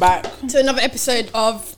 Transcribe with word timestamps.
guys? 0.00 0.22
Welcome 0.24 0.40
back. 0.40 0.48
to 0.50 0.58
another 0.60 0.80
episode 0.80 1.30
of 1.34 1.76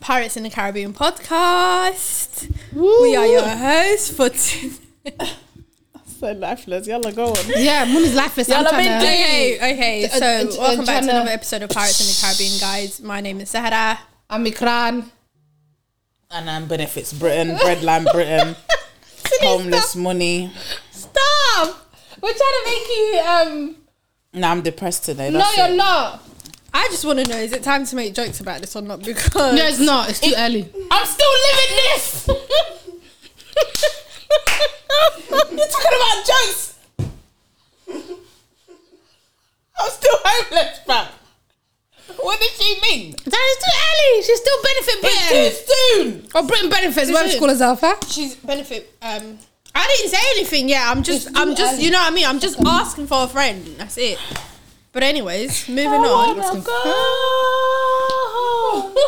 Pirates 0.00 0.36
in 0.36 0.42
the 0.42 0.50
Caribbean 0.50 0.92
podcast. 0.92 2.50
We 2.72 3.16
are 3.16 3.26
your 3.26 3.46
hosts 3.48 4.10
for 4.14 4.28
t- 4.30 4.72
So 6.18 6.32
lifeless. 6.32 6.86
Yalla, 6.88 7.12
go 7.12 7.26
on. 7.28 7.36
Yeah, 7.56 7.84
Mooney's 7.84 8.14
lifeless. 8.14 8.50
I'm 8.50 8.62
Y'all 8.64 8.70
trying 8.72 8.84
been 8.84 9.00
to- 9.00 9.06
Okay, 9.06 9.56
okay. 9.56 10.08
So 10.08 10.26
uh, 10.26 10.42
uh, 10.42 10.56
welcome 10.58 10.84
back 10.84 11.04
to 11.04 11.10
another 11.10 11.30
episode 11.30 11.62
of 11.62 11.70
Pirates 11.70 12.00
in 12.00 12.06
the 12.08 12.18
Caribbean, 12.20 12.58
guys. 12.58 13.00
My 13.00 13.20
name 13.20 13.40
is 13.40 13.50
Sahara. 13.50 14.00
I'm 14.28 14.44
Ikran. 14.44 15.04
And 16.32 16.50
I'm 16.50 16.66
benefits 16.66 17.12
Britain, 17.12 17.54
Breadline 17.56 18.10
Britain, 18.12 18.56
homeless 19.40 19.94
money. 19.94 20.50
Stop! 20.90 21.92
We're 22.20 22.32
trying 22.32 22.38
to 22.38 22.62
make 22.66 22.88
you. 22.88 23.22
um 23.24 23.76
Nah, 24.34 24.50
I'm 24.50 24.60
depressed 24.62 25.04
today. 25.04 25.30
No, 25.30 25.38
you're 25.56 25.68
it. 25.68 25.76
not. 25.76 26.22
I 26.78 26.86
just 26.90 27.04
want 27.04 27.18
to 27.18 27.24
know: 27.28 27.36
is 27.36 27.52
it 27.52 27.62
time 27.64 27.84
to 27.86 27.96
make 27.96 28.14
jokes 28.14 28.38
about 28.40 28.60
this 28.60 28.76
or 28.76 28.82
not? 28.82 29.02
Because 29.02 29.54
No, 29.54 29.66
it's 29.66 29.80
not. 29.80 30.08
It's 30.08 30.20
too 30.20 30.32
early. 30.36 30.62
I'm 30.90 31.06
still 31.06 31.32
living 31.48 31.76
this. 31.76 32.28
You're 35.28 35.66
talking 35.66 35.98
about 35.98 36.24
jokes. 36.26 36.74
I'm 39.80 39.90
still 39.90 40.18
homeless, 40.24 40.78
fam. 40.86 41.06
What 42.20 42.38
does 42.40 42.50
she 42.60 42.80
mean? 42.82 43.10
That 43.24 43.44
is 43.50 43.58
too 43.64 43.74
early. 43.88 44.22
She's 44.22 44.40
still 44.40 44.62
benefit 44.62 44.94
It's 45.02 45.28
Britain. 45.28 45.50
too 45.50 46.22
soon. 46.30 46.30
Or 46.34 46.46
Britain 46.48 46.70
benefits. 46.70 47.10
Whatever 47.10 47.28
it? 47.28 47.32
she 47.32 47.38
call 47.38 47.48
herself, 47.48 47.80
huh? 47.80 47.96
she's 48.08 48.34
benefit. 48.36 48.92
Um, 49.02 49.38
I 49.74 49.86
didn't 49.96 50.10
say 50.12 50.18
anything. 50.36 50.68
Yeah, 50.68 50.90
I'm 50.90 51.02
just, 51.02 51.28
I'm 51.36 51.54
just, 51.54 51.74
early. 51.74 51.84
you 51.84 51.90
know 51.90 51.98
what 51.98 52.12
I 52.12 52.14
mean. 52.14 52.26
I'm 52.26 52.38
just 52.40 52.58
asking 52.64 53.06
for 53.08 53.24
a 53.24 53.28
friend. 53.28 53.64
That's 53.78 53.98
it. 53.98 54.18
But 54.92 55.02
anyways, 55.02 55.68
moving 55.78 55.88
on. 55.92 56.36
Wanna 56.38 56.60
go 56.60 58.92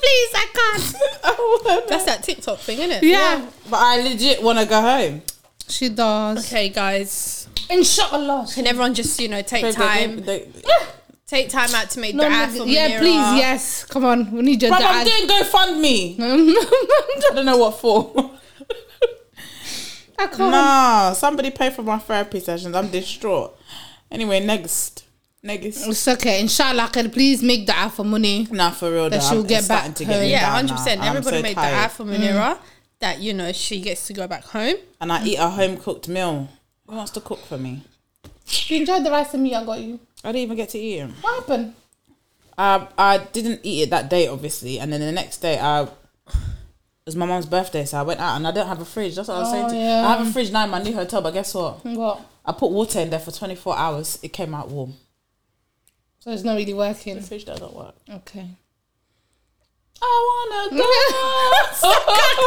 Please, 0.00 0.30
I 0.34 0.46
can't. 0.54 0.96
home. 1.24 1.82
That's 1.88 2.04
that 2.06 2.22
TikTok 2.22 2.58
thing, 2.58 2.78
isn't 2.78 2.90
it? 2.90 3.02
Yeah, 3.02 3.46
But 3.68 3.76
I 3.80 4.00
legit 4.02 4.42
want 4.42 4.58
to 4.58 4.66
go 4.66 4.80
home. 4.80 5.22
she 5.68 5.88
does. 5.90 6.46
Okay, 6.46 6.68
guys. 6.70 7.48
Inshallah. 7.68 8.46
Can 8.52 8.66
everyone 8.66 8.94
just, 8.94 9.20
you 9.20 9.28
know, 9.28 9.42
take 9.42 9.62
Babe, 9.62 9.74
they- 9.74 9.78
time, 9.78 10.20
they- 10.22 10.48
take 11.26 11.48
time 11.50 11.72
out 11.74 11.90
to 11.90 12.00
make 12.00 12.14
No, 12.14 12.28
dua 12.28 12.46
no, 12.48 12.64
for 12.64 12.66
yeah, 12.66 12.88
Munira? 12.88 12.98
please, 12.98 13.36
yes. 13.38 13.84
Come 13.84 14.04
on, 14.04 14.32
we 14.32 14.42
need 14.42 14.62
your 14.62 14.72
Bruv, 14.72 14.80
I'm 14.82 15.04
dad. 15.04 15.06
doing 15.06 15.28
GoFundMe. 15.28 16.16
I 17.30 17.34
don't 17.34 17.44
know 17.46 17.58
what 17.58 17.78
for. 17.78 18.30
I 20.18 20.26
can't. 20.26 20.38
nah, 20.50 21.12
somebody 21.12 21.50
pay 21.50 21.70
for 21.70 21.82
my 21.82 21.98
therapy 21.98 22.40
sessions. 22.40 22.74
I'm 22.74 22.88
distraught. 22.90 23.56
Anyway, 24.10 24.40
next. 24.40 25.04
Next. 25.42 25.86
It's 25.86 26.08
okay. 26.08 26.40
Inshallah, 26.40 26.90
can 26.92 27.10
please 27.10 27.42
make 27.42 27.66
dua 27.66 27.90
for 27.90 28.04
money. 28.04 28.46
Nah, 28.50 28.70
for 28.70 28.90
real. 28.90 29.08
That 29.08 29.22
she'll 29.22 29.38
I'm- 29.38 29.46
get 29.46 29.68
back 29.68 29.94
to 29.94 30.04
get 30.04 30.14
home. 30.14 30.28
Yeah, 30.28 30.50
hundred 30.50 30.76
percent. 30.76 31.02
Everybody 31.02 31.36
so 31.36 31.42
made 31.42 31.54
tired. 31.54 31.72
dua 31.72 31.88
for 31.88 32.04
Munira 32.04 32.56
mm. 32.56 32.58
that 32.98 33.20
you 33.20 33.32
know 33.32 33.52
she 33.52 33.80
gets 33.80 34.06
to 34.08 34.12
go 34.12 34.26
back 34.26 34.44
home. 34.44 34.76
And 35.00 35.12
I 35.12 35.24
eat 35.24 35.36
a 35.38 35.48
home 35.48 35.76
cooked 35.78 36.08
meal. 36.08 36.48
Who 36.86 36.96
wants 36.96 37.12
to 37.12 37.20
cook 37.20 37.40
for 37.40 37.56
me? 37.56 37.82
You 38.66 38.80
enjoyed 38.80 39.04
the 39.04 39.10
rice 39.10 39.32
and 39.32 39.42
meat 39.44 39.54
I 39.54 39.64
got 39.64 39.80
you. 39.80 40.00
I 40.24 40.32
didn't 40.32 40.42
even 40.42 40.56
get 40.56 40.68
to 40.70 40.78
eat 40.78 40.98
it. 40.98 41.10
What 41.20 41.40
happened? 41.40 41.74
I 42.58 42.88
I 42.98 43.18
didn't 43.18 43.60
eat 43.62 43.84
it 43.84 43.90
that 43.90 44.10
day, 44.10 44.26
obviously, 44.26 44.78
and 44.80 44.92
then 44.92 45.00
the 45.00 45.12
next 45.12 45.38
day 45.38 45.58
I. 45.58 45.88
It 47.00 47.06
was 47.06 47.16
my 47.16 47.24
mom's 47.24 47.46
birthday, 47.46 47.86
so 47.86 47.98
I 47.98 48.02
went 48.02 48.20
out 48.20 48.36
and 48.36 48.46
I 48.46 48.52
don't 48.52 48.68
have 48.68 48.80
a 48.80 48.84
fridge. 48.84 49.16
That's 49.16 49.28
what 49.28 49.36
I 49.36 49.40
was 49.40 49.48
oh, 49.48 49.52
saying. 49.52 49.64
Oh, 49.64 49.68
To 49.70 49.74
you. 49.74 49.80
yeah. 49.80 50.06
I 50.06 50.16
have 50.18 50.26
a 50.26 50.30
fridge 50.30 50.52
now 50.52 50.64
in 50.64 50.70
my 50.70 50.82
new 50.82 50.92
hotel, 50.92 51.22
but 51.22 51.32
guess 51.32 51.54
what? 51.54 51.84
What? 51.84 52.20
I 52.44 52.52
put 52.52 52.70
water 52.70 53.00
in 53.00 53.10
there 53.10 53.18
for 53.20 53.30
24 53.30 53.76
hours. 53.76 54.18
It 54.22 54.32
came 54.32 54.54
out 54.54 54.68
warm. 54.70 54.94
So 56.20 56.30
it's 56.32 56.42
not 56.44 56.56
really 56.56 56.74
working. 56.74 57.14
The 57.14 57.20
working. 57.20 57.28
fridge 57.28 57.44
doesn't 57.44 57.74
work. 57.74 57.94
Okay. 58.08 58.46
I 60.02 60.46
wanna 60.50 60.76
go. 60.76 60.84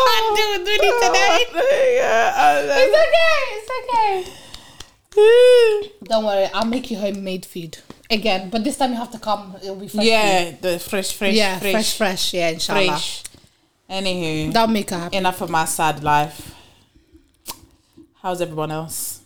can't 0.03 0.35
do 0.37 0.43
it 0.55 0.65
really 0.67 0.91
today. 1.07 1.45
Yeah, 1.97 2.61
It's 2.65 2.95
okay. 3.03 3.41
It's 3.55 4.33
okay. 5.15 5.99
Don't 6.05 6.25
worry, 6.25 6.47
I'll 6.53 6.65
make 6.65 6.89
you 6.89 6.97
homemade 6.97 7.45
food 7.45 7.77
again. 8.09 8.49
But 8.49 8.63
this 8.63 8.77
time 8.77 8.91
you 8.91 8.97
have 8.97 9.11
to 9.11 9.19
come. 9.19 9.55
It'll 9.61 9.75
be 9.75 9.87
fresh. 9.87 10.05
yeah, 10.05 10.51
the 10.59 10.79
fresh, 10.79 11.13
fresh, 11.15 11.35
yeah, 11.35 11.59
fresh, 11.59 11.71
fresh, 11.73 11.97
fresh. 11.97 12.33
Yeah, 12.33 12.49
inshallah. 12.49 12.87
fresh. 12.87 13.23
Anywho, 13.89 14.51
That'll 14.53 14.73
make 14.73 14.89
her 14.89 14.97
happy. 14.97 15.17
enough 15.17 15.39
of 15.41 15.49
my 15.51 15.65
sad 15.65 16.03
life. 16.03 16.55
How's 18.23 18.41
everyone 18.41 18.71
else? 18.71 19.21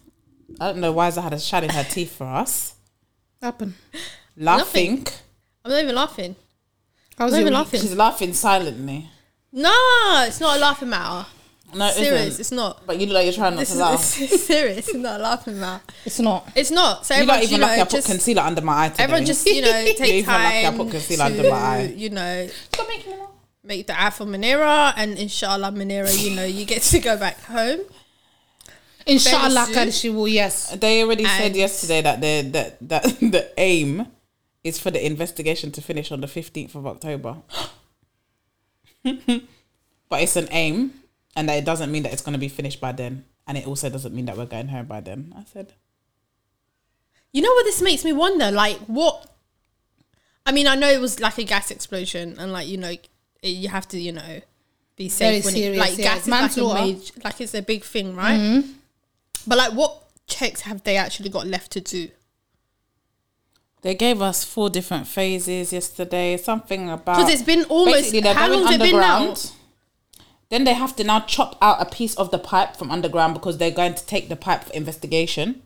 I 0.59 0.67
don't 0.67 0.79
know 0.79 0.91
why 0.91 1.09
Zahara 1.09 1.31
had 1.31 1.41
shining 1.41 1.69
her 1.71 1.83
teeth 1.83 2.15
for 2.17 2.25
us. 2.25 2.75
Happen. 3.41 3.75
Laughing. 4.35 5.05
I'm 5.65 5.71
not 5.71 5.83
even 5.83 5.95
laughing. 5.95 6.35
I 7.19 7.23
was 7.25 7.33
not 7.33 7.41
even 7.41 7.53
laughing. 7.53 7.81
She's 7.81 7.95
laughing 7.95 8.33
silently. 8.33 9.09
No, 9.51 9.73
it's 10.27 10.39
not 10.39 10.57
a 10.57 10.59
laughing 10.59 10.89
matter. 10.89 11.27
No, 11.75 11.87
it 11.87 11.93
Serious, 11.95 12.25
isn't. 12.27 12.39
it's 12.39 12.51
not. 12.53 12.85
But 12.87 12.97
you 12.99 13.07
look 13.07 13.15
like 13.15 13.25
you're 13.25 13.33
trying 13.33 13.55
not 13.55 13.59
This 13.59 13.69
to 13.69 13.73
is 13.75 13.79
laugh. 13.81 14.21
it's 14.21 14.43
serious. 14.45 14.87
It's 14.87 14.93
not 14.97 15.19
a 15.19 15.23
laughing 15.23 15.59
matter. 15.59 15.83
It's 16.05 16.19
not. 16.19 16.47
It's 16.55 16.71
not. 16.71 17.05
So 17.05 17.13
You're 17.13 17.23
everyone, 17.23 17.35
not 17.39 17.43
even 17.43 17.51
you 17.55 17.59
know, 17.59 17.67
lucky 17.67 17.81
I 17.81 17.83
put 17.83 17.91
just, 17.91 18.07
concealer 18.07 18.41
under 18.43 18.61
my 18.61 18.85
eye 18.85 18.89
today. 18.89 19.03
everyone 19.03 19.25
just 19.25 19.45
you 19.45 19.61
know 19.61 19.79
You're 19.79 19.93
take 19.95 20.13
even 20.13 20.33
lucky 20.33 20.65
I 20.65 20.71
put 20.77 20.91
concealer 20.91 21.17
to 21.17 21.23
under 21.25 21.49
my 21.49 21.57
eye. 21.57 21.93
you 21.95 22.09
know 22.09 22.47
Stop 22.71 22.87
making 22.87 23.11
me 23.11 23.17
laugh. 23.17 23.29
make 23.65 23.87
the 23.87 24.01
eye 24.01 24.09
for 24.11 24.25
Munira 24.25 24.93
and 24.95 25.17
inshallah 25.17 25.71
Munira, 25.73 26.17
you 26.23 26.35
know, 26.35 26.45
you 26.45 26.63
get 26.65 26.83
to 26.83 26.99
go 26.99 27.17
back 27.17 27.41
home. 27.43 27.79
Inshallah. 29.07 29.91
She 29.91 30.09
will. 30.09 30.27
Yes. 30.27 30.75
They 30.75 31.03
already 31.03 31.25
said 31.25 31.55
yesterday 31.55 32.01
that 32.01 32.21
the 32.21 32.41
that 32.51 32.89
that 32.89 33.03
the 33.19 33.49
aim 33.57 34.07
is 34.63 34.79
for 34.79 34.91
the 34.91 35.03
investigation 35.05 35.71
to 35.71 35.81
finish 35.81 36.11
on 36.11 36.21
the 36.21 36.27
fifteenth 36.27 36.75
of 36.75 36.85
October. 36.85 37.37
but 39.03 40.21
it's 40.21 40.35
an 40.35 40.47
aim, 40.51 40.93
and 41.35 41.47
that 41.47 41.57
it 41.57 41.65
doesn't 41.65 41.91
mean 41.91 42.03
that 42.03 42.13
it's 42.13 42.21
going 42.21 42.33
to 42.33 42.39
be 42.39 42.49
finished 42.49 42.81
by 42.81 42.91
then, 42.91 43.25
and 43.47 43.57
it 43.57 43.65
also 43.65 43.89
doesn't 43.89 44.13
mean 44.13 44.25
that 44.25 44.37
we're 44.37 44.45
going 44.45 44.67
home 44.67 44.85
by 44.85 44.99
then. 44.99 45.33
I 45.37 45.43
said, 45.45 45.73
You 47.31 47.41
know 47.41 47.51
what 47.51 47.63
this 47.63 47.81
makes 47.81 48.03
me 48.03 48.11
wonder? 48.13 48.51
Like 48.51 48.77
what? 48.87 49.31
I 50.45 50.51
mean, 50.51 50.67
I 50.67 50.75
know 50.75 50.89
it 50.89 51.01
was 51.01 51.19
like 51.19 51.37
a 51.37 51.43
gas 51.43 51.71
explosion, 51.71 52.35
and 52.37 52.51
like 52.51 52.67
you 52.67 52.77
know, 52.77 52.89
it, 52.89 53.09
you 53.47 53.69
have 53.69 53.87
to 53.89 53.99
you 53.99 54.11
know 54.11 54.41
be 54.97 55.09
safe 55.09 55.43
Very 55.43 55.55
when 55.55 55.75
it 55.75 55.77
like 55.77 55.97
yeah. 55.97 56.15
gas 56.15 56.27
is 56.27 56.57
like 56.57 56.81
major, 56.81 57.13
like 57.23 57.39
it's 57.39 57.53
a 57.53 57.61
big 57.61 57.83
thing, 57.83 58.15
right? 58.15 58.39
Mm-hmm. 58.39 58.71
But 59.47 59.57
like, 59.57 59.73
what 59.73 60.03
checks 60.27 60.61
have 60.61 60.83
they 60.83 60.97
actually 60.97 61.29
got 61.29 61.47
left 61.47 61.71
to 61.71 61.81
do? 61.81 62.09
they 63.81 63.95
gave 63.95 64.21
us 64.21 64.43
four 64.43 64.69
different 64.69 65.07
phases 65.07 65.71
yesterday. 65.71 66.35
Something 66.35 66.89
about 66.89 67.17
Because 67.17 67.33
it's 67.33 67.43
been 67.43 67.63
almost 67.65 68.13
how 68.13 68.49
long's 68.51 68.71
it 68.71 68.81
been 68.81 68.99
now? 68.99 69.33
Then 70.49 70.63
they 70.63 70.73
have 70.73 70.95
to 70.95 71.03
now 71.03 71.21
chop 71.21 71.57
out 71.61 71.81
a 71.81 71.85
piece 71.85 72.15
of 72.15 72.31
the 72.31 72.39
pipe 72.39 72.75
from 72.75 72.89
underground 72.89 73.33
because 73.33 73.57
they're 73.57 73.71
going 73.71 73.93
to 73.95 74.05
take 74.05 74.29
the 74.29 74.35
pipe 74.35 74.63
for 74.63 74.73
investigation. 74.73 75.61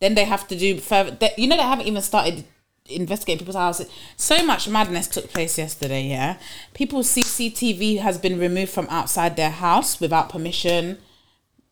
Then 0.00 0.14
they 0.14 0.24
have 0.24 0.48
to 0.48 0.56
do 0.56 0.78
further. 0.80 1.12
They, 1.12 1.32
you 1.38 1.46
know, 1.46 1.56
they 1.56 1.62
haven't 1.62 1.86
even 1.86 2.02
started 2.02 2.44
investigating 2.88 3.38
people's 3.38 3.56
houses. 3.56 3.90
So 4.16 4.44
much 4.44 4.68
madness 4.68 5.08
took 5.08 5.30
place 5.30 5.56
yesterday. 5.58 6.02
Yeah, 6.04 6.38
people's 6.74 7.08
CCTV 7.08 8.00
has 8.00 8.18
been 8.18 8.38
removed 8.38 8.72
from 8.72 8.86
outside 8.90 9.36
their 9.36 9.50
house 9.50 10.00
without 10.00 10.28
permission. 10.28 10.98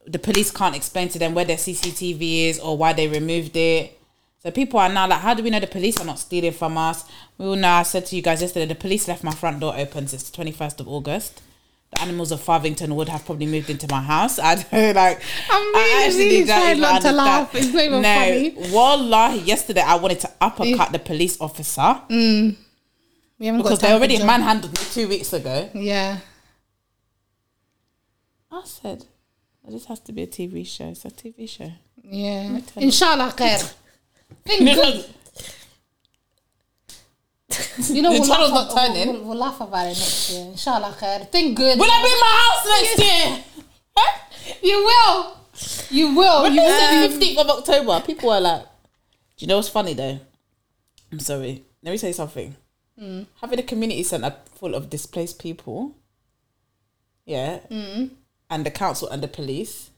The 0.06 0.18
police 0.18 0.50
can't 0.50 0.76
explain 0.76 1.08
to 1.10 1.18
them 1.18 1.34
where 1.34 1.44
their 1.44 1.56
CCTV 1.56 2.48
is 2.48 2.60
or 2.60 2.76
why 2.76 2.92
they 2.92 3.08
removed 3.08 3.56
it. 3.56 3.98
So 4.40 4.50
people 4.50 4.78
are 4.78 4.90
now 4.90 5.08
like, 5.08 5.20
how 5.20 5.32
do 5.32 5.42
we 5.42 5.48
know 5.48 5.60
the 5.60 5.66
police 5.66 5.98
are 5.98 6.04
not 6.04 6.18
stealing 6.18 6.52
from 6.52 6.76
us? 6.76 7.04
We 7.38 7.46
all 7.46 7.56
know. 7.56 7.70
I 7.70 7.82
said 7.82 8.04
to 8.06 8.16
you 8.16 8.20
guys 8.20 8.42
yesterday, 8.42 8.66
the 8.66 8.74
police 8.74 9.08
left 9.08 9.24
my 9.24 9.32
front 9.32 9.60
door 9.60 9.74
open 9.74 10.06
since 10.06 10.28
the 10.28 10.36
twenty 10.36 10.52
first 10.52 10.80
of 10.80 10.88
August. 10.88 11.40
The 11.92 12.02
animals 12.02 12.30
of 12.30 12.42
Farthington 12.42 12.94
would 12.96 13.08
have 13.08 13.24
probably 13.24 13.46
moved 13.46 13.70
into 13.70 13.86
my 13.88 14.02
house. 14.02 14.38
I 14.42 14.56
don't 14.56 14.94
like. 14.94 15.22
I'm 15.50 15.62
I 15.74 15.78
really, 15.78 16.04
actually 16.04 16.24
really 16.24 16.46
trying 16.46 16.80
not 16.80 17.02
to 17.02 17.12
laugh. 17.12 17.54
It's 17.54 17.72
not 17.72 17.84
even 17.84 18.02
no, 18.02 18.14
funny. 18.14 18.72
Wallahi, 18.72 19.38
yesterday 19.38 19.80
I 19.80 19.94
wanted 19.94 20.20
to 20.20 20.26
mm. 20.26 20.34
uppercut 20.42 20.92
the 20.92 20.98
police 20.98 21.40
officer 21.40 22.02
mm. 22.10 22.56
We 23.38 23.46
haven't 23.46 23.62
because 23.62 23.78
got 23.80 23.88
they 23.88 23.94
already 23.94 24.18
manhandled 24.18 24.72
me 24.72 24.84
two 24.92 25.08
weeks 25.08 25.32
ago. 25.32 25.68
Yeah. 25.74 26.18
I 28.50 28.62
said, 28.64 29.06
this 29.72 29.86
has 29.86 30.00
to 30.00 30.12
be 30.12 30.22
a 30.22 30.26
TV 30.26 30.66
show. 30.66 30.88
It's 30.88 31.04
a 31.04 31.10
TV 31.10 31.48
show. 31.48 31.70
Yeah. 32.02 32.60
Inshallah, 32.76 33.32
khair. 33.36 33.74
Think 34.44 34.60
good. 34.74 35.04
You 37.78 38.02
know, 38.02 38.12
The 38.12 38.18
we'll 38.20 38.28
channel's 38.28 38.50
laugh, 38.52 38.74
not 38.74 38.76
turning. 38.88 39.12
We'll, 39.14 39.24
we'll 39.24 39.38
laugh 39.38 39.60
about 39.60 39.84
it 39.86 39.88
next 39.90 40.30
year. 40.32 40.44
Inshallah, 40.46 40.96
khair. 40.98 41.28
Think 41.30 41.56
good. 41.56 41.78
Will 41.78 41.88
I 41.90 42.02
be 42.02 42.10
in 42.12 42.20
my 42.20 42.34
house 42.42 42.66
next 42.82 42.98
year? 42.98 43.44
Huh? 43.96 44.18
You 44.62 44.84
will. 44.84 45.36
You 45.90 46.14
will. 46.16 46.42
When 46.42 46.52
You 46.54 46.60
they 46.60 46.66
will. 46.66 46.78
said 46.80 47.08
fifteenth 47.10 47.38
of 47.38 47.48
October, 47.48 48.00
people 48.04 48.28
were 48.30 48.40
like, 48.40 48.62
"Do 48.62 49.44
you 49.44 49.46
know 49.46 49.56
what's 49.56 49.68
funny 49.68 49.94
though?" 49.94 50.18
I'm 51.12 51.20
sorry. 51.20 51.62
Let 51.82 51.92
me 51.92 51.96
say 51.96 52.12
something. 52.12 52.56
Hmm. 52.98 53.22
Having 53.40 53.58
a 53.60 53.62
community 53.62 54.02
centre 54.02 54.34
full 54.56 54.74
of 54.74 54.90
displaced 54.90 55.38
people, 55.38 55.94
yeah, 57.24 57.58
hmm. 57.70 58.06
And 58.50 58.64
the 58.66 58.70
council 58.70 59.08
and 59.08 59.22
the 59.22 59.28
police 59.28 59.90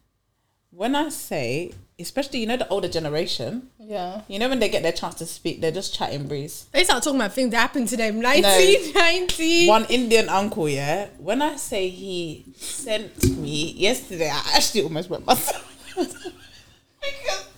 when 0.77 0.95
I 0.95 1.09
say, 1.09 1.73
especially 1.99 2.41
you 2.41 2.47
know 2.47 2.59
the 2.59 2.69
older 2.69 2.89
generation, 2.89 3.71
Yeah. 3.79 4.21
you 4.29 4.39
know 4.39 4.49
when 4.51 4.59
they 4.59 4.69
get 4.69 4.83
their 4.83 4.93
chance 4.93 5.15
to 5.17 5.27
speak, 5.27 5.63
they're 5.63 5.71
just 5.73 5.95
chatting 5.95 6.29
breeze. 6.29 6.67
They 6.71 6.85
start 6.85 7.03
talking 7.03 7.19
about 7.19 7.33
things 7.33 7.51
that 7.53 7.57
happened 7.57 7.89
to 7.89 7.97
them. 7.97 8.21
1990. 8.21 9.69
One 9.69 9.87
Indian 9.87 10.29
uncle, 10.29 10.69
yeah. 10.69 11.07
When 11.19 11.41
I 11.41 11.57
say 11.57 11.89
he 11.89 12.45
sent 12.57 13.39
me 13.39 13.73
yesterday, 13.73 14.29
I 14.29 14.43
actually 14.55 14.83
almost 14.83 15.09
went 15.09 15.25
myself. 15.25 15.65
because 15.97 17.49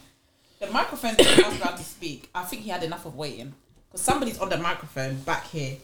the 0.60 0.68
microphone 0.70 1.14
that 1.16 1.44
I 1.44 1.48
was 1.48 1.58
about 1.58 1.76
to 1.78 1.82
speak, 1.84 2.30
I 2.32 2.44
think 2.44 2.62
he 2.62 2.70
had 2.70 2.84
enough 2.84 3.04
of 3.04 3.16
waiting. 3.16 3.52
Because 3.88 4.02
somebody's 4.02 4.38
on 4.38 4.48
the 4.48 4.58
microphone 4.58 5.16
back 5.22 5.48
here. 5.48 5.76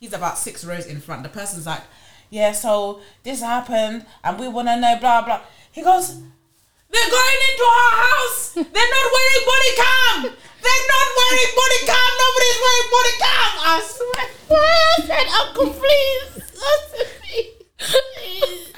He's 0.00 0.14
about 0.14 0.38
six 0.38 0.64
rows 0.64 0.86
in 0.86 1.00
front. 1.00 1.22
The 1.22 1.28
person's 1.28 1.66
like, 1.66 1.82
Yeah, 2.30 2.52
so 2.52 3.00
this 3.22 3.40
happened 3.40 4.04
and 4.22 4.38
we 4.38 4.48
wanna 4.48 4.76
know 4.78 4.96
blah 5.00 5.22
blah. 5.22 5.40
He 5.72 5.82
goes, 5.82 6.14
They're 6.90 7.10
going 7.10 7.40
into 7.50 7.64
our 7.64 7.92
house. 8.04 8.52
They're 8.54 8.64
not 8.64 9.06
wearing 9.14 9.44
body 9.46 9.72
cam. 9.76 10.22
They're 10.62 10.86
not 10.92 11.08
wearing 11.16 11.52
body 11.56 11.80
cam. 11.86 12.10
Nobody's 12.18 12.58
wearing 12.64 12.90
body 12.90 13.14
cam. 13.18 13.50
I 13.60 13.82
swear. 13.84 14.28
I 14.50 15.06
said, 15.06 15.26
oh, 15.28 15.46
Uncle, 15.48 15.70
please. 15.74 16.34
To 17.78 18.02
me. 18.16 18.72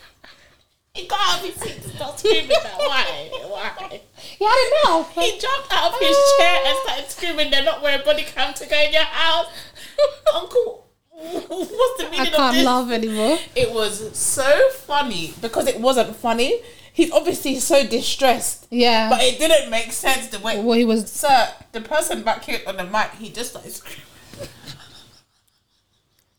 He 0.95 1.07
got 1.07 1.21
out 1.21 1.39
of 1.41 1.47
his 1.47 1.55
seat 1.55 1.83
to 1.83 1.89
start 1.89 2.19
screaming 2.19 2.49
that. 2.49 2.77
Why? 2.77 3.31
Why? 3.49 4.01
Yeah, 4.39 4.49
I 4.49 4.71
don't 4.85 5.07
know. 5.17 5.23
He 5.23 5.39
jumped 5.39 5.73
out 5.73 5.95
of 5.95 6.01
his 6.01 6.17
chair 6.39 6.61
and 6.67 6.79
started 6.85 7.11
screaming, 7.11 7.51
they're 7.51 7.65
not 7.65 7.83
wearing 7.83 8.05
body 8.05 8.25
cam 8.25 8.53
to 8.55 8.67
go 8.67 8.79
in 8.83 8.93
your 8.93 9.05
house. 9.05 9.47
Uncle, 10.35 10.87
what's 11.21 11.97
the 11.99 12.07
I 12.07 12.11
meaning 12.11 12.27
of 12.29 12.35
can't 12.35 12.65
laugh 12.65 12.91
anymore. 12.91 13.39
It 13.55 13.73
was 13.73 14.17
so 14.17 14.69
funny 14.71 15.35
because 15.41 15.67
it 15.67 15.81
wasn't 15.81 16.17
funny. 16.17 16.61
He's 16.93 17.13
obviously 17.13 17.57
so 17.61 17.87
distressed. 17.87 18.67
Yeah. 18.71 19.09
But 19.11 19.23
it 19.23 19.39
didn't 19.39 19.71
make 19.71 19.93
sense 19.93 20.29
the 20.29 20.39
way. 20.41 20.61
well, 20.61 20.77
he 20.77 20.85
was. 20.85 21.11
Sir, 21.11 21.49
the 21.73 21.81
person 21.81 22.23
back 22.23 22.45
here 22.45 22.61
on 22.67 22.77
the 22.77 22.85
mic, 22.85 23.11
he 23.19 23.31
just 23.31 23.51
started 23.51 23.71
screaming. 23.73 24.03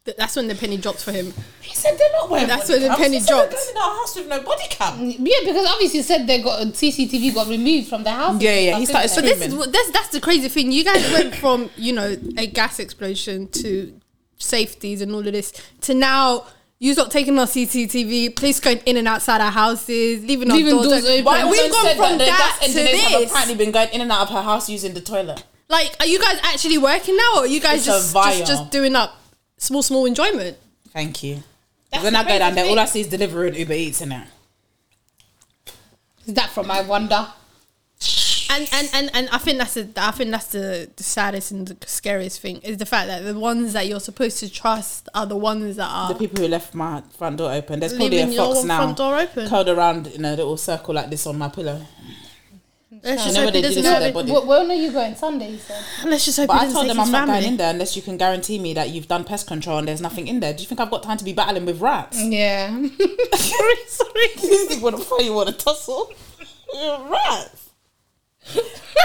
Th- 0.03 0.17
That's 0.17 0.35
when 0.35 0.47
the 0.47 0.55
penny 0.55 0.77
drops 0.77 1.03
for 1.03 1.11
him. 1.11 1.31
He 1.61 1.75
said 1.75 1.95
they're 1.97 2.11
not 2.13 2.27
wearing 2.29 2.47
That's 2.47 2.67
body 2.67 2.79
where 2.79 2.79
the 2.79 2.87
cams." 2.87 2.99
penny 2.99 3.15
He 3.17 3.21
said 3.21 3.37
they're 3.37 3.49
going 3.51 3.69
in 3.71 3.77
our 3.77 3.95
house 3.97 4.15
with 4.15 4.27
no 4.27 4.41
body 4.41 4.63
cam. 4.69 4.97
Mm, 4.99 5.15
yeah, 5.19 5.35
because 5.45 5.67
obviously 5.69 6.01
said 6.01 6.25
they 6.25 6.41
got 6.41 6.59
CCTV 6.73 7.35
got 7.35 7.47
removed 7.47 7.87
from 7.87 8.03
the 8.03 8.09
house. 8.11 8.41
Yeah, 8.41 8.57
yeah, 8.57 8.77
he 8.79 8.85
started 8.87 9.09
But 9.09 9.13
screaming. 9.13 9.39
this 9.39 9.47
is 9.49 9.55
what 9.55 9.71
that's 9.71 9.91
that's 9.91 10.07
the 10.09 10.19
crazy 10.19 10.49
thing. 10.49 10.71
You 10.71 10.83
guys 10.83 11.11
went 11.11 11.35
from 11.35 11.69
you 11.77 11.93
know 11.93 12.17
a 12.37 12.47
gas 12.47 12.79
explosion 12.79 13.47
to 13.49 13.93
safeties 14.41 15.01
and 15.01 15.11
all 15.13 15.25
of 15.25 15.33
this 15.33 15.53
to 15.81 15.93
now 15.93 16.45
you 16.79 16.93
stop 16.93 17.11
taking 17.11 17.37
our 17.37 17.45
CCTV, 17.45 18.35
police 18.35 18.59
going 18.59 18.79
in 18.87 18.97
and 18.97 19.07
outside 19.07 19.39
our 19.39 19.51
houses, 19.51 20.25
leaving 20.25 20.49
our 20.49 20.57
Leaving 20.57 20.73
doors, 20.77 20.87
doors 20.87 21.05
open. 21.05 21.25
One 21.25 21.49
We've 21.51 21.71
gone 21.71 21.95
from 21.95 22.17
the 22.17 22.25
that, 22.25 22.57
gas 22.59 22.73
to 22.73 22.79
engineers 22.79 23.01
have 23.03 23.21
this. 23.21 23.31
apparently 23.31 23.55
been 23.55 23.71
going 23.71 23.89
in 23.89 24.01
and 24.01 24.11
out 24.11 24.21
of 24.23 24.29
her 24.29 24.41
house 24.41 24.67
using 24.67 24.95
the 24.95 25.01
toilet. 25.01 25.43
Like, 25.69 25.95
are 25.99 26.07
you 26.07 26.19
guys 26.19 26.39
actually 26.41 26.79
working 26.79 27.15
now, 27.15 27.33
or 27.35 27.39
are 27.41 27.47
you 27.47 27.61
guys 27.61 27.85
just, 27.85 28.13
just 28.13 28.45
just 28.47 28.71
doing 28.71 28.95
up 28.95 29.15
small 29.57 29.83
small 29.83 30.05
enjoyment? 30.05 30.57
Thank 30.91 31.23
you. 31.23 31.43
That's 31.91 32.03
when 32.03 32.15
I 32.15 32.23
go 32.23 32.39
down 32.39 32.55
there, 32.55 32.65
all. 32.65 32.79
I 32.79 32.85
see 32.85 33.01
is 33.01 33.07
delivery 33.07 33.49
and 33.49 33.57
Uber 33.57 33.73
Eats 33.73 34.01
in 34.01 34.11
it. 34.11 34.27
Is 36.25 36.33
that 36.33 36.49
from 36.49 36.71
I 36.71 36.81
wonder? 36.81 37.27
And 38.53 38.67
and, 38.73 38.89
and 38.93 39.11
and 39.13 39.29
I 39.29 39.37
think 39.37 39.57
that's 39.59 39.75
the 39.75 39.89
I 39.97 40.11
think 40.11 40.31
that's 40.31 40.47
the, 40.47 40.89
the 40.95 41.03
saddest 41.03 41.51
and 41.51 41.67
the 41.67 41.87
scariest 41.87 42.41
thing 42.41 42.57
is 42.57 42.77
the 42.77 42.85
fact 42.85 43.07
that 43.07 43.23
the 43.23 43.39
ones 43.39 43.73
that 43.73 43.87
you're 43.87 43.99
supposed 44.01 44.39
to 44.39 44.51
trust 44.51 45.07
are 45.15 45.25
the 45.25 45.37
ones 45.37 45.77
that 45.77 45.87
are 45.89 46.09
The 46.09 46.19
people 46.19 46.41
who 46.41 46.47
left 46.49 46.73
my 46.75 47.01
front 47.17 47.37
door 47.37 47.51
open. 47.53 47.79
There's 47.79 47.95
probably 47.95 48.19
a 48.19 48.27
fox 48.27 48.63
now. 48.63 48.77
front 48.77 48.97
door 48.97 49.17
open. 49.17 49.47
Curled 49.47 49.69
around 49.69 50.07
in 50.07 50.25
a 50.25 50.31
little 50.35 50.57
circle 50.57 50.93
like 50.95 51.09
this 51.09 51.25
on 51.25 51.37
my 51.37 51.47
pillow. 51.49 51.81
Let's 53.03 53.25
You 53.25 53.31
just 53.31 53.33
know 53.35 53.39
hope 53.41 53.45
what 53.45 53.53
they 53.53 53.61
do 53.61 53.67
doesn't 53.69 53.83
to 53.83 53.89
have 53.89 53.99
their 54.01 54.09
it. 54.09 54.13
body? 54.13 54.31
When 54.31 54.69
are 54.69 54.73
you 54.75 54.91
going? 54.91 55.15
Sunday, 55.15 55.51
you 55.51 55.57
said. 55.57 55.83
Let's 56.05 56.25
just 56.25 56.37
hope 56.37 56.47
But 56.49 56.61
I 56.61 56.71
told 56.71 56.87
them 56.87 56.99
I'm 56.99 57.09
not 57.11 57.25
going 57.27 57.43
in 57.45 57.57
there 57.57 57.71
unless 57.71 57.95
you 57.95 58.01
can 58.03 58.15
guarantee 58.17 58.59
me 58.59 58.73
that 58.75 58.89
you've 58.89 59.07
done 59.07 59.23
pest 59.23 59.47
control 59.47 59.79
and 59.79 59.87
there's 59.87 60.01
nothing 60.01 60.27
in 60.27 60.39
there. 60.39 60.53
Do 60.53 60.61
you 60.61 60.67
think 60.67 60.79
I've 60.81 60.91
got 60.91 61.01
time 61.01 61.17
to 61.17 61.23
be 61.25 61.33
battling 61.33 61.65
with 61.65 61.81
rats? 61.81 62.21
Yeah. 62.23 62.67
sorry, 63.33 63.75
sorry. 63.87 64.27
you 64.69 64.79
want 64.81 64.97
to 64.97 65.03
fight? 65.03 65.23
You 65.25 65.33
want 65.33 65.49
to 65.49 65.55
tussle? 65.55 66.11
rats. 67.09 67.70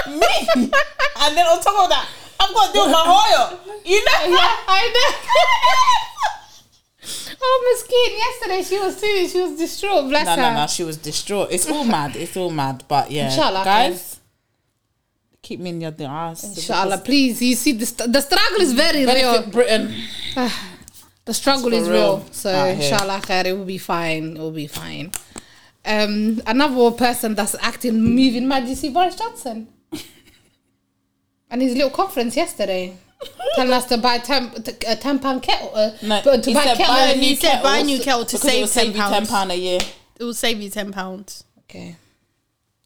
Me. 0.09 0.71
And 1.19 1.35
then 1.35 1.45
on 1.47 1.61
top 1.61 1.83
of 1.83 1.89
that, 1.89 2.07
I've 2.39 2.53
got 2.53 2.67
to 2.67 2.73
deal 2.73 2.85
with 2.85 2.93
my. 2.93 3.57
You 3.85 4.05
know? 4.05 4.37
yeah, 4.37 4.55
I 4.67 4.81
know. 4.93 5.09
oh, 7.41 7.57
Miss 7.71 7.83
Kid, 7.87 8.11
yesterday 8.17 8.63
she 8.63 8.77
was 8.83 8.99
too. 9.01 9.27
She 9.27 9.41
was 9.41 9.57
distraught. 9.57 10.09
Bless 10.09 10.25
No, 10.25 10.31
her. 10.35 10.41
no, 10.41 10.49
no. 10.53 10.59
no. 10.61 10.67
She 10.67 10.83
was 10.83 10.97
distraught. 10.97 11.49
It's 11.51 11.69
all 11.69 11.83
mad. 11.85 12.15
It's 12.15 12.35
all 12.37 12.51
mad. 12.51 12.83
But 12.87 13.11
yeah, 13.11 13.25
Inshallah, 13.29 13.63
guys, 13.63 14.19
keep 15.41 15.59
me 15.59 15.69
in 15.71 15.81
your 15.81 15.93
ass. 16.01 16.43
Inshallah, 16.43 16.99
please. 16.99 17.41
You 17.41 17.55
see, 17.55 17.71
the, 17.73 17.85
st- 17.85 18.11
the 18.11 18.21
struggle 18.21 18.61
is 18.61 18.73
very 18.73 19.05
real. 19.05 19.43
Britain. 19.49 19.93
Ah, 20.35 20.69
the 21.25 21.33
struggle 21.33 21.73
is 21.73 21.89
real. 21.89 22.17
real 22.17 22.25
So, 22.31 22.51
ah, 22.53 22.67
inshallah, 22.67 23.21
khair, 23.21 23.45
it 23.45 23.53
will 23.53 23.65
be 23.65 23.77
fine. 23.77 24.37
It 24.37 24.39
will 24.39 24.51
be 24.51 24.67
fine. 24.67 25.11
Um, 25.87 26.41
another 26.45 26.91
person 26.91 27.33
that's 27.35 27.55
acting 27.61 28.01
moving 28.03 28.47
mad, 28.47 28.67
you 28.67 28.75
see 28.75 28.89
Boris 28.89 29.15
Johnson. 29.15 29.67
and 31.49 31.61
his 31.61 31.73
little 31.73 31.89
conference 31.89 32.35
yesterday. 32.35 32.97
telling 33.55 33.73
us 33.73 33.85
to 33.85 33.97
buy 33.97 34.17
ten, 34.19 34.51
a 34.87 34.95
ten 34.95 35.17
pound 35.19 35.41
kettle. 35.43 35.71
Uh, 35.73 35.91
No, 36.03 36.21
but 36.23 36.43
to 36.43 36.53
buy 36.53 36.63
kettle. 36.65 36.85
buy 36.87 36.99
a 37.13 37.17
new 37.17 37.35
said 37.35 37.63
buy 37.63 37.77
a 37.77 37.83
new 37.83 37.99
kettle 37.99 38.25
to 38.25 38.37
save 38.37 38.69
save 38.69 38.95
you 38.95 39.01
£10. 39.01 39.09
ten 39.09 39.25
pound 39.25 39.51
a 39.51 39.55
year. 39.57 39.79
It 40.19 40.23
will 40.23 40.33
save 40.33 40.61
you 40.61 40.69
ten 40.69 40.91
pounds. 40.91 41.43
Okay. 41.61 41.95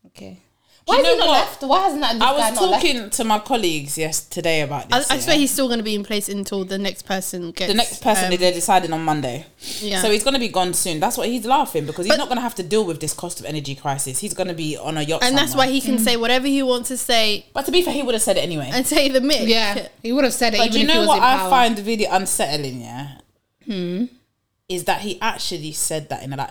Okay. 0.08 0.40
Do 0.88 0.94
Why 0.94 0.98
you 0.98 1.04
has 1.06 1.14
he 1.14 1.20
not 1.20 1.28
what? 1.28 1.34
left? 1.48 1.62
Why 1.64 1.80
hasn't 1.82 2.02
that 2.02 2.22
I 2.22 2.32
was 2.32 2.56
not 2.60 2.70
left? 2.72 2.84
talking 2.86 3.10
to 3.12 3.24
my 3.24 3.38
colleagues 3.38 4.00
yesterday 4.00 4.62
about 4.62 4.92
I, 4.92 4.98
this. 4.98 5.12
I 5.12 5.14
yeah. 5.16 5.20
swear 5.22 5.38
he's 5.38 5.52
still 5.52 5.68
going 5.68 5.78
to 5.78 5.84
be 5.84 5.94
in 5.94 6.04
place 6.04 6.28
until 6.28 6.66
the 6.66 6.80
next 6.80 7.04
person 7.06 7.52
gets 7.52 7.72
the 7.72 7.78
next 7.78 8.02
person 8.02 8.34
um, 8.34 8.40
they're 8.40 8.52
deciding 8.52 8.92
on 8.92 9.04
Monday. 9.06 9.46
Yeah. 9.80 10.02
So 10.02 10.10
he's 10.10 10.24
going 10.24 10.34
to 10.34 10.40
be 10.40 10.48
gone 10.48 10.74
soon. 10.74 11.00
That's 11.00 11.18
what 11.18 11.28
he's 11.28 11.46
laughing 11.46 11.86
because 11.86 12.06
he's 12.08 12.14
But- 12.14 12.18
not 12.18 12.30
going 12.30 12.38
to 12.38 12.42
have 12.42 12.56
to 12.56 12.64
deal 12.64 12.84
with 12.84 13.00
this 13.00 13.14
cost 13.14 13.40
of 13.40 13.46
energy 13.46 13.76
crisis. 13.76 14.20
He's 14.20 14.34
going 14.34 14.48
to 14.48 14.56
be 14.56 14.76
on 14.76 14.98
a 14.98 15.04
yacht. 15.04 15.22
and 15.24 15.38
that's 15.38 15.56
why 15.56 15.68
he 15.68 15.82
can 15.82 16.00
say 16.00 16.18
whatever 16.18 16.48
he 16.48 16.64
wants 16.64 16.88
to 16.88 16.98
say 16.98 17.46
But 17.54 17.66
to 17.68 17.72
be 17.72 17.84
fair, 17.84 17.94
he 17.94 18.02
would 18.02 18.16
have 18.16 18.24
said 18.24 18.38
it 18.38 18.42
anyway. 18.42 18.72
and 18.74 18.88
say 18.88 19.08
the 19.08 19.22
myth. 19.22 19.48
Yeah, 19.48 19.88
he 20.02 20.12
would 20.12 20.24
have 20.24 20.34
said 20.34 20.56
it 20.56 20.58
But 20.58 20.70
even 20.70 20.74
do 20.74 20.80
you 20.80 20.84
if 20.86 20.90
he 20.90 20.94
know 20.96 21.00
was 21.02 21.08
what 21.10 21.22
I 21.22 21.38
power. 21.38 21.50
find 21.52 21.80
really 21.86 22.06
unsettling? 22.06 22.82
Yeah, 22.82 23.18
is 24.68 24.86
that 24.86 25.02
he 25.02 25.20
actually 25.22 25.74
said 25.74 26.10
that 26.10 26.24
in 26.24 26.34
a 26.34 26.38
like 26.38 26.50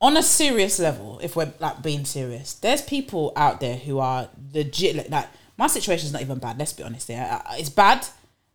on 0.00 0.16
a 0.16 0.22
serious 0.22 0.78
level. 0.78 1.18
If 1.22 1.36
we're 1.36 1.52
like 1.58 1.82
being 1.82 2.04
serious, 2.04 2.54
there's 2.54 2.82
people 2.82 3.32
out 3.36 3.60
there 3.60 3.76
who 3.76 3.98
are 3.98 4.28
legit 4.54 4.96
like, 4.96 5.10
like 5.10 5.28
my 5.56 5.66
situation's 5.66 6.12
not 6.12 6.22
even 6.22 6.38
bad. 6.38 6.58
Let's 6.58 6.72
be 6.72 6.82
honest. 6.82 7.08
Yeah, 7.08 7.42
Uh, 7.44 7.54
it's 7.56 7.68
bad, 7.70 8.06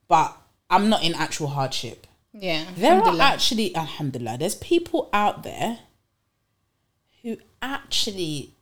but 0.07 0.37
I'm 0.69 0.89
not 0.89 1.03
in 1.03 1.13
actual 1.15 1.47
hardship. 1.47 2.07
Yeah, 2.33 2.65
There 2.75 2.99
are 2.99 3.19
actually, 3.21 3.75
alhamdulillah, 3.75 4.39
there's 4.39 4.55
people 4.55 5.09
out 5.13 5.43
there 5.43 5.79
who 7.21 7.37
actually 7.61 8.55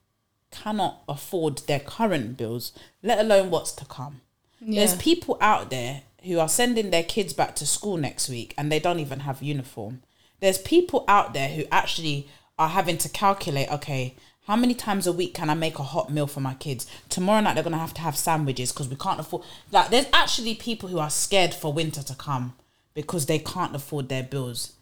cannot 0.52 1.04
afford 1.08 1.60
their 1.60 1.80
current 1.80 2.36
bills, 2.36 2.74
let 3.02 3.20
alone 3.20 3.50
what's 3.50 3.72
to 3.74 3.86
come. 3.86 4.22
There's 4.60 4.96
people 4.98 5.38
out 5.40 5.70
there 5.70 6.04
who 6.24 6.38
are 6.40 6.50
sending 6.50 6.92
their 6.92 7.04
kids 7.04 7.34
back 7.34 7.56
to 7.56 7.66
school 7.66 7.98
next 7.98 8.30
week 8.30 8.54
and 8.58 8.72
they 8.72 8.80
don't 8.80 9.00
even 9.00 9.22
have 9.22 9.42
uniform. 9.42 10.04
There's 10.40 10.58
people 10.60 11.04
out 11.08 11.34
there 11.34 11.50
who 11.50 11.64
actually 11.72 12.28
are 12.62 12.70
having 12.70 12.98
to 13.00 13.10
calculate, 13.10 13.72
okay, 13.72 14.16
how 14.46 14.56
many 14.56 14.76
times 14.76 15.08
a 15.08 15.12
week 15.12 15.34
can 15.34 15.50
I 15.50 15.56
make 15.56 15.80
a 15.80 15.84
hot 15.84 16.12
meal 16.12 16.28
for 16.28 16.42
my 16.42 16.54
kids? 16.54 16.86
Tomorrow 17.10 17.42
night 17.42 17.56
they're 17.56 17.64
gonna 17.64 17.78
have 17.78 17.94
to 17.96 18.02
have 18.02 18.16
sandwiches 18.16 18.72
because 18.72 18.88
we 18.88 18.96
can't 18.96 19.20
afford. 19.20 19.44
Like, 19.72 19.90
there's 19.90 20.06
actually 20.14 20.56
people 20.56 20.90
who 20.90 21.00
are 21.00 21.10
scared 21.10 21.54
for 21.56 21.74
winter 21.74 22.04
to 22.04 22.14
come 22.16 22.54
because 22.94 23.26
they 23.26 23.40
can't 23.40 23.76
afford 23.76 24.10
their 24.10 24.24
bills, 24.24 24.74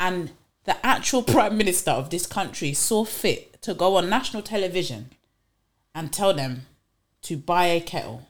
and 0.00 0.30
the 0.64 0.84
actual 0.84 1.22
prime 1.34 1.58
minister 1.58 1.90
of 1.90 2.08
this 2.10 2.26
country 2.26 2.72
saw 2.72 3.04
fit 3.04 3.60
to 3.62 3.74
go 3.74 3.96
on 3.96 4.08
national 4.08 4.42
television 4.42 5.10
and 5.94 6.12
tell 6.12 6.32
them 6.32 6.66
to 7.22 7.36
buy 7.36 7.66
a 7.66 7.80
kettle. 7.80 8.26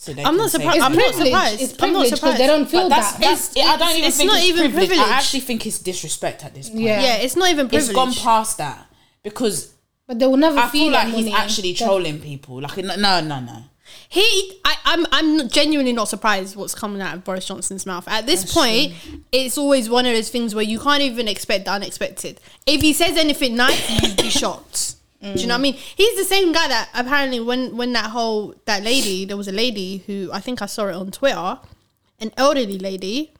So 0.00 0.12
they 0.12 0.22
I'm 0.22 0.36
not 0.36 0.48
save 0.50 0.60
surprised. 0.60 0.76
It's 0.76 0.84
I'm 0.86 0.92
not 0.92 0.98
privilege. 1.12 1.26
surprised. 1.26 1.60
It's 1.62 1.72
I'm 1.72 1.76
not 1.76 1.78
privilege 1.78 2.04
because 2.10 2.18
surprised. 2.20 2.40
they 2.40 2.46
don't 2.46 2.66
feel 2.70 2.82
but 2.82 2.88
that's, 2.90 3.12
that. 3.12 3.20
that's 3.20 3.50
It's- 3.56 3.66
I 3.68 3.76
don't 3.78 3.96
even 3.96 4.04
it's 4.04 4.16
think 4.16 4.30
not 4.30 4.38
it's 4.38 4.46
even 4.46 4.62
privilege. 4.70 4.88
privilege. 4.90 5.08
I 5.08 5.16
actually 5.16 5.40
think 5.40 5.66
it's 5.66 5.78
disrespect 5.80 6.44
at 6.44 6.54
this 6.54 6.68
point. 6.70 6.82
Yeah. 6.82 7.02
Yeah, 7.02 7.16
it's 7.16 7.34
not 7.34 7.50
even 7.50 7.66
It's 7.66 7.72
privilege. 7.88 7.94
gone 7.96 8.12
past 8.14 8.58
that 8.58 8.86
because 9.24 9.74
But 10.06 10.20
they 10.20 10.26
will 10.26 10.36
never 10.36 10.56
I 10.56 10.68
feel 10.68 10.82
feel 10.84 10.92
like 10.92 11.06
that 11.08 11.14
he's 11.16 11.24
money. 11.30 11.34
actually 11.42 11.74
trolling 11.74 12.20
people. 12.20 12.60
Like 12.60 12.76
no, 12.76 12.94
no, 12.96 13.20
no. 13.40 13.64
He, 14.10 14.60
I, 14.64 14.76
I'm, 14.84 15.06
I'm 15.12 15.48
genuinely 15.48 15.92
not 15.92 16.08
surprised 16.08 16.54
what's 16.56 16.74
coming 16.74 17.02
out 17.02 17.14
of 17.14 17.24
Boris 17.24 17.46
Johnson's 17.46 17.84
mouth. 17.84 18.06
At 18.06 18.24
this 18.26 18.52
point, 18.54 18.94
it's 19.32 19.58
always 19.58 19.90
one 19.90 20.06
of 20.06 20.14
those 20.14 20.30
things 20.30 20.54
where 20.54 20.64
you 20.64 20.78
can't 20.78 21.02
even 21.02 21.26
expect 21.26 21.64
the 21.66 21.72
unexpected. 21.72 22.40
If 22.66 22.80
he 22.82 22.92
says 22.92 23.16
anything 23.18 23.56
nice, 23.56 24.02
you'd 24.02 24.16
be 24.16 24.30
shocked. 24.42 24.94
Do 25.20 25.40
you 25.40 25.46
know 25.48 25.54
what 25.54 25.58
I 25.58 25.62
mean? 25.62 25.74
He's 25.74 26.16
the 26.16 26.24
same 26.24 26.52
guy 26.52 26.68
that 26.68 26.90
apparently 26.94 27.40
when 27.40 27.76
when 27.76 27.92
that 27.94 28.10
whole 28.10 28.54
that 28.66 28.82
lady, 28.84 29.24
there 29.24 29.36
was 29.36 29.48
a 29.48 29.52
lady 29.52 30.04
who 30.06 30.30
I 30.32 30.40
think 30.40 30.62
I 30.62 30.66
saw 30.66 30.86
it 30.86 30.94
on 30.94 31.10
Twitter, 31.10 31.58
an 32.20 32.30
elderly 32.36 32.78
lady 32.78 33.32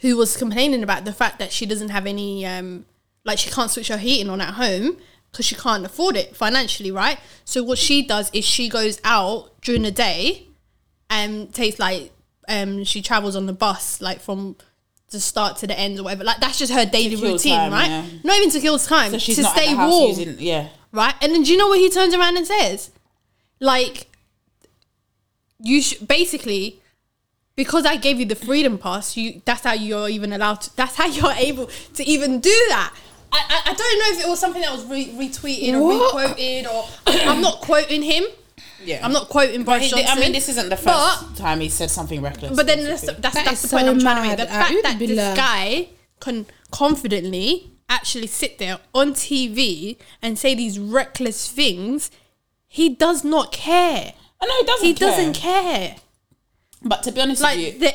who 0.00 0.16
was 0.16 0.36
complaining 0.38 0.82
about 0.82 1.04
the 1.04 1.12
fact 1.12 1.38
that 1.38 1.52
she 1.52 1.66
doesn't 1.66 1.90
have 1.90 2.06
any 2.06 2.46
um 2.46 2.86
like 3.24 3.38
she 3.38 3.50
can't 3.50 3.70
switch 3.70 3.88
her 3.88 3.98
heating 3.98 4.30
on 4.30 4.40
at 4.40 4.54
home 4.54 4.96
because 5.30 5.44
she 5.44 5.54
can't 5.54 5.84
afford 5.84 6.16
it 6.16 6.34
financially, 6.34 6.90
right? 6.90 7.18
So 7.44 7.62
what 7.62 7.76
she 7.78 8.00
does 8.06 8.30
is 8.32 8.44
she 8.44 8.68
goes 8.70 8.98
out 9.04 9.60
during 9.60 9.82
the 9.82 9.90
day 9.90 10.46
and 11.10 11.52
takes 11.52 11.78
like 11.78 12.12
um 12.48 12.84
she 12.84 13.02
travels 13.02 13.36
on 13.36 13.44
the 13.44 13.52
bus 13.52 14.00
like 14.00 14.20
from 14.20 14.56
the 15.10 15.20
start 15.20 15.56
to 15.58 15.66
the 15.66 15.78
end 15.78 15.98
or 15.98 16.04
whatever. 16.04 16.24
Like 16.24 16.38
that's 16.40 16.58
just 16.58 16.72
her 16.72 16.84
daily 16.86 17.16
routine, 17.16 17.56
time, 17.56 17.72
right? 17.72 17.88
yeah. 17.88 18.04
Not 18.24 18.36
even 18.38 18.50
to 18.50 18.60
kill 18.60 18.78
time, 18.78 19.10
So 19.12 19.18
she's 19.18 19.36
to 19.36 19.44
stay 19.44 19.74
warm, 19.74 20.08
using 20.10 20.36
yeah. 20.38 20.68
right? 20.92 21.14
And 21.20 21.32
then 21.34 21.42
do 21.42 21.50
you 21.52 21.58
know 21.58 21.68
what 21.68 21.78
he 21.78 21.90
turns 21.90 22.14
around 22.14 22.36
and 22.36 22.46
says? 22.46 22.90
Like 23.60 24.06
you 25.62 25.82
sh- 25.82 25.94
basically 25.98 26.80
because 27.56 27.84
I 27.84 27.96
gave 27.96 28.18
you 28.18 28.24
the 28.24 28.34
freedom 28.36 28.78
pass, 28.78 29.16
you 29.16 29.42
that's 29.44 29.64
how 29.64 29.74
you're 29.74 30.08
even 30.08 30.32
allowed 30.32 30.62
to. 30.62 30.76
That's 30.76 30.94
how 30.96 31.06
you're 31.06 31.32
able 31.36 31.66
to 31.94 32.04
even 32.04 32.40
do 32.40 32.64
that. 32.68 32.94
I, 33.32 33.38
I, 33.38 33.70
I 33.70 33.74
don't 33.74 33.98
know 33.98 34.18
if 34.18 34.24
it 34.24 34.28
was 34.28 34.40
something 34.40 34.62
that 34.62 34.72
was 34.72 34.84
re- 34.86 35.06
retweeted 35.14 35.74
or 35.74 35.82
What? 35.84 36.14
requoted 36.16 36.66
or 36.66 36.88
I'm 37.06 37.40
not 37.40 37.60
quoting 37.60 38.02
him. 38.02 38.24
Yeah. 38.84 39.04
I'm 39.04 39.12
not 39.12 39.28
quoting 39.28 39.62
Boris 39.64 39.84
He- 39.84 39.90
Johnson. 39.90 40.06
I 40.08 40.20
mean, 40.20 40.32
this 40.32 40.48
isn't 40.48 40.68
the 40.68 40.76
first 40.76 40.86
But- 40.86 41.36
time 41.36 41.60
he 41.60 41.68
said 41.68 41.90
something 41.90 42.22
reckless. 42.22 42.56
But 42.56 42.66
then 42.66 42.82
that's, 42.84 43.02
that's, 43.02 43.18
That 43.20 43.32
that's 43.34 43.64
is 43.64 43.70
the 43.70 43.76
point 43.76 43.86
so 43.86 43.92
I'm 43.92 44.00
trying 44.00 44.16
to 44.22 44.28
make. 44.28 44.36
The 44.38 44.44
mad. 44.46 44.66
fact 44.68 44.82
that 44.82 44.98
this 44.98 45.08
billah. 45.10 45.34
guy 45.36 45.88
can 46.20 46.46
confidently 46.70 47.70
actually 47.88 48.26
sit 48.26 48.58
there 48.58 48.78
on 48.94 49.12
TV 49.14 49.96
and 50.22 50.38
say 50.38 50.54
these 50.54 50.78
reckless 50.78 51.50
things, 51.50 52.10
he 52.68 52.88
does 52.88 53.24
not 53.24 53.52
care. 53.52 54.12
I 54.40 54.46
know 54.46 54.56
he 54.58 54.64
doesn't. 54.64 54.86
He 54.86 54.94
care. 54.94 55.08
doesn't 55.10 55.32
care. 55.34 55.96
But 56.82 57.02
to 57.02 57.12
be 57.12 57.20
honest 57.20 57.42
Like 57.42 57.56
with 57.58 57.74
you, 57.74 57.80
the, 57.80 57.94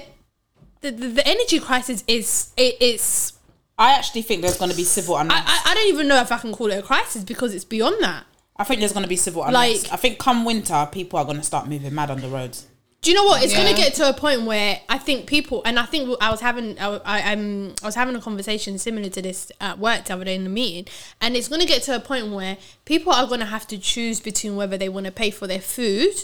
the 0.82 0.92
the 0.92 1.08
the 1.08 1.27
energy 1.27 1.60
crisis 1.60 2.04
is 2.08 2.51
it 2.58 2.80
is. 2.82 3.34
I 3.77 3.94
actually 3.94 4.22
think 4.22 4.42
there's 4.42 4.58
going 4.58 4.72
to 4.72 4.77
be 4.77 4.84
civil 4.84 5.18
unrest. 5.18 5.44
I, 5.46 5.51
I 5.51 5.72
I 5.72 5.74
don't 5.74 5.88
even 5.88 6.08
know 6.08 6.22
if 6.22 6.32
I 6.32 6.38
can 6.38 6.54
call 6.54 6.72
it 6.72 6.77
a 6.77 6.84
crisis 6.84 7.24
because 7.24 7.54
it's 7.56 7.65
beyond 7.65 8.01
that. 8.04 8.25
I 8.57 8.63
think 8.63 8.79
there's 8.79 8.93
going 8.93 9.03
to 9.03 9.09
be 9.09 9.15
civil 9.17 9.43
unrest. 9.43 9.83
Like- 9.83 9.93
I 9.93 9.95
think 9.97 10.17
come 10.19 10.45
winter, 10.45 10.88
people 10.91 11.19
are 11.19 11.25
going 11.25 11.38
to 11.38 11.43
start 11.43 11.67
moving 11.67 11.93
mad 11.93 12.09
on 12.09 12.21
the 12.21 12.27
roads. 12.29 12.67
Do 13.01 13.12
you 13.12 13.17
know 13.17 13.25
what? 13.25 13.43
It's 13.43 13.53
Yeah. 13.53 13.62
going 13.62 13.75
to 13.75 13.79
get 13.79 13.93
to 13.95 14.09
a 14.09 14.13
point 14.13 14.43
where 14.45 14.79
I 14.89 14.97
think 14.97 15.27
people, 15.27 15.62
and 15.63 15.77
I 15.77 15.85
think 15.85 16.09
I 16.19 16.31
was 16.31 16.39
having, 16.41 16.79
I, 16.79 16.88
I, 17.05 17.21
I'm, 17.33 17.75
I 17.83 17.85
was 17.85 17.93
having 17.93 18.15
a 18.15 18.19
conversation 18.21 18.79
similar 18.79 19.09
to 19.09 19.21
this 19.21 19.51
at 19.62 19.77
work 19.77 20.05
the 20.05 20.13
other 20.15 20.24
day 20.25 20.33
in 20.33 20.43
the 20.43 20.50
meeting, 20.50 20.91
and 21.21 21.35
it's 21.35 21.47
going 21.47 21.62
to 21.62 21.67
get 21.67 21.83
to 21.83 21.95
a 21.95 22.00
point 22.00 22.31
where 22.31 22.57
people 22.85 23.13
are 23.13 23.27
going 23.27 23.41
to 23.41 23.45
have 23.45 23.67
to 23.67 23.77
choose 23.77 24.19
between 24.19 24.55
whether 24.55 24.75
they 24.75 24.89
want 24.89 25.05
to 25.05 25.12
pay 25.12 25.29
for 25.29 25.45
their 25.45 25.59
food, 25.62 26.15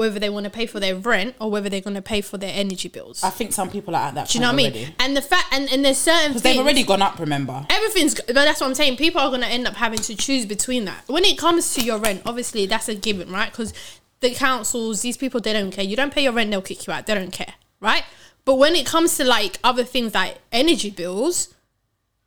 whether 0.00 0.18
they 0.18 0.30
want 0.30 0.44
to 0.44 0.50
pay 0.50 0.66
for 0.66 0.80
their 0.80 0.96
rent, 0.96 1.36
or 1.40 1.50
whether 1.50 1.68
they're 1.68 1.80
going 1.80 1.94
to 1.94 2.02
pay 2.02 2.20
for 2.20 2.38
their 2.38 2.52
energy 2.54 2.88
bills. 2.88 3.22
I 3.22 3.30
think 3.30 3.52
some 3.52 3.70
people 3.70 3.94
are 3.94 4.08
at 4.08 4.14
that. 4.14 4.28
Do 4.28 4.38
you 4.38 4.42
know 4.42 4.52
what 4.52 4.66
I 4.66 4.70
mean? 4.70 4.94
And 4.98 5.16
the 5.16 5.22
fact, 5.22 5.46
and, 5.52 5.68
and 5.72 5.84
there's 5.84 5.98
certain 5.98 6.30
Because 6.30 6.42
they've 6.42 6.58
already 6.58 6.82
gone 6.82 7.02
up. 7.02 7.18
Remember? 7.18 7.66
everything's 7.70 8.14
but 8.14 8.34
that's 8.34 8.60
what 8.60 8.66
i'm 8.66 8.74
saying 8.74 8.96
people 8.96 9.20
are 9.20 9.28
going 9.28 9.40
to 9.40 9.46
end 9.46 9.66
up 9.66 9.74
having 9.74 9.98
to 9.98 10.14
choose 10.16 10.46
between 10.46 10.84
that 10.84 11.02
when 11.06 11.24
it 11.24 11.38
comes 11.38 11.74
to 11.74 11.82
your 11.82 11.98
rent 11.98 12.22
obviously 12.26 12.66
that's 12.66 12.88
a 12.88 12.94
given 12.94 13.30
right 13.30 13.50
because 13.50 13.72
the 14.20 14.30
councils 14.30 15.02
these 15.02 15.16
people 15.16 15.40
they 15.40 15.52
don't 15.52 15.70
care 15.70 15.84
you 15.84 15.96
don't 15.96 16.12
pay 16.12 16.22
your 16.22 16.32
rent 16.32 16.50
they'll 16.50 16.62
kick 16.62 16.86
you 16.86 16.92
out 16.92 17.06
they 17.06 17.14
don't 17.14 17.32
care 17.32 17.54
right 17.80 18.04
but 18.44 18.56
when 18.56 18.74
it 18.74 18.86
comes 18.86 19.16
to 19.16 19.24
like 19.24 19.58
other 19.62 19.84
things 19.84 20.14
like 20.14 20.38
energy 20.52 20.90
bills 20.90 21.54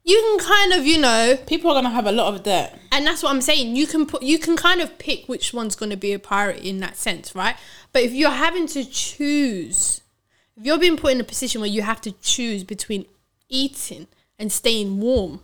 you 0.03 0.19
can 0.21 0.47
kind 0.47 0.73
of 0.73 0.85
you 0.85 0.99
know 0.99 1.37
People 1.47 1.71
are 1.71 1.75
going 1.75 1.85
to 1.85 1.89
have 1.91 2.05
a 2.07 2.11
lot 2.11 2.33
of 2.33 2.43
debt. 2.43 2.77
and 2.91 3.05
that's 3.05 3.23
what 3.23 3.29
i'm 3.31 3.41
saying 3.41 3.75
you 3.75 3.87
can 3.87 4.05
put 4.05 4.21
you 4.21 4.37
can 4.37 4.55
kind 4.55 4.81
of 4.81 4.97
pick 4.97 5.27
which 5.27 5.53
one's 5.53 5.75
going 5.75 5.89
to 5.89 5.97
be 5.97 6.13
a 6.13 6.19
priority 6.19 6.69
in 6.69 6.79
that 6.79 6.97
sense 6.97 7.35
right 7.35 7.55
but 7.91 8.03
if 8.03 8.11
you're 8.13 8.31
having 8.31 8.67
to 8.67 8.83
choose 8.83 10.01
if 10.57 10.65
you're 10.65 10.77
being 10.79 10.97
put 10.97 11.11
in 11.13 11.21
a 11.21 11.23
position 11.23 11.61
where 11.61 11.69
you 11.69 11.81
have 11.81 12.01
to 12.01 12.11
choose 12.21 12.63
between 12.63 13.05
eating 13.49 14.07
and 14.37 14.51
staying 14.51 14.99
warm 14.99 15.39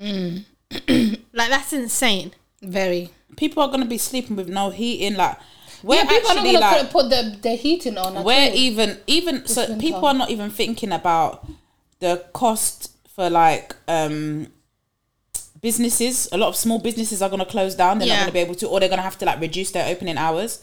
mm. 0.00 0.44
like 1.32 1.50
that's 1.50 1.72
insane 1.72 2.32
Very. 2.62 3.10
People 3.36 3.62
are 3.62 3.68
going 3.68 3.82
to 3.82 3.88
be 3.88 3.98
sleeping 3.98 4.36
with 4.36 4.48
no 4.48 4.70
heating. 4.70 5.16
Like 5.16 5.36
we're 5.82 5.96
yeah, 5.96 6.04
people 6.06 6.30
are 6.30 6.34
not 6.34 6.46
actually 6.46 6.52
gonna 6.60 6.66
like 6.66 6.90
put, 6.90 6.92
put 6.92 7.10
the, 7.10 7.38
the 7.42 7.50
heating 7.56 7.98
on. 7.98 8.16
at 8.16 8.24
we're 8.24 8.50
all. 8.50 8.54
even 8.54 8.98
even 9.06 9.46
so 9.46 9.76
people 9.78 10.06
are 10.06 10.14
not 10.14 10.30
even 10.30 10.50
thinking 10.50 10.92
about 10.92 11.46
the 12.00 12.24
cost 12.32 12.93
for 13.14 13.30
like 13.30 13.74
um 13.88 14.48
businesses 15.60 16.28
a 16.32 16.36
lot 16.36 16.48
of 16.48 16.56
small 16.56 16.78
businesses 16.78 17.22
are 17.22 17.28
going 17.30 17.38
to 17.40 17.46
close 17.46 17.74
down 17.74 17.98
they're 17.98 18.08
not 18.08 18.14
going 18.16 18.26
to 18.26 18.32
be 18.32 18.38
able 18.40 18.54
to 18.54 18.66
or 18.68 18.80
they're 18.80 18.88
going 18.88 18.98
to 18.98 19.02
have 19.02 19.16
to 19.16 19.24
like 19.24 19.40
reduce 19.40 19.70
their 19.70 19.88
opening 19.90 20.18
hours 20.18 20.62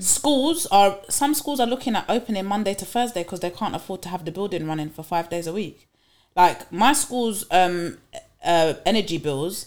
schools 0.00 0.66
are 0.66 0.98
some 1.08 1.32
schools 1.32 1.58
are 1.60 1.66
looking 1.66 1.94
at 1.96 2.04
opening 2.08 2.44
monday 2.44 2.74
to 2.74 2.84
thursday 2.84 3.22
because 3.22 3.40
they 3.40 3.50
can't 3.50 3.74
afford 3.74 4.02
to 4.02 4.08
have 4.08 4.24
the 4.24 4.32
building 4.32 4.66
running 4.66 4.90
for 4.90 5.02
five 5.02 5.30
days 5.30 5.46
a 5.46 5.52
week 5.52 5.88
like 6.36 6.70
my 6.72 6.92
school's 6.92 7.44
um 7.50 7.96
uh 8.44 8.74
energy 8.84 9.16
bills 9.18 9.66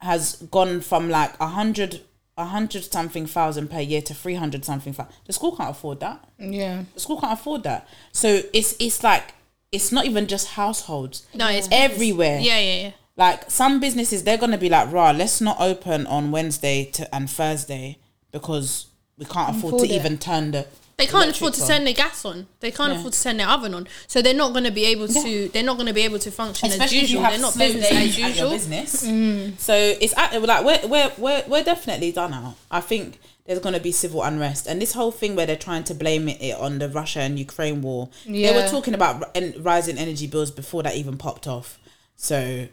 has 0.00 0.36
gone 0.50 0.80
from 0.80 1.08
like 1.10 1.38
a 1.40 1.48
hundred 1.48 2.00
a 2.36 2.44
hundred 2.46 2.84
something 2.84 3.26
thousand 3.26 3.68
per 3.68 3.80
year 3.80 4.00
to 4.00 4.14
300 4.14 4.64
something 4.64 4.92
thousand. 4.92 5.12
the 5.26 5.32
school 5.32 5.54
can't 5.56 5.70
afford 5.70 6.00
that 6.00 6.24
Yeah. 6.38 6.84
the 6.94 7.00
school 7.00 7.20
can't 7.20 7.32
afford 7.32 7.64
that. 7.64 7.88
So 8.12 8.40
it's 8.52 8.74
it's 8.78 9.02
like 9.02 9.34
it's 9.72 9.92
not 9.92 10.06
even 10.06 10.26
just 10.26 10.48
households. 10.48 11.26
No, 11.34 11.48
it's 11.48 11.68
everywhere. 11.70 12.38
yeah 12.40 12.58
yeah 12.58 12.80
yeah 12.82 12.90
Like 13.16 13.50
some 13.50 13.80
businesses, 13.80 14.22
they're 14.24 14.38
gonna 14.38 14.58
be 14.58 14.68
like, 14.68 14.92
"Rah, 14.92 15.10
let's 15.10 15.40
not 15.40 15.56
open 15.60 16.06
on 16.06 16.30
Wednesday 16.30 16.84
to 16.92 17.12
and 17.14 17.28
Thursday 17.28 17.98
because 18.32 18.86
we 19.18 19.24
can't 19.24 19.50
afford, 19.56 19.74
Afford 19.74 19.88
to 19.88 19.94
it. 19.94 19.98
even 19.98 20.18
turn 20.18 20.52
the." 20.52 20.66
They 20.96 21.06
can't 21.06 21.30
afford 21.30 21.54
to 21.54 21.62
on." 21.62 21.68
turn 21.68 21.84
their 21.84 21.94
gas 21.94 22.24
on. 22.24 22.46
They 22.60 22.70
can't 22.72 22.92
Yeah. 22.92 22.98
afford 22.98 23.12
to 23.12 23.22
turn 23.22 23.36
their 23.36 23.48
oven 23.48 23.72
on. 23.74 23.86
So 24.08 24.20
they're 24.22 24.34
not 24.34 24.52
going 24.52 24.64
to 24.64 24.70
be 24.72 24.84
able 24.86 25.06
to. 25.08 25.48
They're 25.48 25.62
not 25.62 25.76
going 25.76 25.86
to 25.86 25.92
be 25.94 26.02
able 26.02 26.18
to 26.20 26.30
function 26.30 26.68
Especially 26.70 26.98
as 26.98 27.02
usual. 27.12 27.22
They're 27.22 27.38
not 27.38 27.56
business 27.58 27.90
as 27.90 28.18
usual. 28.18 28.50
business. 28.50 29.04
Mm. 29.06 29.58
So 29.60 29.74
it's 29.74 30.14
at, 30.16 30.40
like 30.42 30.64
we're, 30.64 30.88
we're 30.88 31.12
we're 31.18 31.44
we're 31.46 31.62
definitely 31.64 32.10
done 32.12 32.32
out. 32.34 32.54
I 32.70 32.80
think 32.80 33.20
there's 33.48 33.60
going 33.60 33.74
to 33.74 33.80
be 33.80 33.92
civil 33.92 34.22
unrest, 34.22 34.66
and 34.66 34.80
this 34.80 34.92
whole 34.92 35.10
thing 35.10 35.34
where 35.34 35.46
they're 35.46 35.56
trying 35.56 35.82
to 35.84 35.94
blame 35.94 36.28
it, 36.28 36.40
it 36.42 36.54
on 36.56 36.78
the 36.78 36.88
Russia 36.88 37.20
and 37.20 37.38
Ukraine 37.38 37.80
war. 37.80 38.10
They 38.26 38.52
were 38.54 38.68
talking 38.68 38.92
about 38.92 39.34
rising 39.58 39.96
energy 39.96 40.26
bills 40.26 40.50
before 40.50 40.82
that 40.82 40.94
even 40.96 41.16
popped 41.16 41.46
off. 41.48 41.78
So, 42.14 42.68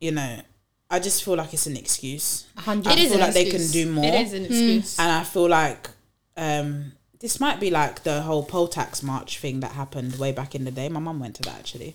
you 0.00 0.10
know, 0.12 0.40
I 0.90 1.00
just 1.00 1.24
feel 1.24 1.36
like 1.36 1.54
it's 1.54 1.66
an 1.66 1.76
excuse. 1.78 2.44
A 2.58 2.60
hundred. 2.60 2.90
I 2.90 2.92
It 2.92 2.98
is 2.98 3.04
feel 3.12 3.14
an 3.14 3.20
like 3.20 3.34
they 3.34 3.50
can 3.50 3.66
do 3.70 3.90
more. 3.90 4.04
It 4.04 4.14
is 4.14 4.32
an 4.34 4.44
excuse. 4.44 4.98
and 4.98 5.10
I 5.10 5.24
feel 5.24 5.48
like 5.48 5.88
um, 6.36 6.92
this 7.20 7.40
might 7.40 7.58
be 7.58 7.70
like 7.70 8.02
the 8.02 8.20
whole 8.22 8.44
poll 8.44 8.68
tax 8.68 9.02
march 9.02 9.38
thing 9.38 9.60
that 9.60 9.72
happened 9.72 10.16
way 10.16 10.32
back 10.32 10.54
in 10.54 10.66
the 10.66 10.70
day. 10.70 10.90
My 10.90 11.00
mum 11.00 11.18
went 11.18 11.36
to 11.36 11.42
that 11.44 11.58
actually. 11.58 11.94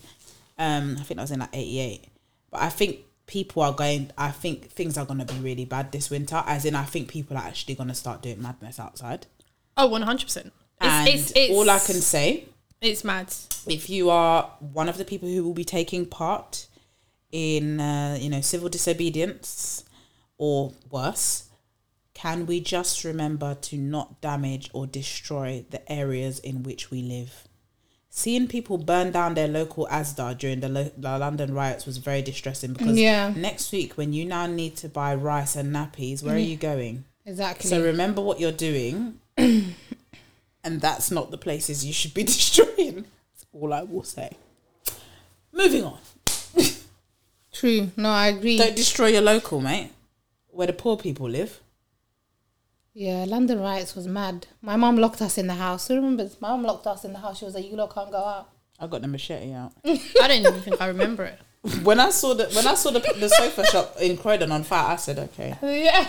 Um, 0.57 0.97
I 0.99 1.03
think 1.03 1.17
that 1.17 1.21
was 1.23 1.31
in 1.31 1.41
like 1.41 1.49
'88. 1.53 2.05
But 2.49 2.61
I 2.63 2.69
think 2.69 3.01
people 3.29 3.62
are 3.62 3.71
going. 3.74 4.12
I 4.17 4.31
think 4.31 4.69
things 4.71 4.98
are 4.98 5.05
going 5.05 5.19
to 5.25 5.33
be 5.33 5.39
really 5.39 5.65
bad 5.65 5.91
this 5.91 6.09
winter. 6.09 6.43
As 6.48 6.65
in, 6.65 6.75
I 6.75 6.83
think 6.83 7.07
people 7.07 7.38
are 7.38 7.43
actually 7.43 7.75
going 7.75 7.89
to 7.89 7.95
start 7.95 8.24
doing 8.24 8.41
madness 8.41 8.79
outside. 8.79 9.27
oh 9.77 9.86
Oh, 9.86 9.88
one 9.88 10.01
hundred 10.01 10.25
percent. 10.25 10.51
And 10.81 11.07
It's 11.07 11.31
it's 11.36 11.53
all 11.53 11.69
I 11.69 11.79
can 11.79 12.01
say, 12.01 12.45
It's 12.81 13.03
mad. 13.03 13.27
if 13.67 13.89
you 13.89 14.09
are 14.09 14.50
one 14.59 14.89
of 14.89 14.98
the 14.98 15.05
people 15.05 15.29
who 15.29 15.43
will 15.43 15.53
be 15.53 15.65
taking 15.65 16.05
part 16.05 16.67
in, 17.31 17.79
uh, 17.79 18.17
you 18.19 18.29
know, 18.29 18.41
civil 18.41 18.69
disobedience 18.69 19.83
or 20.38 20.74
worse, 20.89 21.50
can 22.13 22.45
we 22.48 22.59
just 22.62 23.03
remember 23.03 23.55
to 23.55 23.77
not 23.77 24.21
damage 24.21 24.69
or 24.74 24.88
destroy 24.88 25.65
the 25.69 25.81
areas 25.91 26.39
in 26.39 26.63
which 26.63 26.89
we 26.91 27.01
live? 27.01 27.43
Seeing 28.19 28.49
people 28.49 28.77
burn 28.77 29.11
down 29.11 29.33
their 29.35 29.47
local 29.47 29.88
ASDA 29.89 30.38
during 30.38 30.59
the, 30.59 30.67
lo- 30.67 30.91
the 30.97 31.17
London 31.17 31.53
riots 31.53 31.85
was 31.85 31.99
very 31.99 32.21
distressing 32.21 32.73
because 32.73 32.97
Yeah. 32.99 33.31
next 33.33 33.71
week, 33.71 33.93
when 33.93 34.11
you 34.11 34.25
now 34.25 34.45
need 34.45 34.75
to 34.77 34.89
buy 34.89 35.15
rice 35.15 35.55
and 35.55 35.73
nappies, 35.73 36.21
where 36.21 36.35
are 36.35 36.38
you 36.38 36.57
going? 36.57 37.05
Exactly. 37.25 37.69
So 37.69 37.81
remember 37.81 38.21
what 38.21 38.41
you're 38.41 38.51
doing, 38.51 39.19
and 39.38 40.81
that's 40.81 41.11
not 41.11 41.31
the 41.31 41.38
places 41.38 41.85
you 41.85 41.93
should 41.93 42.13
be 42.13 42.23
destroying. 42.35 43.05
That's 43.31 43.45
all 43.53 43.71
I 43.71 43.83
will 43.83 44.03
say. 44.03 44.31
Moving 45.53 45.85
on. 45.85 45.99
True. 47.53 47.91
No, 47.95 48.09
I 48.09 48.27
agree. 48.27 48.57
Don't 48.57 48.75
destroy 48.75 49.07
your 49.07 49.21
local, 49.21 49.61
mate. 49.61 49.91
Where 50.49 50.67
the 50.67 50.73
poor 50.73 50.97
people 50.97 51.29
live. 51.29 51.61
Yeah, 53.06 53.24
London 53.36 53.60
riots 53.62 53.96
was 53.96 54.08
mad. 54.08 54.48
My 54.62 54.75
mum 54.75 54.98
locked 54.98 55.22
us 55.22 55.38
in 55.38 55.48
the 55.48 55.53
house. 55.65 55.88
Who 55.88 55.96
remembers? 55.96 56.32
My 56.41 56.50
mum 56.50 56.63
locked 56.63 56.86
us 56.86 57.06
in 57.06 57.13
the 57.13 57.20
house. 57.20 57.38
She 57.39 57.46
was 57.46 57.56
like, 57.56 57.65
"You 57.70 57.77
lot 57.77 57.94
can't 57.96 58.12
go 58.12 58.18
out." 58.34 58.50
I 58.79 58.88
got 58.88 59.01
the 59.01 59.08
machete 59.08 59.53
out. 59.53 59.72
I 59.86 60.27
don't 60.27 60.41
even 60.46 60.62
think 60.65 60.82
I 60.82 60.88
remember 60.88 61.24
it. 61.32 61.39
when 61.88 62.00
I 62.00 62.10
saw 62.10 62.34
the 62.39 62.46
when 62.58 62.68
I 62.68 62.74
saw 62.74 62.91
the, 62.91 63.00
the 63.24 63.29
sofa 63.29 63.65
shop 63.68 63.96
in 64.01 64.18
Croydon 64.18 64.51
on 64.51 64.63
fire, 64.63 64.91
I 64.94 64.96
said, 64.98 65.18
okay. 65.27 65.56
Yeah. 65.84 66.08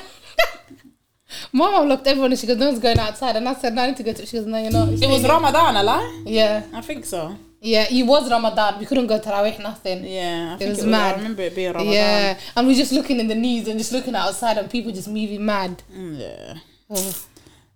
My 1.53 1.71
mum 1.71 1.89
locked 1.89 2.09
everyone 2.09 2.33
and 2.33 2.41
she 2.41 2.47
goes, 2.49 2.57
"No 2.59 2.67
one's 2.71 2.81
going 2.81 2.99
outside." 2.99 3.37
And 3.37 3.49
I 3.49 3.55
said, 3.55 3.73
"No, 3.73 3.83
I 3.83 3.87
need 3.89 3.97
to 3.99 4.03
go 4.03 4.13
to." 4.13 4.27
She 4.27 4.37
goes, 4.37 4.47
"No, 4.47 4.59
you're 4.61 4.73
not." 4.73 4.89
It 4.89 5.09
was 5.09 5.23
Ramadan, 5.23 5.77
a 5.77 5.83
lie? 5.85 6.23
Yeah, 6.27 6.67
I 6.75 6.81
think 6.81 7.05
so. 7.05 7.37
yeah. 7.61 7.87
It 7.89 8.03
was 8.05 8.29
Ramadan. 8.29 8.81
We 8.81 8.87
couldn't 8.87 9.07
go 9.07 9.21
Tarawih, 9.21 9.63
nothing. 9.63 10.03
Yeah, 10.05 10.55
I 10.55 10.57
think 10.59 10.71
was 10.71 10.85
I 10.85 10.89
mad. 10.89 11.17
remember 11.19 11.43
it 11.43 11.55
being 11.55 11.73
Ramadan. 11.73 11.93
Yeah, 11.93 12.39
and 12.57 12.67
we're 12.67 12.75
just 12.75 12.91
looking 12.93 13.21
in 13.21 13.29
the 13.29 13.37
news 13.37 13.69
and 13.69 13.79
just 13.79 13.93
looking 13.93 14.17
outside 14.17 14.59
and 14.59 14.69
people 14.69 14.91
just 14.91 15.07
moving 15.09 15.45
mad. 15.47 15.85
Mm, 15.97 16.19
Yeah. 16.19 16.55
Oh. 16.91 17.15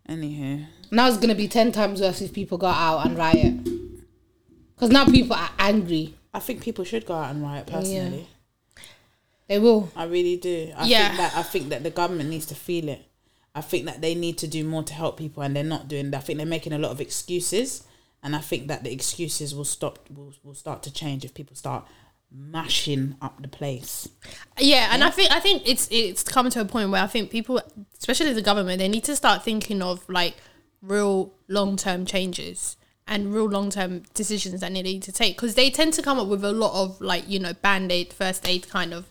Anywho. 0.09 0.67
Now 0.91 1.09
it's 1.09 1.17
gonna 1.19 1.35
be 1.35 1.49
ten 1.49 1.73
times 1.73 2.01
worse 2.01 2.21
if 2.21 2.33
people 2.33 2.59
go 2.59 2.67
out 2.67 3.07
and 3.07 3.17
riot. 3.17 3.65
Because 4.75 4.91
now 4.91 5.07
people 5.07 5.35
are 5.37 5.51
angry. 5.59 6.15
I 6.33 6.41
think 6.41 6.63
people 6.63 6.85
should 6.85 7.07
go 7.07 7.15
out 7.15 7.31
and 7.35 7.43
riot 7.43 7.67
personally. 7.67 8.27
They 9.49 9.59
will. 9.59 9.91
I 9.95 10.05
really 10.05 10.37
do. 10.37 10.73
I 10.77 10.87
Yeah. 10.87 11.07
think 11.09 11.19
that 11.19 11.37
I 11.37 11.43
think 11.43 11.69
that 11.69 11.83
the 11.83 11.91
government 11.91 12.29
needs 12.31 12.47
to 12.47 12.55
feel 12.55 12.89
it. 12.89 13.03
I 13.55 13.61
think 13.61 13.85
that 13.87 14.01
they 14.01 14.15
need 14.15 14.37
to 14.39 14.49
do 14.49 14.65
more 14.65 14.83
to 14.83 14.93
help 14.95 15.17
people, 15.17 15.43
and 15.43 15.55
they're 15.55 15.63
not 15.63 15.87
doing 15.87 16.11
that. 16.11 16.19
I 16.19 16.21
think 16.21 16.39
they're 16.39 16.47
making 16.47 16.73
a 16.73 16.79
lot 16.79 16.91
of 16.91 17.01
excuses, 17.01 17.85
and 18.23 18.35
I 18.35 18.41
think 18.41 18.67
that 18.69 18.83
the 18.83 18.93
excuses 18.93 19.55
will 19.55 19.65
stop. 19.65 20.01
Will, 20.11 20.33
will 20.43 20.55
start 20.55 20.83
to 20.85 20.93
change 20.93 21.25
if 21.25 21.35
people 21.35 21.55
start 21.55 21.87
mashing 22.35 23.17
up 23.23 23.41
the 23.41 23.49
place. 23.49 24.09
Yeah, 24.59 24.89
and 24.91 25.05
I 25.05 25.11
think 25.11 25.31
I 25.31 25.41
think 25.41 25.63
it's 25.65 25.89
it's 25.91 26.23
come 26.23 26.51
to 26.51 26.61
a 26.61 26.65
point 26.65 26.91
where 26.91 27.03
I 27.03 27.07
think 27.07 27.31
people, 27.31 27.61
especially 27.99 28.33
the 28.33 28.43
government, 28.43 28.79
they 28.79 28.89
need 28.89 29.05
to 29.05 29.17
start 29.17 29.45
thinking 29.45 29.83
of 29.83 30.07
like 30.09 30.37
real 30.83 31.33
long 31.49 31.77
term 31.77 32.05
changes 32.05 32.77
and 33.07 33.33
real 33.33 33.47
long 33.47 33.71
term 33.71 34.03
decisions 34.15 34.61
that 34.61 34.73
they 34.73 34.83
need 34.83 35.03
to 35.03 35.13
take 35.13 35.37
because 35.37 35.55
they 35.55 35.71
tend 35.71 35.93
to 35.95 36.03
come 36.03 36.19
up 36.19 36.27
with 36.27 36.45
a 36.45 36.53
lot 36.53 36.75
of 36.83 37.01
like 37.01 37.29
you 37.29 37.39
know 37.39 37.53
band 37.55 37.93
aid, 37.93 38.13
first 38.13 38.47
aid 38.49 38.69
kind 38.69 38.93
of 38.93 39.09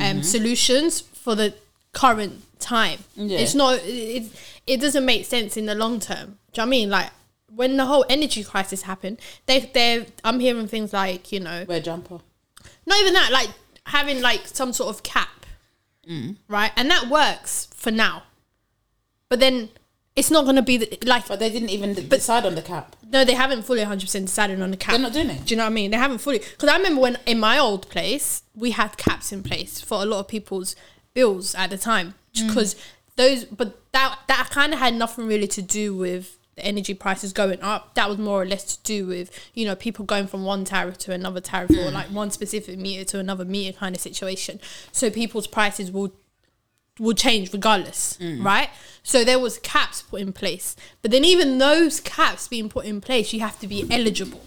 um, 0.00 0.22
solutions 0.22 1.00
for 1.00 1.34
the 1.34 1.54
current 1.92 2.42
time. 2.58 3.00
Yeah. 3.14 3.38
It's 3.38 3.54
not 3.54 3.80
it 3.82 4.30
it 4.66 4.80
doesn't 4.80 5.04
make 5.04 5.26
sense 5.26 5.56
in 5.56 5.66
the 5.66 5.74
long 5.74 6.00
term. 6.00 6.38
Do 6.52 6.60
you 6.60 6.62
know 6.62 6.62
what 6.62 6.66
I 6.66 6.66
mean 6.66 6.90
like? 6.90 7.10
When 7.54 7.76
the 7.76 7.84
whole 7.84 8.06
energy 8.08 8.42
crisis 8.44 8.82
happened, 8.82 9.20
they 9.44 9.60
they 9.60 10.06
I'm 10.24 10.40
hearing 10.40 10.68
things 10.68 10.92
like 10.92 11.32
you 11.32 11.40
know 11.40 11.66
Wear 11.68 11.80
jumper. 11.80 12.20
Not 12.86 13.00
even 13.00 13.14
that, 13.14 13.30
like 13.32 13.50
having 13.86 14.20
like 14.20 14.46
some 14.46 14.72
sort 14.72 14.94
of 14.94 15.02
cap, 15.02 15.46
mm. 16.08 16.36
right? 16.48 16.72
And 16.76 16.90
that 16.90 17.08
works 17.08 17.68
for 17.74 17.90
now, 17.90 18.24
but 19.28 19.40
then 19.40 19.70
it's 20.14 20.30
not 20.30 20.44
going 20.44 20.56
to 20.56 20.62
be 20.62 20.76
the, 20.76 20.98
like 21.06 21.26
But 21.26 21.38
they 21.38 21.50
didn't 21.50 21.70
even 21.70 21.94
d- 21.94 22.02
decide 22.02 22.44
on 22.44 22.54
the 22.54 22.62
cap. 22.62 22.96
no, 23.10 23.24
they 23.24 23.34
haven't 23.34 23.62
fully 23.62 23.82
hundred 23.82 24.06
percent 24.06 24.26
decided 24.26 24.60
on 24.60 24.70
the 24.70 24.76
cap. 24.76 24.92
They're 24.92 25.00
not 25.00 25.12
doing 25.12 25.30
it. 25.30 25.46
Do 25.46 25.54
you 25.54 25.56
know 25.56 25.64
what 25.64 25.70
I 25.70 25.74
mean? 25.74 25.90
They 25.90 25.96
haven't 25.96 26.18
fully 26.18 26.38
because 26.38 26.68
I 26.68 26.76
remember 26.76 27.00
when 27.00 27.18
in 27.26 27.40
my 27.40 27.58
old 27.58 27.88
place 27.88 28.42
we 28.54 28.72
had 28.72 28.96
caps 28.96 29.32
in 29.32 29.42
place 29.42 29.80
for 29.80 30.02
a 30.02 30.04
lot 30.04 30.20
of 30.20 30.28
people's 30.28 30.76
bills 31.14 31.54
at 31.54 31.70
the 31.70 31.78
time 31.78 32.14
mm. 32.34 32.46
because 32.46 32.76
those, 33.16 33.44
but 33.44 33.78
that 33.92 34.18
that 34.28 34.50
kind 34.50 34.72
of 34.72 34.78
had 34.78 34.94
nothing 34.94 35.26
really 35.26 35.48
to 35.48 35.62
do 35.62 35.94
with 35.94 36.38
the 36.54 36.64
energy 36.64 36.94
prices 36.94 37.32
going 37.32 37.60
up. 37.62 37.94
That 37.94 38.08
was 38.08 38.18
more 38.18 38.42
or 38.42 38.46
less 38.46 38.76
to 38.76 38.82
do 38.82 39.06
with 39.06 39.30
you 39.54 39.64
know 39.64 39.74
people 39.74 40.04
going 40.04 40.26
from 40.26 40.44
one 40.44 40.64
tariff 40.64 40.98
to 40.98 41.12
another 41.12 41.40
tariff 41.40 41.70
or 41.70 41.90
like 41.90 42.06
one 42.08 42.30
specific 42.30 42.78
meter 42.78 43.04
to 43.04 43.18
another 43.18 43.44
meter 43.44 43.76
kind 43.78 43.94
of 43.94 44.00
situation. 44.00 44.60
So 44.92 45.10
people's 45.10 45.46
prices 45.46 45.90
will 45.90 46.12
will 47.00 47.14
change 47.14 47.52
regardless, 47.52 48.18
mm. 48.20 48.44
right? 48.44 48.68
So 49.02 49.24
there 49.24 49.38
was 49.38 49.58
caps 49.58 50.02
put 50.02 50.20
in 50.20 50.32
place, 50.32 50.76
but 51.00 51.10
then 51.10 51.24
even 51.24 51.58
those 51.58 52.00
caps 52.00 52.48
being 52.48 52.68
put 52.68 52.84
in 52.84 53.00
place, 53.00 53.32
you 53.32 53.40
have 53.40 53.58
to 53.60 53.66
be 53.66 53.86
eligible. 53.90 54.42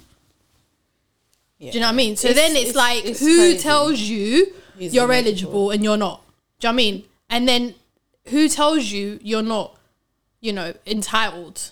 Yeah. 1.58 1.72
Do 1.72 1.78
you 1.78 1.82
know 1.82 1.88
what 1.88 1.94
I 1.94 1.96
mean? 1.96 2.16
So 2.18 2.28
It's- 2.30 2.48
then 2.48 2.56
it's, 2.56 2.70
it's- 2.70 2.76
like, 2.76 3.06
it's 3.06 3.20
who 3.20 3.36
crazy. 3.38 3.60
tells 3.60 4.00
you 4.00 4.54
He's 4.78 4.94
you're 4.94 5.12
eligible. 5.12 5.30
eligible 5.30 5.72
and 5.72 5.84
you're 5.84 5.98
not? 5.98 6.22
Do 6.60 6.68
you 6.68 6.72
know 6.72 6.76
what 6.76 6.82
I 6.82 6.86
mean? 6.92 7.04
And 7.30 7.48
then 7.48 7.76
who 8.28 8.48
tells 8.50 8.92
you 8.92 9.20
you're 9.24 9.42
not, 9.42 9.76
you 10.42 10.54
know, 10.54 10.74
entitled 10.86 11.72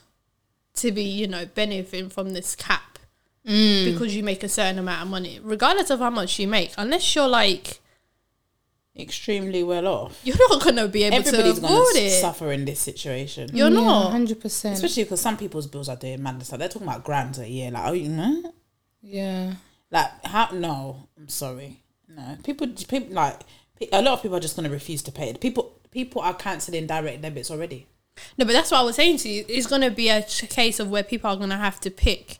to 0.76 0.92
be, 0.92 1.04
you 1.04 1.28
know, 1.28 1.46
benefiting 1.46 2.10
from 2.10 2.32
this 2.34 2.56
cap 2.56 2.82
Mm. 3.48 3.92
because 3.92 4.16
you 4.16 4.24
make 4.24 4.42
a 4.42 4.48
certain 4.48 4.80
amount 4.80 5.02
of 5.02 5.08
money, 5.10 5.38
regardless 5.44 5.90
of 5.90 6.00
how 6.00 6.10
much 6.10 6.40
you 6.40 6.48
make, 6.48 6.72
unless 6.78 7.14
you're 7.16 7.28
like, 7.28 7.80
Extremely 8.96 9.64
well 9.64 9.88
off. 9.88 10.22
you're 10.24 10.38
not 10.50 10.64
gonna 10.64 10.88
be 10.88 11.04
able 11.04 11.18
Everybody's 11.18 11.56
to 11.56 11.62
going 11.62 11.74
afford 11.74 11.96
to 11.96 12.00
it. 12.00 12.22
suffer 12.22 12.52
in 12.52 12.64
this 12.64 12.80
situation. 12.80 13.50
You're 13.52 13.72
not. 13.72 14.12
hundred 14.12 14.40
percent. 14.40 14.76
Especially 14.76 15.04
because 15.04 15.20
some 15.20 15.36
people's 15.36 15.66
bills 15.66 15.90
are 15.90 15.96
doing 15.96 16.22
madness. 16.22 16.52
Like 16.52 16.60
they're 16.60 16.70
talking 16.70 16.88
about 16.88 17.04
grams 17.04 17.40
a 17.40 17.50
year. 17.50 17.72
Like, 17.72 17.84
oh, 17.88 17.94
you 17.94 18.10
know, 18.10 18.54
Yeah. 19.02 19.56
like 19.90 20.24
how? 20.26 20.50
No, 20.54 21.08
I'm 21.18 21.28
sorry. 21.28 21.82
No, 22.08 22.38
people, 22.44 22.68
people 22.68 23.14
like 23.16 23.42
a 23.92 24.02
lot 24.04 24.14
of 24.14 24.22
people 24.22 24.38
are 24.38 24.40
just 24.40 24.56
going 24.56 24.70
to 24.70 24.74
refuse 24.74 25.02
to 25.04 25.12
pay 25.12 25.30
it. 25.30 25.42
People, 25.42 25.82
people 25.90 26.22
are 26.22 26.36
cancelling 26.36 26.86
direct 26.86 27.24
debits 27.24 27.50
already. 27.50 27.88
No, 28.38 28.46
but 28.46 28.54
that's 28.54 28.72
what 28.72 28.80
I 28.80 28.84
was 28.84 28.96
saying 28.96 29.18
to 29.18 29.30
you. 29.30 29.46
It's 29.48 29.68
going 29.68 29.82
to 29.82 29.92
be 29.92 30.10
a 30.10 30.22
ch- 30.24 30.48
case 30.50 30.80
of 30.80 30.90
where 30.90 31.04
people 31.04 31.30
are 31.30 31.36
going 31.36 31.50
to 31.50 31.56
have 31.58 31.80
to 31.82 31.90
pick 31.92 32.40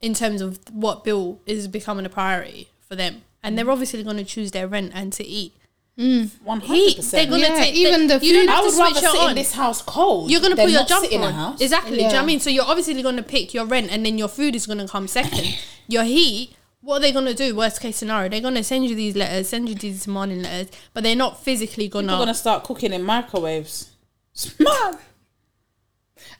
in 0.00 0.14
terms 0.14 0.40
of 0.40 0.58
what 0.72 1.04
bill 1.04 1.40
is 1.46 1.66
becoming 1.68 2.06
a 2.06 2.08
priority 2.08 2.68
for 2.80 2.94
them. 2.94 3.22
And 3.42 3.56
they're 3.56 3.70
obviously 3.70 4.02
going 4.02 4.16
to 4.16 4.24
choose 4.24 4.50
their 4.52 4.66
rent 4.68 4.92
and 4.94 5.12
to 5.14 5.24
eat. 5.26 5.54
Mm. 5.98 6.30
One 6.44 6.60
hundred 6.60 6.74
Heat. 6.76 7.02
They're 7.10 7.26
going 7.26 7.42
to 7.42 7.48
Yeah, 7.48 7.56
take 7.56 7.74
even 7.74 8.06
the 8.06 8.18
You 8.24 8.32
don't 8.32 8.46
food- 8.46 8.54
I 8.54 8.60
would 8.62 8.74
rather 8.74 8.98
it 8.98 9.10
sit 9.10 9.20
on. 9.20 9.30
in 9.30 9.34
this 9.34 9.52
house 9.52 9.82
cold. 9.82 10.30
You're 10.30 10.40
going 10.40 10.54
to 10.54 10.62
put 10.62 10.70
your 10.70 10.84
jumper 10.84 11.08
in 11.10 11.22
a 11.22 11.26
on. 11.26 11.32
house. 11.34 11.60
Exactly. 11.60 11.90
Do 11.96 11.96
you 11.96 12.02
know 12.08 12.14
what 12.14 12.22
I 12.22 12.26
mean? 12.26 12.38
So 12.40 12.50
you're 12.50 12.64
obviously 12.64 13.02
going 13.02 13.16
to 13.16 13.22
pick 13.24 13.52
your 13.52 13.66
rent 13.66 13.90
and 13.90 14.06
then 14.06 14.16
your 14.18 14.28
food 14.28 14.54
is 14.54 14.66
going 14.66 14.78
to 14.78 14.86
come 14.86 15.08
second. 15.08 15.58
your 15.88 16.04
heat, 16.04 16.54
what 16.82 16.98
are 16.98 17.00
they 17.00 17.10
going 17.10 17.24
to 17.26 17.34
do? 17.34 17.56
Worst 17.56 17.80
case 17.80 17.96
scenario, 17.96 18.28
they're 18.28 18.40
going 18.40 18.54
to 18.54 18.62
send 18.62 18.86
you 18.86 18.94
these 18.94 19.16
letters, 19.16 19.48
send 19.48 19.68
you 19.68 19.74
these 19.74 20.04
demanding 20.04 20.42
letters, 20.44 20.70
but 20.94 21.02
they're 21.02 21.16
not 21.16 21.42
physically 21.42 21.88
going 21.88 22.04
People 22.06 22.14
are 22.14 22.18
going 22.18 22.28
to. 22.28 22.32
to 22.34 22.38
start 22.38 22.62
cooking 22.62 22.92
in 22.92 23.02
microwaves. 23.02 23.90
Smart. 24.38 24.96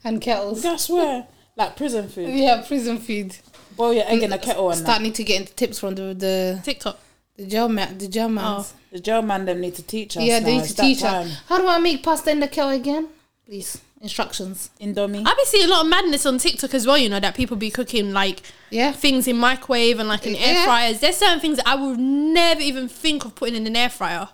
And 0.05 0.21
kettles. 0.21 0.65
I 0.65 0.77
where. 0.93 1.27
like 1.57 1.77
prison 1.77 2.09
food. 2.09 2.29
Yeah, 2.31 2.63
prison 2.67 2.99
food. 2.99 3.37
Boil 3.77 3.95
your 3.95 4.05
egg 4.07 4.23
in 4.23 4.33
a 4.33 4.39
kettle 4.39 4.71
and 4.71 4.81
that. 4.81 4.85
Start 4.85 5.03
need 5.03 5.15
to 5.17 5.25
get 5.25 5.41
into 5.41 5.55
tips 5.55 5.79
from 5.81 5.95
the 5.95 6.15
the 6.15 6.61
TikTok. 6.65 6.99
the 7.37 7.47
jail 7.47 7.69
man, 7.69 7.99
the 7.99 8.09
jail 8.09 8.29
mans. 8.29 8.73
Oh, 8.75 8.79
the 8.93 9.01
jail 9.01 9.23
man 9.23 9.45
them 9.45 9.61
need 9.61 9.75
to 9.77 9.83
teach 9.83 10.17
us. 10.17 10.23
yeah, 10.23 10.41
they 10.41 10.53
now. 10.57 10.63
need 10.63 10.65
It's 10.65 10.75
to 10.75 10.83
teach 10.83 11.01
time. 11.01 11.29
her. 11.29 11.37
How 11.49 11.59
do 11.59 11.67
I 11.69 11.79
make 11.79 12.03
pasta 12.03 12.31
in 12.31 12.41
the 12.41 12.49
kettle 12.49 12.71
again? 12.71 13.09
Please, 13.47 13.81
instructions. 14.01 14.71
Indomie. 14.81 15.23
I 15.27 15.35
be 15.35 15.45
seeing 15.45 15.65
a 15.67 15.69
lot 15.71 15.85
of 15.85 15.91
madness 15.91 16.27
on 16.27 16.39
TikTok 16.39 16.75
as 16.75 16.87
well. 16.87 16.99
You 16.99 17.09
know 17.09 17.21
that 17.21 17.35
people 17.35 17.57
be 17.57 17.71
cooking 17.71 18.13
like 18.13 18.43
Yeah. 18.71 18.93
things 18.93 19.27
in 19.27 19.37
microwave 19.37 19.99
and 19.99 20.09
like 20.09 20.27
in 20.27 20.37
air 20.37 20.55
Yeah. 20.55 20.65
fryers. 20.65 21.01
There's 21.01 21.17
certain 21.17 21.41
things 21.41 21.57
that 21.59 21.67
I 21.69 21.75
would 21.75 21.99
never 21.99 22.61
even 22.61 22.89
think 22.89 23.25
of 23.25 23.35
putting 23.35 23.57
in 23.57 23.67
an 23.67 23.75
air 23.77 23.89
fryer. 23.91 24.29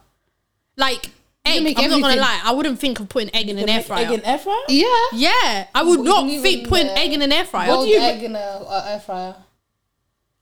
Like 0.76 1.06
egg. 1.06 1.12
I'm 1.46 1.62
make 1.64 1.76
not 1.76 1.82
gonna 1.90 1.96
everything. 2.06 2.20
lie. 2.20 2.40
I 2.44 2.52
wouldn't 2.52 2.78
think 2.78 3.00
of 3.00 3.08
putting 3.08 3.34
egg 3.34 3.48
in 3.48 3.58
an 3.58 3.68
air 3.68 3.82
fryer. 3.82 4.06
Egg 4.06 4.12
in 4.12 4.24
air 4.24 4.38
fryer. 4.38 4.56
Yeah. 4.68 4.86
yeah, 5.12 5.66
I 5.74 5.82
would 5.82 5.98
You 6.00 6.04
not 6.04 6.20
can 6.22 6.30
even, 6.30 6.42
think 6.42 6.68
putting 6.68 6.88
egg 6.88 7.12
in 7.12 7.22
an 7.22 7.32
air 7.32 7.44
fryer. 7.44 7.68
What 7.68 7.84
do 7.84 7.90
you- 7.90 7.98
egg 8.00 8.22
in 8.22 8.34
a, 8.34 8.38
a 8.38 8.84
air 8.92 9.00
fryer. 9.00 9.36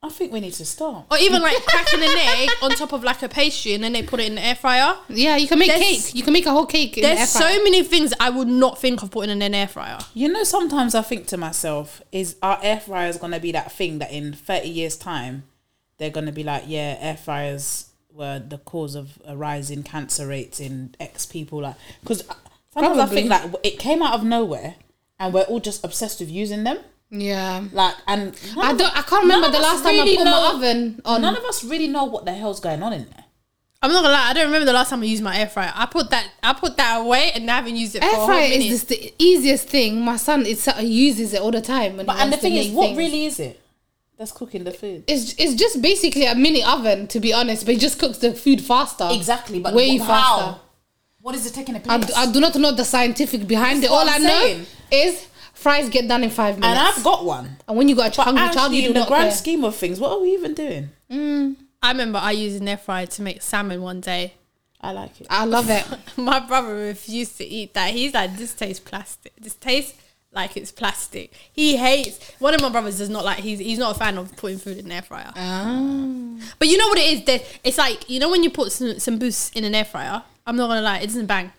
I 0.05 0.09
think 0.09 0.33
we 0.33 0.41
need 0.41 0.53
to 0.55 0.65
stop. 0.67 1.07
Or 1.13 1.19
even 1.19 1.41
like 1.43 1.57
cracking 1.65 2.01
an 2.03 2.09
egg 2.19 2.51
on 2.61 2.73
top 2.73 2.93
of 2.93 3.05
like 3.05 3.23
a 3.23 3.29
pastry 3.29 3.75
and 3.75 3.85
then 3.85 3.93
they 3.93 4.03
put 4.03 4.19
it 4.19 4.27
in 4.27 4.35
the 4.35 4.45
air 4.45 4.57
fryer. 4.57 4.97
Yeah, 5.09 5.37
you 5.37 5.47
can 5.47 5.61
make 5.61 5.69
There's- 5.71 6.07
cake. 6.07 6.15
You 6.17 6.25
can 6.25 6.33
make 6.33 6.45
a 6.47 6.51
whole 6.51 6.67
cake 6.67 6.97
in 6.99 7.03
the 7.03 7.09
air 7.11 7.15
There's 7.17 7.33
fryer. 7.37 7.53
so 7.57 7.63
many 7.63 7.85
things 7.85 8.13
I 8.19 8.31
would 8.31 8.49
not 8.49 8.79
think 8.79 9.03
of 9.05 9.13
putting 9.13 9.31
in 9.31 9.43
an 9.43 9.55
air 9.55 9.69
fryer. 9.69 9.99
You 10.15 10.29
know, 10.29 10.43
sometimes 10.43 10.97
I 10.97 11.03
think 11.03 11.29
to 11.29 11.37
myself, 11.37 12.03
is 12.11 12.35
our 12.43 12.59
air 12.65 12.81
fryers 12.81 13.17
gonna 13.17 13.39
be 13.39 13.53
that 13.53 13.71
thing 13.71 13.99
that 14.01 14.11
in 14.11 14.33
thirty 14.33 14.69
years' 14.71 14.97
time, 14.97 15.45
they're 15.99 16.11
gonna 16.11 16.33
be 16.33 16.43
like, 16.43 16.65
yeah, 16.67 16.97
air 17.01 17.17
fryers 17.17 17.87
were 18.15 18.39
the 18.39 18.59
cause 18.59 18.95
of 18.95 19.19
a 19.25 19.37
rise 19.37 19.71
in 19.71 19.83
cancer 19.83 20.27
rates 20.27 20.61
in 20.61 20.95
X 21.01 21.27
people, 21.27 21.61
like 21.63 21.77
because 22.01 22.25
sometimes 22.73 22.99
I 22.99 23.07
think 23.07 23.31
like 23.31 23.51
it 23.63 23.79
came 23.79 24.03
out 24.03 24.15
of 24.15 24.25
nowhere, 24.25 24.77
and 25.19 25.33
we're 25.35 25.43
all 25.43 25.61
just 25.61 25.85
obsessed 25.85 26.21
with 26.21 26.31
using 26.31 26.65
them. 26.65 26.79
yeah. 27.11 27.65
Like, 27.73 27.95
and 28.07 28.35
I 28.59 28.73
don't. 28.75 28.97
I 28.97 29.03
can't 29.03 29.23
remember 29.23 29.51
the 29.51 29.59
last 29.61 29.83
time 29.83 29.95
really 29.95 30.13
I 30.15 30.17
put 30.17 30.25
know- 30.25 30.31
my 30.31 30.53
oven 30.55 31.03
on. 31.05 31.23
None 31.23 31.37
of 31.37 31.45
us 31.45 31.63
really 31.65 31.89
know 31.89 32.05
what 32.05 32.25
the 32.25 32.33
hell's 32.33 32.61
going 32.61 32.83
on 32.83 32.93
in 32.93 33.05
there. 33.07 33.25
I'm 33.85 33.91
not 33.91 34.03
gonna 34.05 34.15
lie, 34.15 34.31
I 34.31 34.33
don't 34.33 34.45
remember 34.47 34.67
the 34.67 34.73
last 34.75 34.91
time 34.91 35.03
I 35.03 35.07
used 35.07 35.25
my 35.25 35.37
air 35.37 35.49
fryer. 35.49 35.73
I 35.75 35.87
put 35.87 36.09
that 36.11 36.29
I 36.41 36.53
put 36.53 36.77
that 36.77 37.01
away 37.01 37.33
and 37.35 37.51
I 37.51 37.57
haven't 37.57 37.75
used 37.75 37.97
it 37.97 38.05
for 38.05 38.09
a 38.09 38.19
Air 38.21 38.27
fryer 38.27 38.49
is 38.53 38.85
the 38.85 39.13
easiest 39.19 39.69
thing. 39.69 40.01
My 40.03 40.17
son 40.19 40.47
is, 40.47 40.69
uses 40.81 41.35
it 41.35 41.41
all 41.41 41.51
the 41.51 41.61
time. 41.61 41.97
When 41.97 42.07
But 42.07 42.19
and 42.19 42.33
the 42.33 42.37
thing 42.37 42.55
is, 42.55 42.71
what 42.71 42.87
things. 42.87 42.99
really 42.99 43.25
is 43.27 43.41
it? 43.41 43.61
That's 44.23 44.31
cooking 44.31 44.63
the 44.63 44.71
food. 44.71 45.03
It's, 45.09 45.35
it's 45.37 45.55
just 45.55 45.83
basically 45.83 46.27
a 46.27 46.37
mini 46.37 46.63
oven, 46.63 47.09
to 47.09 47.19
be 47.19 47.33
honest, 47.33 47.67
but 47.67 47.75
it 47.75 47.81
just 47.81 47.99
cooks 47.99 48.19
the 48.19 48.33
food 48.33 48.61
faster. 48.61 49.09
Exactly, 49.11 49.59
but 49.59 49.75
way 49.75 49.97
wh- 49.97 50.07
faster. 50.07 50.45
how? 50.45 50.61
What 51.21 51.35
is 51.35 51.45
it 51.45 51.55
taking 51.55 51.75
a 51.75 51.79
I, 51.79 51.99
place? 51.99 52.17
I 52.17 52.31
do 52.31 52.39
not 52.39 52.55
know 52.55 52.71
the 52.71 52.85
scientific 52.85 53.49
behind 53.49 53.83
That's 53.83 53.87
it. 53.87 53.91
All 53.91 54.05
what 54.07 54.13
I 54.13 54.17
I'm 54.17 54.23
know 54.23 54.65
is 54.93 55.27
fries 55.55 55.89
get 55.89 56.07
done 56.07 56.23
in 56.23 56.31
five 56.31 56.57
minutes. 56.61 56.79
and 56.79 56.89
I've 56.89 57.03
got 57.03 57.25
one. 57.25 57.57
And 57.67 57.77
when 57.77 57.89
you 57.89 57.97
got 57.97 58.15
a 58.15 58.17
But 58.17 58.25
hungry 58.27 58.49
child, 58.55 58.73
you 58.75 58.83
do 58.83 58.89
in 58.89 58.95
the 58.95 59.07
grand 59.07 59.25
care. 59.31 59.37
scheme 59.37 59.65
of 59.65 59.75
things, 59.75 59.99
what 59.99 60.13
are 60.13 60.21
we 60.21 60.33
even 60.35 60.55
doing? 60.55 60.91
Mm. 61.11 61.57
I 61.83 61.91
remember 61.91 62.21
I 62.21 62.31
used 62.31 62.61
an 62.63 62.69
air 62.69 62.77
fryer 62.77 63.07
to 63.07 63.23
make 63.23 63.43
salmon 63.43 63.83
one 63.83 64.01
day. 64.01 64.35
I 64.81 64.93
like 64.93 65.21
it. 65.21 65.27
I 65.31 65.47
love 65.47 65.69
it. 65.69 65.85
My 66.17 66.39
brother 66.39 66.75
refused 66.75 67.39
to 67.39 67.45
eat 67.45 67.75
that. 67.75 67.91
He's 67.93 68.15
like, 68.15 68.37
this 68.37 68.55
tastes 68.55 68.79
plastic. 68.89 69.33
This 69.37 69.57
tastes 69.57 69.95
like 70.35 70.57
it's 70.57 70.73
plastic. 70.73 71.33
He 71.53 71.77
hates. 71.77 72.19
One 72.39 72.55
of 72.55 72.61
my 72.63 72.69
brothers 72.71 72.99
does 72.99 73.11
not 73.11 73.25
like. 73.25 73.39
He's 73.39 73.59
he's 73.59 73.79
not 73.79 73.95
a 73.97 73.99
fan 73.99 74.19
of 74.19 74.35
putting 74.37 74.59
food 74.59 74.79
in 74.79 74.87
an 74.87 74.93
air 74.93 75.03
fryer. 75.03 75.31
Ah. 75.37 75.81
But 76.59 76.69
you 76.69 76.77
know 76.79 76.89
what 76.89 76.99
it 76.99 77.07
is? 77.13 77.25
That 77.25 77.45
it's 77.65 77.79
like 77.79 78.09
you 78.09 78.19
know 78.21 78.31
when 78.31 78.43
you 78.43 78.51
put 78.51 78.73
some 78.73 78.99
some 78.99 79.19
boost 79.19 79.57
in 79.57 79.65
an 79.65 79.75
air 79.75 79.85
fryer. 79.85 80.23
I'm 80.47 80.57
not 80.57 80.69
gonna 80.69 80.83
lie, 80.83 80.99
it 80.99 81.07
doesn't 81.07 81.27
bang. 81.27 81.53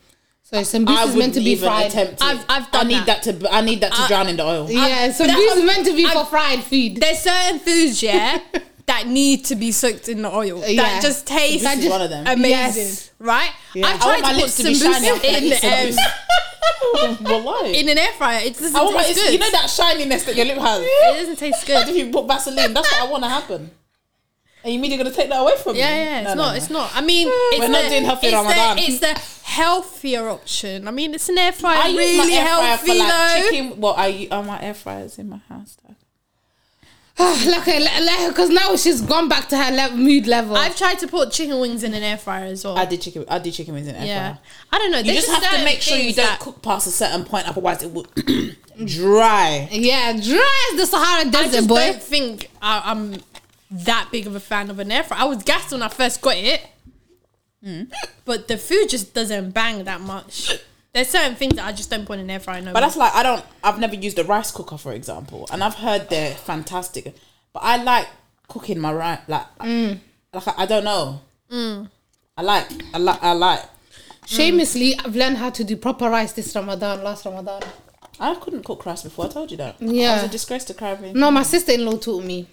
So 0.44 0.58
sambusa 0.58 1.08
is 1.08 1.16
meant 1.16 1.34
to 1.36 1.40
be 1.40 1.52
even 1.52 1.70
fried. 1.70 1.88
attempt 1.88 2.14
it. 2.16 2.22
I've- 2.22 2.44
I've 2.50 2.70
done 2.72 2.86
I 2.86 2.90
need 2.90 3.06
that. 3.06 3.24
that, 3.24 3.40
to. 3.42 3.54
I 3.54 3.62
need 3.62 3.82
that 3.82 3.94
to 3.94 4.02
I- 4.02 4.08
drown 4.08 4.28
in 4.28 4.36
the 4.38 4.44
oil. 4.44 4.70
Yeah, 4.70 4.82
I've- 4.82 5.14
sambusa 5.14 5.58
is 5.58 5.64
meant 5.64 5.86
to 5.88 5.96
be 5.96 6.06
I've- 6.06 6.14
for 6.14 6.26
fried 6.26 6.60
food. 6.64 6.98
There's 6.98 7.20
certain 7.20 7.60
foods, 7.60 8.04
yeah, 8.04 8.40
that 8.86 9.08
need 9.08 9.46
to 9.46 9.56
be 9.56 9.72
soaked 9.72 10.10
in 10.10 10.22
the 10.24 10.30
oil. 10.34 10.62
Yeah. 10.68 10.84
That 10.84 11.02
just 11.02 11.26
taste 11.26 11.64
This 11.64 11.80
is 11.86 11.90
one 11.90 12.02
of 12.02 12.10
them. 12.10 12.28
amazing, 12.28 12.84
Yes. 12.84 13.12
right? 13.20 13.52
Yeah. 13.74 13.88
I've 13.88 13.96
I 14.02 14.04
tried 14.04 14.22
my 14.22 14.30
to 14.30 14.36
put 14.36 14.44
lips 14.44 14.58
to 14.58 14.64
be 14.64 14.74
sambusa 14.74 14.94
shiny 14.94 15.38
in 15.38 15.50
the 15.50 15.98
um, 17.64 17.66
in 17.76 17.90
an 17.90 17.98
air 17.98 18.12
fryer. 18.14 18.42
It 18.46 18.54
doesn't 18.58 18.76
I 18.76 18.84
my, 18.92 18.92
taste 19.04 19.10
it's- 19.12 19.24
good. 19.26 19.34
you 19.34 19.40
know 19.40 19.52
that 19.52 19.70
shininess 19.70 20.24
that 20.26 20.36
your 20.36 20.46
lip 20.46 20.58
has. 20.58 20.82
it 20.84 21.18
doesn't 21.20 21.36
taste 21.38 21.66
good. 21.66 21.88
if 21.88 21.96
you 21.96 22.12
put 22.12 22.28
Vaseline, 22.28 22.74
that's 22.74 22.92
what 22.92 23.02
I 23.02 23.12
want 23.12 23.24
to 23.24 23.30
happen. 23.30 23.72
And 24.66 24.74
you 24.74 24.80
mean 24.80 24.92
you're 24.92 24.98
gonna 25.04 25.12
take 25.16 25.30
that 25.30 25.42
away 25.42 25.54
from 25.58 25.76
Yeah, 25.76 25.90
me? 25.90 25.96
yeah, 26.04 26.20
it's 26.22 26.28
No, 26.30 26.36
no, 26.36 26.42
not. 26.44 26.52
no. 26.52 26.56
It's 26.58 26.70
not. 26.70 26.92
I 26.96 27.02
mean, 27.02 27.28
it's 27.30 27.60
We're 27.60 27.68
not 27.68 27.84
the, 27.84 27.90
doing 27.90 28.06
healthy 28.06 28.28
it's 28.28 28.34
Ramadan. 28.36 28.76
The, 28.78 28.82
it's 28.84 29.00
the 29.00 29.50
healthier 29.50 30.30
option. 30.30 30.88
I 30.88 30.92
mean, 30.92 31.14
it's 31.14 31.28
an 31.28 31.38
air 31.38 31.52
fryer. 31.52 31.82
I 31.84 31.88
use 31.90 31.98
really 31.98 32.18
my 32.18 32.34
air 32.34 32.46
fryer 32.46 32.62
healthy 32.68 32.88
for 32.88 32.96
like 32.96 33.10
though. 33.10 33.50
chicken. 33.50 33.82
Well, 33.82 33.94
I 33.98 34.28
are 34.32 34.44
my 34.44 34.62
air 34.62 34.74
fryers 34.74 35.20
in 35.20 35.28
my 35.30 35.38
house. 35.50 35.78
Though. 35.86 35.96
like, 37.20 37.66
because 38.30 38.50
now 38.50 38.76
she's 38.76 39.00
gone 39.02 39.30
back 39.30 39.48
to 39.50 39.58
her 39.58 39.72
le- 39.72 39.96
mood 39.96 40.26
level. 40.26 40.56
I've 40.56 40.76
tried 40.76 40.98
to 41.00 41.08
put 41.08 41.32
chicken 41.32 41.60
wings 41.60 41.84
in 41.84 41.94
an 41.94 42.02
air 42.02 42.18
fryer 42.18 42.46
as 42.46 42.66
well. 42.66 42.76
I 42.78 42.86
did 42.86 43.02
chicken. 43.02 43.24
I 43.28 43.38
do 43.40 43.52
chicken 43.52 43.76
wings 43.76 43.88
in 43.88 43.96
air 43.96 44.06
yeah, 44.06 44.30
fryer. 44.34 44.40
I 44.72 44.78
don't 44.80 44.92
know. 44.92 44.98
You 44.98 45.04
there's 45.14 45.26
just 45.28 45.44
have 45.44 45.58
to 45.60 45.64
make 45.64 45.82
sure 45.82 45.98
you 45.98 46.14
don't 46.14 46.26
that- 46.26 46.40
cook 46.40 46.62
past 46.64 46.88
a 46.88 46.92
certain 46.92 47.24
point, 47.24 47.48
otherwise 47.48 47.84
it 47.84 47.94
will 47.94 48.08
dry. 48.86 49.68
yeah, 49.72 50.12
dry 50.14 50.70
as 50.74 50.80
the 50.80 50.86
Sahara 50.88 51.26
Desert, 51.26 51.38
I 51.38 51.42
Desert, 51.44 51.52
just 51.58 51.68
boy. 51.68 51.76
don't 51.76 52.02
think 52.04 52.50
I, 52.62 52.82
I'm 52.86 53.18
that 53.70 54.10
big 54.12 54.26
of 54.28 54.36
a 54.36 54.40
fan 54.40 54.70
of 54.72 54.80
an 54.80 54.92
air 54.92 55.04
fryer. 55.04 55.20
I 55.22 55.26
was 55.26 55.44
gassed 55.44 55.72
when 55.72 55.82
I 55.84 55.90
first 55.90 56.22
got 56.22 56.36
it, 56.38 56.62
Hmm. 57.64 57.84
but 58.26 58.48
the 58.48 58.58
food 58.58 58.88
just 58.90 59.14
doesn't 59.14 59.52
bang 59.52 59.84
that 59.86 60.02
much. 60.02 60.52
There's 60.94 61.10
certain 61.10 61.36
things 61.36 61.56
that 61.56 61.66
I 61.66 61.72
just 61.72 61.90
don't 61.90 62.06
put 62.06 62.14
in 62.20 62.26
an 62.26 62.30
air 62.30 62.40
fryer. 62.40 62.62
No 62.62 62.68
But 62.72 62.80
more. 62.80 62.82
that's 62.82 62.98
like 62.98 63.16
I 63.16 63.24
don't. 63.24 63.44
I've 63.64 63.80
never 63.80 63.96
used 63.96 64.20
a 64.20 64.24
rice 64.24 64.52
cooker, 64.52 64.78
for 64.78 64.94
example, 64.94 65.48
and 65.52 65.64
I've 65.64 65.74
heard 65.76 66.10
they're 66.10 66.36
fantastic. 66.36 67.16
But 67.52 67.62
I 67.64 67.82
like 67.84 68.08
cooking 68.48 68.80
my 68.80 68.94
rice. 68.94 69.20
Like, 69.28 69.46
like 69.60 70.48
I, 70.48 70.54
I 70.58 70.66
don't 70.68 70.84
know. 70.84 71.22
I 72.38 72.42
like. 72.42 72.68
I 72.94 72.98
like. 73.00 73.24
I 73.24 73.34
like. 73.34 73.62
Shamelessly, 74.26 74.98
I've 75.00 75.16
learned 75.16 75.38
how 75.38 75.50
to 75.50 75.64
do 75.64 75.76
proper 75.76 76.10
rice 76.10 76.32
this 76.34 76.56
Ramadan, 76.56 77.04
last 77.04 77.26
Ramadan. 77.26 77.62
I 78.20 78.36
couldn't 78.36 78.64
cook 78.64 78.86
rice 78.86 79.02
before. 79.04 79.26
I 79.26 79.30
told 79.30 79.52
you 79.52 79.58
that. 79.58 79.78
I 79.82 79.86
Yeah. 79.86 80.14
was 80.16 80.24
a 80.24 80.28
disgrace 80.30 80.64
to 80.66 80.74
Caribbean. 80.76 81.18
No, 81.20 81.30
my 81.32 81.44
sister-in-law 81.44 81.98
taught 81.98 82.24
me. 82.24 82.48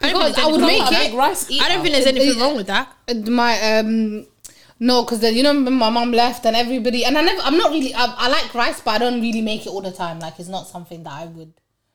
I 0.00 0.08
Because 0.12 0.34
there's 0.36 0.46
I 0.46 0.50
would 0.50 0.60
make 0.60 0.80
wrong 0.82 0.90
with 0.92 1.12
it. 1.12 1.14
Rice. 1.16 1.50
I 1.60 1.68
don't 1.70 1.82
think 1.82 1.94
there's 1.94 2.06
anything 2.06 2.38
wrong 2.38 2.56
with 2.56 2.66
that. 2.68 2.94
My 3.26 3.78
um, 3.78 4.26
no, 4.78 5.04
because 5.04 5.22
you 5.22 5.42
know 5.42 5.52
my 5.52 5.90
mom 5.90 6.12
left 6.12 6.44
and 6.46 6.56
everybody, 6.56 7.04
and 7.04 7.16
I 7.16 7.22
never, 7.22 7.40
I'm 7.42 7.56
not 7.56 7.70
really, 7.70 7.94
I, 7.94 8.04
I 8.06 8.28
like 8.28 8.54
rice, 8.54 8.80
but 8.80 8.92
I 8.92 8.98
don't 8.98 9.20
really 9.20 9.42
make 9.42 9.66
it 9.66 9.70
all 9.70 9.80
the 9.80 9.92
time. 9.92 10.18
Like 10.20 10.38
it's 10.38 10.48
not 10.48 10.66
something 10.66 11.02
that 11.04 11.12
I 11.12 11.26
would. 11.26 11.52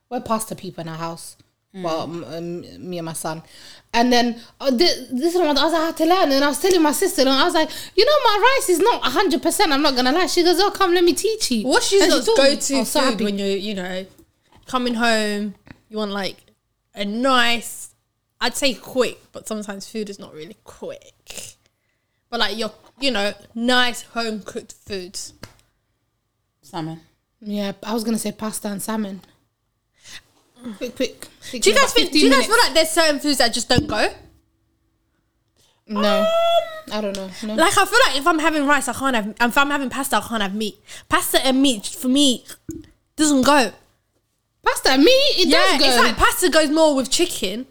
We're 0.09 0.21
pasta 0.21 0.55
people 0.55 0.81
in 0.81 0.89
our 0.89 0.97
house. 0.97 1.37
Well, 1.71 2.01
um, 2.01 2.23
um, 2.23 2.89
me 2.89 2.97
and 2.97 3.05
my 3.05 3.13
son, 3.13 3.43
and 3.93 4.11
then 4.11 4.41
uh, 4.59 4.71
this, 4.71 5.07
this 5.11 5.35
one 5.35 5.55
I 5.55 5.63
was 5.65 5.71
like, 5.71 5.81
I 5.81 5.85
had 5.85 5.97
to 5.97 6.05
learn, 6.05 6.31
and 6.31 6.43
I 6.43 6.47
was 6.47 6.59
telling 6.59 6.81
my 6.81 6.91
sister, 6.91 7.21
and 7.21 7.29
I 7.29 7.43
was 7.45 7.53
like, 7.53 7.69
you 7.95 8.03
know, 8.03 8.11
my 8.23 8.55
rice 8.57 8.69
is 8.69 8.79
not 8.79 9.03
hundred 9.03 9.43
percent. 9.43 9.71
I'm 9.71 9.83
not 9.83 9.95
gonna 9.95 10.11
lie. 10.11 10.25
She 10.25 10.41
goes, 10.41 10.59
oh, 10.59 10.71
come, 10.71 10.95
let 10.95 11.03
me 11.03 11.13
teach 11.13 11.51
you. 11.51 11.67
What's 11.67 11.91
your 11.91 12.01
And 12.01 12.11
she 12.11 12.15
lot's 12.15 12.25
taught 12.25 12.37
go 12.37 12.55
to 12.55 12.79
was 12.79 12.89
so 12.89 13.15
when 13.17 13.37
you're, 13.37 13.49
you 13.49 13.75
know, 13.75 14.07
coming 14.65 14.95
home? 14.95 15.53
You 15.89 15.97
want 15.97 16.09
like 16.09 16.37
a 16.95 17.05
nice, 17.05 17.93
I'd 18.41 18.55
say 18.55 18.73
quick, 18.73 19.19
but 19.31 19.47
sometimes 19.47 19.87
food 19.87 20.09
is 20.09 20.17
not 20.17 20.33
really 20.33 20.57
quick. 20.63 21.58
But 22.29 22.39
like 22.41 22.57
your, 22.57 22.71
you 22.99 23.11
know, 23.11 23.33
nice 23.55 24.01
home 24.03 24.41
cooked 24.41 24.73
foods. 24.85 25.33
salmon. 26.61 27.01
Yeah, 27.41 27.71
I 27.83 27.93
was 27.93 28.03
gonna 28.03 28.17
say 28.19 28.31
pasta 28.31 28.67
and 28.67 28.81
salmon. 28.81 29.21
Quick, 30.77 30.95
quick. 30.95 31.27
Take 31.49 31.61
Do 31.63 31.69
you 31.71 31.75
guys 31.77 31.93
think? 31.93 32.11
Do 32.11 32.19
15 32.19 32.21
you 32.21 32.29
guys 32.29 32.31
minutes. 32.31 32.47
feel 32.47 32.57
like 32.65 32.73
there's 32.73 32.89
certain 32.89 33.19
foods 33.19 33.37
that 33.37 33.53
just 33.53 33.69
don't 33.69 33.87
go? 33.87 34.09
No, 35.87 36.19
um, 36.21 36.27
I 36.91 37.01
don't 37.01 37.15
know. 37.15 37.29
No. 37.43 37.55
Like 37.55 37.77
I 37.77 37.85
feel 37.85 37.99
like 38.07 38.17
if 38.17 38.27
I'm 38.27 38.39
having 38.39 38.67
rice, 38.67 38.87
I 38.87 38.93
can't 38.93 39.15
have. 39.15 39.35
If 39.41 39.57
I'm 39.57 39.69
having 39.69 39.89
pasta, 39.89 40.17
I 40.17 40.21
can't 40.21 40.41
have 40.43 40.53
meat. 40.53 40.77
Pasta 41.07 41.43
and 41.45 41.61
meat 41.61 41.85
for 41.87 42.09
me 42.09 42.45
doesn't 43.15 43.41
go. 43.43 43.71
Pasta, 44.63 44.89
and 44.91 45.03
meat, 45.03 45.33
it 45.39 45.47
Yeah, 45.47 45.57
does 45.57 45.79
go. 45.79 45.85
it's 45.87 45.97
like 45.97 46.17
pasta 46.17 46.49
goes 46.49 46.69
more 46.69 46.93
with 46.93 47.09
chicken, 47.09 47.65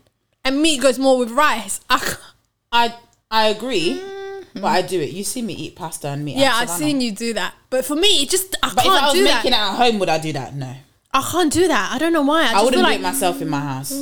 and 0.45 0.61
meat 0.63 0.81
goes 0.81 0.99
more 0.99 1.19
with 1.19 1.31
rice. 1.31 1.81
I 1.91 2.17
I 2.73 2.95
I 3.31 3.49
agree, 3.49 4.01
mm. 4.01 4.18
But 4.55 4.65
I 4.65 4.83
do 4.83 5.01
it. 5.01 5.11
You 5.11 5.25
see 5.25 5.43
me 5.43 5.55
eat 5.55 5.77
pasta 5.77 6.09
and 6.09 6.25
meat. 6.25 6.37
yeah, 6.37 6.53
I've 6.55 6.71
seen 6.71 7.01
you 7.01 7.13
do 7.13 7.33
that, 7.35 7.55
but 7.71 7.85
for 7.85 7.95
me, 7.97 8.23
it 8.23 8.31
just 8.31 8.57
I 8.63 8.73
But 8.75 8.85
if 8.87 8.91
I 8.91 8.99
can't 8.99 9.05
was 9.05 9.15
do 9.15 9.25
making 9.25 9.51
that. 9.53 9.69
it 9.69 9.73
at 9.73 9.77
home, 9.77 9.99
would 9.99 10.09
I 10.09 10.19
do 10.19 10.33
that? 10.33 10.55
No, 10.55 10.75
I 11.13 11.23
can't 11.31 11.53
do 11.53 11.69
that. 11.69 11.93
I 11.93 11.99
don't 11.99 12.13
know 12.13 12.23
why. 12.23 12.43
I, 12.43 12.45
I, 12.45 12.53
just 12.53 12.65
wouldn't 12.65 12.75
feel 12.75 12.83
do 12.83 12.91
like 12.91 13.01
it 13.01 13.03
myself 13.03 13.43
in 13.43 13.49
my 13.49 13.61
house. 13.61 13.93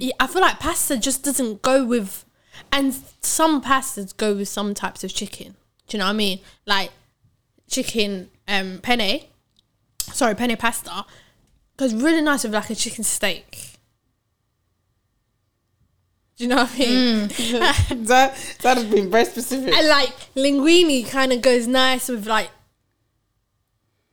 Yeah, 0.00 0.12
I 0.20 0.26
feel 0.26 0.42
like 0.42 0.58
pasta 0.60 0.96
just 0.96 1.24
doesn't 1.24 1.62
go 1.62 1.84
with, 1.84 2.24
and 2.72 2.94
some 3.20 3.62
pastas 3.62 4.16
go 4.16 4.34
with 4.34 4.48
some 4.48 4.74
types 4.74 5.02
of 5.04 5.12
chicken. 5.14 5.56
Do 5.86 5.96
you 5.96 5.98
know 5.98 6.06
what 6.06 6.10
I 6.12 6.16
mean? 6.16 6.40
Like 6.66 6.90
chicken 7.68 8.30
um 8.46 8.78
penne, 8.82 9.20
sorry 9.98 10.34
penne 10.34 10.56
pasta, 10.56 11.04
goes 11.76 11.94
really 11.94 12.22
nice 12.22 12.44
with 12.44 12.54
like 12.54 12.70
a 12.70 12.74
chicken 12.74 13.04
steak. 13.04 13.67
Do 16.38 16.44
you 16.44 16.50
know 16.50 16.56
what 16.62 16.70
I 16.74 16.78
mean? 16.78 17.28
that 18.06 18.56
that 18.62 18.76
has 18.76 18.84
been 18.86 19.10
very 19.10 19.24
specific. 19.24 19.74
And 19.74 19.88
like 19.88 20.10
linguine 20.36 21.06
kind 21.08 21.32
of 21.32 21.42
goes 21.42 21.66
nice 21.66 22.08
with 22.08 22.26
like 22.28 22.50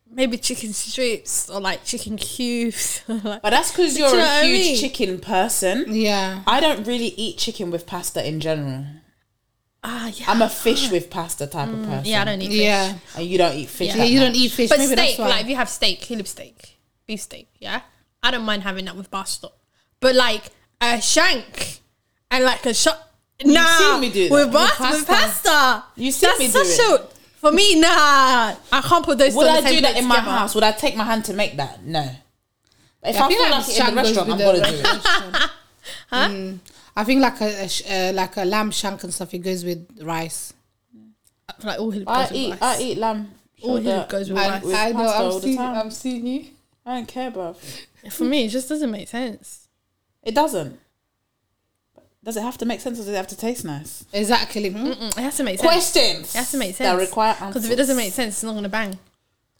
maybe 0.09 0.38
chicken 0.38 0.73
strips 0.73 1.49
or 1.49 1.59
like 1.61 1.83
chicken 1.85 2.17
cubes. 2.17 3.01
like, 3.07 3.41
But 3.41 3.51
that's 3.51 3.71
because 3.71 3.97
you're 3.97 4.09
you 4.09 4.15
know 4.17 4.23
a 4.23 4.25
what 4.25 4.43
I 4.43 4.45
huge 4.47 4.59
mean? 4.65 4.77
chicken 4.77 5.19
person. 5.19 5.85
yeah. 5.89 6.41
I 6.47 6.59
don't 6.59 6.85
really 6.88 7.13
eat 7.15 7.38
chicken 7.38 7.69
with 7.69 7.85
pasta 7.85 8.27
in 8.27 8.39
general. 8.39 8.85
ah, 9.83 10.07
yeah. 10.07 10.25
I'm 10.27 10.41
a 10.41 10.49
fish 10.49 10.89
with 10.89 11.09
pasta 11.11 11.45
type 11.45 11.69
of 11.69 11.83
person. 11.85 12.05
yeah, 12.05 12.21
I 12.21 12.25
don't 12.25 12.41
eat 12.41 12.47
fish. 12.49 12.57
Yeah. 12.61 12.97
And 13.17 13.25
you 13.27 13.38
don't 13.38 13.55
eat 13.55 13.69
fish. 13.69 13.88
Yeah. 13.89 13.95
Yeah, 13.97 14.03
that 14.03 14.09
you 14.09 14.19
much. 14.19 14.27
don't 14.29 14.35
eat 14.35 14.51
fish. 14.51 14.69
But 14.69 14.79
Maybe 14.79 14.93
steak, 14.93 14.97
that's 15.09 15.19
why. 15.19 15.27
like 15.29 15.41
if 15.43 15.49
you 15.49 15.55
have 15.57 15.69
steak, 15.69 16.01
killip 16.01 16.25
steak, 16.27 16.77
beef 17.05 17.21
steak, 17.21 17.49
yeah, 17.59 17.81
I 18.23 18.31
don't 18.31 18.45
mind 18.45 18.63
having 18.63 18.85
that 18.85 18.95
with 18.95 19.11
pasta. 19.11 19.49
But 19.99 20.15
like 20.15 20.49
a 20.81 20.99
shank 21.01 21.81
and 22.35 22.43
like 22.45 22.65
a 22.65 22.73
shot, 22.73 23.09
nah, 23.43 23.77
seen 23.77 24.01
me 24.01 24.11
do 24.11 24.29
that. 24.29 24.33
with, 24.33 24.45
With 24.47 24.53
pasta. 24.53 24.83
with 24.97 25.07
pasta. 25.07 25.49
pasta. 25.49 25.83
You 25.95 26.11
seen 26.11 26.29
That's 26.29 26.39
me 26.39 26.45
do 26.47 26.51
such 26.65 26.79
it. 26.99 27.01
a 27.01 27.15
for 27.39 27.51
me. 27.51 27.79
Nah, 27.79 27.87
I 27.89 28.81
can't 28.83 29.05
put 29.05 29.17
those. 29.17 29.33
Would 29.35 29.43
two 29.43 29.49
on 29.49 29.57
I 29.57 29.61
the 29.61 29.67
same 29.67 29.75
do 29.77 29.81
that 29.81 29.97
in 29.97 30.05
my 30.05 30.15
together. 30.15 30.31
house? 30.37 30.55
Would 30.55 30.63
I 30.63 30.71
take 30.71 30.95
my 30.95 31.03
hand 31.03 31.25
to 31.25 31.33
make 31.33 31.55
that? 31.57 31.83
No. 31.83 32.07
But 33.01 33.09
if 33.11 33.15
Yeah, 33.15 33.25
I 33.25 33.27
feel 33.29 33.41
like, 33.41 33.63
it 33.63 33.69
in 33.69 33.75
shank 33.75 33.89
the 33.89 33.95
goes 33.95 34.17
restaurant, 34.17 34.29
I'm 34.31 34.37
with 34.37 34.45
gonna 34.45 34.59
the 34.59 34.65
do 34.71 34.77
it. 34.79 34.83
restaurant. 34.83 35.51
Mm. 36.11 36.59
I 36.95 37.03
think 37.03 37.21
like 37.21 37.41
a, 37.41 37.63
a 37.65 37.69
sh- 37.69 37.83
uh, 37.89 38.11
like 38.15 38.37
a 38.37 38.45
lamb 38.45 38.71
shank 38.71 39.03
and 39.03 39.13
stuff. 39.13 39.33
It 39.33 39.39
goes 39.39 39.63
with 39.63 39.85
rice. 40.01 40.53
I 41.47 41.67
like 41.67 41.79
all 41.79 41.91
hilip 41.91 42.05
I 42.07 42.21
goes 42.23 42.31
with 42.31 42.37
eat. 42.39 42.49
rice. 42.51 42.61
I 42.61 42.81
eat 42.81 42.97
lamb. 42.97 43.31
all 43.61 43.75
shoulder. 43.77 44.07
goes 44.09 44.29
with 44.29 44.37
I, 44.39 44.49
rice. 44.49 44.63
with 44.63 44.75
I 44.75 44.91
know. 44.91 44.97
pasta 44.97 45.17
all 45.23 45.35
I've 45.35 45.41
the 45.41 45.47
seen. 45.47 45.57
time. 45.57 45.75
I've 45.85 45.93
seen 45.93 46.25
you. 46.27 46.45
I 46.85 46.95
don't 46.95 47.07
care, 47.07 47.31
bruv. 47.31 47.57
For 48.11 48.23
me, 48.23 48.45
it 48.45 48.49
just 48.49 48.69
doesn't 48.69 48.89
make 48.89 49.07
sense. 49.09 49.67
It 50.23 50.33
doesn't. 50.33 50.79
Does 52.25 52.38
it 52.38 52.41
have 52.41 52.57
to 52.57 52.65
make 52.65 52.81
sense 52.81 52.97
or 52.99 53.03
does 53.03 53.09
it 53.09 53.15
have 53.15 53.27
to 53.27 53.38
taste 53.38 53.63
nice? 53.63 54.03
Exactly. 54.11 54.71
Hmm? 54.71 54.88
Mm, 54.88 55.17
It 55.17 55.21
has 55.21 55.38
to 55.38 55.43
make 55.43 55.59
sense. 55.59 55.71
Questions. 55.71 56.33
It 56.35 56.38
has 56.39 56.51
to 56.51 56.57
make 56.57 56.75
That 56.77 56.97
sense. 56.97 57.01
require 57.01 57.35
Because 57.39 57.65
if 57.65 57.71
it 57.71 57.75
doesn't 57.75 57.95
make 57.97 58.11
sense, 58.13 58.33
it's 58.35 58.43
not 58.43 58.55
gonna 58.55 58.67
bang. 58.69 58.97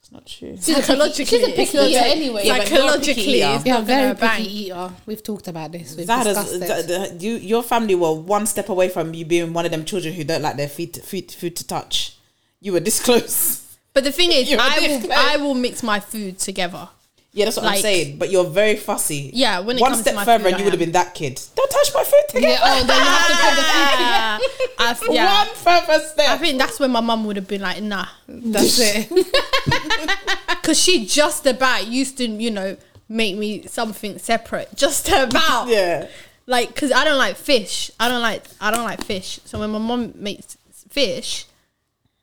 It's 0.02 0.12
not 0.12 0.26
true. 0.26 0.56
She's 0.56 0.66
Psychologically, 0.76 1.26
she's 1.26 1.44
a 1.44 1.48
it's 1.50 1.72
picky 1.72 1.78
eater 1.86 2.00
anyway. 2.04 2.42
Yeah, 2.46 2.58
but 2.58 2.70
you're 2.70 2.80
a 2.80 2.82
picky 2.82 2.86
Psychologically, 2.88 3.24
eater. 3.42 3.54
it's 3.56 3.66
Yeah, 3.66 3.74
not 3.74 3.84
very 3.86 4.02
gonna 4.14 4.16
picky 4.16 4.44
bang. 4.44 4.46
eater. 4.46 4.94
We've 5.06 5.24
talked 5.24 5.48
about 5.48 5.72
this. 5.72 5.96
We've 5.96 6.08
That 6.08 6.24
discussed 6.24 6.54
is, 6.54 6.62
it. 6.62 6.88
the, 6.88 7.10
the, 7.18 7.24
you, 7.26 7.36
your 7.38 7.64
family 7.64 7.96
were 7.96 8.14
one 8.14 8.46
step 8.48 8.70
away 8.70 8.90
from 8.90 9.14
you 9.14 9.26
being 9.26 9.54
one 9.54 9.66
of 9.66 9.72
them 9.72 9.86
children 9.86 10.14
who 10.14 10.24
don't 10.24 10.42
like 10.42 10.58
their 10.58 10.68
feet, 10.68 10.98
food, 11.04 11.32
food 11.32 11.56
to 11.58 11.68
touch. 11.68 12.18
You 12.62 12.74
were 12.74 12.80
this 12.80 13.00
close. 13.04 13.78
But 13.94 14.04
the 14.04 14.12
thing 14.12 14.32
is, 14.32 14.52
I 14.60 14.80
will, 14.80 15.00
close. 15.02 15.12
I 15.16 15.38
will 15.38 15.54
mix 15.56 15.82
my 15.84 16.00
food 16.00 16.40
together. 16.40 16.90
Yeah, 17.36 17.46
that's 17.46 17.58
what 17.58 17.66
I'm 17.66 17.78
saying. 17.82 18.18
But 18.18 18.32
you're 18.32 18.46
very 18.46 18.78
fussy. 18.78 19.30
Yeah, 19.34 19.60
when 19.60 19.78
it 19.78 19.82
one 19.82 19.92
comes 19.92 20.02
step 20.04 20.14
to 20.14 20.16
my 20.16 20.24
further, 20.26 20.46
food, 20.46 20.52
and 20.54 20.60
you 20.60 20.64
would 20.64 20.74
have 20.74 20.80
been 20.80 20.94
that 20.94 21.14
kid. 21.14 21.42
Don't 21.54 21.70
touch 21.70 21.92
my 21.94 22.04
food 22.06 22.24
together. 22.30 22.48
yeah. 22.48 22.60
Oh, 22.64 22.84
then 22.86 22.98
you 22.98 23.04
have 23.04 23.28
to 23.28 23.34
put 23.34 23.56
the 23.56 23.62
food. 23.62 24.00
Yeah, 24.00 24.40
I, 24.80 24.98
yeah. 25.12 25.46
One 25.46 25.56
further 25.56 26.00
step. 26.06 26.30
I 26.30 26.38
think 26.38 26.58
that's 26.58 26.80
when 26.80 26.92
my 26.92 27.02
mum 27.02 27.26
would 27.26 27.36
have 27.36 27.48
been 27.48 27.60
like, 27.60 27.84
nah, 27.84 28.06
That's 28.30 28.80
it. 28.82 29.10
because 30.48 30.82
she 30.82 31.06
just 31.06 31.46
about 31.46 31.88
used 31.88 32.18
to, 32.20 32.26
you 32.28 32.52
know, 32.52 32.78
make 33.10 33.36
me 33.36 33.68
something 33.68 34.18
separate, 34.18 34.74
just 34.76 35.10
about. 35.10 35.68
yeah. 35.68 36.08
Like, 36.48 36.74
cause 36.76 36.92
I 36.92 37.04
don't 37.04 37.18
like 37.18 37.36
fish. 37.36 37.92
I 38.00 38.08
don't 38.08 38.22
like. 38.22 38.44
I 38.62 38.72
don't 38.72 38.84
like 38.86 39.04
fish. 39.04 39.40
So 39.46 39.60
when 39.60 39.72
my 39.72 39.80
mum 39.80 40.14
makes 40.16 40.58
fish, 40.90 41.46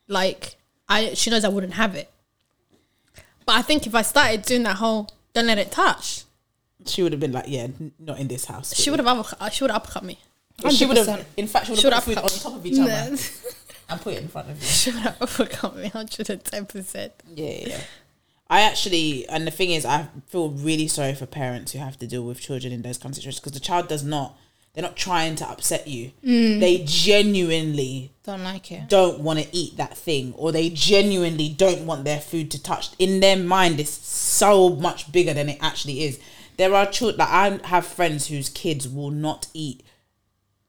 like, 0.07 0.55
I 0.89 1.13
she 1.13 1.29
knows 1.29 1.43
I 1.45 1.49
wouldn't 1.49 1.73
have 1.73 1.95
it. 1.95 2.09
But 3.45 3.55
I 3.55 3.61
think 3.61 3.85
if 3.87 3.95
I 3.95 4.01
started 4.01 4.43
doing 4.43 4.63
that 4.63 4.77
whole 4.77 5.09
don't 5.33 5.47
let 5.47 5.57
it 5.57 5.71
touch, 5.71 6.23
She 6.85 7.01
would 7.01 7.11
have 7.13 7.19
been 7.21 7.31
like, 7.31 7.45
yeah, 7.47 7.63
n- 7.63 7.91
not 7.99 8.19
in 8.19 8.27
this 8.27 8.45
house. 8.45 8.75
she 8.75 8.89
would 8.89 8.99
have 8.99 9.07
uppercut, 9.07 9.41
uh, 9.41 9.49
she 9.49 9.63
would 9.63 9.71
have 9.71 9.81
uppercut 9.81 10.03
me. 10.03 10.19
She 10.69 10.85
would 10.85 10.97
have. 10.97 11.07
100%. 11.07 11.25
In 11.37 11.47
fact, 11.47 11.65
she 11.67 11.71
would 11.85 11.93
have 11.93 12.03
put 12.05 12.15
food 12.15 12.17
on 12.23 12.29
top 12.29 12.55
of 12.55 12.65
each 12.65 12.79
other 12.79 12.91
and 13.89 14.01
put 14.01 14.13
it 14.13 14.21
in 14.21 14.27
front 14.27 14.49
of 14.49 14.57
you. 14.61 14.65
She 14.67 14.91
would 14.91 14.99
have 15.01 15.21
uppercut 15.21 15.75
me 15.75 15.87
hundred 15.89 16.29
and 16.29 16.43
ten 16.43 16.65
percent. 16.65 17.13
Yeah, 17.33 17.45
yeah, 17.49 17.67
yeah. 17.69 17.81
I 18.49 18.61
actually, 18.61 19.27
and 19.29 19.47
the 19.47 19.51
thing 19.51 19.71
is, 19.71 19.83
I 19.85 20.07
feel 20.27 20.49
really 20.49 20.87
sorry 20.87 21.15
for 21.15 21.25
parents 21.25 21.71
who 21.71 21.79
have 21.79 21.97
to 21.99 22.05
deal 22.07 22.23
with 22.23 22.39
children 22.39 22.71
in 22.71 22.81
those 22.83 22.97
kind 22.99 23.11
of 23.11 23.15
situations 23.15 23.39
because 23.39 23.53
the 23.53 23.59
child 23.59 23.87
does 23.87 24.03
not, 24.03 24.37
they're 24.73 24.81
not 24.83 24.95
trying 24.95 25.35
to 25.35 25.47
upset 25.47 25.87
you. 25.87 26.11
Mm. 26.25 26.59
They 26.59 26.83
genuinely 26.85 28.11
Don't 28.23 28.43
like 28.43 28.71
it. 28.71 28.89
don't 28.89 29.19
want 29.19 29.39
to 29.39 29.55
eat 29.55 29.77
that 29.77 29.95
thing 29.95 30.33
or 30.35 30.51
they 30.51 30.69
genuinely 30.69 31.49
don't 31.49 31.85
want 31.85 32.05
their 32.05 32.19
food 32.19 32.49
to 32.51 32.61
touch. 32.61 32.89
In 32.97 33.19
their 33.19 33.37
mind, 33.37 33.79
it's 33.79 33.91
so 33.91 34.69
much 34.69 35.11
bigger 35.11 35.33
than 35.33 35.49
it 35.49 35.59
actually 35.61 36.03
is. 36.03 36.19
There 36.57 36.73
are 36.73 36.87
children, 36.87 37.19
like 37.19 37.29
I 37.29 37.67
have 37.67 37.85
friends 37.85 38.27
whose 38.27 38.49
kids 38.49 38.87
will 38.87 39.11
not 39.11 39.47
eat 39.53 39.83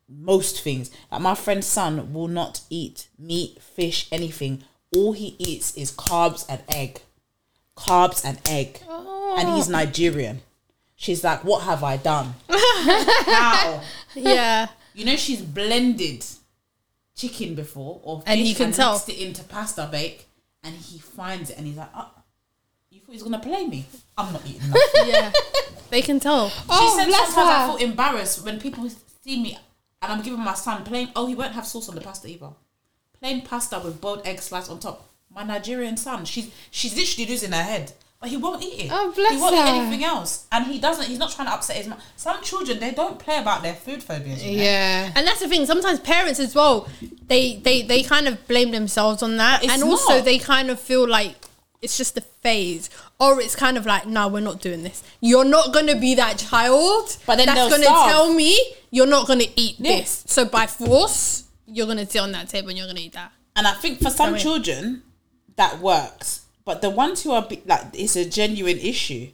most 0.08 0.60
things. 0.60 0.90
Like 1.10 1.22
my 1.22 1.34
friend's 1.34 1.66
son 1.66 2.12
will 2.12 2.28
not 2.28 2.60
eat 2.68 3.08
meat, 3.18 3.60
fish, 3.62 4.08
anything. 4.12 4.64
All 4.94 5.12
he 5.12 5.34
eats 5.38 5.74
is 5.76 5.90
carbs 5.90 6.44
and 6.48 6.62
egg. 6.68 7.00
Carbs 7.76 8.24
and 8.24 8.38
egg. 8.48 8.80
And 8.88 9.48
he's 9.56 9.68
oh. 9.68 9.72
Nigerian. 9.72 10.42
She's 11.04 11.22
like, 11.22 11.44
What 11.44 11.64
have 11.64 11.84
I 11.84 11.98
done? 11.98 12.32
How? 12.48 13.82
Yeah. 14.14 14.68
You 14.94 15.04
know 15.04 15.16
she's 15.16 15.42
blended 15.42 16.24
chicken 17.14 17.54
before 17.54 18.00
or 18.02 18.22
fish 18.22 18.28
And 18.30 18.40
you 18.40 18.54
can 18.54 18.72
tell. 18.72 18.92
mixed 18.94 19.10
it 19.10 19.18
into 19.18 19.44
pasta 19.44 19.86
bake 19.92 20.26
and 20.62 20.74
he 20.74 20.98
finds 20.98 21.50
it 21.50 21.58
and 21.58 21.66
he's 21.66 21.76
like, 21.76 21.90
oh, 21.94 22.10
you 22.88 23.00
thought 23.00 23.06
he 23.10 23.12
was 23.16 23.22
gonna 23.22 23.38
play 23.38 23.66
me? 23.66 23.84
I'm 24.16 24.32
not 24.32 24.46
eating 24.46 24.62
that. 24.70 25.04
Yeah. 25.06 25.32
they 25.90 26.00
can 26.00 26.20
tell. 26.20 26.50
Oh, 26.70 26.88
she 26.90 26.98
said 26.98 27.08
bless 27.08 27.34
sometimes 27.34 27.50
I 27.50 27.66
her. 27.72 27.78
feel 27.78 27.86
embarrassed 27.90 28.42
when 28.42 28.58
people 28.58 28.88
see 29.22 29.42
me 29.42 29.58
and 30.00 30.10
I'm 30.10 30.22
giving 30.22 30.40
my 30.40 30.54
son 30.54 30.84
plain 30.84 31.10
oh 31.14 31.26
he 31.26 31.34
won't 31.34 31.52
have 31.52 31.66
sauce 31.66 31.90
on 31.90 31.96
the 31.96 32.00
pasta 32.00 32.28
either. 32.28 32.48
Plain 33.20 33.42
pasta 33.42 33.78
with 33.78 34.00
boiled 34.00 34.26
egg 34.26 34.40
slice 34.40 34.70
on 34.70 34.78
top. 34.78 35.06
My 35.34 35.42
Nigerian 35.44 35.98
son, 35.98 36.24
she's 36.24 36.50
she's 36.70 36.96
literally 36.96 37.28
losing 37.30 37.52
her 37.52 37.62
head. 37.62 37.92
But 38.24 38.30
he 38.30 38.38
won't 38.38 38.62
eat 38.62 38.86
it. 38.86 38.90
Oh, 38.90 39.12
bless 39.14 39.32
he 39.32 39.36
won't 39.38 39.54
her. 39.54 39.60
eat 39.66 39.78
anything 39.80 40.02
else. 40.02 40.46
And 40.50 40.64
he 40.64 40.78
doesn't 40.78 41.04
he's 41.08 41.18
not 41.18 41.30
trying 41.30 41.46
to 41.48 41.52
upset 41.52 41.76
his 41.76 41.86
mom. 41.86 41.98
Some 42.16 42.40
children 42.42 42.78
they 42.80 42.92
don't 42.92 43.18
play 43.18 43.36
about 43.36 43.62
their 43.62 43.74
food 43.74 44.02
phobias. 44.02 44.42
you 44.42 44.56
know? 44.56 44.62
Yeah. 44.62 45.12
And 45.14 45.26
that's 45.26 45.40
the 45.40 45.48
thing. 45.48 45.66
Sometimes 45.66 46.00
parents 46.00 46.40
as 46.40 46.54
well, 46.54 46.88
they 47.26 47.56
they 47.56 47.82
they 47.82 48.02
kind 48.02 48.26
of 48.26 48.48
blame 48.48 48.70
themselves 48.70 49.22
on 49.22 49.36
that, 49.36 49.62
It's 49.62 49.70
and 49.74 49.82
also 49.82 50.14
not. 50.16 50.24
they 50.24 50.38
kind 50.38 50.70
of 50.70 50.80
feel 50.80 51.06
like 51.06 51.34
it's 51.82 51.98
just 51.98 52.16
a 52.16 52.22
phase, 52.22 52.88
or 53.20 53.42
it's 53.42 53.54
kind 53.54 53.76
of 53.76 53.84
like, 53.84 54.06
no, 54.06 54.26
we're 54.28 54.40
not 54.40 54.58
doing 54.62 54.82
this. 54.84 55.02
You're 55.20 55.44
not 55.44 55.74
gonna 55.74 56.00
be 56.00 56.14
that 56.14 56.38
child, 56.38 57.18
But 57.26 57.36
then 57.36 57.44
that's 57.44 57.58
they'll 57.60 57.68
gonna 57.68 57.84
starve. 57.84 58.10
tell 58.10 58.32
me 58.32 58.58
you're 58.90 59.06
not 59.06 59.26
gonna 59.26 59.44
eat 59.54 59.76
Yeah. 59.78 59.96
this. 59.98 60.24
So 60.26 60.46
by 60.46 60.66
force, 60.66 61.42
you're 61.66 61.86
gonna 61.86 62.08
sit 62.08 62.20
on 62.22 62.32
that 62.32 62.48
table 62.48 62.70
and 62.70 62.78
you're 62.78 62.86
gonna 62.86 63.00
eat 63.00 63.12
that. 63.12 63.32
And 63.54 63.66
I 63.66 63.74
think 63.74 63.98
for 63.98 64.08
some 64.08 64.30
Sorry. 64.30 64.40
children, 64.40 65.02
that 65.56 65.78
works. 65.80 66.40
But 66.64 66.80
the 66.82 66.90
ones 66.90 67.22
who 67.22 67.32
are 67.32 67.42
be- 67.42 67.62
like, 67.66 67.82
it's 67.92 68.16
a 68.16 68.24
genuine 68.28 68.78
issue. 68.78 69.28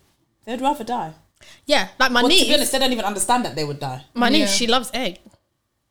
They'd 0.44 0.60
rather 0.60 0.84
die. 0.84 1.12
Yeah, 1.66 1.88
like 1.98 2.10
my 2.12 2.22
Well, 2.22 2.30
to 2.30 2.36
niece. 2.36 2.48
be 2.48 2.54
honest, 2.54 2.72
they 2.72 2.78
don't 2.78 2.92
even 2.92 3.04
understand 3.04 3.44
that 3.44 3.54
they 3.54 3.64
would 3.64 3.78
die. 3.80 4.04
my 4.14 4.28
niece, 4.28 4.40
Yeah. 4.40 4.46
she 4.56 4.66
loves 4.66 4.90
egg. 4.92 5.18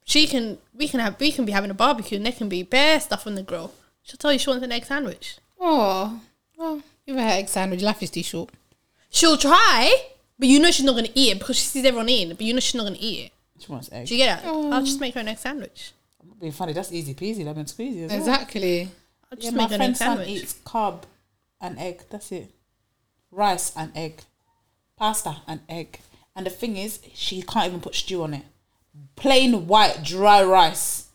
She 0.05 0.27
can, 0.27 0.57
we 0.73 0.87
can 0.87 0.99
have, 0.99 1.19
we 1.19 1.31
can 1.31 1.45
be 1.45 1.51
having 1.51 1.69
a 1.71 1.73
barbecue, 1.75 2.17
and 2.17 2.25
there 2.25 2.33
can 2.33 2.49
be 2.49 2.63
bare 2.63 2.99
stuff 2.99 3.25
on 3.27 3.35
the 3.35 3.43
grill. 3.43 3.73
She'll 4.03 4.17
tell 4.17 4.33
you 4.33 4.39
she 4.39 4.49
wants 4.49 4.63
an 4.65 4.71
egg 4.71 4.85
sandwich. 4.85 5.37
Oh. 5.59 6.19
Well, 6.57 6.81
give 7.05 7.15
her 7.15 7.21
egg 7.21 7.47
sandwich. 7.47 7.81
Life 7.81 8.01
is 8.03 8.09
too 8.09 8.23
short. 8.23 8.49
She'll 9.09 9.37
try, 9.37 9.95
but 10.37 10.47
you 10.47 10.59
know 10.59 10.71
she's 10.71 10.85
not 10.85 10.95
gonna 10.95 11.09
eat 11.15 11.31
it 11.33 11.39
because 11.39 11.57
she 11.57 11.65
sees 11.65 11.85
everyone 11.85 12.09
eating 12.09 12.31
it. 12.31 12.37
But 12.37 12.45
you 12.45 12.53
know 12.53 12.59
she's 12.59 12.75
not 12.75 12.83
gonna 12.83 12.97
eat 12.99 13.25
it. 13.27 13.31
She 13.63 13.71
wants 13.71 13.89
egg. 13.91 14.07
Do 14.07 14.15
you 14.15 14.23
get 14.25 14.39
it? 14.43 14.47
I'll 14.47 14.83
just 14.83 14.99
make 14.99 15.13
her 15.13 15.19
an 15.21 15.27
egg 15.27 15.37
sandwich. 15.37 15.91
Being 16.39 16.51
funny, 16.53 16.73
that's 16.73 16.91
easy 16.91 17.13
peasy, 17.13 17.43
lemon 17.45 17.65
squeezy 17.65 18.03
as 18.05 18.09
well. 18.11 18.19
Exactly. 18.19 18.81
I'll 19.31 19.37
Yeah, 19.37 19.41
just 19.41 19.53
my 19.55 19.63
make 19.63 19.69
her 19.69 19.75
an 19.75 19.81
egg 19.81 19.85
friend's 19.97 19.99
son 19.99 20.17
sandwich. 20.17 20.29
eats 20.43 20.53
carb 20.65 21.03
and 21.61 21.77
egg. 21.79 22.03
That's 22.09 22.31
it. 22.31 22.51
Rice 23.31 23.71
and 23.75 23.91
egg. 23.95 24.21
Pasta 24.97 25.37
and 25.47 25.61
egg. 25.69 25.99
And 26.35 26.45
the 26.45 26.49
thing 26.49 26.77
is, 26.77 26.99
she 27.13 27.41
can't 27.41 27.67
even 27.67 27.81
put 27.81 27.95
stew 27.95 28.23
on 28.23 28.33
it. 28.33 28.43
Plain 29.15 29.67
white, 29.67 30.03
dry 30.03 30.43
rice 30.43 31.07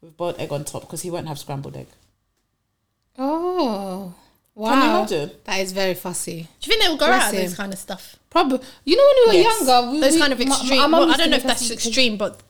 with 0.00 0.16
boiled 0.16 0.38
egg 0.38 0.52
on 0.52 0.64
top 0.64 0.82
because 0.82 1.02
he 1.02 1.10
won't 1.10 1.28
have 1.28 1.38
scrambled 1.38 1.76
egg. 1.76 1.86
Oh. 3.18 4.14
Wow. 4.54 4.70
Can 4.70 4.82
you 4.82 4.96
imagine? 5.18 5.30
That 5.44 5.60
is 5.60 5.72
very 5.72 5.94
fussy. 5.94 6.48
Do 6.60 6.70
you 6.70 6.70
think 6.70 6.82
they 6.82 6.88
will 6.88 6.96
go 6.96 7.06
Bless 7.06 7.24
out 7.24 7.34
of 7.34 7.40
this 7.40 7.54
kind 7.56 7.72
of 7.72 7.78
stuff? 7.78 8.16
Probably. 8.30 8.60
You 8.84 8.96
know 8.96 9.02
when 9.04 9.16
we 9.16 9.26
were 9.38 9.42
Yes. 9.44 9.60
younger, 9.66 9.90
we, 9.92 10.00
Those 10.00 10.12
we- 10.14 10.18
kind 10.20 10.32
of 10.32 10.38
my- 10.38 10.44
my- 10.46 10.56
extreme. 10.56 10.90
well, 10.92 11.10
I 11.12 11.16
don't 11.16 11.30
know 11.30 11.36
if 11.36 11.42
that's 11.42 11.70
extreme, 11.70 12.16
but 12.16 12.40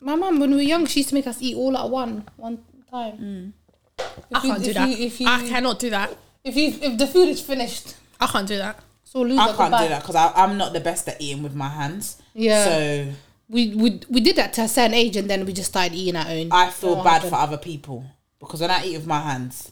My 0.00 0.16
mum, 0.16 0.38
when 0.38 0.50
we 0.50 0.56
were 0.56 0.62
young, 0.62 0.84
she 0.86 1.00
used 1.00 1.08
to 1.08 1.14
make 1.14 1.26
us 1.26 1.38
eat 1.40 1.56
all 1.56 1.76
at 1.78 1.88
one 1.88 2.28
one 2.36 2.62
time. 2.90 3.18
Mm. 3.18 3.52
I 3.98 4.40
can't 4.40 4.62
do 4.62 4.70
if 4.70 4.74
that. 4.74 4.88
You, 4.88 5.06
if 5.06 5.20
you, 5.20 5.26
I 5.28 5.48
cannot 5.48 5.78
do 5.78 5.90
that. 5.90 6.16
If 6.42 6.56
you, 6.56 6.74
if 6.80 6.98
the 6.98 7.06
food 7.06 7.28
is 7.28 7.40
finished, 7.40 7.94
I 8.20 8.26
can't 8.26 8.46
do 8.48 8.56
that. 8.58 8.78
so 9.04 9.20
lose 9.22 9.38
I 9.38 9.52
can't 9.56 9.72
do 9.72 9.88
that 9.88 10.02
because 10.02 10.16
I'm 10.16 10.56
not 10.58 10.72
the 10.72 10.80
best 10.80 11.08
at 11.08 11.20
eating 11.20 11.42
with 11.42 11.54
my 11.54 11.68
hands. 11.68 12.20
Yeah. 12.34 12.64
So 12.64 13.06
We, 13.48 13.74
we 13.74 14.00
we 14.10 14.20
did 14.20 14.36
that 14.36 14.52
to 14.54 14.62
a 14.62 14.68
certain 14.68 14.94
age, 14.94 15.16
and 15.16 15.28
then 15.30 15.44
we 15.46 15.52
just 15.52 15.70
started 15.70 15.94
eating 15.94 16.16
our 16.16 16.26
own. 16.28 16.48
I 16.52 16.70
feel 16.70 16.96
bad 16.96 17.22
happened? 17.22 17.30
for 17.30 17.36
other 17.36 17.58
people 17.58 18.04
because 18.40 18.60
when 18.60 18.70
I 18.70 18.84
eat 18.84 18.96
with 18.96 19.06
my 19.06 19.20
hands, 19.20 19.70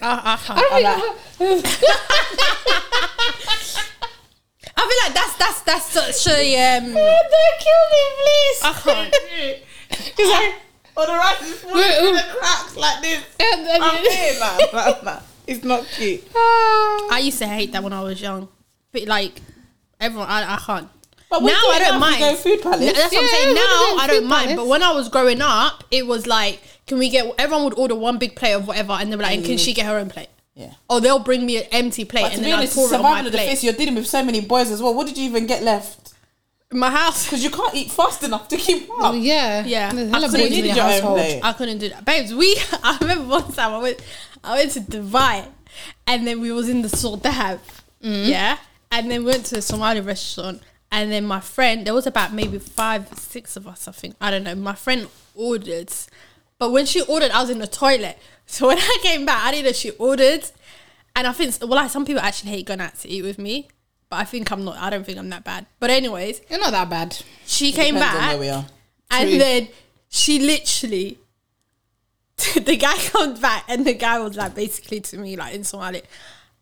I, 0.00 0.34
I 0.34 0.36
can't. 0.36 0.58
I 0.58 0.62
don't 0.62 0.82
like, 0.82 1.02
I 4.76 4.82
feel 4.88 4.98
like 5.04 5.14
that's 5.14 5.34
that's 5.36 5.60
that's 5.62 5.86
such 5.86 6.32
a 6.34 6.76
um. 6.76 6.84
Don't 6.94 7.58
kill 7.58 7.82
me, 7.92 8.02
please. 8.22 8.60
I 8.62 8.72
can't. 8.82 9.14
He's 10.16 10.30
like, 10.30 10.54
oh, 11.02 11.06
the 11.06 11.12
rice 11.18 11.42
is 11.42 11.60
falling 11.60 11.76
Wait, 11.78 11.98
through 11.98 12.12
the 12.12 12.24
cracks 12.38 12.76
like 12.76 13.02
this. 13.02 13.24
and, 13.40 13.66
and, 13.66 13.82
I'm 13.82 14.04
here, 14.04 14.34
man. 14.40 14.58
man, 14.72 14.94
man. 15.04 15.22
It's 15.46 15.64
not 15.64 15.84
cute. 15.86 16.22
Ah. 16.34 17.08
I 17.12 17.20
used 17.24 17.38
to 17.38 17.46
hate 17.46 17.72
that 17.72 17.82
when 17.82 17.92
I 17.92 18.02
was 18.02 18.20
young, 18.20 18.48
but 18.92 19.06
like 19.06 19.40
everyone, 20.00 20.28
I, 20.28 20.54
I 20.54 20.56
can't. 20.58 20.88
But 21.28 21.42
now 21.44 21.52
I 21.54 21.78
don't 21.78 22.00
mind. 22.00 22.18
go 22.20 22.34
food 22.34 22.60
palace. 22.62 22.80
N- 22.88 22.94
That's 22.94 23.12
what 23.14 23.18
I'm 23.18 23.24
Yeah, 23.24 23.30
saying. 23.30 23.48
we're 23.48 23.54
Now 23.54 23.86
doing 23.86 24.00
I 24.00 24.06
don't 24.08 24.20
food 24.22 24.28
mind, 24.28 24.44
palace. 24.46 24.56
but 24.56 24.66
when 24.66 24.82
I 24.82 24.92
was 24.92 25.08
growing 25.08 25.40
up, 25.40 25.84
it 25.90 26.06
was 26.06 26.26
like, 26.26 26.60
can 26.86 26.98
we 26.98 27.08
get? 27.08 27.32
Everyone 27.38 27.64
would 27.64 27.78
order 27.78 27.94
one 27.94 28.18
big 28.18 28.34
plate 28.36 28.52
of 28.54 28.66
whatever, 28.66 28.92
and 28.94 29.12
they 29.12 29.16
were 29.16 29.22
like, 29.22 29.36
and 29.38 29.46
can 29.46 29.56
she 29.58 29.72
get 29.72 29.86
her 29.86 29.96
own 29.98 30.08
plate? 30.10 30.28
Yeah. 30.54 30.72
Or 30.90 31.00
they'll 31.00 31.20
bring 31.20 31.46
me 31.46 31.58
an 31.58 31.64
empty 31.70 32.04
plate, 32.04 32.22
But 32.22 32.28
to 32.30 32.34
and 32.34 32.42
be 32.44 32.50
then 32.50 32.54
I 32.54 32.56
honest, 32.58 32.74
pour 32.74 32.84
it's 32.84 32.92
it 32.92 32.96
on 32.96 33.02
my 33.02 33.08
survival 33.10 33.26
of 33.28 33.32
the 33.32 33.38
plate. 33.38 33.44
fittest. 33.46 33.64
You're 33.64 33.72
dealing 33.74 33.94
with 33.94 34.06
so 34.08 34.24
many 34.24 34.40
boys 34.40 34.70
as 34.72 34.82
well. 34.82 34.92
What 34.94 35.06
did 35.06 35.16
you 35.16 35.24
even 35.24 35.46
get 35.46 35.62
left? 35.62 35.99
In 36.72 36.78
my 36.78 36.90
house, 36.90 37.24
Because 37.24 37.42
you 37.42 37.50
can't 37.50 37.74
eat 37.74 37.90
fast 37.90 38.22
enough 38.22 38.46
to 38.48 38.56
keep 38.56 38.88
up. 38.90 38.96
Oh, 39.00 39.12
yeah, 39.12 39.64
Yeah. 39.64 39.92
There's 39.92 40.12
I 40.12 40.20
couldn't 40.20 40.48
do 40.50 40.58
in 40.58 40.64
your 40.66 40.74
your 40.76 40.84
household. 40.84 41.20
I 41.42 41.52
couldn't 41.52 41.78
do 41.78 41.88
that, 41.88 42.04
babes. 42.04 42.32
We, 42.32 42.56
I 42.72 42.96
remember 43.00 43.24
one 43.24 43.52
time 43.52 43.74
I 43.74 43.78
went, 43.78 44.00
I 44.44 44.54
went 44.54 44.70
to 44.72 44.80
Dubai, 44.80 45.48
and 46.06 46.26
then 46.26 46.40
we 46.40 46.52
was 46.52 46.68
in 46.68 46.82
the 46.82 46.88
Sordab, 46.88 47.58
mm. 48.02 48.28
yeah, 48.28 48.58
and 48.92 49.10
then 49.10 49.24
we 49.24 49.32
went 49.32 49.46
to 49.46 49.58
a 49.58 49.62
Somali 49.62 50.00
restaurant, 50.00 50.62
and 50.92 51.10
then 51.10 51.24
my 51.24 51.40
friend, 51.40 51.86
there 51.86 51.94
was 51.94 52.06
about 52.06 52.32
maybe 52.32 52.58
five, 52.60 53.08
six 53.18 53.56
of 53.56 53.66
us, 53.66 53.88
I 53.88 53.92
think, 53.92 54.14
I 54.20 54.30
don't 54.30 54.44
know. 54.44 54.54
My 54.54 54.74
friend 54.76 55.08
ordered, 55.34 55.92
but 56.58 56.70
when 56.70 56.86
she 56.86 57.00
ordered, 57.02 57.32
I 57.32 57.40
was 57.40 57.50
in 57.50 57.58
the 57.58 57.66
toilet. 57.66 58.18
So 58.46 58.66
when 58.68 58.78
I 58.78 58.98
came 59.02 59.24
back, 59.26 59.44
I 59.44 59.50
didn't 59.52 59.66
know 59.66 59.72
she 59.72 59.90
ordered, 59.90 60.50
and 61.16 61.26
I 61.26 61.32
think, 61.32 61.54
well, 61.60 61.70
like 61.70 61.90
some 61.90 62.04
people 62.04 62.22
actually 62.22 62.50
hate 62.50 62.66
going 62.66 62.80
out 62.80 62.96
to 63.00 63.08
eat 63.08 63.22
with 63.22 63.38
me, 63.38 63.68
but 64.10 64.16
I 64.16 64.24
think 64.24 64.50
I'm 64.52 64.64
not. 64.64 64.76
I 64.76 64.90
don't 64.90 65.04
think 65.06 65.16
I'm 65.18 65.30
that 65.30 65.44
bad. 65.44 65.64
But 65.78 65.88
anyways, 65.90 66.42
You're 66.50 66.60
not 66.60 66.72
that 66.72 66.90
bad. 66.90 67.16
she 67.46 67.72
came 67.72 67.94
Depends 67.94 68.14
on 68.14 68.20
back. 68.20 68.28
where 68.30 68.38
we 68.38 68.48
are. 68.50 68.66
And 69.12 69.28
True. 69.30 69.38
then 69.38 69.68
she 70.08 70.38
literally, 70.40 71.18
the 72.54 72.76
guy 72.76 72.96
comes 72.98 73.38
back, 73.40 73.64
and 73.68 73.86
the 73.86 73.94
guy 73.94 74.18
was 74.18 74.36
like, 74.36 74.54
basically 74.54 75.00
to 75.00 75.16
me, 75.18 75.36
like 75.36 75.54
in 75.54 75.64
Somali, 75.64 76.02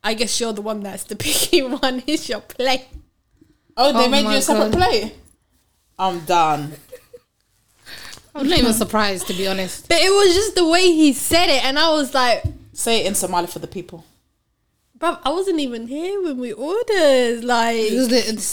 I 0.03 0.13
guess 0.13 0.39
you're 0.39 0.53
the 0.53 0.61
one 0.61 0.81
that's 0.81 1.03
the 1.03 1.15
picky 1.25 1.61
one. 1.63 2.03
Is 2.07 2.29
your 2.29 2.41
plate? 2.41 2.87
Oh, 3.75 3.91
they 3.93 4.05
Oh 4.05 4.09
made 4.09 4.23
you 4.23 4.37
a 4.37 4.41
separate 4.41 4.71
God. 4.71 4.77
plate. 4.89 5.15
I'm 5.97 6.19
done. 6.21 6.73
I'm 8.35 8.47
not 8.47 8.57
even 8.59 8.73
surprised, 8.73 9.27
to 9.27 9.33
be 9.33 9.47
honest. 9.47 9.89
But 9.89 9.97
it 9.99 10.09
was 10.09 10.33
just 10.35 10.55
the 10.55 10.67
way 10.67 10.83
he 10.83 11.13
said 11.13 11.47
it, 11.49 11.63
and 11.65 11.77
I 11.79 11.89
was 11.91 12.13
like, 12.13 12.43
Say 12.73 13.01
it 13.01 13.07
in 13.07 13.15
Somali 13.15 13.47
for 13.47 13.59
the 13.59 13.67
people. 13.67 14.05
Bro, 14.99 15.17
I 15.23 15.29
wasn't 15.29 15.59
even 15.59 15.87
here 15.87 16.21
when 16.21 16.37
we 16.37 16.51
ordered. 16.53 17.43
Like, 17.43 17.91
was 17.91 18.07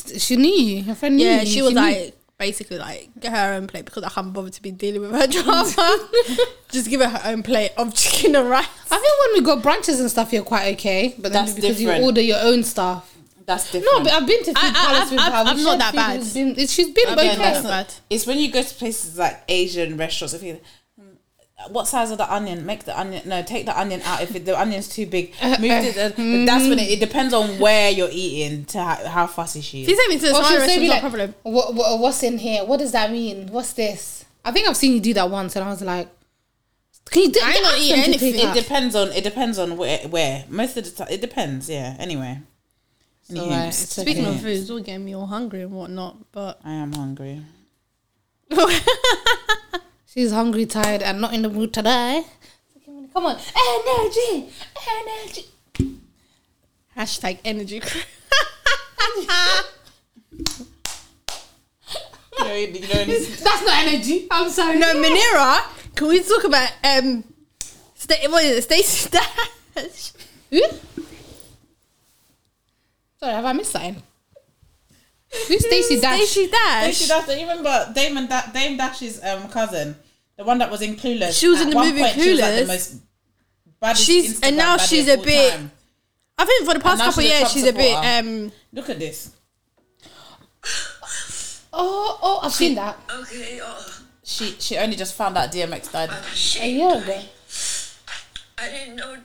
the, 0.04 0.18
she 0.18 0.37
knew. 0.37 0.82
Her 0.85 0.94
friend 0.94 1.16
knew 1.16 1.26
yeah, 1.26 1.40
you. 1.42 1.46
she 1.46 1.62
was 1.62 1.74
knew. 1.74 1.80
like, 1.80 2.14
basically 2.38 2.78
like, 2.78 3.09
get 3.20 3.32
her 3.32 3.54
own 3.54 3.66
plate 3.66 3.85
because 3.85 4.02
I 4.04 4.09
can't 4.11 4.32
bother 4.32 4.50
to 4.50 4.62
be 4.62 4.70
dealing 4.70 5.00
with 5.02 5.11
her 5.12 5.26
drama. 5.42 6.09
just 6.70 6.88
give 6.88 7.00
her 7.00 7.09
her 7.09 7.30
own 7.30 7.42
plate 7.42 7.72
of 7.76 7.94
chicken 7.94 8.37
and 8.37 8.48
rice. 8.48 8.66
I 8.90 8.98
think 8.98 9.14
when 9.20 9.32
we 9.35 9.40
go 9.44 9.61
brunches 9.61 10.00
and 10.00 10.11
stuff, 10.11 10.32
you're 10.32 10.42
quite 10.44 10.74
okay. 10.74 11.14
But 11.18 11.32
then 11.32 11.44
That's 11.44 11.54
because 11.54 11.78
different. 11.78 12.00
you 12.00 12.06
order 12.06 12.20
your 12.20 12.38
own 12.40 12.62
stuff. 12.62 13.12
That's 13.46 13.70
different. 13.70 13.87
No, 13.98 14.02
but 14.04 14.12
I've 14.12 14.26
been 14.26 14.40
to 14.40 14.46
Food 14.46 14.56
I- 14.56 14.68
I- 14.70 14.72
Palace 14.72 15.00
I've- 15.02 15.11
with 15.14 15.24
her. 15.24 15.30
I've- 15.32 15.44
We 15.44 15.50
I'm 15.61 15.64
not 15.64 15.78
that 15.78 15.94
bad. 15.94 16.35
Been- 16.35 16.50
it's- 16.50 16.72
she's 16.72 16.90
been 16.90 17.06
I've 17.09 17.18
okay. 17.18 17.28
been 17.30 17.38
that's 17.38 17.62
not 17.62 17.70
bad. 17.70 17.94
It's 18.11 18.26
when 18.26 18.38
you 18.38 18.50
go 18.50 18.61
to 18.62 18.74
places 18.74 19.16
like 19.18 19.40
Asian 19.48 19.96
restaurants. 19.96 20.35
If 20.35 20.42
you, 20.42 20.54
"Hmm, 20.54 20.59
what 21.70 21.87
size 21.88 22.11
of 22.11 22.18
the 22.18 22.33
onion? 22.33 22.64
Make 22.66 22.85
the 22.85 22.98
onion. 22.98 23.22
No, 23.26 23.42
take 23.42 23.66
the 23.66 23.79
onion 23.79 24.00
out. 24.05 24.22
If 24.22 24.35
it, 24.35 24.44
the 24.46 24.59
onion's 24.61 24.88
too 24.88 25.07
big, 25.07 25.33
move 25.42 25.61
it. 25.62 25.96
uh, 25.96 26.09
That's 26.46 26.68
when 26.68 26.79
it, 26.79 26.90
it 26.90 27.00
depends 27.00 27.33
on 27.35 27.59
where 27.59 27.90
you're 27.90 28.09
eating 28.12 28.64
to 28.66 28.83
how, 28.83 29.07
how 29.09 29.26
fussy 29.26 29.61
she 29.61 29.83
If 29.83 29.88
you 29.88 29.94
is. 29.94 30.00
take 30.00 30.09
me 30.09 30.14
to 30.18 30.22
the 30.22 30.31
Or 30.33 30.42
Somali 30.42 30.48
she'll 30.50 30.61
say, 30.61 30.66
restaurant, 30.66 30.81
be 30.81 30.88
like, 30.88 31.00
problem. 31.00 31.35
what, 31.42 31.74
what, 31.74 31.98
what's 32.00 32.22
in 32.22 32.38
here? 32.38 32.64
What 32.64 32.79
does 32.79 32.92
that 32.92 33.11
mean? 33.11 33.48
What's 33.48 33.72
this? 33.72 34.24
I 34.44 34.52
think 34.52 34.68
I've 34.68 34.76
seen 34.76 34.92
you 34.92 35.00
do 35.00 35.14
that 35.14 35.29
once, 35.31 35.57
and 35.57 35.64
I 35.64 35.68
was 35.68 35.83
like, 35.83 36.09
can 37.11 37.22
you 37.22 37.31
do 37.33 37.40
I 37.42 37.52
ain't 37.52 37.62
not 37.62 37.79
eating 37.79 38.02
anything. 38.02 38.35
It 38.35 38.55
depends 38.55 38.94
on. 38.96 39.12
It 39.12 39.22
depends 39.22 39.59
on 39.61 39.76
where. 39.76 39.98
Where 40.09 40.44
most 40.48 40.76
of 40.76 40.85
the 40.85 40.90
time, 40.90 41.09
it 41.09 41.20
depends. 41.20 41.68
Yeah. 41.70 41.94
Anyway. 42.00 42.40
It's 43.29 43.38
alright, 43.38 43.59
Anywho, 43.59 43.68
it's 43.68 43.79
Speaking 44.02 44.24
okay. 44.26 44.35
of 44.37 44.40
food, 44.40 44.57
it's 44.57 44.70
all 44.70 44.81
getting 44.81 45.05
me 45.05 45.14
all 45.14 45.26
hungry 45.26 45.62
and 45.62 45.70
whatnot. 45.72 46.16
But 46.33 46.61
I 46.64 46.72
am 46.72 46.92
hungry. 46.92 47.42
She's 50.16 50.33
hungry, 50.33 50.64
tired, 50.64 51.02
and 51.02 51.20
not 51.20 51.35
in 51.35 51.42
the 51.42 51.50
mood 51.50 51.74
today. 51.74 52.24
Come 53.12 53.26
on, 53.26 53.37
energy, 53.37 54.48
energy. 54.88 55.44
hashtag 56.96 57.38
energy. 57.44 57.81
crew. 57.81 58.00
you 62.40 62.81
know, 62.81 63.05
That's 63.07 63.44
not 63.44 63.87
energy. 63.87 64.26
I'm 64.31 64.48
sorry. 64.48 64.79
No, 64.79 64.94
Munira. 64.94 65.61
Can 65.94 66.09
we 66.09 66.22
talk 66.22 66.44
about 66.44 66.72
um, 66.83 67.22
Sta- 67.94 68.31
what 68.31 68.42
is 68.42 68.57
it, 68.57 68.62
Stacey 68.62 69.11
Dash? 69.11 70.12
Who? 70.50 70.62
Sorry, 73.20 73.33
have 73.35 73.44
I 73.44 73.52
missed 73.52 73.72
something? 73.72 74.02
Who's 75.48 75.66
Stacey 75.66 76.00
Dash? 76.00 76.20
Stacey 76.20 76.50
Dash. 76.50 76.94
Stacey 76.94 77.09
Dash, 77.09 77.26
do 77.26 77.33
you 77.33 77.40
remember 77.46 77.92
Damon 77.94 78.26
da- 78.26 78.50
Dame 78.50 78.79
Dash's 78.79 79.22
um, 79.22 79.48
cousin, 79.50 79.94
the 80.37 80.44
one 80.44 80.59
that 80.59 80.70
was 80.70 80.83
in 80.83 80.96
Clueless? 80.96 81.38
She 81.38 81.49
was 81.49 81.61
in 81.61 81.70
the 81.70 81.77
one 81.77 81.88
movie 81.88 82.03
point, 82.03 82.14
She 82.14 82.31
was 82.33 82.40
like 82.40 82.55
the 82.61 82.66
most 82.66 82.94
baddest 83.81 84.05
She's- 84.05 84.40
and 84.42 84.57
now 84.57 84.77
baddie 84.77 84.88
she's 84.88 85.09
of 85.09 85.14
a 85.14 85.18
all 85.18 85.25
bit- 85.25 85.53
time. 85.53 85.70
I 86.38 86.44
think 86.44 86.66
for 86.66 86.75
the 86.75 86.81
past 86.81 86.99
now 86.99 87.07
couple 87.07 87.20
of 87.20 87.25
she's 87.25 87.33
a 87.33 87.38
years, 87.38 87.40
Trump 87.40 87.53
she's 87.55 87.64
a 87.66 87.72
bit. 87.72 87.90
supporter. 87.94 88.09
Um, 88.29 88.53
Look 88.72 88.90
at 88.90 88.99
this. 88.99 89.31
Oh, 91.72 92.18
oh, 92.22 92.40
I've 92.42 92.53
seen 92.53 92.75
that 92.77 92.99
Okay, 93.11 93.61
uh, 93.61 93.83
She 94.25 94.57
she 94.59 94.77
only 94.79 94.96
just 94.96 95.14
found 95.14 95.37
out 95.38 95.51
DMX 95.53 95.92
died. 95.92 96.11
a 96.61 96.68
year 96.68 96.96
ago. 97.03 97.22
I 98.59 98.68
didn't 98.70 98.96
know. 98.96 99.16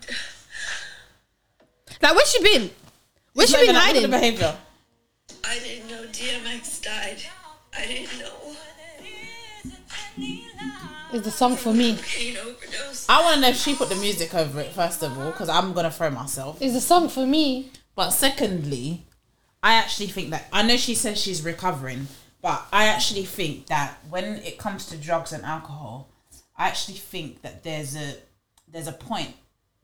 like, 2.02 2.15
where's 2.15 2.32
she 2.32 2.43
been? 2.43 2.69
Where's 3.34 3.50
She's 3.50 3.60
she 3.60 3.65
not 3.67 3.67
been 3.67 3.69
even- 3.69 3.74
look 3.76 3.82
at 3.82 3.86
hiding? 3.86 4.02
the 4.02 4.08
behavior. 4.10 4.58
I 5.43 5.60
didn't 5.60 5.89
know 5.89 6.04
DMX 6.12 6.82
died. 6.82 7.17
I 7.78 7.86
didn't 7.88 8.19
know. 8.19 8.56
It's 11.13 11.26
the 11.26 11.32
song 11.32 11.58
for 11.58 11.74
me. 11.74 11.97
I 13.10 13.21
want 13.21 13.36
to 13.36 13.41
know 13.41 13.50
if 13.50 13.58
she 13.58 13.76
put 13.76 13.89
the 13.89 13.95
music 13.95 14.34
over 14.34 14.62
it 14.62 14.71
first 14.71 15.04
of 15.04 15.17
all, 15.19 15.32
because 15.32 15.50
I'm 15.50 15.74
gonna 15.74 15.91
throw 15.91 16.10
myself. 16.10 16.62
It's 16.62 16.74
the 16.74 16.82
song 16.82 17.10
for 17.10 17.26
me. 17.26 17.71
But 17.95 18.12
secondly, 18.12 19.06
I 19.62 19.74
actually 19.74 20.08
think 20.08 20.30
that 20.30 20.47
I 20.54 20.63
know 20.63 20.78
she 20.78 20.95
says 20.95 21.19
she's 21.19 21.43
recovering, 21.43 22.08
but 22.41 22.65
I 22.71 22.86
actually 22.88 23.26
think 23.26 23.67
that 23.67 23.97
when 24.10 24.38
it 24.38 24.58
comes 24.58 24.86
to 24.88 24.97
drugs 24.97 25.34
and 25.34 25.43
alcohol, 25.43 26.10
I 26.58 26.67
actually 26.67 26.97
think 26.97 27.41
that 27.41 27.63
there's 27.63 27.95
a 27.95 28.15
there's 28.71 28.88
a 28.88 28.93
point 28.93 29.34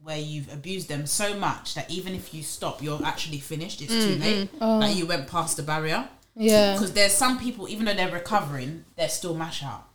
where 0.02 0.18
you've 0.18 0.52
abused 0.54 0.88
them 0.88 1.06
so 1.06 1.38
much 1.38 1.76
that 1.76 1.90
even 1.92 2.14
if 2.14 2.34
you 2.34 2.44
stop, 2.44 2.82
you're 2.82 3.04
actually 3.04 3.40
finished. 3.40 3.82
It's 3.82 3.92
too 3.92 4.16
late. 4.16 4.48
Mm-hmm. 4.48 4.58
Oh. 4.62 4.78
Like 4.80 4.96
you 4.96 5.06
went 5.06 5.28
past 5.28 5.58
the 5.58 5.64
barrier. 5.64 6.08
Yeah. 6.36 6.74
Because 6.74 6.94
there's 6.94 7.14
some 7.14 7.40
people, 7.40 7.68
even 7.68 7.86
though 7.86 7.96
they're 7.96 8.12
recovering, 8.12 8.86
they're 8.96 9.10
still 9.10 9.34
mash 9.34 9.64
out. 9.64 9.88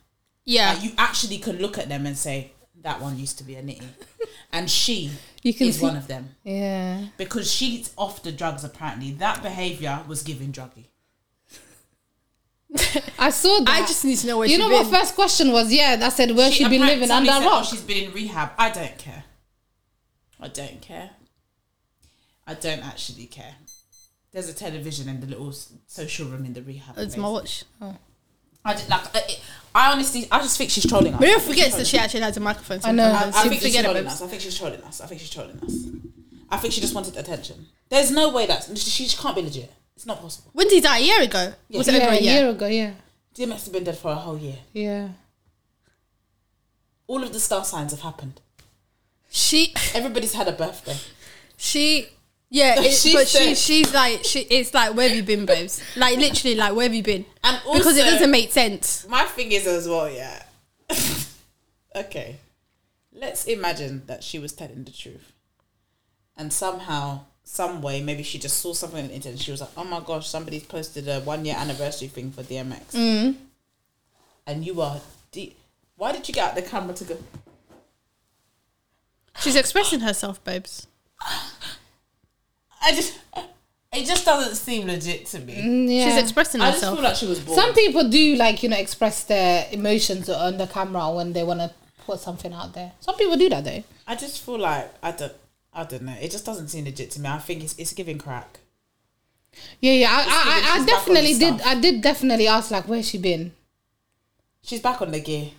Yeah. 0.45 0.73
Like 0.73 0.83
you 0.83 0.91
actually 0.97 1.37
could 1.39 1.59
look 1.61 1.77
at 1.77 1.89
them 1.89 2.05
and 2.05 2.17
say, 2.17 2.51
that 2.81 2.99
one 2.99 3.17
used 3.17 3.37
to 3.37 3.43
be 3.43 3.55
a 3.55 3.61
nitty. 3.63 3.83
And 4.51 4.69
she 4.69 5.09
You 5.41 5.51
can 5.53 5.67
is 5.67 5.77
see- 5.79 5.81
one 5.83 5.95
of 5.97 6.05
them 6.07 6.35
Yeah. 6.43 7.05
because 7.17 7.51
she's 7.51 7.91
off 7.97 8.21
the 8.21 8.31
drugs 8.31 8.63
apparently 8.63 9.11
that 9.13 9.41
behavior 9.41 10.03
was 10.07 10.21
giving 10.21 10.51
druggy 10.51 10.85
I 13.19 13.29
saw 13.29 13.59
that. 13.61 13.69
I 13.69 13.79
just 13.81 14.03
need 14.05 14.17
to 14.17 14.27
know 14.27 14.37
where 14.39 14.47
You 14.47 14.55
she 14.55 14.59
know 14.61 14.69
been. 14.69 14.89
what? 14.89 14.99
First 15.01 15.15
question 15.15 15.51
was 15.51 15.71
yeah. 15.73 15.95
That 15.95 16.13
said 16.13 16.35
where 16.35 16.51
she, 16.51 16.67
been 16.67 16.81
living 16.85 17.07
somebody 17.07 17.29
under 17.29 17.31
said, 17.31 17.47
a 17.47 17.49
rock. 17.49 17.63
oh, 17.65 17.69
she's 17.69 17.81
been 17.81 18.03
in 18.05 18.11
rehab 18.13 18.51
i 18.57 18.69
don't 18.69 18.97
care 18.97 19.23
i 20.39 20.47
don't 20.47 20.81
care 20.81 21.09
i 22.47 22.53
don't 22.53 22.85
actually 22.85 23.25
care 23.25 23.55
there's 24.31 24.49
a 24.49 24.53
television 24.53 25.07
in 25.09 25.19
the 25.19 25.27
little 25.27 25.51
social 25.87 26.27
room 26.27 26.45
in 26.45 26.53
the 26.53 26.61
rehab 26.63 26.95
It's 26.97 27.13
place. 27.15 27.17
my 27.21 27.29
watch. 27.29 27.63
Oh. 27.81 27.95
I, 28.65 28.73
did, 28.75 28.89
like, 28.89 29.05
uh, 29.05 29.09
I, 29.13 29.37
I 29.75 29.91
honestly 29.91 30.27
i 30.31 30.39
just 30.39 30.57
think 30.57 30.69
she's 30.69 30.85
trolling 30.85 31.13
us 31.13 31.19
Maria 31.19 31.35
I 31.35 31.39
think 31.39 31.49
forgets 31.49 31.75
that 31.77 31.87
she 31.87 31.97
actually 31.97 32.21
has 32.21 32.37
a 32.37 32.39
microphone. 32.39 32.79
I 32.83 32.91
know. 32.91 33.11
I, 33.11 33.27
I 33.27 33.31
think 33.31 33.61
she's 33.61 33.63
forget 33.63 33.85
trolling 33.85 34.07
us. 34.07 34.21
I 34.21 34.27
think 34.27 34.41
she's 34.41 34.57
trolling 34.57 34.81
us. 34.83 35.01
I 35.01 35.07
think 35.07 35.21
she's 35.21 35.29
trolling 35.29 35.59
us. 35.59 35.85
I 36.49 36.57
think 36.57 36.73
she 36.73 36.81
just 36.81 36.93
wanted 36.93 37.17
attention. 37.17 37.67
There's 37.89 38.11
no 38.11 38.29
way 38.29 38.45
that 38.45 38.69
she, 38.75 39.07
she 39.07 39.17
can't 39.17 39.35
be 39.35 39.41
legit. 39.41 39.71
It's 39.95 40.05
not 40.05 40.21
possible. 40.21 40.51
When 40.53 40.67
did 40.67 40.75
he 40.75 40.81
die? 40.81 40.99
A 40.99 41.01
year 41.01 41.21
ago? 41.21 41.53
Was 41.71 41.87
it 41.87 41.95
yeah, 41.95 42.01
over 42.01 42.11
a 42.13 42.17
a 42.17 42.21
year? 42.21 42.33
year 42.33 42.49
ago. 42.49 42.67
Yeah. 42.67 42.91
DMX 43.35 43.49
has 43.51 43.69
been 43.69 43.83
dead 43.83 43.97
for 43.97 44.11
a 44.11 44.15
whole 44.15 44.37
year. 44.37 44.57
Yeah. 44.71 45.09
All 47.07 47.23
of 47.23 47.33
the 47.33 47.39
star 47.39 47.65
signs 47.65 47.91
have 47.91 48.01
happened. 48.01 48.39
She, 49.29 49.73
Everybody's 49.95 50.33
had 50.33 50.47
a 50.47 50.51
birthday. 50.51 50.97
she, 51.57 52.07
yeah, 52.53 52.75
it, 52.81 52.93
She 52.93 53.13
but 53.13 53.27
she, 53.27 53.37
said- 53.55 53.57
she's 53.57 53.93
like, 53.93 54.23
she, 54.23 54.41
it's 54.41 54.73
like, 54.75 54.93
where 54.95 55.07
have 55.09 55.17
you 55.17 55.23
been, 55.23 55.45
babes? 55.47 55.81
Like 55.97 56.17
literally, 56.19 56.55
like, 56.55 56.75
where 56.75 56.83
have 56.85 56.93
you 56.93 57.01
been? 57.01 57.25
And 57.43 57.57
because 57.65 57.97
it 57.97 58.01
also- 58.01 58.11
doesn't 58.11 58.31
make 58.31 58.51
sense. 58.51 59.07
My 59.09 59.23
thing 59.23 59.51
is 59.51 59.65
as 59.65 59.87
well, 59.89 60.07
yeah. 60.09 60.43
okay. 61.95 62.37
Let's 63.11 63.45
imagine 63.45 64.03
that 64.05 64.23
she 64.23 64.37
was 64.37 64.53
telling 64.53 64.83
the 64.83 64.91
truth. 64.91 65.33
And 66.37 66.51
somehow, 66.53 67.21
some 67.43 67.81
way, 67.81 68.01
maybe 68.03 68.21
she 68.23 68.37
just 68.39 68.57
saw 68.57 68.73
something 68.73 69.01
on 69.03 69.07
the 69.07 69.13
internet 69.15 69.33
and 69.37 69.41
she 69.41 69.51
was 69.51 69.61
like, 69.61 69.69
oh 69.75 69.83
my 69.83 69.99
gosh, 69.99 70.27
somebody's 70.27 70.63
posted 70.63 71.07
a 71.07 71.21
one 71.21 71.45
year 71.45 71.55
anniversary 71.57 72.07
thing 72.07 72.31
for 72.31 72.43
DMX. 72.43 72.91
Mm. 72.93 73.35
And 74.47 74.65
you 74.65 74.79
are. 74.81 74.99
D- 75.31 75.55
Why 75.95 76.11
did 76.11 76.27
you 76.27 76.33
get 76.33 76.49
out 76.49 76.55
the 76.55 76.61
camera 76.61 76.93
to 76.95 77.03
go? 77.03 77.17
She's 79.39 79.55
expressing 79.55 80.01
herself, 80.01 80.43
babes. 80.43 80.87
I 82.83 82.93
just. 82.93 83.19
It 83.95 84.05
just 84.07 84.25
doesn't 84.25 84.55
seem 84.55 84.87
legit 84.87 85.27
to 85.27 85.39
me. 85.39 85.53
Mm, 85.55 85.95
yeah. 85.95 86.05
She's 86.09 86.23
expressing 86.23 86.61
I 86.61 86.71
just 86.71 86.81
feel 86.83 86.99
like 86.99 87.15
she 87.15 87.27
was 87.27 87.39
bored. 87.39 87.59
Some 87.59 87.75
people 87.75 88.09
do 88.09 88.35
like 88.35 88.63
you 88.63 88.69
know 88.69 88.75
express 88.77 89.23
their 89.25 89.67
emotions 89.71 90.29
on 90.29 90.57
the 90.57 90.65
camera 90.65 91.11
when 91.11 91.31
they 91.33 91.43
want 91.43 91.59
to 91.59 91.71
put 92.05 92.19
something 92.19 92.51
out 92.53 92.73
there. 92.73 92.91
Some 93.01 93.15
people 93.17 93.37
do 93.37 93.49
that 93.49 93.63
though. 93.63 93.83
I 94.07 94.15
just 94.15 94.41
feel 94.43 94.57
like 94.57 94.91
I 95.03 95.11
don't. 95.11 95.33
I 95.75 95.83
don't 95.83 96.01
know. 96.03 96.15
It 96.19 96.31
just 96.31 96.43
doesn't 96.43 96.69
seem 96.69 96.85
legit 96.85 97.11
to 97.11 97.21
me. 97.21 97.29
I 97.29 97.37
think 97.37 97.63
it's 97.63 97.77
it's 97.77 97.93
giving 97.93 98.17
crack. 98.17 98.59
Yeah, 99.79 99.93
yeah. 99.93 100.09
I, 100.11 100.23
giving- 100.23 100.33
I, 100.33 100.41
I, 100.41 100.59
she's 100.59 100.65
I 100.65 100.77
back 100.77 100.79
on 100.79 100.85
definitely 100.87 101.33
the 101.33 101.39
did. 101.51 101.61
I 101.61 101.79
did 101.79 102.01
definitely 102.01 102.47
ask 102.47 102.71
like 102.71 102.87
where's 102.87 103.07
she 103.07 103.19
been. 103.19 103.51
She's 104.63 104.79
back 104.81 105.01
on 105.03 105.11
the 105.11 105.19
gear. 105.19 105.51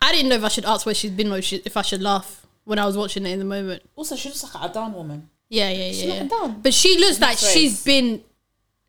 I 0.00 0.12
didn't 0.12 0.30
know 0.30 0.36
if 0.36 0.44
I 0.44 0.48
should 0.48 0.64
ask 0.64 0.86
where 0.86 0.94
she's 0.94 1.10
been 1.10 1.30
or 1.30 1.38
if 1.38 1.44
she- 1.44 1.62
if 1.64 1.76
I 1.76 1.82
should 1.82 2.00
laugh 2.00 2.46
when 2.64 2.78
I 2.78 2.86
was 2.86 2.96
watching 2.96 3.26
it 3.26 3.30
in 3.32 3.38
the 3.38 3.44
moment. 3.44 3.82
Also, 3.96 4.16
she 4.16 4.28
looks 4.28 4.42
like 4.54 4.70
a 4.70 4.72
down 4.72 4.94
woman. 4.94 5.28
Yeah, 5.52 5.68
yeah, 5.70 5.90
yeah. 5.92 6.08
not 6.08 6.16
yeah. 6.22 6.28
done. 6.28 6.60
But 6.62 6.72
she 6.72 6.98
looks 6.98 7.20
like 7.20 7.36
race. 7.36 7.52
she's 7.52 7.84
been, 7.84 8.22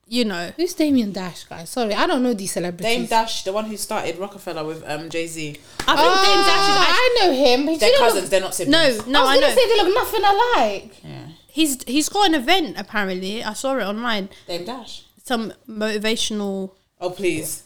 you 0.08 0.23
know. 0.23 0.54
Who's 0.56 0.73
Damien 0.73 1.12
Dash, 1.12 1.43
guys? 1.43 1.69
Sorry, 1.69 1.93
I 1.93 2.08
don't 2.08 2.23
know 2.23 2.34
these 2.34 2.54
celebrities. 2.54 2.86
Dame 2.88 3.06
Dash, 3.06 3.43
the 3.43 3.52
one 3.52 3.65
who 3.65 3.76
started 3.76 4.17
Rockefeller 4.17 4.63
with 4.63 4.82
um 4.88 5.10
Jay 5.10 5.28
Z. 5.28 5.49
I 5.49 5.52
think 5.52 5.60
Oh, 5.99 6.23
Dame 6.23 6.43
Dash 6.47 6.69
is 6.69 6.78
actually, 6.80 7.04
I 7.04 7.17
know 7.19 7.34
him. 7.45 7.67
He 7.67 7.78
They're 7.78 7.97
cousins. 7.99 8.21
Look, 8.21 8.30
They're 8.32 8.39
not 8.41 8.56
siblings. 8.56 9.06
no, 9.08 9.12
no, 9.12 9.26
I 9.26 9.34
I, 9.34 9.36
was 9.36 9.41
know. 9.41 9.47
gonna 9.47 9.56
say 9.60 9.67
they 9.67 9.84
look 9.84 9.93
nothing 9.95 10.23
alike. 10.23 11.04
Yeah. 11.04 11.28
He's 11.47 11.84
he's 11.84 12.08
got 12.08 12.28
an 12.30 12.36
event 12.36 12.76
apparently. 12.80 13.43
I 13.43 13.52
saw 13.54 13.78
it 13.78 13.84
online. 13.84 14.30
Dame 14.47 14.63
Dash. 14.63 15.04
Some 15.26 15.52
motivational 15.67 16.71
Oh 17.02 17.10
please. 17.10 17.63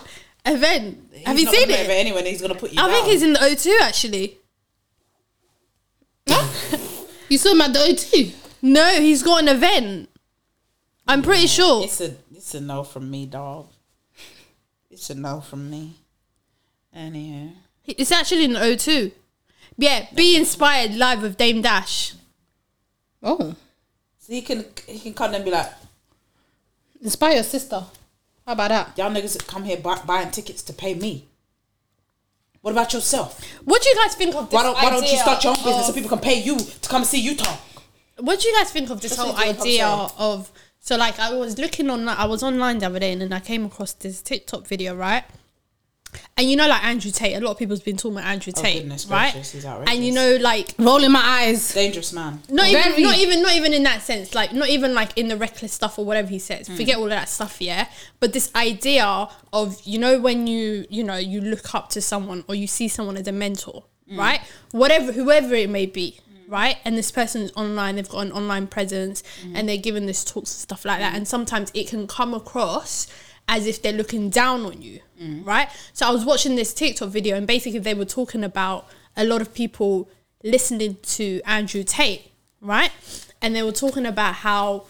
event. 0.44 0.98
Have 1.24 1.36
He's 1.36 1.40
you 1.40 1.44
not 1.46 1.54
seen 1.54 1.68
gonna 1.68 1.72
it? 1.74 1.76
motivate 1.76 2.00
Anyone, 2.00 2.26
he's 2.26 2.42
gonna 2.42 2.54
put 2.56 2.72
you 2.72 2.80
I 2.82 2.86
down. 2.86 2.94
think 2.94 3.06
he's 3.12 3.22
in 3.22 3.32
the 3.34 3.38
O2 3.38 3.80
actually. 3.82 4.38
You 7.30 7.38
saw 7.38 7.52
him 7.52 7.60
at 7.60 7.72
the 7.72 7.78
O2. 7.78 8.32
No, 8.62 9.00
he's 9.00 9.22
got 9.22 9.42
an 9.42 9.48
event. 9.48 10.08
I'm 11.06 11.22
pretty 11.22 11.46
sure. 11.46 11.84
It's 11.84 12.00
a 12.00 12.14
it's 12.34 12.54
a 12.54 12.60
no 12.60 12.84
from 12.84 13.10
me, 13.10 13.26
dog. 13.26 13.68
It's 14.90 15.10
a 15.10 15.14
no 15.14 15.40
from 15.40 15.70
me. 15.70 15.94
Anyhow. 16.94 17.50
It's 17.86 18.12
actually 18.12 18.44
in 18.44 18.52
the 18.52 18.60
O2. 18.60 19.12
Yeah, 19.76 20.06
be 20.14 20.36
inspired 20.36 20.94
live 20.94 21.22
with 21.22 21.36
Dame 21.36 21.62
Dash. 21.62 22.14
Oh, 23.22 23.54
So 24.18 24.32
he 24.32 24.42
can 24.42 24.64
he 24.86 24.98
can 24.98 25.14
come 25.14 25.34
and 25.34 25.44
be 25.44 25.50
like, 25.50 25.70
inspire 27.02 27.34
your 27.34 27.42
sister. 27.44 27.84
How 28.46 28.52
about 28.52 28.68
that? 28.70 28.98
y'all 28.98 29.10
niggas 29.10 29.46
come 29.46 29.64
here 29.64 29.76
buy, 29.76 30.00
buying 30.06 30.30
tickets 30.30 30.62
to 30.64 30.72
pay 30.72 30.94
me. 30.94 31.26
What 32.62 32.72
about 32.72 32.92
yourself? 32.92 33.42
What 33.64 33.80
do 33.82 33.88
you 33.88 33.94
guys 33.96 34.14
think 34.16 34.34
of 34.34 34.50
this 34.50 34.54
Why 34.54 34.62
don't 34.64 34.74
why 34.74 34.90
don't 34.90 35.02
you 35.02 35.08
idea 35.08 35.20
start 35.20 35.44
your 35.44 35.50
own 35.56 35.64
business 35.64 35.84
so 35.84 35.88
of- 35.90 35.94
people 35.94 36.10
can 36.10 36.18
pay 36.18 36.40
you 36.42 36.58
to 36.58 36.88
come 36.88 37.04
see 37.04 37.20
you 37.20 37.36
talk? 37.36 37.58
What 38.20 38.40
do 38.40 38.48
you 38.48 38.54
guys 38.56 38.70
think 38.70 38.90
of 38.90 39.00
this 39.00 39.12
Just 39.16 39.20
whole 39.20 39.32
listen 39.34 39.42
to 39.42 39.48
what 39.48 39.56
I'm 39.56 39.60
idea 39.62 39.86
of? 40.18 40.50
So, 40.80 40.96
like, 40.96 41.18
I 41.18 41.32
was 41.34 41.58
looking 41.58 41.90
on, 41.90 42.08
I 42.08 42.24
was 42.26 42.42
online 42.42 42.78
the 42.78 42.86
other 42.86 42.98
day, 42.98 43.12
and 43.12 43.20
then 43.20 43.32
I 43.32 43.40
came 43.40 43.64
across 43.66 43.92
this 43.92 44.22
TikTok 44.22 44.66
video, 44.66 44.94
right? 44.96 45.24
And 46.36 46.50
you 46.50 46.56
know, 46.56 46.66
like 46.66 46.82
Andrew 46.82 47.12
Tate, 47.12 47.36
a 47.36 47.40
lot 47.40 47.52
of 47.52 47.58
people's 47.58 47.80
been 47.82 47.96
talking 47.96 48.16
about 48.18 48.26
Andrew 48.26 48.52
Oh, 48.56 48.60
Tate, 48.60 48.80
goodness 48.82 49.06
right? 49.06 49.32
gracious, 49.32 49.64
and 49.64 50.04
you 50.04 50.10
know, 50.12 50.38
like, 50.40 50.74
Rolling 50.78 51.12
my 51.12 51.20
eyes. 51.22 51.72
Dangerous 51.72 52.12
man. 52.12 52.42
not 52.48 52.68
Very. 52.68 52.90
even, 52.94 53.02
not 53.04 53.18
even, 53.18 53.42
not 53.42 53.52
even 53.54 53.74
in 53.74 53.82
that 53.84 54.02
sense, 54.02 54.34
like, 54.34 54.52
not 54.52 54.68
even 54.68 54.92
like 54.92 55.16
in 55.16 55.28
the 55.28 55.36
reckless 55.36 55.72
stuff 55.72 55.98
or 56.00 56.04
whatever 56.04 56.28
he 56.28 56.40
says. 56.40 56.66
Hmm. 56.66 56.74
Forget 56.76 56.96
all 56.96 57.04
of 57.04 57.10
that 57.10 57.28
stuff, 57.28 57.60
yeah. 57.60 57.86
But 58.18 58.32
this 58.32 58.50
idea 58.56 59.28
of, 59.52 59.80
you 59.84 59.98
know, 60.00 60.18
when 60.18 60.46
you, 60.48 60.84
you 60.90 61.04
know, 61.04 61.16
you 61.16 61.40
look 61.42 61.74
up 61.74 61.90
to 61.90 62.00
someone 62.00 62.42
or 62.48 62.54
you 62.56 62.66
see 62.66 62.88
someone 62.88 63.16
as 63.16 63.28
a 63.28 63.32
mentor, 63.32 63.84
Hmm. 64.08 64.18
right? 64.18 64.40
Whatever, 64.72 65.12
whoever 65.12 65.54
it 65.54 65.70
may 65.70 65.86
be, 65.86 66.18
right? 66.50 66.76
And 66.84 66.98
this 66.98 67.10
person's 67.12 67.52
online, 67.54 67.94
they've 67.96 68.08
got 68.08 68.26
an 68.26 68.32
online 68.32 68.66
presence, 68.66 69.22
Hmm. 69.42 69.54
and 69.56 69.68
they're 69.68 69.76
giving 69.76 70.06
this 70.06 70.24
talks 70.24 70.52
and 70.52 70.60
stuff 70.60 70.84
like 70.84 70.98
that. 70.98 71.14
And 71.14 71.26
sometimes 71.26 71.70
it 71.74 71.86
can 71.88 72.06
come 72.06 72.34
across 72.34 73.06
as 73.48 73.66
if 73.66 73.80
they're 73.80 73.92
looking 73.92 74.30
down 74.30 74.66
on 74.66 74.82
you, 74.82 75.00
Hmm. 75.18 75.44
right? 75.44 75.68
So 75.92 76.06
I 76.06 76.10
was 76.10 76.24
watching 76.24 76.56
this 76.56 76.74
TikTok 76.74 77.08
video, 77.10 77.36
and 77.36 77.46
basically 77.46 77.78
they 77.78 77.94
were 77.94 78.04
talking 78.04 78.42
about 78.44 78.88
a 79.16 79.24
lot 79.24 79.40
of 79.40 79.54
people 79.54 80.08
listening 80.42 80.96
to 81.02 81.40
Andrew 81.46 81.84
Tate, 81.84 82.32
right? 82.60 82.90
And 83.40 83.54
they 83.54 83.62
were 83.62 83.72
talking 83.84 84.04
about 84.06 84.34
how, 84.46 84.86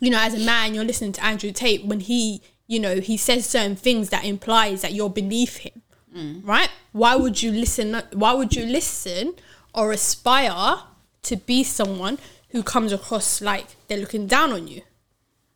you 0.00 0.10
know, 0.10 0.18
as 0.20 0.34
a 0.34 0.44
man, 0.44 0.74
you're 0.74 0.84
listening 0.84 1.12
to 1.12 1.24
Andrew 1.24 1.52
Tate 1.52 1.84
when 1.86 2.00
he 2.00 2.42
you 2.68 2.80
know, 2.80 2.98
he 2.98 3.16
says 3.16 3.46
certain 3.46 3.76
things 3.76 4.08
that 4.08 4.24
implies 4.24 4.82
that 4.82 4.92
you're 4.92 5.08
beneath 5.08 5.58
him, 5.58 5.82
Mm. 6.12 6.40
right? 6.44 6.68
Why 6.90 7.14
would 7.14 7.40
you 7.40 7.52
listen? 7.52 8.02
Why 8.12 8.32
would 8.32 8.56
you 8.56 8.66
listen 8.66 9.34
or 9.76 9.92
aspire 9.92 10.78
to 11.22 11.36
be 11.36 11.62
someone 11.62 12.18
who 12.50 12.62
comes 12.62 12.92
across 12.92 13.40
like 13.40 13.66
they're 13.86 13.98
looking 13.98 14.26
down 14.26 14.52
on 14.52 14.66
you? 14.66 14.82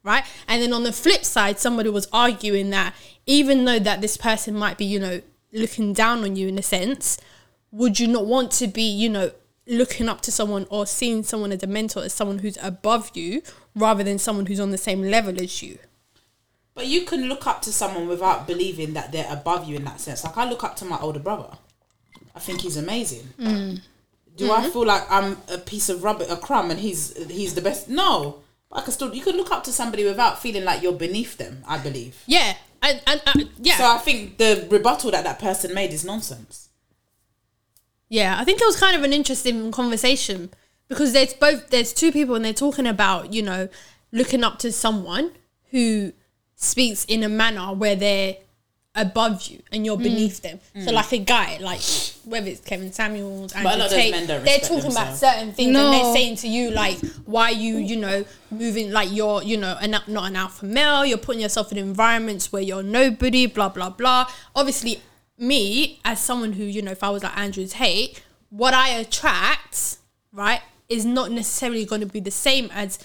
right? 0.02 0.24
And 0.48 0.62
then 0.62 0.72
on 0.72 0.84
the 0.84 0.92
flip 0.92 1.24
side, 1.24 1.58
somebody 1.58 1.90
was 1.90 2.08
arguing 2.12 2.70
that 2.70 2.94
even 3.26 3.64
though 3.64 3.78
that 3.78 4.00
this 4.00 4.16
person 4.16 4.54
might 4.54 4.78
be, 4.78 4.84
you 4.84 4.98
know, 4.98 5.20
looking 5.52 5.92
down 5.92 6.22
on 6.24 6.36
you 6.36 6.48
in 6.48 6.58
a 6.58 6.62
sense, 6.62 7.18
would 7.70 8.00
you 8.00 8.06
not 8.06 8.26
want 8.26 8.50
to 8.52 8.66
be, 8.66 8.82
you 8.82 9.08
know, 9.08 9.30
looking 9.66 10.08
up 10.08 10.20
to 10.22 10.32
someone 10.32 10.66
or 10.70 10.86
seeing 10.86 11.22
someone 11.22 11.52
as 11.52 11.62
a 11.62 11.66
mentor 11.66 12.02
as 12.02 12.12
someone 12.12 12.38
who's 12.38 12.58
above 12.62 13.10
you 13.14 13.42
rather 13.76 14.02
than 14.02 14.18
someone 14.18 14.46
who's 14.46 14.60
on 14.60 14.70
the 14.70 14.78
same 14.78 15.02
level 15.02 15.40
as 15.40 15.62
you? 15.62 15.78
But 16.74 16.86
you 16.86 17.04
can 17.04 17.28
look 17.28 17.46
up 17.46 17.62
to 17.62 17.72
someone 17.72 18.08
without 18.08 18.46
believing 18.46 18.94
that 18.94 19.12
they're 19.12 19.30
above 19.30 19.68
you 19.68 19.76
in 19.76 19.84
that 19.84 20.00
sense. 20.00 20.24
Like 20.24 20.36
I 20.36 20.48
look 20.48 20.64
up 20.64 20.76
to 20.76 20.84
my 20.84 20.98
older 20.98 21.18
brother. 21.18 21.56
I 22.34 22.38
think 22.38 22.62
he's 22.62 22.76
amazing. 22.76 23.28
Mm. 23.38 23.82
Do 24.36 24.52
I 24.52 24.68
feel 24.70 24.86
like 24.86 25.04
I'm 25.10 25.36
a 25.48 25.58
piece 25.58 25.88
of 25.88 26.02
rubber, 26.02 26.24
a 26.28 26.36
crumb, 26.36 26.70
and 26.70 26.80
he's 26.80 27.16
he's 27.30 27.54
the 27.54 27.60
best? 27.60 27.88
No, 27.88 28.40
I 28.72 28.80
can 28.80 28.92
still. 28.92 29.14
You 29.14 29.22
can 29.22 29.36
look 29.36 29.50
up 29.50 29.64
to 29.64 29.72
somebody 29.72 30.04
without 30.04 30.40
feeling 30.40 30.64
like 30.64 30.82
you're 30.82 30.92
beneath 30.92 31.36
them. 31.36 31.62
I 31.66 31.78
believe. 31.78 32.22
Yeah, 32.26 32.54
and, 32.82 33.02
and 33.06 33.22
uh, 33.26 33.32
yeah, 33.58 33.76
So 33.76 33.84
I 33.86 33.98
think 33.98 34.38
the 34.38 34.66
rebuttal 34.70 35.10
that 35.10 35.24
that 35.24 35.38
person 35.38 35.74
made 35.74 35.92
is 35.92 36.04
nonsense. 36.04 36.68
Yeah, 38.08 38.36
I 38.38 38.44
think 38.44 38.60
it 38.60 38.64
was 38.64 38.78
kind 38.78 38.96
of 38.96 39.02
an 39.02 39.12
interesting 39.12 39.70
conversation 39.70 40.50
because 40.88 41.12
there's 41.12 41.34
both 41.34 41.70
there's 41.70 41.92
two 41.92 42.10
people 42.10 42.34
and 42.34 42.44
they're 42.44 42.52
talking 42.52 42.86
about, 42.86 43.32
you 43.32 43.42
know, 43.42 43.68
looking 44.12 44.42
up 44.42 44.58
to 44.60 44.72
someone 44.72 45.32
who 45.70 46.12
speaks 46.56 47.04
in 47.04 47.22
a 47.22 47.28
manner 47.28 47.72
where 47.72 47.96
they're 47.96 48.36
above 49.00 49.42
you 49.48 49.58
and 49.72 49.84
you're 49.86 49.96
beneath 49.96 50.42
them. 50.42 50.60
So 50.84 50.90
like 50.92 51.12
a 51.12 51.18
guy, 51.18 51.58
like 51.60 51.80
whether 52.24 52.48
it's 52.48 52.60
Kevin 52.60 52.92
Samuels, 52.92 53.52
a 53.54 53.62
lot 53.62 53.72
Andrew 53.72 53.84
of 53.84 53.90
those 53.90 53.98
Tate, 53.98 54.10
men 54.12 54.26
don't 54.26 54.44
they're 54.44 54.58
respect 54.58 54.64
talking 54.68 54.90
about 54.92 55.06
themselves. 55.08 55.20
certain 55.20 55.52
things 55.52 55.72
No. 55.72 55.84
and 55.86 55.94
they're 55.94 56.14
saying 56.14 56.36
to 56.36 56.48
you 56.48 56.70
like 56.70 56.98
why 57.24 57.50
you, 57.50 57.78
you 57.78 57.96
know, 57.96 58.24
moving 58.50 58.90
like 58.92 59.10
you're, 59.12 59.42
you 59.42 59.56
know, 59.56 59.76
an, 59.80 59.90
not 60.06 60.28
an 60.30 60.36
alpha 60.36 60.64
male, 60.64 61.04
you're 61.06 61.18
putting 61.18 61.40
yourself 61.42 61.72
in 61.72 61.78
environments 61.78 62.52
where 62.52 62.62
you're 62.62 62.82
nobody, 62.82 63.46
blah 63.46 63.68
blah 63.70 63.90
blah. 63.90 64.26
Obviously 64.54 65.00
me 65.38 65.98
as 66.04 66.20
someone 66.20 66.52
who 66.52 66.64
you 66.64 66.82
know 66.82 66.90
if 66.90 67.02
i 67.02 67.08
was 67.08 67.22
like 67.22 67.34
andrew 67.34 67.66
tate 67.66 68.22
what 68.50 68.74
i 68.74 68.90
attract 68.90 69.96
right 70.34 70.60
is 70.90 71.06
not 71.06 71.30
necessarily 71.30 71.86
going 71.86 72.02
to 72.02 72.06
be 72.06 72.20
the 72.20 72.30
same 72.30 72.68
as 72.74 72.98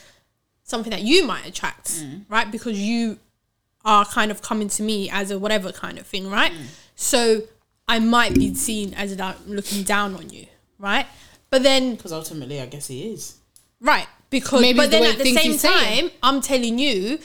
something 0.63 0.89
that 0.91 1.01
you 1.01 1.25
might 1.25 1.45
attract 1.47 1.87
Mm. 2.01 2.25
right 2.27 2.51
because 2.51 2.77
you 2.77 3.19
are 3.85 4.03
kind 4.05 4.31
of 4.31 4.41
coming 4.41 4.67
to 4.67 4.81
me 4.83 5.09
as 5.09 5.31
a 5.31 5.37
whatever 5.39 5.71
kind 5.71 5.97
of 5.99 6.05
thing 6.07 6.29
right 6.29 6.51
Mm. 6.51 6.65
so 6.95 7.41
i 7.87 7.99
might 7.99 8.33
be 8.33 8.53
seen 8.55 8.93
as 8.95 9.15
like 9.17 9.37
looking 9.45 9.83
down 9.83 10.15
on 10.15 10.29
you 10.29 10.47
right 10.79 11.05
but 11.51 11.61
then 11.63 11.95
Because 11.95 12.11
ultimately, 12.11 12.59
I 12.59 12.65
guess 12.65 12.87
he 12.87 13.13
is. 13.13 13.35
Right. 13.79 14.07
Because 14.29 14.59
Maybe 14.61 14.77
but 14.77 14.85
the 14.91 14.97
then 14.97 15.11
at 15.13 15.17
the 15.19 15.31
same 15.33 15.57
time, 15.57 16.09
I'm 16.23 16.41
telling 16.41 16.79
you 16.79 17.19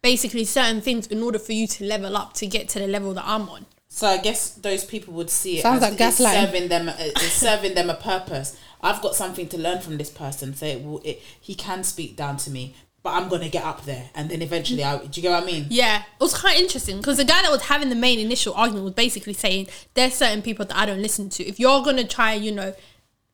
basically 0.00 0.44
certain 0.44 0.80
things 0.80 1.06
in 1.08 1.22
order 1.22 1.38
for 1.38 1.52
you 1.52 1.66
to 1.66 1.84
level 1.84 2.16
up 2.16 2.32
to 2.34 2.46
get 2.46 2.68
to 2.70 2.78
the 2.78 2.86
level 2.86 3.12
that 3.14 3.24
I'm 3.26 3.48
on. 3.48 3.66
So 3.88 4.06
I 4.06 4.18
guess 4.18 4.50
those 4.50 4.84
people 4.84 5.12
would 5.14 5.28
see 5.28 5.58
it 5.58 5.62
Sounds 5.62 5.82
as 5.82 5.90
like 5.90 6.00
it's 6.00 6.20
gaslighting. 6.20 6.44
serving 6.46 6.68
them, 6.68 6.88
it's 6.96 7.32
serving 7.32 7.74
them 7.74 7.90
a 7.90 7.94
purpose. 7.94 8.58
I've 8.80 9.02
got 9.02 9.14
something 9.16 9.48
to 9.48 9.58
learn 9.58 9.80
from 9.80 9.98
this 9.98 10.10
person. 10.10 10.54
So 10.54 10.64
it 10.66 10.82
will, 10.82 11.00
it, 11.04 11.20
he 11.40 11.54
can 11.54 11.84
speak 11.84 12.16
down 12.16 12.36
to 12.38 12.50
me, 12.50 12.74
but 13.04 13.10
I'm 13.10 13.28
gonna 13.28 13.50
get 13.50 13.64
up 13.64 13.84
there, 13.84 14.08
and 14.14 14.30
then 14.30 14.40
eventually, 14.40 14.82
I. 14.82 14.96
Do 14.96 15.20
you 15.20 15.22
get 15.22 15.30
what 15.30 15.42
I 15.42 15.46
mean? 15.46 15.66
Yeah, 15.68 15.98
it 15.98 16.20
was 16.20 16.36
quite 16.36 16.58
interesting 16.58 16.96
because 16.96 17.18
the 17.18 17.24
guy 17.24 17.42
that 17.42 17.50
was 17.50 17.62
having 17.62 17.90
the 17.90 17.94
main 17.94 18.18
initial 18.18 18.54
argument 18.54 18.82
was 18.84 18.94
basically 18.94 19.34
saying 19.34 19.68
there's 19.92 20.14
certain 20.14 20.40
people 20.40 20.64
that 20.64 20.76
I 20.76 20.86
don't 20.86 21.02
listen 21.02 21.28
to. 21.28 21.44
If 21.44 21.60
you're 21.60 21.84
gonna 21.84 22.06
try, 22.08 22.32
you 22.32 22.50
know, 22.50 22.74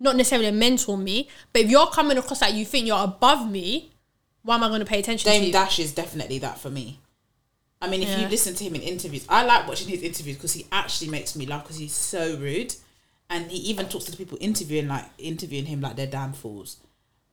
not 0.00 0.16
necessarily 0.16 0.50
mentor 0.50 0.98
me, 0.98 1.28
but 1.52 1.62
if 1.62 1.70
you're 1.70 1.86
coming 1.86 2.18
across 2.18 2.40
that 2.40 2.52
you 2.52 2.64
think 2.64 2.88
you're 2.88 3.02
above 3.02 3.48
me, 3.48 3.92
why 4.42 4.56
am 4.56 4.64
I 4.64 4.68
gonna 4.68 4.84
pay 4.84 4.98
attention 4.98 5.30
to 5.30 5.38
Dame 5.38 5.46
you? 5.46 5.52
Dash 5.52 5.78
is 5.78 5.94
definitely 5.94 6.40
that 6.40 6.58
for 6.58 6.68
me. 6.68 6.98
I 7.80 7.88
mean, 7.88 8.02
if 8.02 8.18
you 8.18 8.26
listen 8.26 8.54
to 8.56 8.64
him 8.64 8.74
in 8.74 8.82
interviews, 8.82 9.24
I 9.28 9.44
like 9.44 9.68
watching 9.68 9.88
his 9.88 10.02
interviews 10.02 10.36
because 10.36 10.52
he 10.52 10.66
actually 10.72 11.12
makes 11.12 11.36
me 11.36 11.46
laugh 11.46 11.62
because 11.62 11.78
he's 11.78 11.94
so 11.94 12.36
rude, 12.36 12.74
and 13.30 13.48
he 13.50 13.58
even 13.70 13.88
talks 13.88 14.06
to 14.06 14.10
the 14.10 14.16
people 14.16 14.36
interviewing 14.40 14.88
like 14.88 15.06
interviewing 15.16 15.66
him 15.66 15.80
like 15.80 15.94
they're 15.94 16.08
damn 16.08 16.32
fools. 16.32 16.78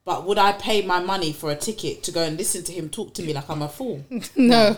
But 0.07 0.23
would 0.23 0.37
I 0.37 0.53
pay 0.53 0.83
my 0.83 1.01
money 1.01 1.33
for 1.33 1.51
a 1.51 1.55
ticket 1.57 2.01
to 2.03 2.13
go 2.13 2.23
and 2.23 2.37
listen 2.37 2.63
to 2.63 2.71
him 2.71 2.87
talk 2.87 3.13
to 3.15 3.23
me 3.23 3.33
like 3.33 3.49
I'm 3.49 3.61
a 3.61 3.67
fool? 3.67 4.05
No. 4.37 4.77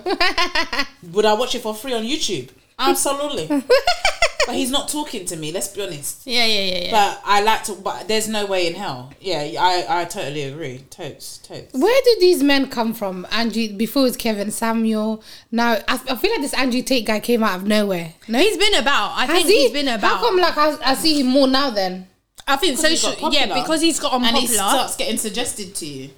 Would 1.12 1.26
I 1.26 1.34
watch 1.34 1.54
it 1.54 1.62
for 1.62 1.76
free 1.76 1.94
on 1.94 2.04
YouTube? 2.04 2.50
Absolutely. 2.80 3.46
but 4.48 4.56
he's 4.56 4.72
not 4.72 4.90
talking 4.90 5.26
to 5.26 5.36
me. 5.36 5.52
Let's 5.52 5.68
be 5.68 5.84
honest. 5.84 6.26
Yeah, 6.26 6.46
yeah, 6.46 6.62
yeah, 6.62 6.84
yeah. 6.86 6.92
But 6.92 7.22
I 7.26 7.42
like 7.44 7.64
to. 7.66 7.74
But 7.74 8.08
there's 8.08 8.28
no 8.28 8.48
way 8.48 8.66
in 8.66 8.74
hell. 8.74 9.14
Yeah, 9.22 9.42
I 9.60 10.02
I 10.02 10.06
totally 10.06 10.46
agree. 10.46 10.80
Totes, 10.90 11.38
totes. 11.38 11.74
Where 11.74 12.02
do 12.06 12.18
these 12.20 12.42
men 12.42 12.68
come 12.68 12.96
from? 12.96 13.28
Andrew, 13.32 13.68
before 13.78 14.02
it 14.02 14.06
was 14.06 14.18
Kevin 14.18 14.50
Samuel. 14.50 15.22
Now, 15.52 15.74
I, 15.88 16.00
I 16.10 16.16
feel 16.16 16.32
like 16.32 16.42
this 16.42 16.56
Andrew 16.56 16.82
Tate 16.82 17.06
guy 17.06 17.20
came 17.20 17.44
out 17.44 17.60
of 17.60 17.68
nowhere. 17.68 18.14
No, 18.28 18.40
he's 18.40 18.58
been 18.58 18.74
about. 18.74 19.12
I 19.16 19.28
think 19.28 19.44
Has 19.44 19.48
he? 19.48 19.62
he's 19.64 19.72
been 19.72 19.90
about. 19.90 20.18
How 20.18 20.22
come, 20.22 20.38
like, 20.38 20.58
I, 20.58 20.76
I 20.84 20.96
see 20.96 21.20
him 21.20 21.28
more 21.28 21.48
now 21.48 21.70
then? 21.70 22.08
I 22.50 22.56
think 22.58 22.78
social. 22.78 23.32
Yeah, 23.32 23.54
because 23.54 23.82
he's 23.82 24.00
got 24.00 24.14
and 24.14 24.36
he 24.36 24.48
starts 24.48 24.96
getting 24.96 25.18
suggested 25.18 25.76
to 25.76 25.86
you. 25.86 26.10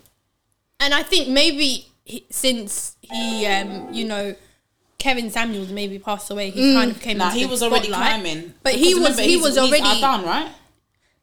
and 0.79 0.93
I 0.93 1.03
think 1.03 1.27
maybe 1.27 1.87
he, 2.05 2.25
since 2.29 2.95
he, 3.01 3.45
um, 3.45 3.93
you 3.93 4.05
know, 4.05 4.35
Kevin 4.97 5.29
Samuels 5.29 5.71
maybe 5.71 5.99
passed 5.99 6.29
away, 6.31 6.49
he 6.49 6.73
kind 6.73 6.91
of 6.91 6.99
came. 7.01 7.17
Nah, 7.17 7.31
he 7.31 7.45
was 7.45 7.61
already 7.61 7.87
climbing. 7.87 8.53
but 8.63 8.73
he 8.73 8.93
was 8.93 9.03
remember, 9.03 9.21
he 9.23 9.37
was 9.37 9.57
already 9.57 9.83
Adan, 9.83 10.23
right? 10.23 10.51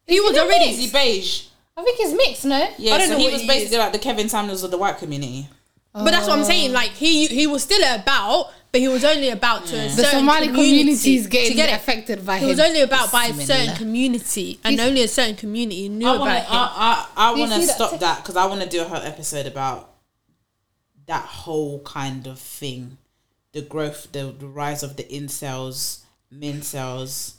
he 0.07 0.21
was 0.21 0.37
already. 0.37 0.71
Is 0.71 0.79
he 0.79 0.91
beige? 0.91 1.47
I 1.77 1.83
think 1.83 1.97
he's 1.97 2.13
mixed, 2.13 2.45
no? 2.45 2.69
Yeah, 2.77 2.95
I 2.95 2.99
don't 2.99 3.09
so 3.09 3.13
know 3.15 3.21
he 3.21 3.31
was 3.31 3.43
he 3.43 3.47
basically 3.47 3.77
is. 3.77 3.83
like 3.83 3.93
the 3.93 3.99
Kevin 4.01 4.29
Samuels 4.29 4.63
of 4.65 4.71
the 4.71 4.79
white 4.79 4.99
community. 4.99 5.49
But 5.93 6.11
that's 6.11 6.29
what 6.29 6.39
I'm 6.39 6.45
saying. 6.45 6.73
Like 6.73 6.91
he 6.91 7.27
he 7.27 7.47
was 7.47 7.63
still 7.63 7.83
about, 7.95 8.51
but 8.71 8.81
he 8.81 8.89
was 8.89 9.05
only 9.05 9.31
about 9.31 9.67
to 9.67 9.77
a 9.77 9.89
The 9.89 10.03
certain 10.03 10.21
Somali 10.21 10.49
community 10.49 11.17
is 11.17 11.27
getting 11.27 11.51
to 11.51 11.57
get 11.57 11.75
affected 11.75 12.25
by 12.25 12.35
him. 12.37 12.41
He 12.41 12.45
him. 12.45 12.51
was 12.51 12.61
only 12.61 12.81
about 12.83 13.11
by 13.11 13.27
a 13.27 13.35
certain 13.35 13.77
community, 13.77 14.61
and 14.65 14.79
only 14.81 15.03
a 15.03 15.09
certain 15.09 15.37
community 15.37 15.89
knew 15.89 16.07
I 16.07 16.11
about 16.17 16.21
want 16.21 16.33
to. 16.33 16.41
him. 16.41 16.47
I, 16.51 17.07
I, 17.17 17.31
I 17.31 17.39
want 17.39 17.53
to 17.53 17.63
stop 17.63 18.01
that 18.01 18.19
because 18.19 18.37
I 18.37 18.47
want 18.47 18.61
to 18.63 18.69
do 18.69 18.83
a 18.83 18.85
whole 18.85 19.03
episode 19.03 19.47
about 19.47 19.95
that 21.07 21.25
whole 21.25 21.81
kind 21.81 22.27
of 22.27 22.39
thing, 22.39 22.99
the 23.53 23.63
growth, 23.63 24.13
the, 24.13 24.35
the 24.39 24.47
rise 24.47 24.83
of 24.83 24.97
the 24.97 25.05
incels, 25.05 26.03
mincels. 26.33 27.35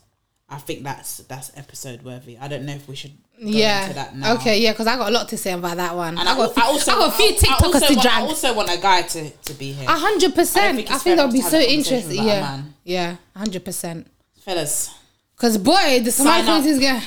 I 0.50 0.58
think 0.58 0.84
that's 0.84 1.18
that's 1.18 1.52
episode 1.56 2.02
worthy. 2.02 2.36
I 2.38 2.48
don't 2.48 2.66
know 2.66 2.74
if 2.74 2.88
we 2.88 2.96
should 2.96 3.12
go 3.12 3.29
yeah. 3.40 3.82
into 3.84 3.96
that 3.96 4.16
now. 4.16 4.34
Okay, 4.36 4.60
yeah, 4.60 4.72
because 4.74 4.88
I 4.88 4.96
got 4.98 5.10
a 5.10 5.12
lot 5.12 5.28
to 5.30 5.38
say 5.38 5.52
about 5.54 5.78
that 5.78 5.96
one. 5.96 6.18
And 6.18 6.28
I 6.28 6.34
I, 6.34 6.38
got, 6.38 6.58
I 6.58 6.62
also 6.64 6.92
I 6.92 6.96
got 6.96 7.14
a 7.14 7.18
few 7.18 7.26
I- 7.26 7.30
I 7.30 7.32
TikTokers 7.34 7.64
also 7.74 7.88
to 7.88 7.94
want, 7.94 8.02
drag. 8.02 8.14
I 8.14 8.22
also 8.28 8.54
want 8.56 8.70
a 8.70 8.78
guy 8.78 9.02
to, 9.04 9.30
to 9.30 9.54
be 9.54 9.72
here. 9.74 9.88
A 9.90 9.92
hundred 9.98 10.36
percent. 10.36 10.78
I 10.78 10.82
it's 10.82 11.04
think 11.04 11.16
that'll 11.18 11.32
be 11.32 11.42
so 11.42 11.60
interesting. 11.60 12.20
about 12.20 12.26
Yeah, 12.28 12.42
man. 12.42 12.74
yeah, 12.84 13.16
hundred 13.36 13.64
percent. 13.66 14.08
Fellas, 14.44 14.94
Because 15.36 15.58
boy, 15.58 16.02
the 16.04 16.12
Somali 16.12 16.44
Sign 16.44 16.60
up. 16.62 16.66
is 16.66 16.80
gonna 16.80 17.02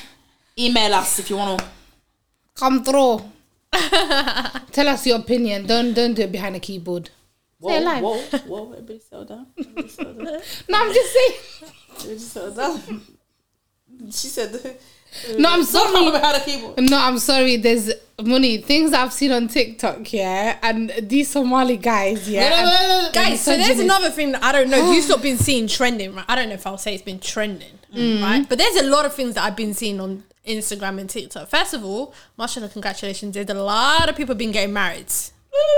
email 0.58 0.94
us 0.94 1.18
if 1.18 1.28
you 1.30 1.36
want 1.36 1.58
to. 1.60 1.66
come 2.54 2.84
through. 2.84 3.20
Tell 4.72 4.88
us 4.88 5.06
your 5.06 5.18
opinion. 5.18 5.66
Don't 5.66 5.94
don't 5.94 6.14
do 6.14 6.22
it 6.22 6.32
behind 6.32 6.56
a 6.56 6.60
keyboard. 6.60 7.10
Say 7.64 7.76
it 7.78 8.02
Whoa, 8.02 8.18
whoa, 8.18 8.38
whoa! 8.46 8.72
Everybody 8.72 9.00
settle 9.00 9.24
down. 9.24 9.46
Everybody 9.58 9.88
settle 9.88 10.14
down. 10.14 10.40
No, 10.68 10.78
I'm 10.78 10.92
just 10.92 11.12
saying. 11.12 11.32
Everybody 11.94 12.18
settle 12.18 12.50
down. 12.54 13.02
She 14.10 14.28
said. 14.28 14.78
No, 15.38 15.50
I'm 15.50 15.58
Don't 15.60 15.64
sorry. 15.66 15.92
come 15.92 16.12
behind 16.12 16.36
a 16.36 16.40
keyboard. 16.44 16.78
No, 16.80 16.96
I'm 16.98 17.18
sorry. 17.18 17.56
There's 17.56 17.90
money 18.22 18.58
things 18.58 18.92
I've 18.92 19.12
seen 19.12 19.32
on 19.32 19.48
TikTok, 19.48 20.12
yeah, 20.12 20.56
and 20.62 20.92
these 21.02 21.28
Somali 21.30 21.76
guys, 21.76 22.28
yeah. 22.28 23.04
and- 23.06 23.12
Guys, 23.14 23.40
so 23.42 23.56
there's 23.56 23.80
another 23.80 24.10
thing 24.10 24.32
that 24.32 24.42
I 24.42 24.52
don't 24.52 24.70
know. 24.70 24.92
You've 24.92 25.04
stop 25.08 25.22
been 25.22 25.36
seeing 25.38 25.66
trending, 25.66 26.14
right? 26.14 26.24
I 26.28 26.34
don't 26.36 26.48
know 26.48 26.54
if 26.54 26.66
I'll 26.66 26.78
say 26.78 26.94
it's 26.94 27.02
been 27.02 27.18
trending, 27.18 27.78
mm. 27.94 28.22
right? 28.22 28.48
But 28.48 28.58
there's 28.58 28.76
a 28.76 28.84
lot 28.84 29.04
of 29.04 29.12
things 29.14 29.34
that 29.34 29.44
I've 29.44 29.56
been 29.56 29.74
seeing 29.74 30.00
on 30.00 30.24
Instagram 30.46 30.98
and 31.00 31.10
TikTok. 31.10 31.48
First 31.48 31.74
of 31.74 31.84
all, 31.84 32.14
mashallah, 32.38 32.68
congratulations. 32.70 33.34
There's 33.34 33.48
a 33.50 33.54
lot 33.54 34.08
of 34.08 34.16
people 34.16 34.34
been 34.34 34.52
getting 34.52 34.72
married. 34.72 35.08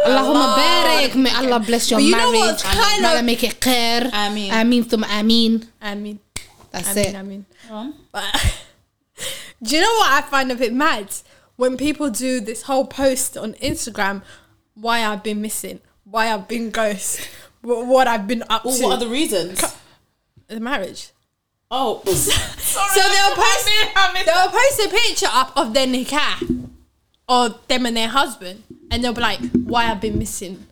Allahumma 0.07 0.55
barik. 0.57 1.14
May 1.16 1.35
Allah 1.35 1.59
bless 1.61 1.91
your 1.91 1.99
But 1.99 2.05
you 2.05 2.12
know 2.12 2.30
marriage. 2.32 2.41
what's 2.53 2.62
kind 2.62 3.03
May 3.03 3.09
Allah 3.09 3.18
of- 3.20 3.24
make 3.24 3.43
it 3.43 3.59
khair. 3.61 4.11
Ameen. 4.12 4.53
Ameen 4.53 4.85
thumma 4.85 5.07
ameen. 5.20 5.66
I 5.80 5.95
mean, 5.97 6.20
That's 6.70 6.91
I 6.91 6.95
mean, 6.95 7.05
it. 7.07 7.16
I 7.16 7.22
mean. 7.22 7.47
Do 9.62 9.76
you 9.76 9.82
know 9.82 9.92
what 9.94 10.11
I 10.12 10.22
find 10.28 10.50
a 10.52 10.55
bit 10.55 10.72
mad? 10.72 11.14
When 11.57 11.76
people 11.76 12.11
do 12.11 12.40
this 12.40 12.62
whole 12.62 12.86
post 12.86 13.36
on 13.36 13.55
Instagram, 13.55 14.22
why 14.74 15.05
I've 15.05 15.22
been 15.22 15.40
missing, 15.40 15.80
why 16.05 16.32
I've 16.32 16.48
been 16.48 16.70
ghost, 16.70 17.20
wh- 17.62 17.86
what 17.86 18.09
I've 18.09 18.26
been 18.26 18.42
up 18.50 18.64
Well, 18.64 18.76
to. 18.76 18.82
what 18.82 18.92
are 18.96 18.98
the 19.05 19.09
reasons? 19.09 19.62
the 20.48 20.61
marriage. 20.61 21.11
Oh, 21.70 22.02
So 22.07 23.00
they'll 23.00 23.34
post, 23.34 24.26
they'll 24.26 24.48
post 24.50 24.80
a 24.80 24.88
picture 24.90 25.28
up 25.30 25.57
of 25.57 25.72
their 25.74 25.86
nikah 25.86 26.68
or 27.28 27.48
them 27.68 27.86
and 27.86 27.96
their 27.96 28.09
husband, 28.09 28.62
and 28.90 29.02
they'll 29.02 29.14
be 29.14 29.20
like, 29.22 29.40
"Why 29.52 29.90
I've 29.90 30.00
been 30.00 30.18
missing? 30.18 30.66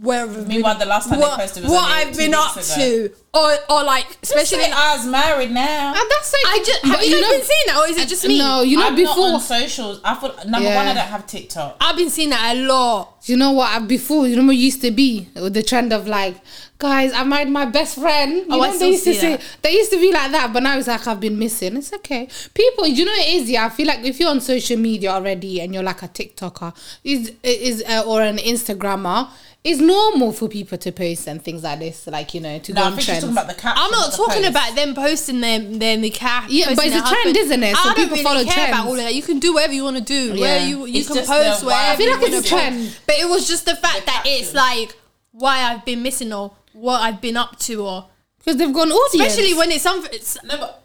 Where 0.00 0.22
I've 0.24 0.34
been- 0.34 0.48
Meanwhile, 0.48 0.78
the 0.78 0.86
last 0.86 1.08
time 1.08 1.18
they 1.18 1.24
what, 1.26 1.38
posted 1.40 1.62
was 1.64 1.72
what 1.72 1.84
I've 1.90 2.16
been 2.16 2.34
up 2.34 2.52
ago. 2.56 2.62
to, 2.76 3.10
or 3.34 3.56
or 3.70 3.84
like 3.84 4.06
especially. 4.22 4.58
Especially 4.62 4.72
I 4.72 4.96
was 4.96 5.06
married 5.06 5.50
now. 5.50 5.88
And 5.88 6.10
that's 6.10 6.32
like, 6.32 6.54
I 6.54 6.58
just 6.64 6.84
have 6.84 7.02
you, 7.02 7.08
you 7.16 7.20
not 7.20 7.26
know- 7.30 7.36
been 7.38 7.46
seeing 7.46 7.66
that, 7.66 7.76
or 7.78 7.90
is 7.90 7.96
it 7.98 8.08
just 8.08 8.26
me? 8.26 8.38
No, 8.38 8.62
you 8.62 8.78
know 8.78 8.86
I'm 8.86 8.94
before. 8.96 9.16
not 9.16 9.34
on 9.34 9.40
socials. 9.40 10.00
I 10.04 10.14
thought 10.14 10.46
number 10.46 10.68
Yeah. 10.68 10.76
one, 10.76 10.86
I 10.86 10.94
don't 10.94 11.06
have 11.06 11.26
TikTok. 11.26 11.76
I've 11.80 11.96
been 11.96 12.10
seeing 12.10 12.30
that 12.30 12.56
a 12.56 12.60
lot. 12.66 13.14
You 13.24 13.36
know 13.36 13.50
what? 13.52 13.70
I- 13.70 13.78
Before, 13.80 14.26
you 14.28 14.36
know 14.36 14.46
what 14.46 14.56
used 14.56 14.80
to 14.82 14.90
be 14.90 15.28
with 15.34 15.52
the 15.54 15.62
trend 15.62 15.92
of 15.92 16.06
like, 16.06 16.36
guys, 16.78 17.12
I 17.12 17.24
married 17.24 17.48
my 17.50 17.64
best 17.66 17.96
friend. 17.98 18.32
You 18.36 18.46
Oh, 18.50 18.62
I 18.62 18.68
know, 18.68 18.74
still 18.74 18.86
they 18.88 18.92
used 18.92 19.04
to 19.04 19.14
see 19.14 19.20
say 19.20 19.30
that. 19.36 19.42
they 19.62 19.72
used 19.72 19.90
to 19.90 19.98
be 20.00 20.12
like 20.12 20.30
that, 20.32 20.52
but 20.52 20.62
now 20.62 20.78
it's 20.78 20.86
like 20.88 21.06
I've 21.06 21.20
been 21.20 21.38
missing. 21.38 21.76
It's 21.76 21.92
okay. 21.92 22.28
People, 22.54 22.86
you 22.86 23.04
know, 23.04 23.12
it 23.14 23.34
is. 23.42 23.50
Yeah, 23.50 23.66
I 23.66 23.68
feel 23.70 23.86
like 23.88 24.04
if 24.04 24.18
you're 24.20 24.30
on 24.30 24.40
social 24.40 24.78
media 24.78 25.10
already 25.10 25.60
and 25.60 25.74
you're 25.74 25.82
like 25.82 26.02
a 26.02 26.08
TikToker, 26.08 26.72
is 27.04 27.32
is 27.42 27.82
uh, 27.86 28.04
or 28.06 28.22
an 28.22 28.38
Instagrammer, 28.38 29.28
it's 29.64 29.80
normal 29.80 30.32
for 30.32 30.48
people 30.48 30.78
to 30.78 30.92
post 30.92 31.26
and 31.26 31.42
things 31.42 31.62
like 31.64 31.80
this, 31.80 32.06
like 32.06 32.32
you 32.32 32.40
know, 32.40 32.58
to 32.60 32.72
No, 32.72 32.80
go 32.80 32.84
I 32.84 32.86
on 32.86 32.92
think 32.92 33.00
she's 33.02 33.06
trends. 33.06 33.24
talking 33.24 33.36
about 33.36 33.48
the 33.48 33.60
caption. 33.60 33.84
I'm 33.84 33.90
not 33.90 34.12
talking 34.12 34.42
post. 34.44 34.50
about 34.50 34.74
them 34.76 34.94
posting 34.94 35.40
them, 35.40 35.78
their 35.78 35.96
their 35.96 36.10
nikah. 36.10 36.46
Yeah, 36.48 36.74
but 36.74 36.86
it's 36.86 36.94
a 36.94 36.98
their 36.98 37.00
trend, 37.02 37.12
husband. 37.12 37.36
isn't 37.36 37.62
it? 37.64 37.76
So 37.76 37.80
I 37.80 37.84
don't 37.84 37.94
people 37.96 38.10
really 38.12 38.22
follow 38.22 38.44
care 38.44 38.68
about 38.68 38.86
all 38.86 38.92
of 38.92 38.98
that. 38.98 39.14
You 39.14 39.22
can 39.22 39.38
do 39.40 39.54
whatever 39.54 39.72
you 39.74 39.84
want 39.84 39.96
to 39.98 40.02
do. 40.02 40.34
Yeah. 40.34 40.40
Where 40.40 40.66
you 40.68 40.86
you 40.86 41.00
It's 41.00 41.08
can 41.08 41.16
post 41.26 41.60
the 41.60 41.66
wherever. 41.66 41.92
I 41.92 41.96
feel 41.96 42.10
like 42.12 42.22
it's 42.22 42.30
wanna 42.30 42.36
a 42.36 42.40
post. 42.40 42.48
trend. 42.48 42.98
But 43.06 43.16
it 43.18 43.28
was 43.28 43.48
just 43.48 43.64
the 43.66 43.74
fact 43.76 44.00
The 44.00 44.06
that 44.06 44.22
it's 44.26 44.54
like 44.54 44.94
why 45.32 45.58
I've 45.58 45.84
been 45.84 46.02
missing 46.02 46.32
or 46.32 46.52
what 46.72 47.00
I've 47.00 47.20
been 47.20 47.36
up 47.36 47.58
to 47.60 47.84
or 47.84 48.06
because 48.38 48.56
they've 48.56 48.72
gone 48.72 48.90
audience. 48.92 49.26
especially 49.32 49.54
when 49.54 49.70
it's 49.72 49.82
something. 49.82 50.10
It's, 50.12 50.38
No, 50.44 50.56
but 50.58 50.84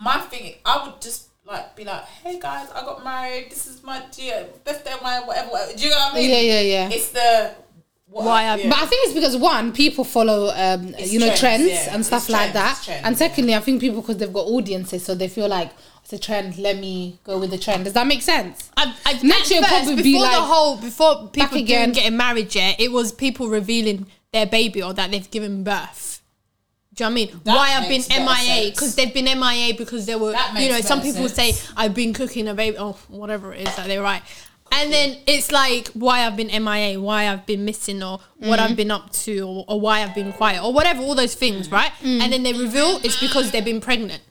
my 0.00 0.18
thing, 0.20 0.54
I 0.64 0.84
would 0.86 1.00
just 1.02 1.28
like 1.44 1.74
be 1.76 1.84
like, 1.84 2.04
"Hey 2.22 2.38
guys, 2.40 2.68
I 2.74 2.80
got 2.82 3.02
married. 3.04 3.50
This 3.50 3.66
is 3.66 3.82
my 3.82 4.00
dear 4.16 4.46
birthday, 4.64 4.94
my 5.02 5.20
whatever, 5.20 5.48
whatever." 5.50 5.76
Do 5.76 5.82
you 5.84 5.90
know 5.90 5.96
what 5.96 6.12
I 6.14 6.16
mean? 6.16 6.30
Yeah, 6.30 6.40
yeah, 6.40 6.60
yeah. 6.60 6.88
It's 6.90 7.08
the 7.08 7.50
what, 8.12 8.24
Why 8.26 8.42
I- 8.44 8.56
yeah. 8.56 8.68
But 8.68 8.78
I 8.78 8.86
think 8.86 9.06
it's 9.06 9.14
because 9.14 9.36
one, 9.36 9.72
people 9.72 10.04
follow, 10.04 10.50
um, 10.54 10.94
It's 10.98 11.12
you 11.12 11.18
know, 11.18 11.26
trends, 11.34 11.40
trends, 11.40 11.68
yeah. 11.70 11.94
and 11.94 12.04
stuff 12.04 12.24
It's 12.24 12.30
like 12.30 12.52
trends, 12.52 12.54
that. 12.54 12.82
trends, 12.84 13.06
and 13.06 13.16
secondly, 13.18 13.54
I 13.54 13.60
think 13.60 13.80
people 13.80 14.00
because 14.02 14.18
they've 14.18 14.32
got 14.32 14.46
audiences, 14.46 15.04
so 15.04 15.14
they 15.14 15.28
feel 15.28 15.48
like 15.48 15.70
it's 16.04 16.12
a 16.12 16.18
trend. 16.18 16.58
Let 16.58 16.76
me 16.78 17.18
go 17.24 17.38
with 17.38 17.50
the 17.50 17.58
trend. 17.58 17.84
Does 17.84 17.94
that 17.94 18.06
make 18.06 18.22
sense? 18.22 18.70
I, 18.76 18.94
I, 19.06 19.12
Next 19.22 19.50
year 19.50 19.62
first, 19.62 19.72
probably 19.72 19.96
be 19.96 20.02
before 20.12 20.26
the 20.26 20.32
like, 20.38 20.48
whole 20.48 20.76
before 20.76 21.28
people 21.28 21.58
again. 21.58 21.92
getting 21.92 22.16
married 22.16 22.54
yet, 22.54 22.78
it 22.80 22.92
was 22.92 23.12
people 23.12 23.48
revealing 23.48 24.06
their 24.32 24.46
baby 24.46 24.82
or 24.82 24.92
that 24.94 25.10
they've 25.10 25.30
given 25.30 25.64
birth. 25.64 26.20
Do 26.94 27.04
you 27.04 27.08
know 27.08 27.14
what 27.14 27.22
I 27.22 27.24
mean? 27.32 27.40
That 27.44 27.56
Why 27.56 27.68
I've 27.74 27.88
been 27.88 28.02
MIA 28.10 28.70
because 28.72 28.94
they've 28.94 29.14
been 29.14 29.24
MIA 29.24 29.74
because 29.78 30.04
they 30.04 30.14
were 30.14 30.34
you 30.58 30.68
know 30.68 30.80
some 30.82 31.00
people 31.00 31.26
sense. 31.28 31.58
say 31.58 31.72
I've 31.74 31.94
been 31.94 32.12
cooking 32.12 32.46
a 32.48 32.54
baby 32.54 32.76
or 32.76 32.92
whatever 33.08 33.54
it 33.54 33.66
is 33.66 33.76
that 33.76 33.86
they 33.86 33.96
write. 33.96 34.22
And 34.72 34.92
then 34.92 35.18
it's 35.26 35.52
like 35.52 35.88
why 35.88 36.26
I've 36.26 36.36
been 36.36 36.48
MIA, 36.48 37.00
why 37.00 37.28
I've 37.28 37.44
been 37.46 37.64
missing, 37.64 38.02
or 38.02 38.18
what 38.38 38.58
Mm. 38.58 38.62
I've 38.70 38.76
been 38.76 38.90
up 38.90 39.12
to, 39.24 39.40
or, 39.46 39.64
or 39.68 39.80
why 39.80 40.02
I've 40.02 40.14
been 40.14 40.32
quiet, 40.32 40.62
or 40.64 40.72
whatever, 40.72 41.02
all 41.02 41.14
those 41.14 41.34
things, 41.34 41.68
Mm. 41.68 41.72
right? 41.72 41.92
And 42.02 42.32
then 42.32 42.42
they 42.42 42.52
reveal 42.52 42.98
it's 43.04 43.20
because 43.20 43.50
they've 43.50 43.64
been 43.64 43.80
pregnant 43.80 44.22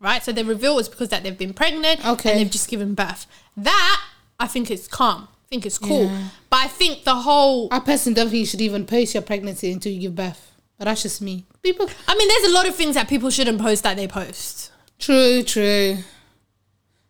right? 0.00 0.22
So 0.22 0.30
they 0.30 0.44
reveal 0.44 0.78
it's 0.78 0.88
because 0.88 1.08
that 1.08 1.24
they've 1.24 1.36
been 1.36 1.52
pregnant 1.52 2.06
Okay. 2.06 2.30
and 2.30 2.40
they've 2.40 2.50
just 2.50 2.68
given 2.68 2.94
birth. 2.94 3.26
That 3.56 4.00
I 4.38 4.46
think 4.46 4.70
is 4.70 4.86
calm. 4.86 5.26
I 5.26 5.46
think 5.50 5.66
it's 5.66 5.76
cool. 5.76 6.04
Yeah. 6.04 6.28
But 6.50 6.60
I 6.60 6.68
think 6.68 7.02
the 7.02 7.16
whole 7.16 7.66
I 7.72 7.80
personally 7.80 8.14
don't 8.14 8.28
think 8.30 8.38
you 8.38 8.46
should 8.46 8.60
even 8.60 8.86
post 8.86 9.14
your 9.14 9.24
pregnancy 9.24 9.72
until 9.72 9.90
you 9.92 10.00
give 10.02 10.14
birth. 10.14 10.52
But 10.78 10.84
that's 10.84 11.02
just 11.02 11.20
me. 11.20 11.46
People, 11.64 11.88
I 12.06 12.14
mean 12.16 12.28
there's 12.28 12.44
a 12.52 12.54
lot 12.54 12.68
of 12.68 12.76
things 12.76 12.94
that 12.94 13.08
people 13.08 13.28
shouldn't 13.30 13.60
post 13.60 13.82
that 13.82 13.96
they 13.96 14.06
post. 14.06 14.70
true, 15.00 15.42
true. 15.42 15.98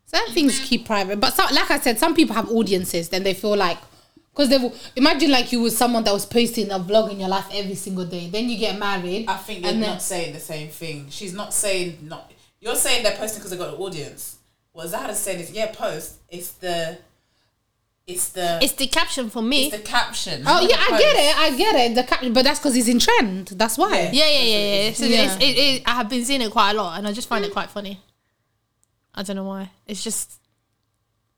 Some 0.09 0.27
things 0.31 0.55
mm-hmm. 0.55 0.65
keep 0.65 0.87
private, 0.87 1.21
but 1.21 1.35
some, 1.35 1.55
like 1.55 1.71
I 1.71 1.79
said, 1.79 1.99
some 1.99 2.15
people 2.15 2.35
have 2.35 2.51
audiences. 2.51 3.11
Then 3.11 3.25
they 3.25 3.35
feel 3.35 3.55
like 3.55 3.77
because 4.33 4.49
they 4.49 4.57
will 4.57 4.75
imagine 4.97 5.31
like 5.31 5.53
you 5.53 5.61
was 5.61 5.77
someone 5.77 6.03
that 6.05 6.15
was 6.15 6.25
posting 6.25 6.71
a 6.71 6.79
vlog 6.79 7.11
in 7.11 7.21
your 7.21 7.29
life 7.29 7.47
every 7.53 7.75
single 7.75 8.07
day. 8.07 8.31
Then 8.31 8.49
you 8.49 8.57
get 8.57 8.79
married. 8.79 9.29
I 9.29 9.37
think 9.37 9.61
you're 9.61 9.71
and 9.71 9.83
then 9.83 9.91
not 9.91 10.03
saying 10.03 10.33
the 10.33 10.41
same 10.41 10.69
thing. 10.69 11.09
She's 11.11 11.35
not 11.35 11.53
saying 11.53 11.99
not. 12.03 12.33
You're 12.59 12.75
saying 12.75 13.03
they're 13.03 13.17
posting 13.17 13.41
because 13.41 13.51
they 13.51 13.59
got 13.59 13.75
an 13.75 13.81
audience. 13.81 14.39
What 14.73 14.89
Zahara's 14.89 15.19
saying 15.19 15.41
is, 15.41 15.51
yeah, 15.51 15.73
post. 15.73 16.21
It's 16.31 16.53
the, 16.53 16.97
it's 18.07 18.31
the, 18.31 18.59
It's 18.63 18.73
the 18.73 18.87
caption 18.87 19.29
for 19.29 19.43
me. 19.43 19.67
it's 19.67 19.77
the 19.77 19.83
caption. 19.83 20.43
Oh 20.47 20.67
yeah, 20.67 20.77
I 20.79 20.99
get 20.99 21.17
it, 21.17 21.39
I 21.39 21.57
get 21.57 21.75
it. 21.75 21.95
The 21.97 22.05
cap- 22.05 22.33
but 22.33 22.45
that's 22.45 22.61
because 22.61 22.75
he's 22.75 22.89
in 22.89 22.99
trend. 22.99 23.49
That's 23.49 23.77
why. 23.77 24.09
Yeah. 24.13 24.13
yeah, 24.13 24.29
yeah, 24.29 24.43
yeah, 24.43 24.83
yeah. 24.85 24.93
So 24.95 25.05
Yeah. 25.05 25.25
It's, 25.25 25.37
it, 25.37 25.59
it, 25.59 25.83
I 25.85 25.97
have 25.97 26.09
been 26.09 26.25
seeing 26.25 26.41
it 26.41 26.51
quite 26.51 26.71
a 26.71 26.75
lot 26.75 26.97
and 26.97 27.07
I 27.07 27.13
just 27.13 27.29
find 27.29 27.45
it 27.45 27.51
mm. 27.51 27.55
quite 27.55 27.71
funny. 27.71 28.01
I 29.19 29.23
don't 29.25 29.35
know 29.35 29.43
why. 29.43 29.69
It's 29.85 30.05
just 30.05 30.39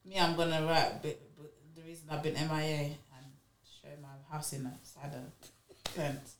Me, 0.04 0.18
I'm 0.18 0.36
gonna 0.36 0.66
write. 0.66 1.00
But, 1.00 1.18
but 1.38 1.50
the 1.74 1.82
reason 1.82 2.08
I've 2.10 2.22
been 2.22 2.34
MIA 2.34 2.90
and 3.16 3.26
show 3.64 3.88
my 4.02 4.08
house 4.30 4.52
in 4.52 4.66
a 4.66 4.72
side 4.82 5.14
of 5.14 5.22
uh, 5.22 5.74
fence. 5.84 6.36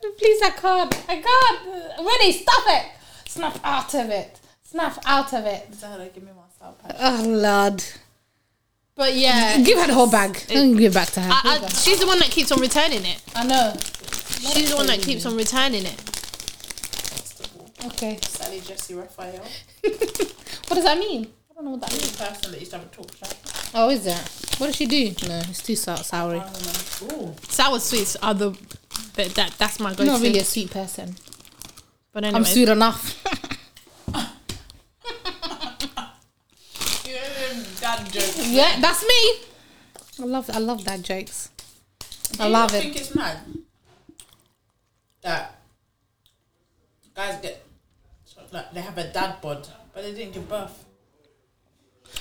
Please, 0.00 0.40
I 0.40 0.50
can't. 0.50 0.94
I 1.08 1.20
can't. 1.20 1.98
Really, 1.98 2.32
stop 2.32 2.62
it. 2.68 2.92
Snap 3.26 3.58
out 3.64 3.92
of 3.94 4.08
it. 4.10 4.38
Snap 4.62 5.02
out 5.04 5.34
of 5.34 5.44
it. 5.46 5.74
Zahara, 5.74 6.06
give 6.14 6.22
me 6.22 6.30
my 6.30 6.42
style 6.54 6.76
patch. 6.80 6.96
Oh 7.00 7.24
Lord. 7.26 7.82
But 8.94 9.16
yeah. 9.16 9.58
Give 9.60 9.80
her 9.80 9.88
the 9.88 9.94
whole 9.94 10.10
bag. 10.10 10.40
Don't 10.46 10.76
give 10.76 10.92
it 10.92 10.94
back 10.94 11.08
to 11.08 11.20
her. 11.20 11.30
I, 11.32 11.58
I, 11.60 11.68
she's 11.70 11.98
the 11.98 12.06
one 12.06 12.20
that 12.20 12.30
keeps 12.30 12.52
on 12.52 12.60
returning 12.60 13.04
it. 13.04 13.20
I 13.34 13.44
know. 13.44 13.74
She's 13.80 14.70
the 14.70 14.76
one 14.76 14.86
that 14.86 15.00
keeps 15.00 15.26
on 15.26 15.36
returning 15.36 15.86
it. 15.86 16.17
Okay. 17.86 18.18
Sally 18.22 18.60
Jessy 18.60 18.94
Raphael, 18.94 19.42
What 19.82 20.74
does 20.74 20.84
that 20.84 20.98
mean? 20.98 21.28
I 21.50 21.54
don't 21.54 21.64
know 21.64 21.70
what 21.72 21.80
that 21.82 21.92
means. 21.92 22.12
the 22.12 22.24
person 22.24 22.50
that 22.52 22.58
used 22.60 22.72
to 22.72 22.78
have 22.78 22.86
a 22.86 22.90
talk 22.90 23.10
show. 23.16 23.36
Oh, 23.74 23.90
is 23.90 24.06
it? 24.06 24.18
What 24.58 24.66
does 24.68 24.76
she 24.76 24.86
do? 24.86 25.10
No, 25.28 25.38
it's 25.48 25.62
too 25.62 25.76
sour. 25.76 25.96
soury. 25.98 26.42
Ooh, 27.12 27.34
Sour 27.48 27.78
sweets 27.80 28.16
are 28.16 28.34
the 28.34 28.50
but 29.14 29.34
that 29.34 29.54
that's 29.58 29.78
my 29.80 29.90
I'm 29.90 29.96
go-to. 29.96 30.10
not 30.10 30.20
really 30.20 30.38
a 30.40 30.44
sweet 30.44 30.70
person. 30.70 31.16
but 32.12 32.24
anyway, 32.24 32.38
I'm 32.38 32.44
sweet 32.44 32.68
enough. 32.68 33.22
yeah, 37.04 37.54
dad 37.80 38.12
joke. 38.12 38.34
yeah, 38.46 38.80
that's 38.80 39.02
me. 39.02 39.42
I 40.20 40.24
love. 40.24 40.50
I 40.52 40.58
love 40.58 40.84
that 40.84 41.02
jokes. 41.02 41.50
I 42.00 42.36
Do 42.36 42.44
you 42.44 42.48
love 42.50 42.72
not 42.72 42.78
it. 42.78 42.82
think 42.82 42.96
it's 42.96 43.14
mad 43.14 43.38
that 45.22 45.58
guys 47.14 47.40
get 47.40 47.64
like 48.52 48.72
they 48.72 48.80
have 48.80 48.96
a 48.98 49.04
dad 49.12 49.40
bod, 49.40 49.68
but 49.94 50.02
they 50.02 50.12
didn't 50.14 50.32
give 50.34 50.48
birth. 50.48 50.84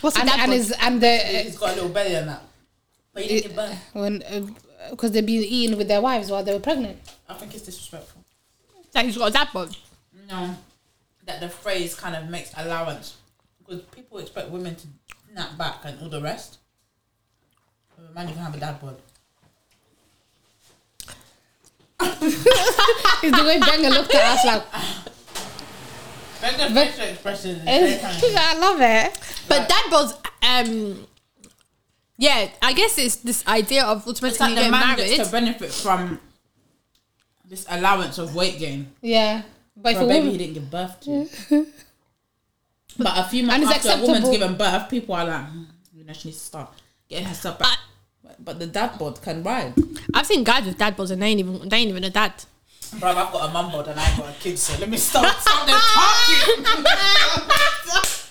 what's 0.01 0.17
And 0.19 0.27
that? 0.29 0.39
and 0.39 0.53
is 0.53 0.71
and 0.79 1.01
the 1.01 1.17
He's 1.17 1.57
got 1.57 1.71
a 1.71 1.75
little 1.75 1.89
belly 1.89 2.15
and 2.15 2.29
that, 2.29 2.41
but 3.13 3.23
he 3.23 3.29
didn't 3.29 3.43
give 3.47 3.55
birth. 3.55 3.89
when 3.93 4.23
uh, 4.23 4.47
because 4.91 5.11
they've 5.11 5.25
been 5.25 5.43
eating 5.43 5.77
with 5.77 5.87
their 5.87 6.01
wives 6.01 6.29
while 6.31 6.43
they 6.43 6.53
were 6.53 6.59
pregnant. 6.59 6.97
I 7.27 7.33
think 7.35 7.53
it's 7.53 7.63
disrespectful. 7.63 8.23
that 8.93 9.05
he's 9.05 9.17
got 9.17 9.29
a 9.29 9.33
dad 9.33 9.49
bod. 9.53 9.75
No, 10.29 10.55
that 11.25 11.39
the 11.39 11.49
phrase 11.49 11.95
kind 11.95 12.15
of 12.15 12.29
makes 12.29 12.51
allowance 12.57 13.17
because 13.59 13.81
people 13.83 14.17
expect 14.19 14.49
women 14.49 14.75
to 14.75 14.87
snap 15.31 15.57
back 15.57 15.77
and 15.85 15.99
all 16.01 16.09
the 16.09 16.21
rest. 16.21 16.59
But 17.95 18.13
man, 18.13 18.27
you 18.27 18.33
can 18.33 18.43
have 18.43 18.55
a 18.55 18.59
dad 18.59 18.79
bod. 18.81 18.97
It's 23.23 23.35
the 23.35 23.43
way 23.43 23.59
Benga 23.59 23.89
looked 23.89 24.13
at 24.13 24.37
us 24.37 24.45
like, 24.45 24.63
Very 26.39 26.55
good 26.57 26.73
facial 26.73 27.03
expression. 27.05 27.61
kind 27.65 28.23
of- 28.23 28.35
I 28.35 28.53
love 28.59 28.81
it. 28.81 29.19
But 29.47 29.69
dad 29.69 29.83
bods, 29.91 30.13
um, 30.43 31.07
yeah, 32.17 32.49
I 32.61 32.73
guess 32.73 32.97
it's 32.97 33.17
this 33.17 33.45
idea 33.47 33.83
of 33.85 34.07
automatically 34.07 34.47
like 34.47 34.55
getting 34.55 34.71
man 34.71 34.97
married. 34.97 35.15
gets 35.15 35.29
to 35.29 35.31
benefit 35.31 35.71
from 35.71 36.19
this 37.45 37.65
allowance 37.69 38.17
of 38.17 38.35
weight 38.35 38.59
gain 38.59 38.91
Yeah, 39.01 39.43
but 39.75 39.93
for 39.93 39.99
for 39.99 40.05
a 40.05 40.07
baby 40.07 40.31
he 40.31 40.37
didn't 40.37 40.53
give 40.55 40.69
birth 40.71 40.99
to. 41.01 41.29
but 42.97 43.17
a 43.17 43.23
few 43.29 43.43
months 43.43 43.67
after 43.71 43.89
a 43.89 44.01
woman's 44.01 44.29
given 44.29 44.55
birth, 44.55 44.89
people 44.89 45.15
are 45.15 45.25
like, 45.25 45.45
"Hmm, 45.45 45.63
you 45.95 46.03
know, 46.03 46.13
she 46.13 46.29
needs 46.29 46.39
to 46.39 46.45
start 46.45 46.73
getting 47.07 47.27
herself 47.27 47.57
back. 47.59 47.77
but 48.39 48.59
the 48.59 48.67
dad 48.67 48.97
bod 48.99 49.21
can 49.21 49.41
ride. 49.43 49.73
I've 50.13 50.25
seen 50.27 50.43
guys 50.43 50.65
with 50.65 50.77
dad 50.77 50.95
bods 50.97 51.11
and 51.11 51.21
they 51.21 51.27
ain't 51.27 51.39
even 51.39 51.69
they 51.69 51.77
ain't 51.77 51.89
even 51.89 52.03
a 52.03 52.09
dad. 52.09 52.33
Bro, 52.93 53.09
I've 53.09 53.31
got 53.31 53.49
a 53.49 53.53
mum 53.53 53.71
bod 53.71 53.87
and 53.87 53.99
I 53.99 54.09
ain't 54.09 54.17
got 54.17 54.29
a 54.29 54.33
kid, 54.39 54.57
so 54.57 54.77
let 54.79 54.89
me 54.89 54.97
start 54.97 55.35
something 55.41 55.75
talking. 55.75 56.63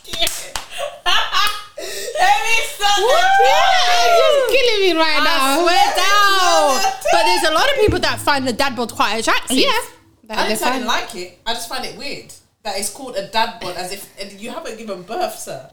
let 2.18 2.42
me 2.42 2.56
start 2.66 2.98
You're 2.98 4.48
killing 4.48 4.80
me 4.80 4.92
right 4.98 5.20
I 5.20 5.24
now. 5.24 5.62
swear 5.62 5.86
down. 5.96 6.80
But 7.12 7.22
there's 7.24 7.44
a 7.44 7.52
lot 7.54 7.68
of 7.68 7.74
people 7.76 7.98
that 8.00 8.18
find 8.18 8.46
the 8.46 8.52
dad 8.52 8.74
bod 8.76 8.92
quite 8.92 9.18
attractive. 9.18 9.56
Yeah, 9.58 9.68
I 9.68 9.70
that, 10.24 10.48
didn't 10.48 10.60
they're 10.60 10.68
I 10.68 10.72
didn't 10.78 10.86
fine. 10.86 10.86
like 10.86 11.14
it. 11.14 11.38
I 11.46 11.52
just 11.54 11.68
find 11.68 11.84
it 11.84 11.96
weird 11.98 12.32
that 12.62 12.78
it's 12.78 12.90
called 12.90 13.16
a 13.16 13.28
dad 13.28 13.60
bod 13.60 13.76
as 13.76 13.92
if 13.92 14.08
you 14.42 14.50
haven't 14.50 14.78
given 14.78 15.02
birth, 15.02 15.38
sir. 15.38 15.70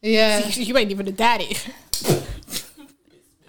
Yeah. 0.00 0.48
You 0.56 0.76
ain't 0.78 0.90
even 0.90 1.06
a 1.08 1.12
daddy. 1.12 1.56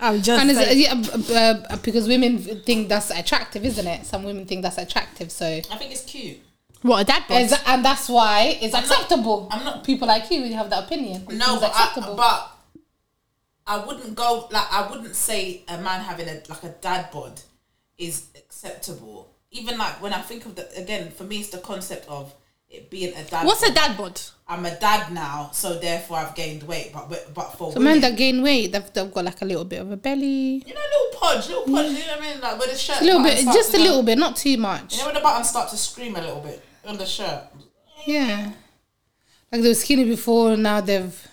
I'm 0.06 0.22
just 0.22 0.42
And 0.42 0.50
it's, 0.52 0.60
saying. 0.60 0.80
yeah, 0.80 0.96
b- 0.96 1.36
uh, 1.74 1.78
because 1.78 2.08
women 2.08 2.38
think 2.40 2.90
that's 2.90 3.10
attractive, 3.10 3.64
isn't 3.66 3.88
it? 3.88 4.06
Some 4.06 4.24
women 4.24 4.46
think 4.46 4.62
that's 4.64 4.78
attractive, 4.78 5.32
so 5.32 5.46
I 5.48 5.78
think 5.78 5.92
it's 5.92 6.04
cute. 6.04 6.40
what 6.82 7.02
a 7.02 7.06
dad 7.06 7.24
bod. 7.28 7.50
And 7.66 7.84
that's 7.86 8.10
why 8.10 8.58
it's 8.62 8.74
I'm 8.76 8.84
not- 8.84 8.92
acceptable. 8.92 9.48
I'm 9.52 9.64
not- 9.64 9.84
people 9.84 10.08
like 10.08 10.30
you, 10.32 10.42
you 10.42 10.54
have 10.56 10.70
that 10.72 10.84
opinion. 10.86 11.26
No, 11.30 11.54
It's 11.54 11.62
but 11.62 11.72
I, 11.74 11.84
acceptable. 11.88 12.16
but 12.16 12.50
I 13.66 13.78
wouldn't 13.86 14.16
go 14.16 14.48
like 14.52 14.68
I 14.72 14.90
wouldn't 14.90 15.16
say 15.16 15.64
a 15.70 15.78
man 15.78 16.02
having 16.02 16.28
a 16.28 16.42
like 16.50 16.64
a 16.64 16.70
dad 16.82 17.10
bod 17.12 17.40
is 17.98 18.26
acceptable. 18.36 19.30
Even 19.52 19.78
like 19.78 20.02
when 20.02 20.14
I 20.14 20.22
think 20.22 20.46
of 20.46 20.56
the 20.56 20.66
again, 20.78 21.12
for 21.12 21.24
me, 21.24 21.40
it's 21.40 21.50
the 21.50 21.60
concept 21.60 22.08
of 22.10 22.28
it 22.30 22.36
being 22.90 23.14
a 23.16 23.24
dad. 23.24 23.46
What's 23.46 23.64
a 23.64 23.74
dad 23.74 23.98
bod? 23.98 24.20
I'm 24.48 24.66
a 24.66 24.78
dad 24.78 25.12
now, 25.14 25.50
so 25.54 25.80
therefore 25.80 26.18
I've 26.18 26.36
gained 26.36 26.64
weight. 26.64 26.92
But 26.94 27.10
but, 27.10 27.34
but 27.34 27.52
for 27.58 27.72
So 27.72 27.80
women, 27.80 27.84
men 27.84 28.02
that 28.02 28.18
gain 28.18 28.42
weight, 28.44 28.72
they've, 28.72 28.94
they've 28.94 29.12
got 29.14 29.26
like 29.26 29.42
a 29.42 29.46
little 29.46 29.64
bit 29.66 29.80
of 29.82 29.92
a 29.92 29.98
belly. 29.98 30.64
you 30.66 30.74
know, 30.74 30.82
little 30.82 31.20
podge, 31.20 31.48
little 31.48 31.64
podge. 31.64 31.92
You 31.92 32.00
know 32.00 32.14
what 32.14 32.22
I 32.22 32.32
mean? 32.32 32.42
Like 32.42 32.60
where 32.60 32.68
the 32.68 32.78
shirt, 32.78 33.02
A 33.02 33.06
little 33.06 33.24
bit, 33.24 33.38
just 33.46 33.72
to 33.72 33.78
a 33.78 33.80
go- 33.80 33.84
little 33.86 34.04
bit, 34.04 34.18
not 34.18 34.36
too 34.36 34.58
much. 34.58 34.94
You 34.94 35.00
know 35.00 35.06
when 35.06 35.16
the 35.16 35.22
buttons 35.22 35.50
start 35.50 35.70
to 35.70 35.78
scream 35.78 36.16
a 36.16 36.22
little 36.22 36.42
bit 36.42 36.62
on 36.86 36.98
the 36.98 37.06
shirt. 37.06 37.44
Yeah. 38.06 38.52
Like 39.52 39.62
they 39.62 39.68
were 39.70 39.74
skinny 39.76 40.04
before, 40.06 40.58
now 40.58 40.82
they've. 40.82 41.28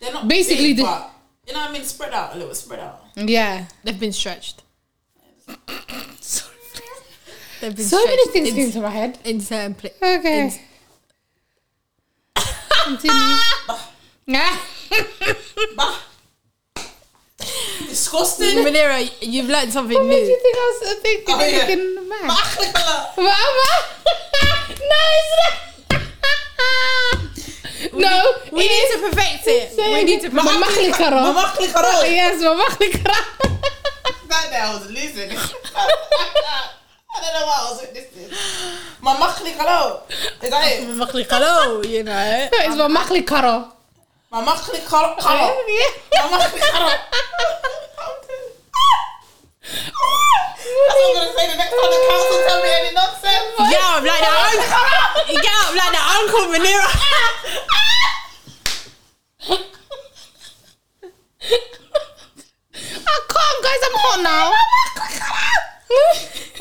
They're 0.00 0.12
not 0.12 0.28
Basically 0.28 0.68
big, 0.74 0.76
the- 0.78 0.82
but 0.84 1.10
you 1.46 1.52
know 1.54 1.60
what 1.60 1.70
I 1.70 1.72
mean. 1.72 1.84
Spread 1.84 2.12
out 2.12 2.34
a 2.34 2.38
little, 2.38 2.54
spread 2.54 2.80
out. 2.80 3.02
Yeah. 3.16 3.66
They've 3.82 3.98
been 3.98 4.12
stretched. 4.12 4.62
They've 7.60 7.74
been 7.74 7.84
So 7.84 8.04
many 8.04 8.26
things 8.32 8.48
in, 8.50 8.54
came 8.54 8.72
to 8.72 8.80
my 8.80 8.90
head. 8.90 9.18
in 9.24 9.40
certain 9.40 9.74
pla- 9.74 9.90
Okay. 10.02 10.40
in- 10.42 10.52
Continue. 12.84 13.36
Bah. 15.76 15.98
Disgusting. 17.88 18.62
Manera, 18.64 19.00
you've 19.20 19.48
learned 19.48 19.72
something 19.72 19.96
What 19.96 20.06
made 20.06 20.20
you 20.20 20.28
new. 20.28 20.40
think 20.42 20.56
I 20.56 20.78
was 20.80 20.98
thinking 21.02 21.34
Oh, 21.34 21.44
yeah. 21.46 21.58
looking 21.58 22.08
mad? 22.08 22.24
No, 23.16 24.96
it's 25.12 25.30
not. 25.38 26.02
no, 27.92 28.32
We 28.52 28.68
need 28.68 28.88
to 28.92 28.98
perfect 29.10 29.46
it. 29.46 29.76
We 29.78 30.04
need 30.04 30.20
to 30.22 30.30
perfect 30.30 30.44
Mama 30.44 30.66
Klikaro. 30.66 31.20
Mama 31.32 31.52
Klikaro. 31.56 32.02
Yes, 32.04 32.42
Mama 32.42 32.64
Klikaro. 32.70 33.24
That 34.28 34.50
day 34.50 34.60
I 34.60 34.74
was 34.74 34.90
losing. 34.90 35.30
I 37.16 37.20
don't 37.22 37.32
know 37.32 37.46
what 37.46 37.56
I 37.56 37.64
was 37.70 37.80
witnessing. 37.80 38.28
Mama 39.00 39.26
Klikaro. 39.32 40.04
Is 40.10 40.50
that 40.50 40.64
it? 40.68 40.84
it. 41.16 41.26
Hello, 41.30 41.82
you 41.82 42.02
know. 42.04 42.48
It's 42.52 42.76
Mama 42.76 43.00
Klikaro. 43.00 43.72
Mama 44.30 44.52
Klikaro. 44.52 45.16
Mama 45.16 46.44
Klikaro. 46.44 46.92
That's 49.66 51.00
what 51.00 51.08
I'm 51.08 51.14
gonna 51.16 51.32
say 51.32 51.44
the 51.50 51.56
next 51.56 51.72
time 51.72 51.90
the 51.90 52.00
council 52.04 52.38
tell 52.46 52.60
me 52.62 52.68
any 52.76 52.92
nonsense. 52.94 53.56
Get 53.72 53.80
up 53.80 54.02
like 54.04 54.20
that 54.20 54.36
uncle. 54.44 55.40
Get 55.40 55.54
up 55.64 55.72
like 55.72 55.92
that 55.96 56.06
uncle 56.20 56.44
Munira. 56.52 56.90
I 63.08 63.16
can't, 63.32 63.58
guys. 63.64 63.82
I'm 63.86 63.96
hot 64.04 64.20
now. 64.22 64.52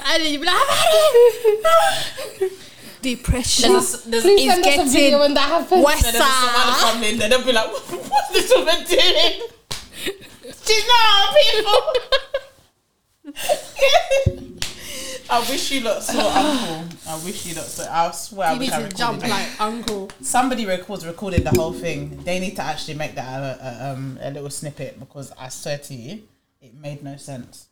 And 0.07 0.23
then 0.23 0.33
you 0.33 0.39
be 0.39 0.45
like, 0.45 0.55
I've 0.55 0.69
had 0.69 0.91
it. 2.41 2.51
Depression 3.01 3.71
There's 3.73 3.93
a- 4.05 4.09
there's- 4.09 4.23
Please 4.23 4.47
is 4.47 4.53
send 4.53 4.65
us 4.65 4.73
a 4.73 4.83
video 4.83 4.93
getting 4.93 5.19
when 5.19 5.33
that 5.35 5.49
happens. 5.49 5.83
worse. 5.85 6.01
Then 6.01 6.13
there's 6.13 6.25
some 6.25 6.55
other 6.55 6.73
family 6.85 7.09
and 7.11 7.19
then 7.21 7.29
they'll 7.29 7.43
be 7.45 7.51
like, 7.53 7.69
what's 8.09 8.29
this 8.31 8.51
woman 8.55 8.83
doing? 8.87 9.41
She's 10.65 10.87
not 10.87 11.35
people. 11.35 11.81
I 15.27 15.39
wish 15.49 15.71
you 15.71 15.81
lot 15.81 16.03
saw 16.03 16.19
Uncle. 16.19 16.97
I 17.07 17.15
wish 17.25 17.45
you 17.47 17.55
lot 17.55 17.65
saw. 17.65 17.83
I 18.07 18.11
swear 18.11 18.47
I 18.49 18.53
You 18.53 18.59
wish 18.59 18.69
need 18.69 18.73
I 18.75 18.77
to 18.77 18.83
recorded 18.83 18.97
jump 18.97 19.23
it. 19.23 19.29
like 19.29 19.47
uncle. 19.61 20.11
Somebody 20.21 20.65
records 20.67 21.05
recorded 21.05 21.43
the 21.43 21.49
whole 21.51 21.73
thing. 21.73 22.21
They 22.23 22.39
need 22.39 22.55
to 22.57 22.61
actually 22.61 22.93
make 22.95 23.15
that 23.15 23.39
a, 23.41 23.59
a, 23.59 23.91
um, 23.93 24.19
a 24.21 24.29
little 24.31 24.49
snippet 24.51 24.99
because 24.99 25.31
I 25.37 25.49
swear 25.49 25.79
to 25.79 25.93
you, 25.95 26.23
it 26.61 26.75
made 26.75 27.03
no 27.03 27.17
sense. 27.17 27.67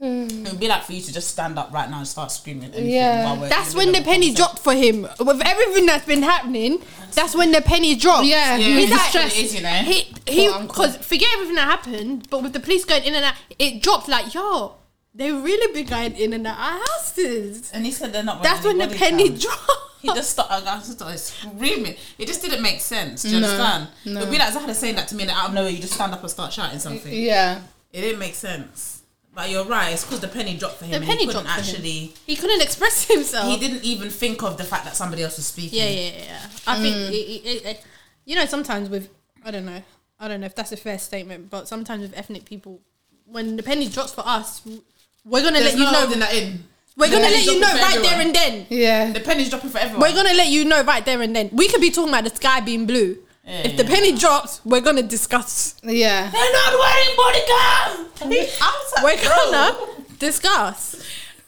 Hmm. 0.00 0.26
It 0.28 0.50
would 0.50 0.60
be 0.60 0.68
like 0.68 0.82
for 0.82 0.92
you 0.92 1.00
to 1.00 1.12
just 1.12 1.28
stand 1.30 1.58
up 1.58 1.72
right 1.72 1.88
now 1.88 1.98
and 1.98 2.06
start 2.08 2.30
screaming. 2.32 2.64
anything 2.64 2.90
Yeah. 2.90 3.46
That's 3.48 3.74
when 3.74 3.86
the 3.88 3.92
middle 3.92 4.00
of 4.00 4.06
a 4.06 4.10
penny 4.10 4.26
conversation. 4.34 4.34
dropped 4.34 4.58
for 4.58 4.74
him. 4.74 5.02
With 5.26 5.42
everything 5.46 5.86
that's 5.86 6.04
been 6.06 6.22
happening, 6.22 6.82
that's 7.12 7.34
when 7.34 7.52
the 7.52 7.62
penny 7.62 7.94
dropped. 7.94 8.26
Yeah, 8.26 8.56
Yeah, 8.56 8.78
he's 8.80 8.90
that's 8.90 9.08
stressed. 9.08 9.36
what 9.36 9.42
it 9.42 9.44
is, 9.46 9.54
you 9.54 9.62
know. 9.62 9.68
He 9.68 10.14
he 10.26 10.58
because 10.62 10.96
forget 10.98 11.28
everything 11.34 11.54
that 11.56 11.68
happened, 11.68 12.28
but 12.28 12.42
with 12.42 12.52
the 12.52 12.60
police 12.60 12.84
going 12.84 13.04
in 13.04 13.14
and 13.14 13.24
out, 13.24 13.34
it 13.58 13.82
dropped 13.82 14.08
like 14.08 14.34
yo. 14.34 14.76
They 15.16 15.30
really 15.30 15.72
been 15.72 15.86
going 15.86 16.16
in 16.16 16.32
and 16.32 16.44
out 16.44 16.58
our 16.58 16.80
houses. 16.80 17.70
And 17.72 17.86
he 17.86 17.92
said 17.92 18.12
they're 18.12 18.24
not. 18.24 18.42
That's 18.42 18.64
when 18.66 18.78
the 18.78 18.88
penny 18.88 19.28
cams. 19.28 19.42
dropped. 19.44 19.70
He 20.02 20.08
just 20.08 20.30
started, 20.32 20.68
I 20.68 20.76
just 20.78 20.92
started 20.92 21.16
screaming. 21.18 21.94
It 22.18 22.26
just 22.26 22.42
didn't 22.42 22.60
make 22.62 22.80
sense. 22.80 23.22
Do 23.22 23.28
you 23.30 23.40
No, 23.40 23.46
understand? 23.48 23.88
no. 24.04 24.20
It 24.20 24.24
would 24.24 24.30
be 24.32 24.38
like 24.38 24.52
Zahra 24.52 24.74
saying 24.74 24.96
that 24.96 25.08
to 25.08 25.14
me, 25.14 25.22
and 25.22 25.30
out 25.32 25.48
of 25.48 25.54
nowhere, 25.54 25.70
you 25.70 25.78
just 25.78 25.94
stand 25.94 26.12
up 26.12 26.20
and 26.20 26.28
start 26.30 26.52
shouting 26.52 26.78
something. 26.78 27.10
Yeah. 27.10 27.60
It 27.92 28.00
didn't 28.02 28.18
make 28.18 28.34
sense. 28.34 28.93
But 29.34 29.50
you're 29.50 29.64
right. 29.64 29.92
It's 29.92 30.04
because 30.04 30.20
the 30.20 30.28
penny 30.28 30.56
dropped 30.56 30.76
for 30.76 30.84
him. 30.84 30.92
The 30.92 30.96
and 30.98 31.04
penny 31.06 31.20
he 31.20 31.26
couldn't 31.26 31.44
dropped 31.44 31.60
for 31.60 31.64
him. 31.64 31.74
actually. 31.74 32.14
He 32.26 32.36
couldn't 32.36 32.62
express 32.62 33.04
himself. 33.08 33.48
He 33.48 33.58
didn't 33.58 33.84
even 33.84 34.10
think 34.10 34.42
of 34.42 34.56
the 34.56 34.64
fact 34.64 34.84
that 34.84 34.94
somebody 34.96 35.22
else 35.22 35.36
was 35.36 35.46
speaking. 35.46 35.78
Yeah, 35.78 35.88
yeah, 35.88 36.24
yeah. 36.24 36.38
I 36.66 36.80
think 36.80 36.94
mm. 36.96 37.08
it, 37.10 37.14
it, 37.14 37.46
it, 37.46 37.64
it- 37.66 37.84
you 38.26 38.34
know 38.34 38.46
sometimes 38.46 38.88
with 38.88 39.10
I 39.44 39.50
don't 39.50 39.66
know 39.66 39.82
I 40.18 40.28
don't 40.28 40.40
know 40.40 40.46
if 40.46 40.54
that's 40.54 40.72
a 40.72 40.76
fair 40.76 40.98
statement, 40.98 41.50
but 41.50 41.68
sometimes 41.68 42.02
with 42.02 42.16
ethnic 42.16 42.44
people, 42.44 42.80
when 43.26 43.56
the 43.56 43.62
penny 43.62 43.88
drops 43.88 44.12
for 44.12 44.22
us, 44.26 44.62
we're 45.24 45.42
gonna 45.42 45.58
There's 45.58 45.74
let 45.74 45.78
you 45.78 45.84
no 45.84 45.90
know. 45.92 46.14
that 46.20 46.34
in. 46.34 46.64
We're 46.96 47.10
gonna 47.10 47.24
let 47.24 47.44
you 47.44 47.60
know 47.60 47.66
dropping 47.66 47.78
for 47.78 47.84
right 47.84 48.02
there 48.02 48.20
and 48.20 48.34
then. 48.34 48.66
Yeah. 48.70 49.12
The 49.12 49.20
penny's 49.20 49.50
dropping 49.50 49.70
for 49.70 49.78
everyone. 49.78 50.00
We're 50.00 50.14
gonna 50.14 50.34
let 50.34 50.48
you 50.48 50.64
know 50.64 50.82
right 50.84 51.04
there 51.04 51.20
and 51.20 51.34
then. 51.34 51.50
We 51.52 51.68
could 51.68 51.80
be 51.80 51.90
talking 51.90 52.10
about 52.10 52.24
the 52.24 52.30
sky 52.30 52.60
being 52.60 52.86
blue. 52.86 53.18
Yeah, 53.46 53.66
if 53.66 53.76
the 53.76 53.84
penny 53.84 54.12
drops, 54.16 54.60
we're 54.64 54.80
gonna 54.80 55.02
discuss. 55.02 55.76
Yeah. 55.82 56.30
They're 56.30 56.52
not 56.52 56.72
wearing 56.78 57.16
body 57.16 57.40
cam. 57.46 58.30
Like, 58.30 59.04
We're 59.04 59.22
bro. 59.22 59.50
gonna 59.50 59.76
discuss. 60.18 60.94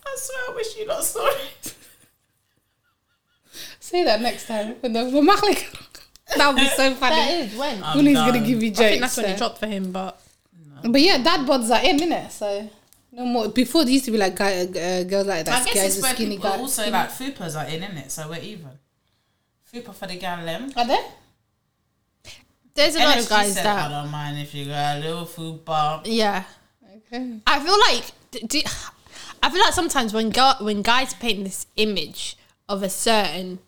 I 0.04 0.16
swear, 0.16 0.38
I 0.50 0.54
wish 0.54 0.76
you 0.76 0.86
lot 0.86 1.02
saw 1.02 1.26
it. 1.26 1.74
Say 3.80 4.04
that 4.04 4.20
next 4.20 4.46
time. 4.46 4.74
When 4.80 4.92
the 4.92 5.04
Mama 5.04 5.36
Klikaro. 5.36 5.82
That 6.36 6.48
would 6.48 6.56
be 6.60 6.66
so 6.68 6.92
funny. 6.96 7.16
is 7.32 7.56
when. 7.56 7.82
I 7.82 7.96
When 7.96 8.06
he's 8.06 8.16
gonna 8.18 8.40
give 8.44 8.62
you 8.62 8.70
jokes. 8.70 8.80
I 8.80 8.88
think 8.90 9.00
that's 9.00 9.16
when 9.16 9.26
so. 9.26 9.32
it 9.32 9.38
dropped 9.38 9.58
for 9.58 9.66
him, 9.66 9.92
but 9.92 10.20
But 10.82 11.00
yeah, 11.00 11.18
dad 11.22 11.46
bods 11.46 11.70
are 11.70 11.82
in, 11.84 11.98
innit? 11.98 12.30
So 12.30 12.68
no 13.12 13.24
more. 13.24 13.48
Before 13.48 13.84
there 13.84 13.92
used 13.92 14.04
to 14.06 14.10
be 14.10 14.18
like 14.18 14.34
guy, 14.36 14.62
uh, 14.62 15.04
girls 15.04 15.26
like 15.26 15.46
that, 15.46 15.62
I 15.62 15.64
guess 15.64 15.74
guys 15.74 15.84
it's 15.86 15.96
with 15.96 16.02
where 16.02 16.14
skinny 16.14 16.36
people 16.36 16.50
guys. 16.50 16.60
also 16.60 16.90
like 16.90 17.10
fupas 17.10 17.56
are 17.56 17.68
in, 17.68 17.80
innit? 17.82 18.10
So 18.10 18.28
we're 18.28 18.40
even. 18.40 18.70
Fupa 19.72 19.94
for 19.94 20.06
the 20.06 20.16
gal 20.16 20.44
them. 20.44 20.72
Are 20.76 20.86
there? 20.86 21.04
There's 22.76 22.94
a 22.94 22.98
lot 23.00 23.18
of 23.18 23.24
NSG 23.24 23.28
guys 23.28 23.54
said, 23.54 23.66
I 23.66 23.88
that 23.88 24.02
don't 24.02 24.10
mind 24.10 24.38
if 24.38 24.54
you 24.54 24.66
got 24.66 24.96
a 24.96 25.00
little 25.00 25.24
fupa. 25.24 26.02
yeah. 26.04 26.44
Okay. 27.12 27.38
I 27.46 27.60
feel 27.60 27.78
like 27.78 28.48
do, 28.48 28.60
I 29.42 29.50
feel 29.50 29.60
like 29.60 29.72
sometimes 29.72 30.12
when 30.12 30.30
girl, 30.30 30.56
when 30.60 30.82
guys 30.82 31.14
paint 31.14 31.44
this 31.44 31.66
image 31.76 32.36
of 32.68 32.82
a 32.82 32.88
certain 32.88 33.58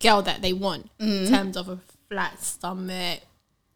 girl 0.00 0.22
that 0.22 0.42
they 0.42 0.52
want 0.52 0.90
in 0.98 1.06
mm. 1.06 1.28
terms 1.28 1.56
of 1.56 1.68
a 1.68 1.78
flat 2.08 2.42
stomach, 2.42 3.20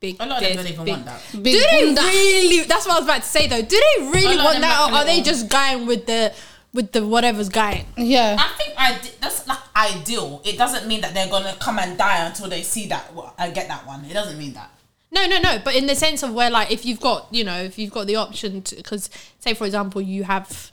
big. 0.01 0.17
A 0.21 0.27
lot 0.27 0.43
of 0.43 0.49
them 0.49 0.57
don't 0.57 0.73
even 0.73 0.85
big- 0.85 0.93
want 0.93 1.07
that. 1.07 1.23
Do 1.33 1.43
they 1.43 1.95
really? 1.95 2.65
That's 2.65 2.87
what 2.87 2.97
I 2.97 2.99
was 3.01 3.05
about 3.05 3.23
to 3.23 3.29
say 3.29 3.47
though. 3.47 3.63
Do 3.63 3.83
they 3.99 4.05
really 4.09 4.37
want 4.37 4.61
that, 4.61 4.91
or 4.91 4.97
are 4.97 5.05
they 5.05 5.23
just 5.23 5.49
going 5.49 5.87
with 5.87 6.07
the 6.07 6.33
with 6.73 6.93
the 6.93 7.07
whatever's 7.07 7.49
going? 7.49 7.87
Yeah. 7.97 8.37
I 8.39 8.57
think 8.57 8.75
I 8.77 9.01
that's 9.21 9.47
like 9.47 9.59
ideal. 9.75 10.43
It 10.45 10.59
doesn't 10.59 10.87
mean 10.87 11.01
that 11.01 11.15
they're 11.15 11.29
gonna 11.29 11.57
come 11.61 11.79
and 11.79 11.97
die 11.97 12.27
until 12.27 12.49
they 12.49 12.63
see 12.63 12.87
that. 12.89 13.15
Well, 13.15 13.35
I 13.39 13.51
get 13.51 13.69
that 13.69 13.87
one. 13.87 14.05
It 14.05 14.13
doesn't 14.13 14.39
mean 14.39 14.55
that. 14.55 14.71
No, 15.11 15.27
no, 15.27 15.39
no. 15.41 15.59
But 15.65 15.75
in 15.75 15.87
the 15.87 15.95
sense 15.95 16.23
of 16.23 16.35
where, 16.35 16.51
like, 16.51 16.71
if 16.71 16.85
you've 16.85 17.01
got, 17.01 17.29
you 17.31 17.43
know, 17.43 17.63
if 17.63 17.79
you've 17.79 17.93
got 17.93 18.07
the 18.07 18.17
option 18.17 18.63
to, 18.63 18.77
because 18.77 19.09
say 19.39 19.55
for 19.55 19.65
example, 19.65 20.03
you 20.03 20.25
have 20.25 20.71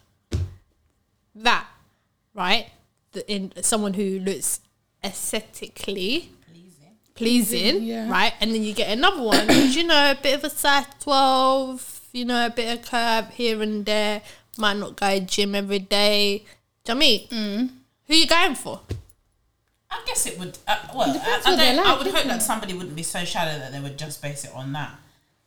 that, 1.35 1.65
right? 2.33 2.67
The, 3.13 3.31
in 3.31 3.53
someone 3.61 3.93
who 3.93 4.19
looks 4.19 4.59
aesthetically 5.03 6.31
pleasing, 7.13 7.83
yeah. 7.83 8.09
right? 8.11 8.33
And 8.41 8.53
then 8.53 8.61
you 8.61 8.73
get 8.73 8.89
another 8.89 9.21
one, 9.21 9.47
who's, 9.47 9.73
you 9.73 9.85
know, 9.85 10.11
a 10.11 10.15
bit 10.21 10.35
of 10.35 10.43
a 10.43 10.49
size 10.49 10.85
twelve, 10.99 12.01
you 12.11 12.25
know, 12.25 12.47
a 12.47 12.49
bit 12.49 12.77
of 12.77 12.85
curve 12.85 13.29
here 13.29 13.61
and 13.61 13.85
there. 13.85 14.21
Might 14.57 14.77
not 14.77 14.95
go 14.95 15.19
to 15.19 15.25
gym 15.25 15.55
every 15.55 15.79
day. 15.79 16.45
Do 16.83 16.93
you 16.93 16.99
know 16.99 17.05
what 17.05 17.27
I 17.31 17.35
mean? 17.35 17.71
Who 18.07 18.15
you 18.15 18.27
going 18.27 18.55
for? 18.55 18.81
I 19.89 20.01
guess 20.05 20.25
it 20.25 20.37
would. 20.37 20.57
Uh, 20.67 20.77
well, 20.93 21.09
I, 21.09 21.41
I, 21.45 21.51
what 21.51 21.57
don't, 21.57 21.79
I 21.79 21.97
would 21.97 22.07
hope 22.07 22.15
isn't 22.15 22.27
that 22.27 22.41
somebody 22.41 22.73
wouldn't 22.73 22.95
be 22.95 23.03
so 23.03 23.23
shallow 23.23 23.57
that 23.57 23.71
they 23.71 23.79
would 23.79 23.97
just 23.97 24.21
base 24.21 24.43
it 24.43 24.51
on 24.53 24.73
that. 24.73 24.95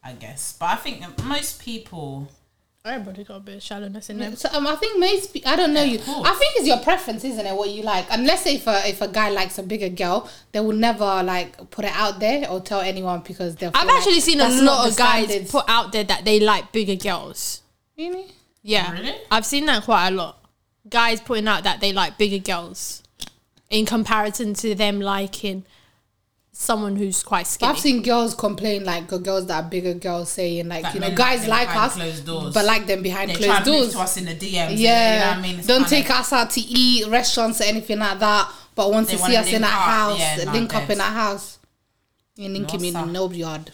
I 0.02 0.12
guess, 0.12 0.56
but 0.58 0.66
I 0.66 0.76
think 0.76 1.00
that 1.00 1.24
most 1.24 1.60
people. 1.60 2.28
Everybody 2.84 3.24
got 3.24 3.36
a 3.36 3.40
bit 3.40 3.56
of 3.56 3.62
shallowness 3.62 4.08
in 4.08 4.18
them. 4.18 4.36
So 4.36 4.48
um, 4.52 4.66
I 4.66 4.76
think 4.76 4.98
most 4.98 5.36
I 5.44 5.56
don't 5.56 5.74
know 5.74 5.82
you. 5.82 5.98
course. 5.98 6.26
I 6.26 6.34
think 6.34 6.54
it's 6.56 6.66
your 6.66 6.78
preference, 6.78 7.24
isn't 7.24 7.44
it? 7.44 7.54
What 7.54 7.68
you 7.70 7.82
like. 7.82 8.06
Unless 8.10 8.46
if 8.46 8.66
a 8.66 8.88
if 8.88 9.02
a 9.02 9.08
guy 9.08 9.28
likes 9.30 9.58
a 9.58 9.62
bigger 9.62 9.88
girl, 9.88 10.30
they 10.52 10.60
will 10.60 10.72
never 10.72 11.22
like 11.22 11.70
put 11.70 11.84
it 11.84 11.92
out 11.94 12.20
there 12.20 12.48
or 12.48 12.60
tell 12.60 12.80
anyone 12.80 13.20
because 13.20 13.56
they'll. 13.56 13.72
I've 13.74 13.82
feel 13.82 13.88
like 13.88 13.96
actually 13.98 14.20
seen 14.20 14.40
a 14.40 14.48
lot 14.62 14.88
of 14.88 14.96
guys 14.96 15.26
standards. 15.26 15.50
put 15.50 15.64
out 15.68 15.92
there 15.92 16.04
that 16.04 16.24
they 16.24 16.40
like 16.40 16.72
bigger 16.72 16.94
girls. 16.94 17.62
Really? 17.98 18.26
Yeah, 18.68 18.92
Really? 18.92 19.14
I've 19.30 19.46
seen 19.46 19.64
that 19.66 19.82
quite 19.84 20.08
a 20.08 20.10
lot. 20.10 20.44
Guys 20.90 21.20
putting 21.22 21.48
out 21.48 21.64
that 21.64 21.80
they 21.80 21.92
like 21.92 22.18
bigger 22.18 22.38
girls 22.38 23.02
in 23.70 23.86
comparison 23.86 24.52
to 24.54 24.74
them 24.74 25.00
liking 25.00 25.64
someone 26.52 26.96
who's 26.96 27.22
quite 27.22 27.42
But 27.44 27.46
skinny. 27.46 27.70
I've 27.72 27.78
seen 27.78 28.02
girls 28.02 28.34
complain 28.34 28.84
like 28.84 29.06
girls 29.08 29.46
that 29.46 29.64
are 29.64 29.68
bigger 29.70 29.94
girls 29.94 30.30
saying 30.30 30.68
like 30.68 30.82
That 30.82 30.94
you 30.94 31.00
know 31.00 31.14
guys 31.14 31.46
like 31.48 31.68
like 31.68 31.68
them 31.68 31.98
behind 31.98 32.02
us 32.12 32.20
doors. 32.20 32.54
but 32.54 32.64
like 32.66 32.86
them 32.86 33.02
behind 33.02 33.30
They 33.30 33.34
try 33.36 33.46
closed 33.46 33.56
and 33.58 33.66
move 33.66 33.80
doors. 33.84 33.92
to 33.94 33.98
us 34.00 34.16
in 34.18 34.24
the 34.26 34.34
DMs. 34.34 34.72
Yeah, 34.76 35.14
you 35.14 35.20
know 35.20 35.26
what 35.28 35.36
I 35.38 35.40
mean? 35.42 35.58
It's 35.60 35.66
don't 35.66 35.84
kinda- 35.88 35.90
take 36.02 36.10
us 36.10 36.32
out 36.32 36.50
to 36.50 36.60
eat 36.60 37.06
restaurants 37.08 37.60
or 37.60 37.64
anything 37.64 37.98
like 38.00 38.18
that. 38.18 38.52
But 38.74 38.90
want 38.92 39.06
They 39.08 39.16
to 39.16 39.22
see 39.22 39.36
us 39.36 39.46
in 39.46 39.62
link 39.62 39.64
our 39.64 39.70
up, 39.80 39.94
house, 39.94 40.18
yeah, 40.18 40.44
nah, 40.44 40.52
link 40.52 40.74
up 40.74 40.90
in 40.90 41.00
our 41.00 41.10
house. 41.10 41.58
In 42.36 42.52
No, 42.52 42.58
Lincoln, 42.58 42.80
sir. 42.92 42.98
in 43.02 43.12
no 43.12 43.30
yard. 43.32 43.72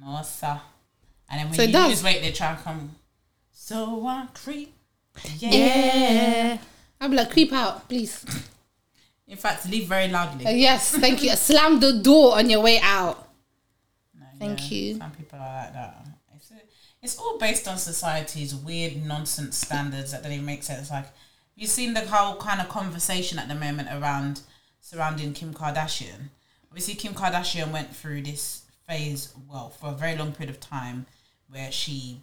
No, 0.00 0.20
sir. 0.22 0.60
And 1.30 1.40
then 1.40 1.46
when 1.48 1.54
So 1.56 1.62
it 1.62 1.70
you 1.70 1.78
lose 1.86 2.02
weight, 2.02 2.22
they 2.22 2.32
try 2.32 2.48
and 2.54 2.58
come. 2.64 2.94
So 3.68 4.06
I 4.06 4.26
creep. 4.32 4.72
Yeah. 5.36 5.50
yeah. 5.50 7.06
Be 7.06 7.14
like, 7.14 7.30
creep 7.30 7.52
out, 7.52 7.86
please. 7.86 8.24
In 9.26 9.36
fact, 9.36 9.68
leave 9.68 9.86
very 9.86 10.08
loudly. 10.08 10.46
Uh, 10.46 10.50
yes, 10.52 10.96
thank 10.96 11.22
you. 11.22 11.36
Slam 11.36 11.78
the 11.78 12.00
door 12.02 12.38
on 12.38 12.48
your 12.48 12.62
way 12.62 12.80
out. 12.80 13.28
No, 14.18 14.24
Thank 14.38 14.72
you. 14.72 14.96
Some 14.96 15.10
people 15.10 15.38
are 15.38 15.64
like 15.64 15.74
that. 15.74 16.06
It's, 16.34 16.50
it's 17.02 17.18
all 17.18 17.36
based 17.36 17.68
on 17.68 17.76
society's 17.76 18.54
weird 18.54 19.04
nonsense 19.04 19.58
standards 19.58 20.12
that 20.12 20.22
don't 20.22 20.32
even 20.32 20.46
make 20.46 20.62
sense. 20.62 20.90
Like, 20.90 21.08
you've 21.54 21.68
seen 21.68 21.92
the 21.92 22.06
whole 22.06 22.36
kind 22.36 22.62
of 22.62 22.70
conversation 22.70 23.38
at 23.38 23.48
the 23.48 23.54
moment 23.54 23.88
around 23.92 24.40
surrounding 24.80 25.34
Kim 25.34 25.52
Kardashian. 25.52 26.30
Obviously, 26.70 26.94
Kim 26.94 27.12
Kardashian 27.12 27.70
went 27.70 27.94
through 27.94 28.22
this 28.22 28.62
phase, 28.86 29.34
well, 29.46 29.68
for 29.68 29.90
a 29.90 29.94
very 29.94 30.16
long 30.16 30.32
period 30.32 30.48
of 30.48 30.58
time 30.58 31.04
where 31.50 31.70
she 31.70 32.22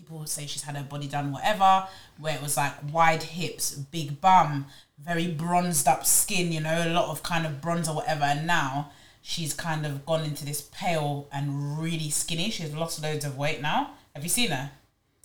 people 0.00 0.26
say 0.26 0.46
she's 0.46 0.62
had 0.62 0.76
her 0.76 0.82
body 0.82 1.06
done 1.06 1.30
whatever 1.30 1.86
where 2.18 2.34
it 2.34 2.42
was 2.42 2.56
like 2.56 2.72
wide 2.92 3.22
hips 3.22 3.74
big 3.74 4.20
bum 4.20 4.66
very 5.02 5.26
bronzed 5.28 5.88
up 5.88 6.04
skin 6.04 6.52
you 6.52 6.60
know 6.60 6.84
a 6.86 6.92
lot 6.92 7.08
of 7.08 7.22
kind 7.22 7.46
of 7.46 7.60
bronze 7.60 7.88
or 7.88 7.96
whatever. 7.96 8.24
And 8.24 8.46
now 8.46 8.90
she's 9.22 9.54
kind 9.54 9.86
of 9.86 10.04
gone 10.06 10.24
into 10.24 10.44
this 10.44 10.68
pale 10.72 11.28
and 11.32 11.78
really 11.80 12.10
skinny. 12.10 12.50
She's 12.50 12.74
lost 12.74 13.02
loads 13.02 13.24
of 13.24 13.36
weight 13.36 13.62
now. 13.62 13.92
Have 14.14 14.24
you 14.24 14.30
seen 14.30 14.50
her? 14.50 14.70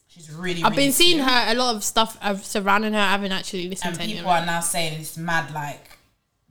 She's 0.07 0.31
really 0.31 0.63
I've 0.63 0.71
really 0.71 0.85
been 0.85 0.91
seeing 0.93 1.17
skinny. 1.17 1.31
her 1.31 1.51
a 1.51 1.55
lot 1.55 1.75
of 1.75 1.83
stuff 1.83 2.17
uh, 2.21 2.35
surrounding 2.35 2.93
her. 2.93 2.99
I 2.99 3.11
haven't 3.11 3.31
actually 3.31 3.67
listened 3.67 3.89
and 3.89 3.99
to 3.99 4.05
of 4.05 4.11
people 4.11 4.31
are 4.31 4.45
now 4.45 4.61
saying 4.61 4.99
it's 4.99 5.17
mad 5.17 5.53
like 5.53 5.97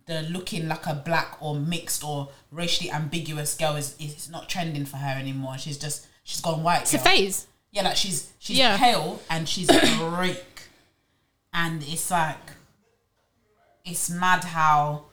the 0.06 0.22
looking 0.22 0.68
like 0.68 0.86
a 0.86 0.94
black 0.94 1.38
or 1.40 1.54
mixed 1.54 2.04
or 2.04 2.28
racially 2.50 2.90
ambiguous 2.90 3.54
girl 3.56 3.76
is 3.76 3.96
is 3.98 4.28
not 4.28 4.48
trending 4.48 4.84
for 4.84 4.98
her 4.98 5.18
anymore. 5.18 5.56
She's 5.56 5.78
just 5.78 6.06
she's 6.24 6.40
gone 6.40 6.62
white 6.62 6.82
It's 6.82 6.94
a 6.94 6.98
phase. 6.98 7.46
Yeah, 7.74 7.82
like 7.82 7.96
she's 7.96 8.32
she's 8.38 8.56
Yeah. 8.56 8.78
pale 8.78 9.20
and 9.28 9.46
she's 9.48 9.66
break, 9.98 10.44
and 11.52 11.82
it's 11.82 12.10
like 12.10 12.38
it's 13.84 14.08
mad 14.08 14.44
how 14.44 15.04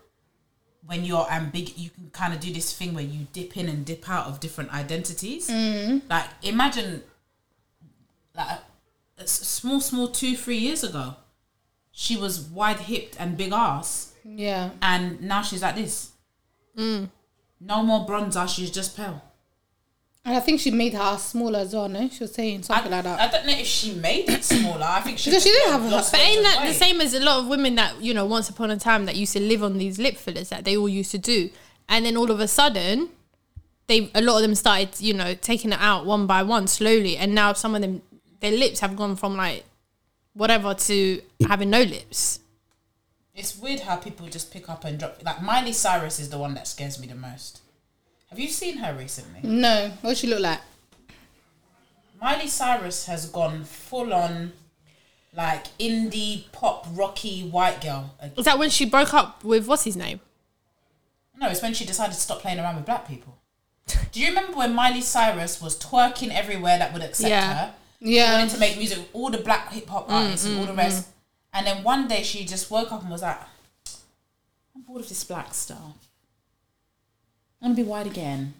when 0.85 1.03
you're 1.03 1.25
ambig, 1.25 1.73
you 1.77 1.89
can 1.89 2.09
kind 2.11 2.33
of 2.33 2.39
do 2.39 2.51
this 2.53 2.71
thing 2.73 2.93
where 2.93 3.03
you 3.03 3.27
dip 3.33 3.57
in 3.57 3.67
and 3.67 3.85
dip 3.85 4.07
out 4.09 4.27
of 4.27 4.39
different 4.39 4.71
identities. 4.73 5.49
Mm. 5.49 6.01
Like 6.09 6.25
imagine, 6.43 7.03
like 8.35 8.59
a 9.17 9.21
s- 9.23 9.31
small, 9.47 9.79
small 9.81 10.07
two, 10.07 10.35
three 10.37 10.57
years 10.57 10.83
ago, 10.83 11.15
she 11.91 12.15
was 12.15 12.39
wide 12.41 12.79
hipped 12.81 13.15
and 13.19 13.35
big 13.37 13.51
ass, 13.53 14.13
Yeah. 14.23 14.69
and 14.81 15.21
now 15.21 15.41
she's 15.41 15.61
like 15.61 15.75
this. 15.75 16.11
Mm. 16.77 17.09
No 17.59 17.83
more 17.83 18.07
bronzer, 18.07 18.47
she's 18.47 18.71
just 18.71 18.95
pale. 18.97 19.21
And 20.23 20.37
I 20.37 20.39
think 20.39 20.59
she 20.59 20.69
made 20.69 20.93
her 20.93 20.99
ass 20.99 21.29
smaller 21.31 21.59
as 21.59 21.73
well, 21.73 21.89
no? 21.89 22.07
She 22.07 22.23
was 22.23 22.33
saying 22.33 22.61
something 22.63 22.93
I, 22.93 22.97
like 22.97 23.03
that. 23.05 23.19
I 23.19 23.27
don't 23.31 23.45
know 23.47 23.57
if 23.57 23.65
she 23.65 23.93
made 23.95 24.29
it 24.29 24.43
smaller. 24.43 24.85
I 24.87 25.01
think 25.01 25.17
she 25.17 25.31
Because 25.31 25.43
she 25.43 25.49
didn't 25.49 25.71
have 25.71 25.83
a- 25.83 25.89
lost 25.89 26.11
But 26.11 26.21
ain't 26.21 26.43
that 26.43 26.63
the 26.67 26.73
same 26.73 27.01
as 27.01 27.15
a 27.15 27.19
lot 27.19 27.39
of 27.39 27.47
women 27.47 27.73
that, 27.75 27.99
you 28.01 28.13
know, 28.13 28.25
once 28.25 28.47
upon 28.47 28.69
a 28.69 28.77
time 28.77 29.05
that 29.05 29.15
used 29.15 29.33
to 29.33 29.39
live 29.39 29.63
on 29.63 29.79
these 29.79 29.97
lip 29.97 30.17
fillers 30.17 30.49
that 30.49 30.63
they 30.63 30.77
all 30.77 30.87
used 30.89 31.09
to 31.11 31.17
do. 31.17 31.49
And 31.89 32.05
then 32.05 32.17
all 32.17 32.29
of 32.29 32.39
a 32.39 32.47
sudden, 32.47 33.09
they 33.87 34.11
a 34.13 34.21
lot 34.21 34.37
of 34.37 34.41
them 34.43 34.53
started, 34.53 34.89
you 35.01 35.13
know, 35.13 35.33
taking 35.33 35.71
it 35.71 35.79
out 35.81 36.05
one 36.05 36.27
by 36.27 36.43
one 36.43 36.67
slowly. 36.67 37.17
And 37.17 37.33
now 37.33 37.53
some 37.53 37.73
of 37.73 37.81
them, 37.81 38.03
their 38.41 38.51
lips 38.51 38.79
have 38.81 38.95
gone 38.95 39.15
from 39.15 39.35
like 39.35 39.65
whatever 40.33 40.75
to 40.75 41.21
having 41.47 41.71
no 41.71 41.81
lips. 41.81 42.39
It's 43.33 43.57
weird 43.57 43.79
how 43.81 43.95
people 43.95 44.27
just 44.27 44.51
pick 44.53 44.69
up 44.69 44.85
and 44.85 44.99
drop. 44.99 45.17
Like 45.25 45.41
Miley 45.41 45.73
Cyrus 45.73 46.19
is 46.19 46.29
the 46.29 46.37
one 46.37 46.53
that 46.53 46.67
scares 46.67 46.99
me 46.99 47.07
the 47.07 47.15
most. 47.15 47.61
Have 48.31 48.39
you 48.39 48.47
seen 48.47 48.77
her 48.77 48.93
recently? 48.97 49.41
no. 49.43 49.91
What 50.01 50.11
does 50.11 50.19
she 50.19 50.27
look 50.27 50.39
like? 50.39 50.59
Miley 52.19 52.47
Cyrus 52.47 53.05
has 53.07 53.27
gone 53.29 53.63
full 53.63 54.13
on, 54.13 54.53
like 55.35 55.65
indie 55.79 56.51
pop 56.51 56.87
rocky 56.93 57.41
white 57.49 57.81
girl. 57.81 58.15
Like, 58.21 58.37
Is 58.37 58.45
that 58.45 58.57
when 58.59 58.69
she 58.69 58.85
broke 58.85 59.13
up 59.13 59.43
with 59.43 59.67
what's 59.67 59.83
his 59.83 59.95
name? 59.95 60.19
No, 61.37 61.49
it's 61.49 61.61
when 61.61 61.73
she 61.73 61.83
decided 61.85 62.13
to 62.13 62.19
stop 62.19 62.39
playing 62.39 62.59
around 62.59 62.75
with 62.77 62.85
black 62.85 63.07
people. 63.07 63.37
Do 64.11 64.21
you 64.21 64.27
remember 64.27 64.55
when 64.57 64.73
Miley 64.75 65.01
Cyrus 65.01 65.59
was 65.61 65.77
twerking 65.77 66.31
everywhere 66.33 66.77
that 66.77 66.93
would 66.93 67.01
accept 67.01 67.29
Yeah. 67.29 67.53
her? 67.53 67.73
Yeah. 67.99 68.33
wanted 68.37 68.53
to 68.53 68.59
make 68.59 68.77
music 68.77 68.99
with 68.99 69.09
all 69.13 69.29
the 69.29 69.39
black 69.39 69.71
hip 69.73 69.87
hop 69.89 70.07
mm, 70.07 70.13
artists 70.13 70.45
and 70.45 70.59
all 70.59 70.65
the 70.65 70.73
mm, 70.73 70.77
rest. 70.77 71.07
Mm. 71.07 71.11
And 71.53 71.67
then 71.67 71.83
one 71.83 72.07
day 72.07 72.23
she 72.23 72.45
just 72.45 72.69
woke 72.71 72.91
up 72.91 73.01
and 73.01 73.09
was 73.11 73.23
like, 73.23 73.39
I'm 74.75 74.83
bored 74.83 75.01
of 75.01 75.09
this 75.09 75.23
black 75.23 75.53
stuff. 75.53 75.95
I 77.61 77.65
want 77.67 77.77
to 77.77 77.83
be 77.83 77.87
white 77.89 78.07
again. 78.07 78.55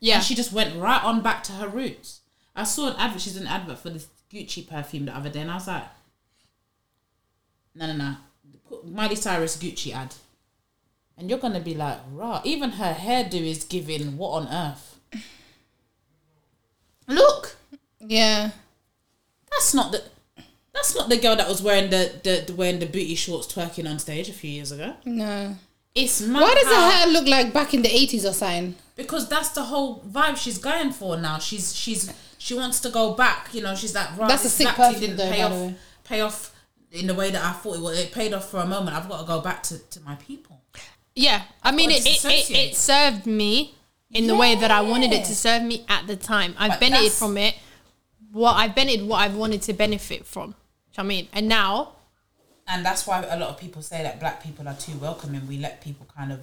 Yeah. 0.00 0.16
And 0.16 0.24
she 0.24 0.34
just 0.34 0.52
went 0.52 0.76
right 0.76 1.02
on 1.02 1.22
back 1.22 1.42
to 1.44 1.52
her 1.52 1.68
roots. 1.68 2.20
I 2.54 2.64
saw 2.64 2.90
an 2.90 2.96
advert, 2.96 3.20
she's 3.22 3.36
an 3.36 3.46
advert 3.46 3.78
for 3.78 3.90
this 3.90 4.08
Gucci 4.32 4.66
perfume 4.68 5.06
the 5.06 5.16
other 5.16 5.30
day, 5.30 5.40
and 5.40 5.50
I 5.50 5.54
was 5.54 5.66
like, 5.68 5.84
no, 7.74 7.86
no, 7.86 7.92
no. 7.96 8.16
Put 8.68 8.86
Miley 8.88 9.16
Cyrus 9.16 9.56
Gucci 9.56 9.92
ad. 9.94 10.14
And 11.18 11.30
you're 11.30 11.38
going 11.38 11.52
to 11.54 11.60
be 11.60 11.74
like, 11.74 11.98
rah. 12.12 12.40
Even 12.44 12.72
her 12.72 12.94
hairdo 12.94 13.34
is 13.34 13.64
giving 13.64 14.16
what 14.18 14.30
on 14.42 14.48
earth? 14.48 14.98
Look, 17.08 17.56
Yeah. 18.00 18.50
that's 19.50 19.72
not 19.74 19.92
the. 19.92 20.02
That's 20.74 20.94
not 20.94 21.08
the 21.08 21.16
girl 21.16 21.36
that 21.36 21.48
was 21.48 21.62
wearing 21.62 21.88
the, 21.88 22.20
the, 22.22 22.44
the 22.46 22.54
wearing 22.54 22.80
the 22.80 22.86
booty 22.86 23.14
shorts 23.14 23.50
twerking 23.50 23.90
on 23.90 23.98
stage 23.98 24.28
a 24.28 24.32
few 24.34 24.50
years 24.50 24.72
ago. 24.72 24.94
No. 25.06 25.56
It's 25.96 26.20
mad 26.20 26.42
Why 26.42 26.54
does 26.54 26.66
her 26.68 26.90
hair 26.90 27.06
look 27.08 27.26
like 27.26 27.52
back 27.52 27.74
in 27.74 27.82
the 27.82 27.88
80s 27.88 28.28
or 28.28 28.32
something? 28.32 28.76
because 28.96 29.28
that's 29.28 29.50
the 29.50 29.62
whole 29.62 30.00
vibe 30.00 30.36
she's 30.36 30.58
going 30.58 30.90
for 30.90 31.16
now. 31.18 31.38
She's 31.38 31.74
she's 31.74 32.12
she 32.38 32.54
wants 32.54 32.80
to 32.80 32.90
go 32.90 33.14
back. 33.14 33.50
You 33.52 33.62
know, 33.62 33.74
she's 33.74 33.94
like, 33.94 34.16
right, 34.16 34.28
That's 34.28 34.44
a 34.46 34.48
sick 34.48 34.74
black 34.74 34.94
tea 34.94 35.00
didn't 35.00 35.16
though, 35.16 35.30
pay 35.30 35.42
the 35.42 35.48
off 35.48 35.72
pay 36.04 36.20
off 36.22 36.54
in 36.90 37.06
the 37.06 37.14
way 37.14 37.30
that 37.30 37.44
I 37.44 37.52
thought 37.52 37.76
it 37.76 37.82
would. 37.82 37.98
It 37.98 38.12
paid 38.12 38.32
off 38.32 38.50
for 38.50 38.60
a 38.60 38.66
moment. 38.66 38.96
I've 38.96 39.08
got 39.08 39.20
to 39.20 39.26
go 39.26 39.40
back 39.40 39.62
to, 39.64 39.78
to 39.78 40.00
my 40.00 40.14
people. 40.16 40.60
Yeah, 41.14 41.42
I 41.62 41.72
mean, 41.72 41.90
it, 41.90 42.06
it, 42.06 42.24
it, 42.24 42.50
it 42.50 42.76
served 42.76 43.26
me 43.26 43.74
in 44.10 44.26
the 44.26 44.36
way 44.36 44.54
that 44.54 44.70
I 44.70 44.82
wanted 44.82 45.12
it 45.12 45.24
to 45.24 45.34
serve 45.34 45.62
me 45.62 45.84
at 45.88 46.06
the 46.06 46.16
time. 46.16 46.54
I've 46.58 46.72
But 46.72 46.80
benefited 46.80 47.12
from 47.12 47.38
it. 47.38 47.54
What 48.32 48.52
I've 48.52 48.74
benefited, 48.74 49.08
what 49.08 49.18
I've 49.18 49.34
wanted 49.34 49.62
to 49.62 49.72
benefit 49.72 50.26
from. 50.26 50.50
Do 50.50 50.52
you 50.52 50.54
know 50.54 50.56
what 50.92 51.04
I 51.04 51.08
mean? 51.08 51.28
And 51.32 51.48
now, 51.48 51.92
And 52.66 52.84
that's 52.84 53.06
why 53.06 53.22
a 53.24 53.38
lot 53.38 53.50
of 53.50 53.58
people 53.58 53.82
say 53.82 54.02
that 54.02 54.18
black 54.20 54.42
people 54.42 54.66
are 54.68 54.74
too 54.74 54.96
welcoming. 54.98 55.46
We 55.46 55.58
let 55.58 55.80
people 55.80 56.06
kind 56.16 56.32
of 56.32 56.40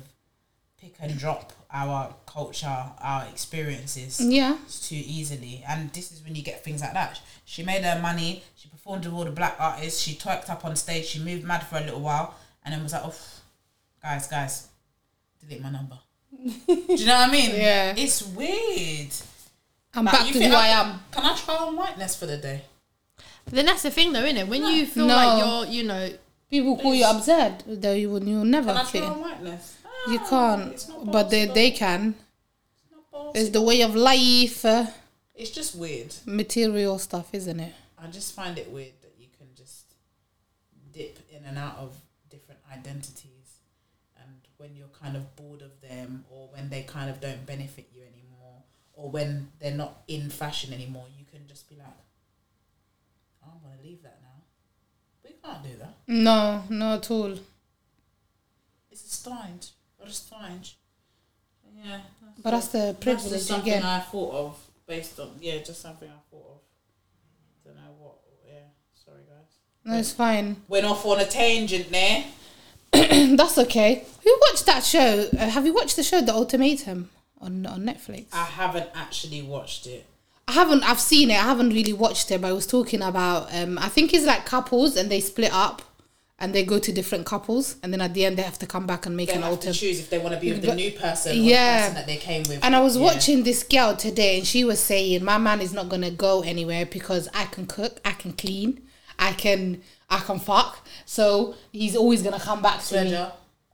pick 0.79 0.95
and 1.01 1.17
drop 1.17 1.51
our 1.71 2.13
culture, 2.25 2.85
our 3.01 3.25
experiences 3.25 4.19
Yeah. 4.21 4.57
too 4.81 4.95
easily. 4.95 5.63
And 5.67 5.91
this 5.91 6.11
is 6.11 6.21
when 6.23 6.35
you 6.35 6.41
get 6.41 6.63
things 6.63 6.81
like 6.81 6.93
that. 6.93 7.19
She 7.45 7.63
made 7.63 7.83
her 7.83 7.99
money. 8.01 8.43
She 8.55 8.69
performed 8.69 9.05
with 9.05 9.13
all 9.13 9.25
the 9.25 9.31
black 9.31 9.55
artists. 9.59 10.01
She 10.01 10.15
twerked 10.15 10.49
up 10.49 10.63
on 10.65 10.75
stage. 10.75 11.05
She 11.07 11.19
moved 11.19 11.43
mad 11.43 11.65
for 11.67 11.77
a 11.77 11.81
little 11.81 11.99
while, 12.01 12.35
and 12.63 12.73
then 12.73 12.83
was 12.83 12.93
like, 12.93 13.03
"Oh, 13.05 13.15
guys, 14.01 14.27
guys, 14.27 14.67
delete 15.41 15.61
my 15.61 15.69
number." 15.71 15.99
Do 16.31 16.51
you 16.93 17.05
know 17.05 17.15
what 17.19 17.29
I 17.29 17.31
mean? 17.31 17.51
Yeah. 17.55 17.93
It's 17.97 18.21
weird. 18.23 19.11
I'm 19.93 20.05
Like, 20.05 20.13
back 20.13 20.31
to 20.33 20.43
who 20.47 20.53
I 20.53 20.67
am. 20.67 20.99
Can 21.11 21.23
I 21.25 21.35
try 21.35 21.55
on 21.55 21.75
whiteness 21.75 22.15
for 22.15 22.25
the 22.25 22.37
day? 22.37 22.63
But 23.45 23.53
then 23.53 23.65
that's 23.65 23.83
the 23.83 23.91
thing, 23.91 24.13
though, 24.13 24.23
isn't 24.23 24.37
it? 24.37 24.47
When 24.47 24.63
you 24.65 24.85
feel 24.85 25.05
No. 25.07 25.15
like 25.15 25.39
you're, 25.39 25.73
you 25.73 25.83
know, 25.83 26.09
People 26.49 26.77
call 26.77 26.93
you 26.93 27.05
absurd, 27.05 27.63
though 27.65 27.93
you 27.93 28.11
will 28.11 28.23
you'll 28.23 28.45
never 28.45 28.67
Can 28.73 28.77
I 28.77 28.83
fit. 28.85 29.03
on 29.03 29.21
whiteness? 29.21 29.77
You 30.07 30.19
can't, 30.19 30.71
it's 30.73 30.87
not 30.87 31.11
but 31.11 31.29
they 31.31 31.45
they 31.45 31.71
can. 31.71 32.13
It's 32.13 33.11
not. 33.11 33.31
It's 33.35 33.49
the 33.49 33.61
way 33.61 33.81
of 33.81 33.95
life, 33.95 34.63
uh, 34.63 34.85
It's 35.33 35.49
just 35.49 35.73
weird. 35.75 36.13
material 36.27 36.99
stuff, 36.99 37.33
isn't 37.33 37.59
it? 37.59 37.73
I 37.97 38.05
just 38.07 38.35
find 38.35 38.59
it 38.59 38.69
weird 38.69 38.93
that 39.01 39.13
you 39.17 39.27
can 39.35 39.47
just 39.55 39.95
dip 40.91 41.17
in 41.31 41.43
and 41.45 41.57
out 41.57 41.77
of 41.77 41.95
different 42.29 42.59
identities, 42.71 43.57
and 44.21 44.29
when 44.57 44.75
you're 44.75 44.93
kind 45.01 45.15
of 45.17 45.35
bored 45.35 45.63
of 45.63 45.81
them, 45.81 46.23
or 46.29 46.49
when 46.53 46.69
they 46.69 46.83
kind 46.83 47.09
of 47.09 47.19
don't 47.19 47.45
benefit 47.47 47.87
you 47.95 48.01
anymore, 48.01 48.61
or 48.93 49.09
when 49.09 49.47
they're 49.59 49.71
not 49.73 50.03
in 50.07 50.29
fashion 50.29 50.71
anymore, 50.71 51.05
you 51.17 51.25
can 51.31 51.47
just 51.47 51.67
be 51.67 51.75
like, 51.77 51.87
"Oh, 53.83 53.87
leave 53.87 54.01
that 54.03 54.19
now." 54.21 54.43
We 55.23 55.31
can't 55.43 55.63
do 55.63 55.77
that. 55.79 55.95
No, 56.07 56.63
not 56.69 57.05
at 57.05 57.11
all. 57.11 57.37
It's 58.91 59.05
a 59.05 59.09
strange. 59.09 59.71
A 60.05 60.09
strange. 60.09 60.77
Yeah. 61.83 62.01
But 62.41 62.51
that's 62.51 62.67
the 62.67 62.77
That's 62.77 62.99
privilege 62.99 63.31
just 63.31 63.47
something 63.47 63.71
again. 63.73 63.83
I 63.83 63.99
thought 63.99 64.33
of 64.33 64.59
based 64.85 65.19
on 65.19 65.31
yeah, 65.39 65.59
just 65.59 65.81
something 65.81 66.09
I 66.09 66.19
thought 66.29 66.45
of. 66.49 66.59
Don't 67.65 67.75
know 67.75 67.91
what. 67.99 68.15
Yeah, 68.45 68.59
sorry 68.93 69.21
guys. 69.27 69.57
No, 69.85 69.97
it's 69.97 70.11
fine. 70.11 70.57
Went 70.67 70.85
off 70.85 71.05
on 71.05 71.19
a 71.19 71.25
tangent 71.25 71.89
there. 71.91 72.25
That's 72.91 73.57
okay. 73.57 74.05
Who 74.23 74.39
watched 74.49 74.65
that 74.65 74.83
show? 74.83 75.27
Uh, 75.37 75.49
have 75.49 75.65
you 75.65 75.73
watched 75.73 75.95
the 75.95 76.03
show 76.03 76.21
The 76.21 76.33
Ultimatum 76.33 77.09
on 77.39 77.65
on 77.65 77.81
Netflix? 77.83 78.25
I 78.33 78.43
haven't 78.43 78.89
actually 78.93 79.41
watched 79.41 79.87
it. 79.87 80.05
I 80.47 80.51
haven't. 80.53 80.83
I've 80.83 80.99
seen 80.99 81.29
it. 81.31 81.35
I 81.35 81.43
haven't 81.43 81.69
really 81.69 81.93
watched 81.93 82.29
it, 82.31 82.41
but 82.41 82.49
I 82.49 82.51
was 82.53 82.67
talking 82.67 83.01
about. 83.01 83.53
Um, 83.53 83.77
I 83.79 83.87
think 83.89 84.13
it's 84.13 84.25
like 84.25 84.45
couples 84.45 84.95
and 84.97 85.09
they 85.09 85.19
split 85.21 85.53
up, 85.53 85.81
and 86.37 86.53
they 86.53 86.65
go 86.65 86.79
to 86.79 86.91
different 86.91 87.25
couples, 87.25 87.77
and 87.81 87.93
then 87.93 88.01
at 88.01 88.13
the 88.13 88.25
end 88.25 88.37
they 88.37 88.41
have 88.43 88.59
to 88.59 88.65
come 88.67 88.85
back 88.85 89.05
and 89.05 89.15
make 89.15 89.29
They 89.29 89.35
an 89.35 89.41
have 89.43 89.59
to 89.61 89.67
alter. 89.67 89.73
choose 89.79 89.99
if 90.01 90.09
they 90.09 90.19
want 90.19 90.33
to 90.35 90.41
be 90.41 90.51
with 90.51 90.61
the 90.61 90.75
new 90.75 90.91
person 90.91 91.31
or 91.31 91.35
yeah. 91.35 91.77
the 91.77 91.81
person 91.83 91.95
that 91.95 92.07
they 92.07 92.17
came 92.17 92.43
with. 92.49 92.59
And 92.63 92.75
I 92.75 92.81
was 92.81 92.97
Yeah. 92.97 93.03
watching 93.03 93.43
this 93.43 93.63
girl 93.63 93.95
today, 93.95 94.37
and 94.39 94.45
she 94.45 94.65
was 94.65 94.79
saying, 94.81 95.23
"My 95.23 95.37
man 95.37 95.61
is 95.61 95.71
not 95.73 95.87
gonna 95.87 96.11
go 96.11 96.41
anywhere 96.41 96.85
because 96.85 97.29
I 97.33 97.45
can 97.45 97.65
cook, 97.65 97.99
I 98.03 98.11
can 98.11 98.33
clean, 98.33 98.81
I 99.17 99.31
can, 99.31 99.81
I 100.09 100.19
can 100.19 100.39
fuck. 100.39 100.85
So 101.05 101.55
he's 101.71 101.95
always 101.95 102.21
gonna 102.21 102.39
come 102.39 102.61
back 102.61 102.83
to 102.85 103.03
me." 103.05 103.25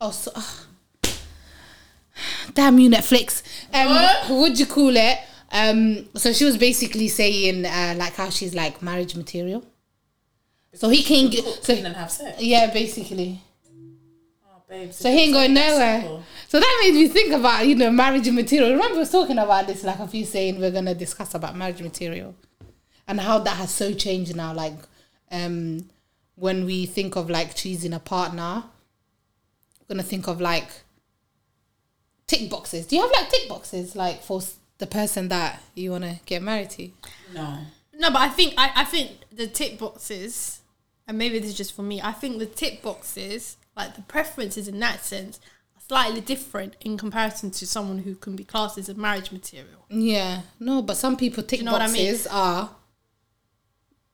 Oh, 0.01 0.11
so, 0.11 0.31
ugh. 0.35 0.65
damn 2.53 2.77
you, 2.79 2.89
Netflix. 2.89 3.41
Um, 3.73 3.89
What? 3.89 4.29
would 4.29 4.59
you 4.59 4.65
call 4.67 4.95
it? 4.95 5.17
Um, 5.51 6.07
so 6.15 6.31
she 6.33 6.45
was 6.45 6.57
basically 6.57 7.07
saying, 7.07 7.65
uh, 7.65 7.95
like 7.97 8.13
how 8.15 8.29
she's 8.29 8.53
like 8.53 8.81
marriage 8.81 9.15
material. 9.15 9.63
So 10.73 10.89
he 10.89 11.01
can 11.03 11.29
get, 11.31 11.43
Cook, 11.43 11.65
so 11.65 11.73
and 11.73 11.95
have 11.95 12.11
sex. 12.11 12.39
yeah, 12.41 12.71
basically. 12.71 13.41
Oh, 14.45 14.61
babes, 14.69 14.97
So 14.97 15.09
he 15.11 15.23
ain't 15.23 15.33
going 15.33 15.53
nowhere. 15.55 16.01
simple. 16.01 16.23
So 16.47 16.59
that 16.59 16.79
made 16.83 16.93
me 16.93 17.07
think 17.07 17.33
about 17.33 17.65
you 17.67 17.75
know 17.75 17.89
marriage 17.91 18.29
material. 18.29 18.71
Remember 18.71 18.93
we 18.93 18.99
was 18.99 19.11
talking 19.11 19.39
about 19.39 19.65
this 19.67 19.83
like 19.83 19.99
a 19.99 20.07
few 20.07 20.25
saying 20.25 20.59
we're 20.59 20.71
gonna 20.71 20.93
discuss 20.95 21.33
about 21.33 21.55
marriage 21.55 21.81
material, 21.81 22.35
and 23.07 23.19
how 23.19 23.39
that 23.39 23.57
has 23.57 23.71
so 23.71 23.93
changed 23.93 24.35
now. 24.35 24.53
Like, 24.53 24.77
um, 25.31 25.89
when 26.35 26.65
we 26.65 26.85
think 26.85 27.15
of 27.15 27.29
like 27.29 27.55
choosing 27.55 27.93
a 27.93 27.99
partner, 27.99 28.63
we're 29.81 29.95
gonna 29.95 30.03
think 30.03 30.27
of 30.27 30.39
like 30.39 30.69
tick 32.27 32.47
boxes. 32.49 32.85
Do 32.85 32.95
you 32.95 33.01
have 33.01 33.11
like 33.11 33.29
tick 33.31 33.49
boxes 33.49 33.95
like 33.95 34.21
for 34.21 34.41
the 34.79 34.87
person 34.87 35.27
that 35.29 35.61
you 35.75 35.91
wanna 35.91 36.19
get 36.25 36.41
married 36.41 36.71
to? 36.71 36.89
No. 37.33 37.59
No, 37.93 38.11
but 38.11 38.21
I 38.21 38.29
think 38.29 38.53
I, 38.57 38.71
I 38.77 38.83
think 38.85 39.11
the 39.31 39.45
tick 39.45 39.77
boxes, 39.77 40.61
and 41.07 41.17
maybe 41.17 41.37
this 41.39 41.49
is 41.49 41.57
just 41.57 41.75
for 41.75 41.83
me. 41.83 42.01
I 42.01 42.13
think 42.13 42.39
the 42.39 42.45
tick 42.45 42.81
boxes, 42.81 43.57
like 43.75 43.95
the 43.95 44.01
preferences 44.01 44.67
in 44.67 44.79
that 44.79 45.03
sense, 45.03 45.39
are 45.75 45.81
slightly 45.81 46.21
different 46.21 46.75
in 46.81 46.97
comparison 46.97 47.51
to 47.51 47.67
someone 47.67 47.99
who 47.99 48.15
can 48.15 48.35
be 48.37 48.45
classed 48.45 48.77
as 48.77 48.87
a 48.87 48.93
marriage 48.93 49.31
material. 49.31 49.85
Yeah, 49.89 50.41
no, 50.59 50.81
but 50.81 50.95
some 50.95 51.17
people 51.17 51.43
tick 51.43 51.59
you 51.59 51.65
know 51.65 51.73
what 51.73 51.81
I 51.81 51.87
mean? 51.87 52.05
boxes 52.05 52.27
are 52.27 52.69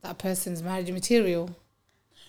that 0.01 0.17
person's 0.17 0.63
marriage 0.63 0.91
material. 0.91 1.55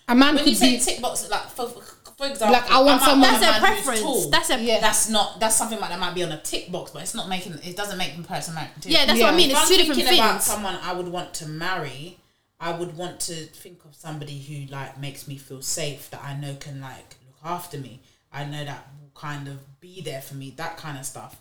A 0.07 0.15
man 0.15 0.35
When 0.35 0.43
could 0.43 0.51
you 0.51 0.55
say 0.55 0.77
be 0.77 0.83
tick 0.83 1.01
box, 1.01 1.27
like 1.29 1.49
for, 1.49 1.69
for 2.17 2.25
example, 2.27 2.53
Like, 2.59 2.69
I 2.71 2.79
want 2.81 2.99
might 3.01 3.05
someone- 3.07 3.39
That's 3.41 3.57
a 3.57 3.59
preference. 3.59 4.25
That's 4.27 4.49
a 4.49 4.59
Yeah. 4.61 4.79
That's 4.79 5.07
not. 5.09 5.39
That's 5.39 5.55
something 5.55 5.79
like 5.79 5.89
that 5.91 5.99
might 5.99 6.15
be 6.15 6.23
on 6.23 6.31
a 6.31 6.39
tick 6.41 6.71
box, 6.71 6.91
but 6.91 7.03
it's 7.03 7.13
not 7.13 7.29
making. 7.29 7.53
It 7.63 7.77
doesn't 7.77 7.97
make 7.97 8.17
the 8.17 8.23
person 8.23 8.55
married. 8.55 8.71
yeah. 8.83 9.05
That's 9.05 9.19
what 9.19 9.27
I 9.27 9.31
Yeah. 9.31 9.37
mean. 9.37 9.51
If 9.51 9.57
It's 9.57 9.61
I'm 9.61 9.67
two 9.67 9.77
different 9.77 10.01
thinking 10.01 10.19
about 10.19 10.43
someone 10.43 10.75
I 10.81 10.93
would 10.93 11.07
want 11.09 11.33
to 11.35 11.45
marry, 11.47 12.17
I 12.59 12.71
would 12.71 12.97
want 12.97 13.19
to 13.21 13.35
think 13.45 13.85
of 13.85 13.95
somebody 13.95 14.41
who 14.41 14.73
like 14.73 14.97
makes 14.99 15.27
me 15.27 15.37
feel 15.37 15.61
safe, 15.61 16.09
that 16.09 16.23
I 16.23 16.33
know 16.33 16.55
can 16.55 16.81
like 16.81 17.15
look 17.27 17.39
after 17.45 17.77
me. 17.77 17.99
I 18.33 18.45
know 18.45 18.65
that 18.65 18.87
will 18.99 19.11
kind 19.13 19.47
of 19.47 19.79
be 19.79 20.01
there 20.01 20.21
for 20.21 20.33
me, 20.35 20.51
that 20.57 20.75
kind 20.77 20.97
of 20.97 21.05
stuff. 21.05 21.35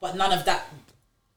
But 0.00 0.14
none 0.14 0.32
of 0.32 0.44
that 0.44 0.68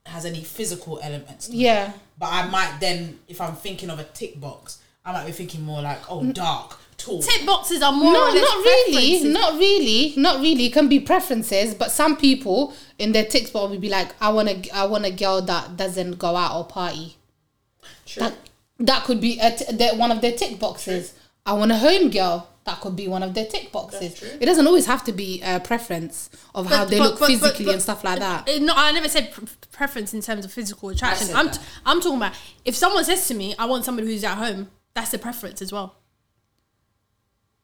has 0.05 0.24
any 0.26 0.43
physical 0.43 0.99
elements. 1.01 1.47
To 1.47 1.53
it. 1.53 1.57
yeah. 1.57 1.93
But 2.20 2.28
I 2.32 2.47
might 2.47 2.80
then, 2.80 3.20
if 3.28 3.41
I'm 3.41 3.55
thinking 3.55 3.89
of 3.89 3.97
a 3.99 4.03
tick 4.03 4.39
box, 4.39 4.78
I 5.06 5.12
might 5.14 5.26
be 5.26 5.32
thinking 5.32 5.64
more 5.64 5.82
like, 5.82 5.99
oh, 6.12 6.24
dark, 6.32 6.78
tall. 6.97 7.22
Tick 7.22 7.45
boxes 7.45 7.82
are 7.82 7.91
more 7.91 8.14
No, 8.14 8.28
or 8.30 8.32
less 8.32 8.41
not 8.43 8.58
really, 8.64 9.24
not 9.30 9.54
really, 9.54 10.14
not 10.18 10.41
really. 10.41 10.66
It 10.68 10.74
can 10.74 10.88
be 10.88 10.99
preferences, 10.99 11.74
but 11.74 11.91
some 11.91 12.16
people 12.18 12.74
in 12.99 13.12
their 13.12 13.26
tick 13.26 13.52
box 13.52 13.72
will 13.72 13.80
be 13.80 13.89
like, 13.89 14.10
I 14.22 14.30
want 14.30 14.49
a, 14.49 14.70
I 14.76 14.86
want 14.86 15.06
a 15.06 15.12
girl 15.12 15.41
that 15.41 15.76
doesn't 15.76 16.20
go 16.20 16.36
out 16.36 16.56
or 16.56 16.66
party. 16.66 17.18
True. 18.06 18.22
That 18.24 18.34
that 18.80 19.04
could 19.06 19.20
be 19.22 19.39
a 19.39 19.52
t- 19.56 19.76
their- 19.76 19.95
one 19.95 20.12
of 20.12 20.22
their 20.22 20.34
tick 20.34 20.60
boxes. 20.60 21.14
I 21.45 21.54
want 21.54 21.72
a 21.72 21.78
home 21.78 22.10
girl. 22.12 22.47
That 22.66 22.80
could 22.80 22.95
be 22.95 23.08
one 23.08 23.24
of 23.24 23.34
their 23.34 23.45
tick 23.47 23.72
boxes. 23.72 24.20
true. 24.20 24.30
It 24.39 24.45
doesn't 24.45 24.68
always 24.68 24.86
have 24.86 25.04
to 25.06 25.12
be 25.12 25.41
a 25.43 25.60
preference 25.60 26.30
of 26.54 26.68
how 26.68 26.86
they 26.86 26.99
look 26.99 27.18
physically 27.18 27.74
and 27.74 27.82
stuff 27.82 28.04
like 28.04 28.20
that. 28.20 28.47
Uh, 28.47 28.60
No, 28.60 28.74
I 28.76 28.91
never 28.91 29.10
said 29.10 29.32
pre- 29.34 29.47
preference 29.72 30.14
in 30.14 30.22
terms 30.22 30.45
of 30.45 30.54
physical 30.54 30.89
attraction. 30.89 31.36
I'm, 31.36 31.49
t- 31.49 31.60
I'm 31.88 31.99
talking 32.02 32.18
about 32.18 32.34
if 32.64 32.76
someone 32.76 33.04
says 33.04 33.28
to 33.30 33.34
me, 33.34 33.56
"I 33.58 33.66
want 33.66 33.84
somebody 33.84 34.08
who's 34.08 34.24
at 34.24 34.36
home," 34.38 34.70
that's 34.94 35.14
a 35.14 35.20
preference 35.20 35.62
as 35.62 35.72
well. 35.72 35.96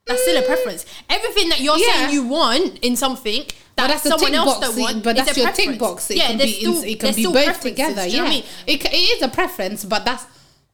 That's 0.05 0.21
still 0.21 0.37
a 0.41 0.45
preference. 0.45 0.85
Everything 1.09 1.49
that 1.49 1.59
you're 1.59 1.77
Yeah. 1.77 1.93
saying 1.93 2.13
you 2.13 2.23
want 2.27 2.79
in 2.79 2.95
something 2.95 3.41
that 3.43 3.53
But 3.75 3.87
that's 3.87 4.05
a 4.05 4.09
someone 4.09 4.31
tick 4.31 4.37
else 4.39 4.57
box. 4.59 4.75
don't 4.75 5.03
but 5.03 5.15
that's 5.17 5.37
your 5.37 5.51
tick 5.51 5.77
box. 5.77 6.09
It 6.09 6.15
can 6.17 6.37
be 6.37 6.63
in, 6.63 6.83
it 6.85 6.99
can 6.99 7.13
be 7.13 7.25
both 7.25 7.59
together. 7.61 8.03
do 8.03 8.09
you 8.09 8.17
know 8.17 8.23
Yeah, 8.23 8.23
what 8.23 8.27
I 8.27 8.33
mean? 8.35 8.43
it, 8.67 8.77
ca- 8.81 8.89
it 8.91 8.95
is 9.17 9.21
a 9.21 9.27
preference, 9.27 9.83
but 9.83 10.05
that's 10.05 10.25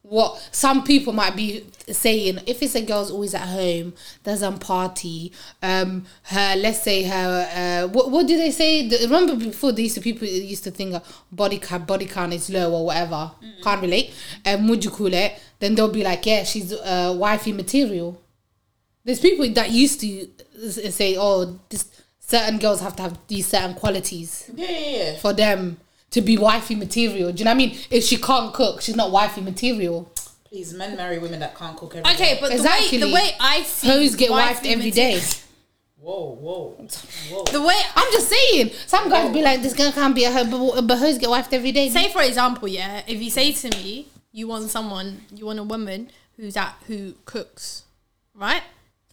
what 0.06 0.46
some 0.52 0.84
people 0.84 1.14
might 1.14 1.34
be 1.34 1.64
saying. 1.90 2.38
If 2.46 2.62
it's 2.62 2.74
a 2.74 2.82
girl's 2.82 3.10
always 3.10 3.34
at 3.34 3.48
home, 3.48 3.94
doesn't 4.22 4.58
party, 4.60 5.32
um, 5.62 6.04
her 6.24 6.54
let's 6.56 6.82
say 6.82 7.02
her 7.04 7.84
uh, 7.86 7.88
what 7.88 8.10
what 8.10 8.26
do 8.26 8.36
they 8.36 8.50
say? 8.50 8.86
The, 8.86 8.98
remember 9.04 9.34
before 9.34 9.72
these 9.72 9.98
people 9.98 10.28
used 10.28 10.64
to 10.64 10.70
think 10.70 10.94
uh, 10.94 11.00
body 11.32 11.58
count 11.58 11.86
body 11.86 12.04
count 12.06 12.34
is 12.34 12.50
low 12.50 12.72
or 12.72 12.86
whatever. 12.86 13.32
Can't 13.62 13.80
relate. 13.80 14.12
Um, 14.44 14.68
would 14.68 14.84
you 14.84 14.90
call 14.90 15.12
it? 15.12 15.40
Then 15.58 15.74
they'll 15.74 15.88
be 15.88 16.04
like, 16.04 16.26
yeah, 16.26 16.44
she's 16.44 16.72
uh, 16.72 17.14
wifey 17.16 17.52
material. 17.52 18.20
There's 19.04 19.20
people 19.20 19.48
that 19.54 19.70
used 19.70 20.00
to 20.00 20.28
say, 20.70 21.16
oh, 21.18 21.58
this 21.70 21.88
certain 22.20 22.58
girls 22.58 22.80
have 22.80 22.96
to 22.96 23.02
have 23.02 23.18
these 23.28 23.46
certain 23.46 23.74
qualities 23.74 24.50
Yeah, 24.54 24.70
yeah, 24.70 24.96
yeah. 25.12 25.16
for 25.18 25.32
them 25.32 25.78
to 26.14 26.20
be 26.20 26.38
wifey 26.38 26.76
material. 26.76 27.32
Do 27.32 27.38
you 27.40 27.44
know 27.44 27.50
what 27.50 27.54
I 27.54 27.58
mean? 27.58 27.76
If 27.90 28.04
she 28.04 28.16
can't 28.18 28.54
cook, 28.54 28.80
she's 28.80 28.94
not 28.94 29.10
wifey 29.10 29.40
material. 29.40 30.08
Please, 30.44 30.72
men 30.72 30.96
marry 30.96 31.18
women 31.18 31.40
that 31.40 31.56
can't 31.56 31.76
cook 31.76 31.96
every 31.96 32.08
Okay, 32.12 32.34
day. 32.34 32.38
but 32.40 32.52
Exactly. 32.52 32.98
the 32.98 33.06
way 33.06 33.10
the 33.10 33.14
way 33.14 33.30
I 33.40 33.62
see 33.64 33.88
Hoes 33.88 34.14
get 34.14 34.30
wifed 34.30 34.64
every 34.64 34.92
day. 34.92 35.20
Whoa, 36.00 36.36
whoa, 36.40 36.86
whoa. 37.30 37.44
The 37.50 37.60
way 37.60 37.80
I'm 37.96 38.12
just 38.12 38.28
saying. 38.28 38.70
Some 38.86 39.08
guys 39.10 39.32
be 39.32 39.42
like, 39.42 39.60
this 39.62 39.72
girl 39.72 39.90
can't 39.90 40.14
be 40.14 40.22
a 40.24 40.30
hoe, 40.30 40.44
but, 40.44 40.82
but 40.86 40.98
hoes 40.98 41.18
get 41.18 41.28
wifed 41.30 41.52
every 41.52 41.72
day. 41.72 41.88
say 41.88 42.12
for 42.12 42.22
example, 42.22 42.68
yeah, 42.68 43.02
if 43.08 43.20
you 43.20 43.30
say 43.30 43.52
to 43.52 43.70
me, 43.70 44.06
you 44.30 44.46
want 44.46 44.70
someone, 44.70 45.22
you 45.34 45.46
want 45.46 45.58
a 45.58 45.64
woman 45.64 46.10
who's 46.36 46.56
at 46.56 46.74
who 46.86 47.14
cooks, 47.24 47.84
right? 48.34 48.62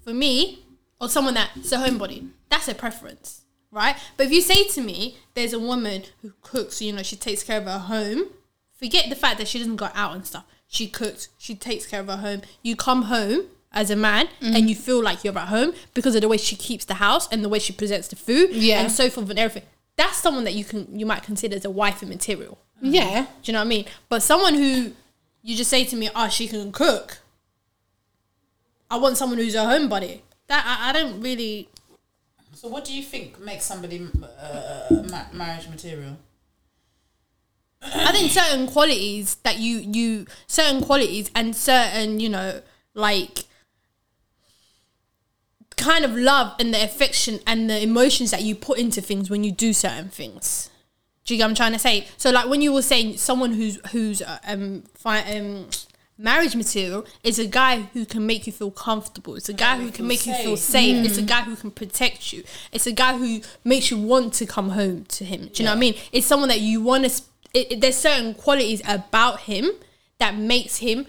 For 0.04 0.14
me, 0.14 0.66
or 1.00 1.10
someone 1.10 1.34
that's 1.34 1.72
a 1.72 1.78
homebody, 1.78 2.30
that's 2.50 2.68
a 2.68 2.76
preference, 2.76 3.42
right? 3.72 3.96
But 4.18 4.28
if 4.28 4.32
you 4.32 4.42
say 4.42 4.66
to 4.70 4.82
me, 4.82 5.18
there's 5.34 5.54
a 5.54 5.60
woman 5.60 6.04
who 6.22 6.34
cooks, 6.42 6.82
you 6.82 6.94
know, 6.94 7.04
she 7.04 7.16
takes 7.16 7.44
care 7.44 7.60
of 7.60 7.66
her 7.66 7.80
home. 7.80 8.26
Forget 8.74 9.10
the 9.10 9.16
fact 9.16 9.38
that 9.38 9.48
she 9.48 9.60
doesn't 9.60 9.76
go 9.76 9.90
out 9.94 10.16
and 10.16 10.26
stuff. 10.26 10.46
She 10.68 10.88
cooks, 10.88 11.30
she 11.38 11.56
takes 11.56 11.86
care 11.86 12.00
of 12.00 12.08
her 12.08 12.18
home. 12.18 12.42
You 12.62 12.76
come 12.76 13.04
home 13.04 13.46
as 13.74 13.90
a 13.90 13.96
man 13.96 14.28
and 14.42 14.70
you 14.70 14.76
mm-hmm. 14.76 14.84
feel 14.84 15.02
like 15.02 15.24
you're 15.24 15.38
at 15.38 15.48
home 15.48 15.74
because 15.94 16.16
of 16.16 16.22
the 16.22 16.28
way 16.28 16.38
she 16.38 16.56
keeps 16.56 16.86
the 16.86 16.96
house 16.96 17.32
and 17.32 17.44
the 17.44 17.50
way 17.50 17.60
she 17.60 17.72
presents 17.74 18.08
the 18.08 18.16
food 18.16 18.50
Yeah. 18.52 18.82
and 18.82 18.92
so 18.92 19.10
forth 19.10 19.30
and 19.30 19.40
everything. 19.40 19.68
That's 19.96 20.18
someone 20.18 20.44
that 20.46 20.54
you 20.54 20.64
can 20.64 20.98
you 20.98 21.06
might 21.06 21.24
consider 21.24 21.56
as 21.56 21.66
a 21.66 21.70
wife 21.70 22.02
material. 22.02 22.58
yeah. 22.82 23.28
Do 23.44 23.52
you 23.52 23.54
know 23.54 23.60
what 23.60 23.66
I 23.66 23.70
mean? 23.70 23.86
But 24.10 24.24
someone 24.24 24.56
who 24.56 24.94
you 25.44 25.56
just 25.56 25.70
say 25.70 25.86
to 25.86 25.96
me, 25.96 26.10
"Oh, 26.16 26.30
she 26.30 26.48
can 26.48 26.72
cook." 26.72 27.20
I 28.90 28.98
want 28.98 29.18
someone 29.18 29.38
who's 29.38 29.56
a 29.56 29.60
homebody. 29.60 30.22
That 30.48 30.64
I, 30.66 30.90
I 30.90 30.94
don't 30.94 31.22
really. 31.22 31.70
So, 32.54 32.68
what 32.68 32.86
do 32.86 32.94
you 32.94 33.02
think 33.04 33.40
makes 33.40 33.66
somebody 33.66 34.08
uh, 34.40 35.04
ma- 35.10 35.26
marriage 35.34 35.68
material? 35.70 36.18
I 37.82 38.12
think 38.12 38.32
certain 38.32 38.68
qualities 38.68 39.36
that 39.44 39.58
you 39.58 39.78
you 39.78 40.28
certain 40.48 40.84
qualities 40.84 41.32
and 41.34 41.56
certain 41.56 42.20
you 42.20 42.30
know 42.30 42.62
like 42.94 43.46
kind 45.78 46.06
of 46.06 46.16
love 46.16 46.54
and 46.60 46.74
the 46.74 46.84
affection 46.84 47.40
and 47.48 47.70
the 47.70 47.82
emotions 47.82 48.30
that 48.32 48.44
you 48.44 48.54
put 48.54 48.78
into 48.78 49.02
things 49.02 49.30
when 49.30 49.44
you 49.44 49.52
do 49.52 49.74
certain 49.74 50.10
things. 50.10 50.70
Do 51.26 51.34
you 51.34 51.40
get 51.40 51.46
what 51.46 51.50
I'm 51.50 51.56
trying 51.56 51.74
to 51.74 51.80
say? 51.80 52.08
So 52.18 52.30
like 52.30 52.48
when 52.50 52.62
you 52.62 52.72
were 52.72 52.82
saying 52.84 53.18
someone 53.18 53.54
who's 53.54 53.80
who's 53.92 54.22
uh, 54.22 54.38
um, 54.46 54.84
fi- 54.94 55.38
um 55.38 55.70
marriage 56.22 56.56
material 56.56 57.06
is 57.24 57.40
a 57.40 57.48
guy 57.48 57.82
who 57.94 58.06
can 58.06 58.26
make 58.26 58.46
you 58.46 58.54
feel 58.54 58.72
comfortable. 58.72 59.36
It's 59.36 59.50
a 59.50 59.54
guy 59.54 59.78
who 59.78 59.92
can 59.92 60.08
make 60.08 60.26
you 60.26 60.34
feel 60.36 60.56
safe. 60.58 60.98
safe. 60.98 61.06
It's 61.06 61.18
a 61.18 61.24
guy 61.24 61.42
who 61.42 61.56
can 61.56 61.72
protect 61.72 62.32
you. 62.32 62.44
It's 62.72 62.86
a 62.88 62.92
guy 62.92 63.18
who 63.18 63.42
makes 63.64 63.90
you 63.92 63.98
want 63.98 64.34
to 64.36 64.46
come 64.46 64.70
home 64.70 65.06
to 65.06 65.26
him. 65.26 65.50
Do 65.54 65.64
you 65.64 65.66
know 65.66 65.72
what 65.72 65.78
I 65.78 65.80
mean? 65.80 65.96
It's 66.12 66.28
someone 66.28 66.50
that 66.50 66.62
you 66.62 66.82
want 66.82 67.10
to. 67.10 67.22
It, 67.54 67.72
it- 67.72 67.82
there's 67.82 67.98
certain 67.98 68.34
qualities 68.34 68.82
about 68.88 69.42
him 69.42 69.72
that 70.20 70.36
makes 70.36 70.78
him 70.78 71.08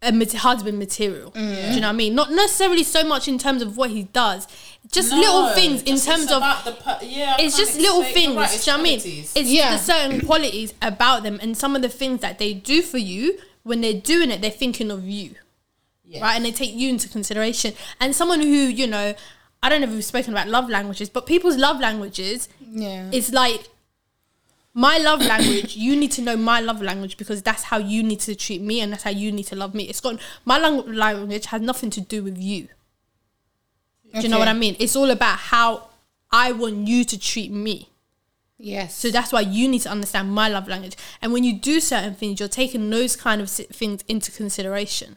a 0.00 0.12
mat- 0.12 0.32
husband 0.32 0.78
material. 0.78 1.30
Do 1.30 1.40
you 1.40 1.46
mm. 1.46 1.74
know 1.80 1.88
what 1.88 1.88
I 1.88 1.92
mean? 1.92 2.14
Not 2.14 2.30
necessarily 2.30 2.84
so 2.84 3.02
much 3.02 3.26
in 3.26 3.36
terms 3.36 3.62
of 3.62 3.76
what 3.76 3.90
he 3.90 4.04
does, 4.04 4.46
just 4.92 5.12
little 5.12 5.48
things 5.50 5.82
in 5.82 5.98
terms 5.98 6.30
of 6.30 6.40
per- 6.40 6.98
yeah. 7.02 7.34
I 7.36 7.42
it's 7.42 7.56
just 7.56 7.76
little 7.76 8.04
things. 8.04 8.36
right, 8.36 8.48
do 8.48 8.70
you 8.70 8.76
know 8.76 8.78
what 8.78 8.80
I 8.80 8.82
mean? 8.82 9.00
It's 9.34 9.36
Yeah. 9.36 9.72
the 9.72 9.78
certain 9.78 10.20
qualities 10.24 10.72
about 10.80 11.24
them 11.24 11.38
and 11.42 11.56
some 11.56 11.74
of 11.74 11.82
the 11.82 11.88
things 11.88 12.20
that 12.20 12.38
they 12.38 12.54
do 12.54 12.80
for 12.82 12.98
you. 12.98 13.38
When 13.62 13.80
they're 13.80 14.00
doing 14.00 14.30
it, 14.30 14.40
they're 14.40 14.50
thinking 14.50 14.90
of 14.90 15.04
you, 15.04 15.34
Yes. 16.04 16.22
right? 16.22 16.34
And 16.36 16.44
they 16.44 16.52
take 16.52 16.72
you 16.74 16.88
into 16.88 17.08
consideration. 17.08 17.74
And 18.00 18.14
someone 18.14 18.40
who 18.40 18.46
you 18.48 18.86
know, 18.86 19.14
I 19.62 19.68
don't 19.68 19.80
know 19.80 19.88
if 19.88 19.92
we've 19.94 20.04
spoken 20.04 20.32
about 20.32 20.48
love 20.48 20.68
languages, 20.70 21.08
but 21.10 21.26
people's 21.26 21.56
love 21.56 21.80
languages 21.80 22.48
Yeah. 22.70 23.08
it's 23.12 23.32
like 23.32 23.68
my 24.74 24.98
love 24.98 25.20
language 25.20 25.74
you 25.76 25.96
need 25.96 26.12
to 26.12 26.22
know 26.22 26.36
my 26.36 26.60
love 26.60 26.80
language 26.80 27.16
because 27.16 27.42
that's 27.42 27.64
how 27.64 27.78
you 27.78 28.02
need 28.02 28.20
to 28.20 28.34
treat 28.36 28.60
me 28.60 28.80
and 28.80 28.92
that's 28.92 29.02
how 29.02 29.10
you 29.10 29.32
need 29.32 29.44
to 29.46 29.56
love 29.56 29.74
me 29.74 29.84
it's 29.84 29.98
got 30.00 30.20
my 30.44 30.58
lang- 30.58 30.92
language 30.94 31.46
has 31.46 31.60
nothing 31.62 31.90
to 31.90 32.00
do 32.00 32.22
with 32.22 32.38
you 32.38 32.68
do 34.14 34.20
you 34.20 34.28
know 34.28 34.38
what 34.38 34.46
i 34.46 34.52
mean 34.52 34.76
it's 34.78 34.94
all 34.94 35.10
about 35.10 35.36
how 35.38 35.88
i 36.30 36.52
want 36.52 36.86
you 36.86 37.02
to 37.02 37.18
treat 37.18 37.50
me 37.50 37.88
yes. 38.58 38.94
so 38.94 39.10
that's 39.10 39.32
why 39.32 39.40
you 39.40 39.68
need 39.68 39.80
to 39.80 39.88
understand 39.88 40.30
my 40.32 40.48
love 40.48 40.68
language 40.68 40.96
and 41.22 41.32
when 41.32 41.44
you 41.44 41.52
do 41.58 41.80
certain 41.80 42.14
things 42.14 42.40
you're 42.40 42.48
taking 42.48 42.90
those 42.90 43.16
kind 43.16 43.40
of 43.40 43.50
things 43.50 44.02
into 44.08 44.30
consideration 44.32 45.16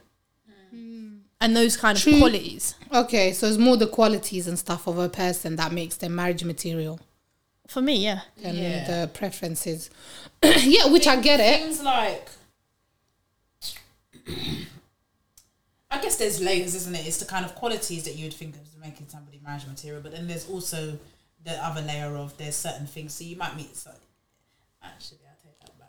hmm. 0.70 1.16
and 1.40 1.56
those 1.56 1.76
kind 1.78 1.98
of 1.98 2.04
qualities 2.04 2.76
okay, 2.94 3.32
so 3.34 3.48
it's 3.48 3.58
more 3.58 3.78
the 3.78 3.88
qualities 3.88 4.48
and 4.48 4.58
stuff 4.60 4.88
of 4.88 4.98
a 4.98 5.10
person 5.10 5.56
that 5.56 5.72
makes 5.72 5.98
them 5.98 6.16
marriage 6.16 6.44
material 6.44 7.00
for 7.68 7.82
me 7.82 7.96
yeah 7.96 8.22
And 8.44 8.58
Yeah. 8.58 8.86
the 8.86 9.08
preferences. 9.08 9.90
yeah, 10.44 10.88
which 10.88 11.08
I 11.08 11.16
get 11.22 11.40
it. 11.40 11.62
Things 11.62 11.82
like, 11.82 12.28
I 15.90 16.02
guess 16.02 16.18
there's 16.18 16.42
layers, 16.42 16.76
isn't 16.76 16.96
it? 16.96 17.06
It's 17.08 17.18
the 17.18 17.26
kind 17.26 17.46
of 17.46 17.56
qualities 17.56 18.04
that 18.04 18.16
you 18.16 18.26
would 18.26 18.34
think 18.34 18.56
of 18.56 18.62
as 18.62 18.76
making 18.82 19.08
somebody 19.08 19.40
marriage 19.44 19.68
material, 19.68 20.02
but 20.02 20.12
then 20.12 20.28
there's 20.28 20.50
also 20.50 20.98
the 21.44 21.52
other 21.66 21.82
layer 21.82 22.16
of 22.16 22.38
there's 22.38 22.56
certain 22.56 22.86
things. 22.88 23.14
So 23.14 23.24
you 23.24 23.36
might 23.36 23.56
meet. 23.56 23.76
So, 23.76 23.92
actually, 24.84 25.20
I 25.26 25.34
take 25.44 25.60
that 25.60 25.80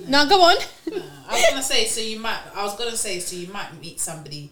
back. 0.00 0.08
now 0.08 0.24
go 0.24 0.42
on 0.42 0.56
I 1.28 1.32
was 1.32 1.46
gonna 1.50 1.62
say 1.62 1.86
so 1.86 2.00
you 2.00 2.18
might. 2.18 2.40
I 2.54 2.62
was 2.64 2.76
gonna 2.76 2.96
say 2.96 3.18
so 3.20 3.36
you 3.36 3.48
might 3.52 3.78
meet 3.80 4.00
somebody 4.00 4.50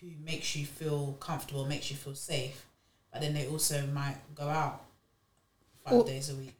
who 0.00 0.08
makes 0.24 0.54
you 0.56 0.66
feel 0.66 1.16
comfortable, 1.20 1.64
makes 1.64 1.90
you 1.90 1.96
feel 1.96 2.14
safe, 2.14 2.66
but 3.12 3.20
then 3.20 3.34
they 3.34 3.46
also 3.48 3.86
might 3.88 4.16
go 4.34 4.48
out 4.48 4.82
five 5.84 5.94
Oh. 5.94 6.04
days 6.04 6.30
a 6.30 6.34
week. 6.34 6.52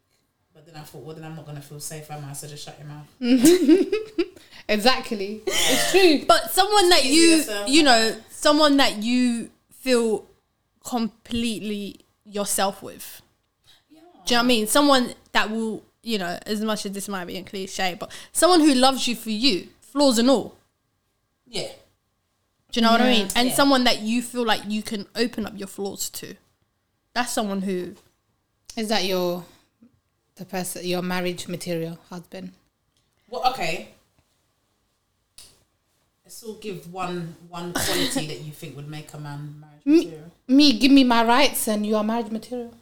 But 0.54 0.64
then 0.66 0.76
I 0.76 0.80
thought, 0.84 1.02
well, 1.02 1.14
then 1.14 1.24
I'm 1.24 1.36
not 1.36 1.44
gonna 1.46 1.60
feel 1.60 1.80
safe, 1.80 2.10
am 2.10 2.24
I? 2.24 2.32
So 2.32 2.48
just 2.48 2.64
shut 2.64 2.78
your 2.78 2.88
mouth. 2.88 3.06
Exactly. 4.68 5.42
It's 5.46 5.90
true. 5.92 6.24
But 6.26 6.50
someone 6.50 6.88
that 6.88 7.04
you, 7.04 7.44
you 7.68 7.84
know, 7.84 8.16
someone 8.30 8.78
that 8.78 8.96
you 9.00 9.50
feel 9.72 10.26
completely 10.84 12.00
yourself 12.30 12.82
with. 12.82 13.22
Do 13.90 13.94
you 13.96 14.00
know 14.02 14.38
what 14.38 14.44
I 14.44 14.48
mean? 14.48 14.66
Someone 14.66 15.14
that 15.32 15.50
will, 15.50 15.84
you 16.02 16.18
know, 16.18 16.38
as 16.46 16.60
much 16.60 16.84
as 16.86 16.92
this 16.92 17.08
might 17.08 17.26
be 17.26 17.36
a 17.36 17.42
cliche, 17.42 17.96
but 17.98 18.10
someone 18.32 18.60
who 18.60 18.74
loves 18.74 19.06
you 19.06 19.14
for 19.14 19.30
you, 19.30 19.68
flaws 19.80 20.18
and 20.18 20.28
all. 20.28 20.56
Yeah. 21.46 21.68
Do 22.72 22.80
you 22.80 22.82
know 22.82 22.90
what 22.90 23.00
I 23.00 23.10
mean? 23.10 23.28
And 23.36 23.48
Yeah. 23.50 23.54
someone 23.54 23.84
that 23.84 24.00
you 24.02 24.20
feel 24.22 24.44
like 24.44 24.62
you 24.66 24.82
can 24.82 25.06
open 25.14 25.46
up 25.46 25.56
your 25.56 25.68
flaws 25.68 26.10
to. 26.10 26.34
That's 27.14 27.32
someone 27.32 27.62
who, 27.62 27.94
Is 28.76 28.88
that 28.88 29.04
your 29.04 29.44
the 30.34 30.44
person 30.44 30.84
your 30.84 31.00
marriage 31.02 31.48
material 31.48 31.98
husband? 32.10 32.52
Well, 33.30 33.46
okay. 33.52 33.94
Let's 36.24 36.42
all 36.42 36.54
give 36.54 36.92
one 36.92 37.36
one 37.48 37.72
quality 37.72 38.26
that 38.26 38.40
you 38.40 38.52
think 38.52 38.76
would 38.76 38.88
make 38.88 39.14
a 39.14 39.18
man 39.18 39.60
marriage 39.60 39.75
material. 39.86 40.32
Me, 40.48 40.78
give 40.78 40.92
me 40.92 41.04
my 41.04 41.24
rights, 41.24 41.68
and 41.68 41.84
you 41.86 41.96
are 41.96 42.04
marriage 42.04 42.30
material. 42.30 42.72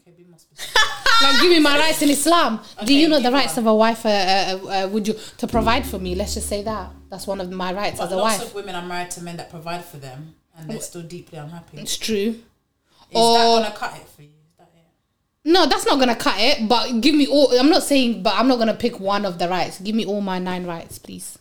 Okay, 0.00 0.12
be 0.16 0.24
more 0.24 0.38
specific. 0.44 0.76
Like, 1.22 1.40
give 1.40 1.50
me 1.50 1.58
my 1.60 1.78
rights 1.78 2.02
in 2.02 2.10
Islam. 2.10 2.60
Do 2.84 2.94
you 2.94 3.08
know 3.08 3.20
the 3.20 3.32
rights 3.32 3.56
one. 3.56 3.64
of 3.64 3.66
a 3.68 3.74
wife? 3.74 4.04
Uh, 4.04 4.08
uh, 4.08 4.58
uh, 4.84 4.88
would 4.88 5.08
you 5.08 5.14
to 5.38 5.46
provide 5.46 5.86
for 5.86 5.98
me? 5.98 6.14
Let's 6.14 6.34
just 6.34 6.48
say 6.48 6.62
that 6.62 6.90
that's 7.08 7.26
one 7.26 7.40
of 7.40 7.50
my 7.50 7.72
rights 7.72 7.98
But 7.98 8.06
as 8.06 8.12
a 8.12 8.16
lots 8.16 8.38
wife. 8.38 8.48
of 8.48 8.54
women 8.54 8.74
are 8.74 8.86
married 8.86 9.10
to 9.12 9.22
men 9.22 9.36
that 9.38 9.48
provide 9.50 9.84
for 9.84 9.96
them, 9.96 10.34
and 10.56 10.68
they're 10.68 10.80
still 10.80 11.02
deeply 11.02 11.38
unhappy. 11.38 11.78
It's 11.78 11.96
true. 11.96 12.34
Is 13.10 13.12
that 13.12 13.62
gonna 13.62 13.74
cut 13.74 13.96
it 13.96 14.06
for 14.08 14.22
you? 14.22 14.28
That 14.58 14.68
it? 14.76 15.50
No, 15.50 15.66
that's 15.66 15.86
not 15.86 15.98
gonna 15.98 16.16
cut 16.16 16.34
it. 16.38 16.68
But 16.68 17.00
give 17.00 17.14
me 17.14 17.26
all. 17.26 17.58
I'm 17.58 17.70
not 17.70 17.82
saying, 17.82 18.22
but 18.22 18.34
I'm 18.34 18.46
not 18.48 18.58
gonna 18.58 18.74
pick 18.74 19.00
one 19.00 19.24
of 19.24 19.38
the 19.38 19.48
rights. 19.48 19.80
Give 19.80 19.94
me 19.94 20.04
all 20.04 20.20
my 20.20 20.38
nine 20.38 20.66
rights, 20.66 20.98
please. 20.98 21.38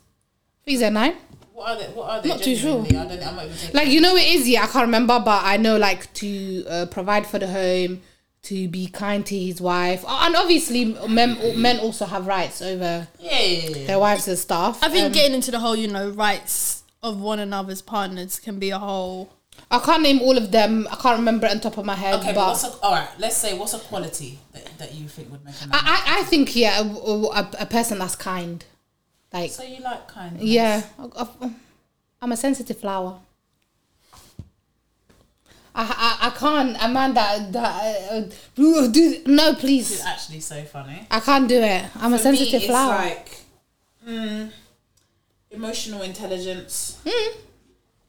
Is 0.65 0.79
there 0.79 0.91
nine? 0.91 1.15
What 1.55 1.69
are 1.69 1.77
they? 1.77 1.85
What 1.85 2.09
are 2.09 2.21
they? 2.21 2.27
Not 2.29 2.41
too 2.41 2.55
sure. 2.55 2.85
I 2.85 2.89
don't. 2.89 3.11
I'm 3.11 3.35
not 3.37 3.45
even 3.45 3.57
taking 3.57 3.75
Like 3.75 3.87
you 3.87 4.01
know, 4.01 4.15
it 4.17 4.27
is. 4.27 4.47
Yeah, 4.47 4.63
I 4.63 4.67
can't 4.67 4.83
remember, 4.85 5.19
but 5.23 5.41
I 5.45 5.55
know 5.55 5.77
like 5.77 6.11
to 6.15 6.65
uh, 6.67 6.85
provide 6.87 7.25
for 7.25 7.39
the 7.39 7.47
home, 7.47 8.01
to 8.43 8.67
be 8.67 8.87
kind 8.87 9.25
to 9.25 9.39
his 9.39 9.61
wife, 9.61 10.03
Oh, 10.05 10.23
and 10.25 10.35
obviously 10.35 10.83
men 11.07 11.37
men 11.59 11.79
also 11.79 12.05
have 12.05 12.27
rights 12.27 12.61
over 12.61 13.07
Yeah, 13.19 13.39
yeah, 13.41 13.69
yeah. 13.69 13.87
their 13.87 13.99
wives 13.99 14.27
and 14.27 14.37
stuff. 14.37 14.83
I 14.83 14.89
think 14.89 15.05
Um, 15.07 15.11
getting 15.13 15.33
into 15.33 15.49
the 15.49 15.59
whole, 15.59 15.75
you 15.77 15.87
know, 15.87 16.09
rights 16.09 16.83
of 17.01 17.21
one 17.21 17.39
another's 17.39 17.81
partners 17.81 18.37
can 18.39 18.59
be 18.59 18.71
a 18.71 18.77
whole. 18.79 19.31
I 19.71 19.79
can't 19.79 20.03
name 20.03 20.19
all 20.19 20.37
of 20.37 20.51
them. 20.51 20.85
I 20.91 20.95
can't 20.97 21.17
remember 21.17 21.47
it 21.47 21.51
on 21.53 21.61
top 21.61 21.77
of 21.77 21.85
my 21.85 21.95
head, 21.95 22.15
Okay, 22.15 22.33
but, 22.33 22.35
but. 22.35 22.47
what's 22.49 22.63
a, 22.65 22.71
all 22.83 22.91
right? 22.91 23.07
Let's 23.17 23.37
say 23.37 23.57
what's 23.57 23.73
a 23.73 23.79
quality 23.79 24.39
that, 24.51 24.77
that 24.79 24.93
you 24.93 25.07
think 25.07 25.31
would 25.31 25.45
make 25.45 25.55
a 25.63 25.67
man? 25.67 25.79
I, 25.81 26.03
I, 26.05 26.19
I 26.19 26.23
think 26.23 26.53
yeah, 26.55 26.81
a, 26.81 26.83
a, 26.85 27.51
a 27.61 27.65
person 27.65 27.97
that's 27.99 28.15
kind, 28.17 28.65
like 29.39 29.51
so 29.51 29.63
you 29.63 29.79
like 29.81 30.07
kindness? 30.07 30.43
yeah, 30.43 30.81
I, 30.99 31.27
I'm 32.21 32.31
a 32.31 32.37
sensitive 32.37 32.79
flower. 32.79 33.19
I, 35.77 35.83
I, 36.21 36.27
I 36.27 36.29
can't 36.31 36.77
a 36.81 36.87
man 36.87 37.13
that 37.15 37.51
that 37.51 38.11
uh, 38.11 38.21
do 38.55 39.21
no 39.25 39.53
please. 39.55 39.89
This 39.89 39.99
is 39.99 40.05
actually 40.05 40.39
so 40.39 40.63
funny. 40.63 41.05
I 41.11 41.19
can't 41.19 41.47
do 41.49 41.57
it. 41.61 41.85
I'm 41.97 42.13
a 42.13 42.17
For 42.17 42.31
me, 42.31 42.37
sensitive 42.37 42.53
it's 42.61 42.65
flower. 42.67 42.95
like 42.95 43.29
mm, 44.07 44.51
emotional 45.51 46.01
intelligence, 46.01 46.99
Mm. 47.05 47.37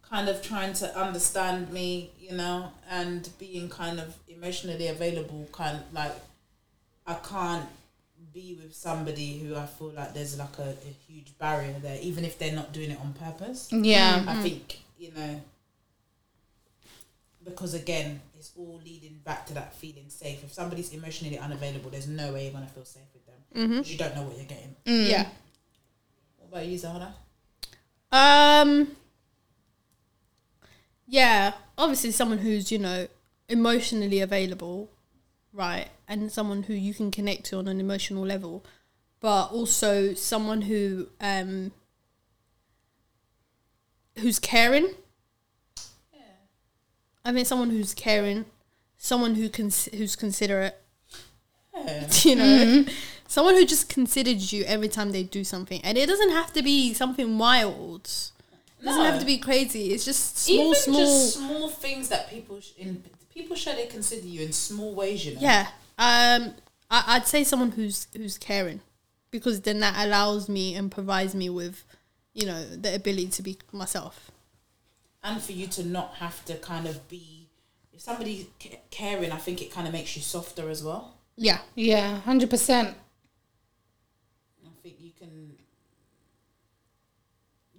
kind 0.09 0.29
of 0.29 0.43
trying 0.43 0.75
to 0.75 0.97
understand 0.97 1.73
me, 1.73 2.11
you 2.21 2.33
know, 2.37 2.71
and 2.89 3.29
being 3.39 3.69
kind 3.69 3.99
of 3.99 4.15
emotionally 4.29 4.87
available. 4.87 5.49
Kind 5.53 5.79
of 5.79 5.93
like 5.93 6.15
I 7.05 7.15
can't 7.15 7.67
be 8.37 8.59
with 8.63 8.75
somebody 8.75 9.39
who 9.39 9.57
I 9.57 9.65
feel 9.65 9.93
like 9.97 10.13
there's 10.13 10.39
like 10.39 10.59
a, 10.59 10.69
a 10.71 10.93
huge 11.09 11.37
barrier 11.39 11.75
there, 11.81 11.99
even 12.03 12.23
if 12.25 12.39
they're 12.39 12.53
not 12.53 12.73
doing 12.73 12.91
it 12.91 12.99
on 13.01 13.15
purpose. 13.15 13.73
yeah, 13.73 14.25
I 14.29 14.43
think 14.43 14.81
you 14.99 15.11
know 15.17 15.41
because 17.43 17.75
again, 17.75 18.21
it's 18.37 18.53
all 18.59 18.81
leading 18.85 19.21
back 19.25 19.47
to 19.47 19.55
that 19.55 19.75
feeling 19.75 20.09
safe. 20.09 20.45
If 20.45 20.53
somebody's 20.53 20.93
emotionally 20.93 21.39
unavailable, 21.39 21.91
there's 21.91 22.09
no 22.09 22.33
way 22.33 22.45
you're 22.45 22.53
gonna 22.53 22.67
feel 22.67 22.85
safe 22.85 23.05
with 23.15 23.25
them 23.27 23.71
because 23.71 23.91
you 23.91 23.97
don't 23.99 24.15
know 24.15 24.23
what 24.23 24.37
you're 24.37 24.45
getting. 24.45 24.77
Yeah. 24.85 25.29
What 26.39 26.49
about 26.51 26.67
you, 26.67 26.77
Zahara? 26.77 27.15
Um. 28.13 28.89
Yeah, 31.09 31.53
obviously 31.79 32.11
someone 32.11 32.39
who's 32.39 32.71
you 32.71 32.79
know 32.79 33.07
emotionally 33.49 34.21
available, 34.21 34.91
right, 35.57 35.89
and 36.07 36.31
someone 36.31 36.65
who 36.65 36.75
you 36.75 36.93
can 36.95 37.11
connect 37.11 37.45
to 37.47 37.59
on 37.59 37.67
an 37.69 37.81
emotional 37.81 38.25
level, 38.25 38.65
but 39.21 39.47
also 39.47 40.15
someone 40.15 40.63
who 40.63 41.09
um 41.21 41.73
who's 44.19 44.39
caring. 44.39 44.89
Yeah. 46.13 46.21
I 47.25 47.33
mean, 47.33 47.45
someone 47.45 47.71
who's 47.71 47.95
caring, 47.95 48.45
someone 48.99 49.35
who 49.35 49.49
can 49.49 49.71
who's 49.95 50.17
considerate. 50.17 50.77
Yeah. 51.75 52.09
You 52.23 52.37
know, 52.37 52.85
someone 53.29 53.55
who 53.55 53.67
just 53.67 53.89
considers 53.91 54.53
you 54.53 54.65
every 54.65 54.89
time 54.89 55.13
they 55.13 55.23
do 55.23 55.45
something, 55.45 55.81
and 55.85 55.99
it 55.99 56.07
doesn't 56.07 56.31
have 56.31 56.53
to 56.55 56.63
be 56.63 56.95
something 56.95 57.37
wild. 57.39 58.09
It 58.81 58.85
doesn't 58.85 59.05
have 59.05 59.21
to 59.21 59.27
be 59.27 59.39
crazy. 59.39 59.93
It's 59.93 60.05
just 60.05 60.39
small, 60.39 60.59
Even 60.71 60.75
small. 60.75 61.01
just 61.01 61.35
small 61.37 61.69
things 61.69 62.09
that 62.09 62.31
people 62.31 62.61
sh- 62.61 62.73
in 62.79 63.03
people 63.37 63.55
show 63.57 63.73
they 63.75 63.87
consider 63.87 64.27
you 64.27 64.41
in 64.43 64.53
small 64.53 64.95
ways. 64.95 65.25
You 65.27 65.35
know. 65.35 65.41
yeah. 65.43 65.69
Um, 65.99 66.55
I, 66.91 67.05
I'd 67.09 67.27
say 67.27 67.45
someone 67.45 67.71
who's 67.73 68.09
who's 68.17 68.39
caring, 68.39 68.81
because 69.31 69.61
then 69.61 69.81
that 69.81 69.95
allows 70.07 70.49
me 70.49 70.75
and 70.75 70.91
provides 70.91 71.35
me 71.35 71.49
with, 71.51 71.85
you 72.35 72.47
know, 72.47 72.65
the 72.65 72.95
ability 72.95 73.29
to 73.29 73.43
be 73.43 73.59
myself. 73.73 74.31
and 75.23 75.41
for 75.43 75.53
you 75.53 75.67
to 75.67 75.85
not 75.85 76.15
have 76.17 76.45
to 76.47 76.55
kind 76.57 76.87
of 76.87 77.07
be 77.09 77.49
if 77.93 78.01
somebody 78.01 78.49
ca- 78.63 78.79
caring 78.91 79.33
i 79.33 79.39
think 79.39 79.61
it 79.63 79.71
kind 79.73 79.87
of 79.89 79.93
makes 79.93 80.15
you 80.17 80.23
softer 80.23 80.69
as 80.71 80.85
well 80.85 81.15
Yeah. 81.37 81.61
yeah, 81.75 82.21
hundred 82.21 82.51
percent. 82.51 82.89
i 84.65 84.69
think 84.83 84.97
you 85.01 85.11
can 85.19 85.57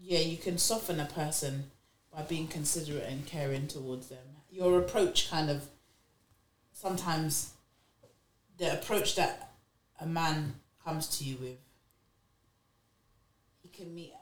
yeah 0.02 0.20
you 0.20 0.38
can 0.38 0.58
soften 0.58 1.00
a 1.00 1.06
person 1.06 1.72
by 2.14 2.22
being 2.24 2.48
considerate 2.48 3.06
and 3.08 3.26
caring 3.26 3.68
towards 3.68 4.08
them 4.10 4.28
your 4.58 4.80
approach 4.80 5.30
kind 5.30 5.50
of 5.50 5.60
sometimes 6.74 7.52
the 8.58 8.74
approach 8.74 9.16
that 9.16 9.52
a 10.02 10.06
man 10.06 10.54
comes 10.84 11.08
to 11.18 11.24
you 11.24 11.36
with 11.38 11.58
he 13.62 13.70
can 13.70 13.94
meet 13.94 14.14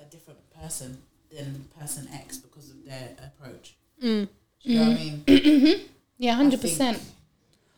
a 0.00 0.04
different 0.06 0.40
person 0.60 0.98
than 1.32 1.64
person 1.78 2.08
x 2.12 2.38
because 2.38 2.70
of 2.70 2.84
their 2.84 3.10
approach 3.28 3.76
Mm. 4.02 4.28
Do 4.62 4.72
you 4.72 4.78
know 4.78 4.88
what 4.90 4.98
i 4.98 5.04
mean 5.04 5.80
Yeah, 6.18 6.34
hundred 6.34 6.60
percent. 6.60 7.00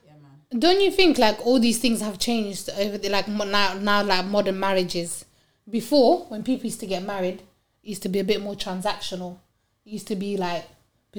Yeah, 0.04 0.12
man. 0.22 0.60
Don't 0.60 0.80
you 0.80 0.90
think 0.90 1.18
like 1.18 1.44
all 1.46 1.58
these 1.58 1.78
things 1.78 2.00
have 2.00 2.18
changed 2.18 2.68
over 2.70 2.98
the 2.98 3.08
like 3.08 3.28
now 3.28 3.74
now 3.74 4.02
like 4.02 4.24
modern 4.26 4.58
marriages? 4.60 5.24
Before, 5.68 6.26
when 6.28 6.42
people 6.42 6.66
used 6.66 6.80
to 6.80 6.86
get 6.86 7.02
married, 7.02 7.40
it 7.82 7.88
used 7.88 8.02
to 8.02 8.08
be 8.08 8.18
a 8.20 8.24
bit 8.24 8.42
more 8.42 8.54
transactional. 8.54 9.38
It 9.84 9.92
used 9.92 10.06
to 10.08 10.16
be 10.16 10.36
like 10.36 10.64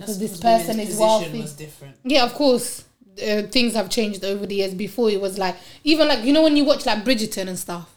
because 0.01 0.19
this 0.19 0.39
person 0.39 0.79
is 0.79 0.97
wealthy. 0.97 1.45
Yeah, 2.03 2.23
of 2.25 2.33
course. 2.33 2.83
Uh, 3.17 3.41
things 3.43 3.73
have 3.73 3.89
changed 3.89 4.23
over 4.23 4.45
the 4.45 4.55
years. 4.55 4.73
Before 4.75 5.09
it 5.09 5.19
was 5.19 5.37
like 5.39 5.55
even 5.83 6.07
like 6.07 6.23
you 6.23 6.31
know 6.33 6.43
when 6.43 6.55
you 6.55 6.63
watch 6.65 6.85
like 6.85 7.03
Bridgerton 7.03 7.47
and 7.47 7.57
stuff. 7.57 7.89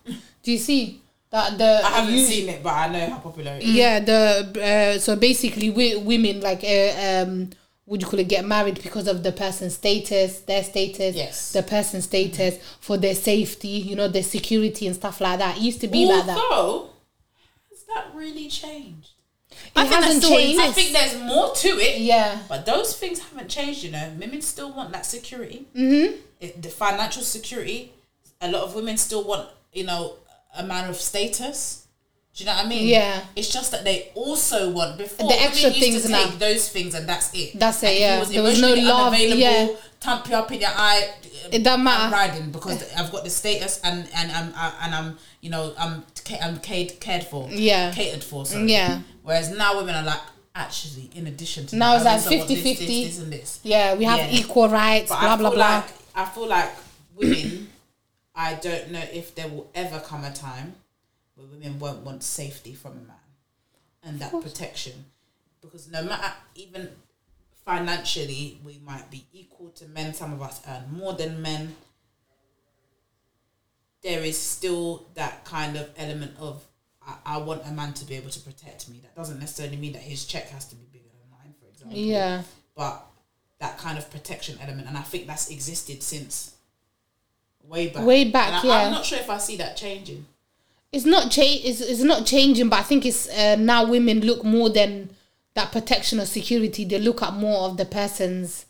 Do 0.42 0.50
you 0.50 0.56
see 0.58 1.02
that 1.30 1.58
the 1.58 1.80
I 1.84 1.90
haven't 2.00 2.14
you- 2.14 2.24
seen 2.24 2.48
it, 2.48 2.62
but 2.62 2.70
I 2.72 2.88
know 2.88 3.10
how 3.10 3.18
popular 3.18 3.52
it 3.52 3.62
is. 3.62 3.70
Yeah, 3.74 4.00
the 4.00 4.94
uh, 4.96 4.98
so 4.98 5.16
basically 5.16 5.68
we, 5.68 5.96
women 5.96 6.40
like 6.40 6.64
uh, 6.64 7.22
um 7.22 7.50
would 7.84 8.00
you 8.00 8.08
call 8.08 8.18
it 8.20 8.28
get 8.28 8.44
married 8.46 8.82
because 8.82 9.06
of 9.08 9.22
the 9.22 9.32
person's 9.32 9.74
status, 9.74 10.40
their 10.40 10.62
status, 10.64 11.14
Yes. 11.16 11.52
the 11.52 11.62
person's 11.64 12.04
status 12.04 12.56
for 12.80 12.96
their 12.96 13.14
safety, 13.16 13.68
you 13.68 13.96
know, 13.96 14.08
their 14.08 14.22
security 14.22 14.86
and 14.86 14.94
stuff 14.96 15.20
like 15.20 15.38
that. 15.40 15.58
It 15.58 15.62
used 15.62 15.80
to 15.82 15.88
be 15.88 16.06
like 16.06 16.24
that. 16.26 16.38
Although, 16.38 16.90
has 17.68 17.82
that 17.94 18.06
really 18.14 18.48
changed? 18.48 19.10
I 19.76 19.86
think 19.86 20.04
hasn't 20.04 20.24
changed. 20.24 20.60
I 20.60 20.72
think 20.72 20.92
there's 20.92 21.16
more 21.18 21.54
to 21.54 21.68
it. 21.68 22.00
Yeah. 22.00 22.40
But 22.48 22.66
those 22.66 22.96
things 22.96 23.18
haven't 23.20 23.48
changed, 23.48 23.82
you 23.82 23.90
know. 23.90 24.12
Women 24.18 24.42
still 24.42 24.72
want 24.72 24.92
that 24.92 25.06
security. 25.06 25.66
Mm-hmm. 25.74 26.60
the 26.60 26.68
financial 26.68 27.22
security. 27.22 27.92
A 28.40 28.50
lot 28.50 28.62
of 28.62 28.74
women 28.74 28.96
still 28.96 29.24
want, 29.24 29.48
you 29.72 29.84
know, 29.84 30.14
a 30.56 30.62
man 30.64 30.88
of 30.88 30.96
status. 30.96 31.86
Do 32.34 32.44
you 32.44 32.46
know 32.50 32.56
what 32.56 32.66
I 32.66 32.68
mean? 32.68 32.86
Yeah. 32.88 33.24
It's 33.34 33.52
just 33.52 33.72
that 33.72 33.84
they 33.84 34.10
also 34.14 34.70
want 34.70 34.96
before 34.98 35.28
The 35.28 35.40
extra 35.42 35.70
used 35.70 35.80
things 35.80 36.02
to 36.02 36.08
take 36.08 36.38
those 36.38 36.68
things 36.68 36.94
and 36.94 37.08
that's 37.08 37.34
it. 37.34 37.58
That's 37.58 37.82
it, 37.82 37.88
And 37.88 37.98
yeah. 37.98 38.18
was 38.20 38.30
There 38.30 38.42
was 38.42 38.60
no 38.60 38.72
love, 38.74 39.14
yeah. 39.18 39.68
Thump 40.00 40.28
you 40.28 40.36
up 40.36 40.50
in 40.52 40.60
your 40.60 40.70
eye. 40.72 41.08
Um, 41.44 41.50
it 41.52 41.64
doesn't 41.64 41.80
I'm 41.80 41.84
matter. 41.84 42.12
riding 42.14 42.50
because 42.50 42.94
I've 42.94 43.12
got 43.12 43.24
the 43.24 43.30
status 43.30 43.80
and 43.84 44.08
and 44.14 44.32
I'm 44.32 44.52
I, 44.56 44.72
and 44.84 44.94
I'm 44.94 45.18
you 45.42 45.50
know 45.50 45.74
I'm 45.78 46.04
I'm 46.40 46.58
cared 46.60 46.98
cared 47.00 47.24
for. 47.24 47.48
Yeah. 47.50 47.92
Catered 47.92 48.24
for. 48.24 48.46
Sorry. 48.46 48.70
Yeah. 48.72 49.00
Whereas 49.22 49.50
now 49.50 49.76
women 49.76 49.94
are 49.94 50.04
like 50.04 50.20
actually 50.54 51.10
in 51.14 51.26
addition 51.26 51.66
to 51.66 51.76
Now 51.76 51.98
that, 51.98 52.16
it's 52.16 52.26
like 52.30 52.40
also 52.40 52.48
want 52.48 52.50
50-50. 52.50 52.64
this, 52.64 52.78
this, 52.78 52.88
this 52.88 53.18
and 53.18 53.32
this. 53.32 53.60
Yeah, 53.62 53.94
we 53.96 54.04
have 54.04 54.18
Yeah. 54.20 54.38
equal 54.38 54.68
rights, 54.70 55.10
But 55.10 55.20
blah 55.20 55.36
blah 55.36 55.50
blah. 55.50 55.68
like 55.76 55.84
I 56.14 56.24
feel 56.24 56.46
like 56.46 56.70
women. 57.16 57.68
I 58.34 58.54
don't 58.54 58.90
know 58.92 59.02
if 59.12 59.34
there 59.34 59.48
will 59.48 59.68
ever 59.74 60.00
come 60.00 60.24
a 60.24 60.32
time 60.32 60.74
where 61.40 61.48
women 61.58 61.78
won't 61.78 62.04
want 62.04 62.22
safety 62.22 62.74
from 62.74 62.92
a 62.92 62.94
man 62.96 63.16
and 64.02 64.20
that 64.20 64.30
protection, 64.30 65.04
because 65.60 65.90
no 65.90 66.02
matter 66.02 66.32
even 66.54 66.90
financially, 67.64 68.58
we 68.64 68.80
might 68.84 69.10
be 69.10 69.26
equal 69.32 69.70
to 69.70 69.86
men. 69.88 70.12
Some 70.14 70.32
of 70.32 70.42
us 70.42 70.60
earn 70.68 70.84
more 70.92 71.14
than 71.14 71.42
men. 71.42 71.74
There 74.02 74.22
is 74.22 74.38
still 74.38 75.06
that 75.14 75.44
kind 75.44 75.76
of 75.76 75.90
element 75.96 76.32
of 76.38 76.64
I, 77.06 77.14
I 77.24 77.38
want 77.38 77.62
a 77.66 77.70
man 77.70 77.92
to 77.94 78.04
be 78.04 78.16
able 78.16 78.30
to 78.30 78.40
protect 78.40 78.88
me. 78.88 79.00
That 79.02 79.14
doesn't 79.14 79.38
necessarily 79.38 79.76
mean 79.76 79.92
that 79.92 80.02
his 80.02 80.24
check 80.24 80.48
has 80.50 80.66
to 80.66 80.74
be 80.74 80.86
bigger 80.92 81.08
than 81.08 81.30
mine, 81.30 81.54
for 81.60 81.68
example 81.68 81.98
yeah. 81.98 82.42
but 82.76 83.04
that 83.58 83.78
kind 83.78 83.98
of 83.98 84.10
protection 84.10 84.58
element, 84.62 84.88
and 84.88 84.96
I 84.96 85.02
think 85.02 85.26
that's 85.26 85.50
existed 85.50 86.02
since 86.02 86.54
way 87.62 87.88
back. 87.88 88.04
Way 88.04 88.30
back, 88.30 88.64
I, 88.64 88.66
yeah. 88.66 88.74
I'm 88.86 88.92
not 88.92 89.04
sure 89.04 89.18
if 89.18 89.28
I 89.28 89.36
see 89.36 89.56
that 89.58 89.76
changing. 89.76 90.24
It's 90.92 91.04
not 91.04 91.30
change. 91.30 91.64
It's, 91.64 91.80
it's 91.80 92.02
not 92.02 92.26
changing, 92.26 92.68
but 92.68 92.80
I 92.80 92.82
think 92.82 93.06
it's 93.06 93.28
uh, 93.28 93.56
now 93.56 93.86
women 93.88 94.20
look 94.20 94.42
more 94.44 94.70
than 94.70 95.10
that 95.54 95.70
protection 95.72 96.18
or 96.20 96.26
security. 96.26 96.84
They 96.84 96.98
look 96.98 97.22
at 97.22 97.32
more 97.34 97.60
of 97.68 97.76
the 97.76 97.84
person's 97.84 98.66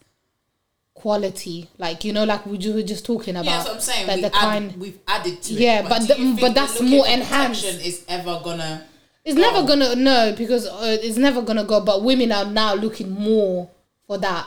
quality, 0.94 1.68
like 1.78 2.04
you 2.04 2.12
know, 2.12 2.24
like 2.24 2.44
we 2.44 2.58
were 2.72 2.82
just 2.82 3.06
talking 3.06 3.36
about. 3.36 3.46
Yeah, 3.46 3.56
that's 3.56 3.66
what 3.68 3.74
I'm 3.76 3.80
saying. 3.80 4.06
Like 4.06 4.16
we 4.16 4.22
the 4.22 4.36
add, 4.36 4.40
kind. 4.40 4.76
we've 4.76 4.98
added 5.08 5.42
to 5.42 5.54
Yeah, 5.54 5.80
it. 5.80 5.88
but 5.88 6.00
do 6.06 6.34
the- 6.34 6.40
but 6.40 6.54
that's 6.54 6.80
more 6.82 7.06
enhanced. 7.06 7.64
Is 7.64 8.04
ever 8.08 8.40
gonna? 8.44 8.84
It's 9.24 9.36
never 9.36 9.66
gonna 9.66 9.94
no 9.96 10.34
because 10.36 10.66
uh, 10.66 10.98
it's 11.02 11.16
never 11.18 11.42
gonna 11.42 11.64
go. 11.64 11.80
But 11.80 12.02
women 12.02 12.32
are 12.32 12.44
now 12.44 12.74
looking 12.74 13.10
more 13.10 13.70
for 14.06 14.18
that. 14.18 14.46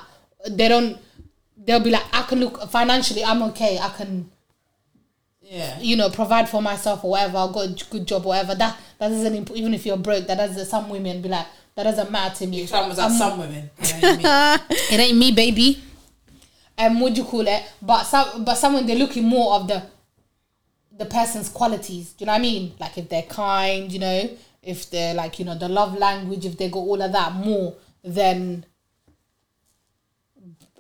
They 0.50 0.68
don't. 0.68 0.98
They'll 1.58 1.80
be 1.80 1.92
like, 1.92 2.04
I 2.12 2.24
can 2.24 2.40
look 2.40 2.62
financially. 2.70 3.24
I'm 3.24 3.42
okay. 3.44 3.78
I 3.80 3.90
can 3.90 4.30
Yeah. 5.44 5.80
you 5.80 5.96
know 5.98 6.10
provide 6.10 6.50
for 6.50 6.62
myself 6.62 7.04
or 7.04 7.12
whatever. 7.12 7.38
I 7.38 7.52
got 7.52 7.66
a 7.82 7.86
good 7.90 8.08
job 8.08 8.26
or 8.26 8.30
whatever. 8.30 8.56
That 8.56 8.78
that 9.00 9.10
doesn't 9.10 9.36
imp- 9.36 9.52
even 9.52 9.74
if 9.74 9.86
you're 9.86 9.98
broke. 9.98 10.26
That 10.28 10.38
does 10.38 10.70
some 10.70 10.90
women 10.90 11.22
be 11.22 11.30
like 11.30 11.46
that 11.76 11.84
doesn't 11.84 12.12
matter 12.12 12.36
to 12.36 12.48
me. 12.48 12.66
Some 12.66 12.92
I'm- 12.92 13.12
some 13.12 13.40
women. 13.40 13.70
You 13.82 14.02
know 14.02 14.12
what 14.14 14.26
I 14.26 14.58
mean? 14.60 14.78
it 14.92 15.00
ain't 15.00 15.18
me, 15.18 15.32
baby. 15.32 15.84
Um, 16.78 17.00
what 17.00 17.14
do 17.14 17.22
you 17.22 17.28
call 17.28 17.48
it? 17.48 17.64
But 17.82 18.04
some, 18.04 18.44
but 18.44 18.56
someone 18.56 18.86
they're 18.88 18.96
looking 18.96 19.26
more 19.26 19.54
of 19.56 19.68
the, 19.68 19.84
the 20.98 21.06
person's 21.06 21.50
qualities. 21.50 22.14
Do 22.14 22.24
you 22.24 22.26
know 22.26 22.34
what 22.34 22.40
I 22.40 22.42
mean? 22.42 22.74
Like 22.80 22.98
if 22.98 23.10
they're 23.10 23.22
kind, 23.24 23.92
you 23.92 24.00
know, 24.00 24.30
if 24.64 24.90
they're 24.90 25.14
like 25.14 25.38
you 25.38 25.46
know 25.46 25.56
the 25.58 25.70
love 25.70 25.96
language, 25.98 26.46
if 26.46 26.58
they 26.58 26.70
got 26.70 26.80
all 26.80 27.02
of 27.02 27.12
that 27.12 27.34
more 27.34 27.76
than 28.04 28.66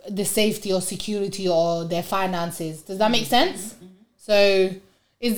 the 0.09 0.25
safety 0.25 0.73
or 0.73 0.81
security 0.81 1.47
or 1.47 1.85
their 1.85 2.03
finances. 2.03 2.81
Does 2.81 2.97
that 2.97 3.09
make 3.11 3.25
sense? 3.25 3.75
So 4.27 4.69
is 5.19 5.35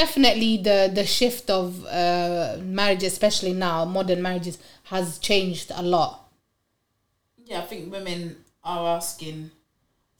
definitely 0.00 0.56
the 0.68 0.90
the 0.98 1.04
shift 1.04 1.50
of 1.50 1.84
uh, 1.86 2.56
marriage, 2.62 3.02
especially 3.02 3.52
now 3.52 3.84
modern 3.84 4.22
marriages, 4.22 4.56
has 4.84 5.18
changed 5.18 5.70
a 5.74 5.82
lot. 5.82 6.12
Yeah, 7.44 7.58
I 7.60 7.66
think 7.70 7.92
women 7.92 8.36
are 8.62 8.96
asking 8.96 9.50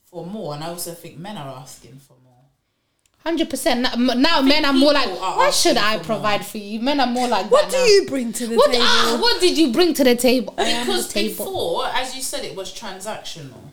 for 0.03 0.23
more, 0.25 0.53
and 0.53 0.63
I 0.63 0.67
also 0.67 0.93
think 0.93 1.17
men 1.17 1.35
are 1.37 1.49
asking 1.63 1.97
for 2.07 2.13
more. 2.23 2.43
Hundred 3.23 3.49
percent. 3.49 3.81
Now 3.97 4.41
men 4.41 4.65
are 4.65 4.73
more 4.73 4.93
like, 4.93 5.09
people 5.09 5.23
are 5.25 5.37
why 5.37 5.49
should 5.49 5.77
I 5.77 5.97
for 5.97 6.03
provide 6.11 6.45
for 6.45 6.59
you? 6.59 6.79
Men 6.79 6.99
are 6.99 7.07
more 7.07 7.27
like, 7.27 7.49
What 7.49 7.71
do 7.71 7.77
now. 7.77 7.85
you 7.85 8.05
bring 8.07 8.31
to 8.33 8.45
the 8.45 8.55
What, 8.55 8.71
table? 8.71 8.85
ah, 8.87 9.17
what 9.19 9.41
did 9.41 9.57
you 9.57 9.71
bring 9.73 9.95
to 9.95 10.03
the 10.03 10.15
table? 10.15 10.53
Because 10.55 11.09
Ah, 11.09 11.11
table. 11.11 11.45
before, 11.45 11.87
as 11.87 12.15
you 12.15 12.21
said, 12.21 12.45
it 12.45 12.55
was 12.55 12.71
transactional. 12.71 13.63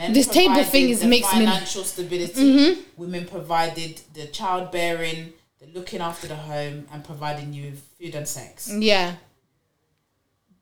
Men 0.00 0.14
This 0.14 0.28
table 0.28 0.64
thing 0.64 0.88
is 0.88 1.04
makes 1.04 1.26
me- 1.34 1.40
Mm-hmm. 1.40 1.50
financial 1.52 1.84
stability. 1.84 2.78
Women 2.96 3.26
provided 3.26 4.00
the 4.14 4.26
childbearing, 4.28 5.34
the 5.58 5.66
looking 5.78 6.00
after 6.00 6.26
the 6.26 6.36
home, 6.36 6.86
and 6.90 7.04
providing 7.04 7.52
you 7.52 7.70
with 7.72 7.82
food 7.98 8.14
and 8.14 8.26
sex. 8.26 8.72
Yeah, 8.74 9.16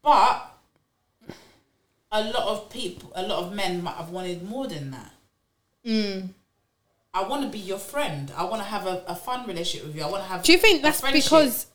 But 0.03 0.57
a 2.11 2.25
lot 2.25 2.49
of 2.49 2.69
people, 2.71 3.13
a 3.15 3.23
lot 3.23 3.45
of 3.45 3.53
men 3.53 3.81
might 3.83 3.95
have 3.95 4.11
wanted 4.11 4.43
more 4.43 4.67
than 4.67 4.91
that. 4.91 5.13
Mm. 5.87 6.31
I 7.15 7.23
want 7.29 7.43
to 7.45 7.49
be 7.49 7.59
your 7.59 7.79
friend. 7.79 8.33
I 8.37 8.43
want 8.45 8.61
to 8.63 8.69
have 8.69 8.87
a, 8.87 9.05
a 9.07 9.15
fun 9.15 9.47
relationship 9.47 9.87
with 9.87 9.97
you. 9.97 10.03
I 10.03 10.11
want 10.11 10.23
to 10.25 10.29
have. 10.29 10.43
Do 10.43 10.51
you 10.53 10.59
think 10.59 10.83
that's 10.83 11.01
friendship. 11.01 11.23
because 11.25 11.67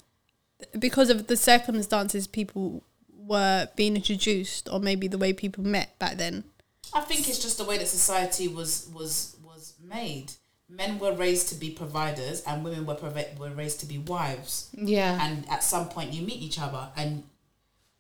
because 0.78 1.10
of 1.10 1.28
the 1.28 1.38
circumstances 1.38 2.28
people 2.28 2.84
were 3.16 3.70
being 3.78 3.96
introduced, 3.96 4.68
or 4.72 4.80
maybe 4.82 5.08
the 5.08 5.18
way 5.18 5.32
people 5.32 5.64
met 5.64 5.98
back 6.00 6.18
then? 6.18 6.44
I 6.94 7.02
think 7.02 7.28
it's 7.28 7.40
just 7.40 7.58
the 7.58 7.64
way 7.64 7.78
that 7.78 7.88
society 7.88 8.48
was 8.48 8.90
was 8.94 9.36
was 9.44 9.74
made. 9.82 10.32
Men 10.70 10.98
were 10.98 11.14
raised 11.14 11.50
to 11.50 11.56
be 11.56 11.70
providers, 11.70 12.42
and 12.48 12.64
women 12.64 12.86
were 12.86 12.98
were 13.38 13.50
raised 13.52 13.80
to 13.82 13.86
be 13.86 13.98
wives. 13.98 14.70
yeah, 14.74 15.20
And 15.22 15.48
at 15.50 15.64
some 15.64 15.90
point, 15.90 16.14
you 16.14 16.26
meet 16.26 16.42
each 16.42 16.60
other, 16.60 16.90
and 16.96 17.24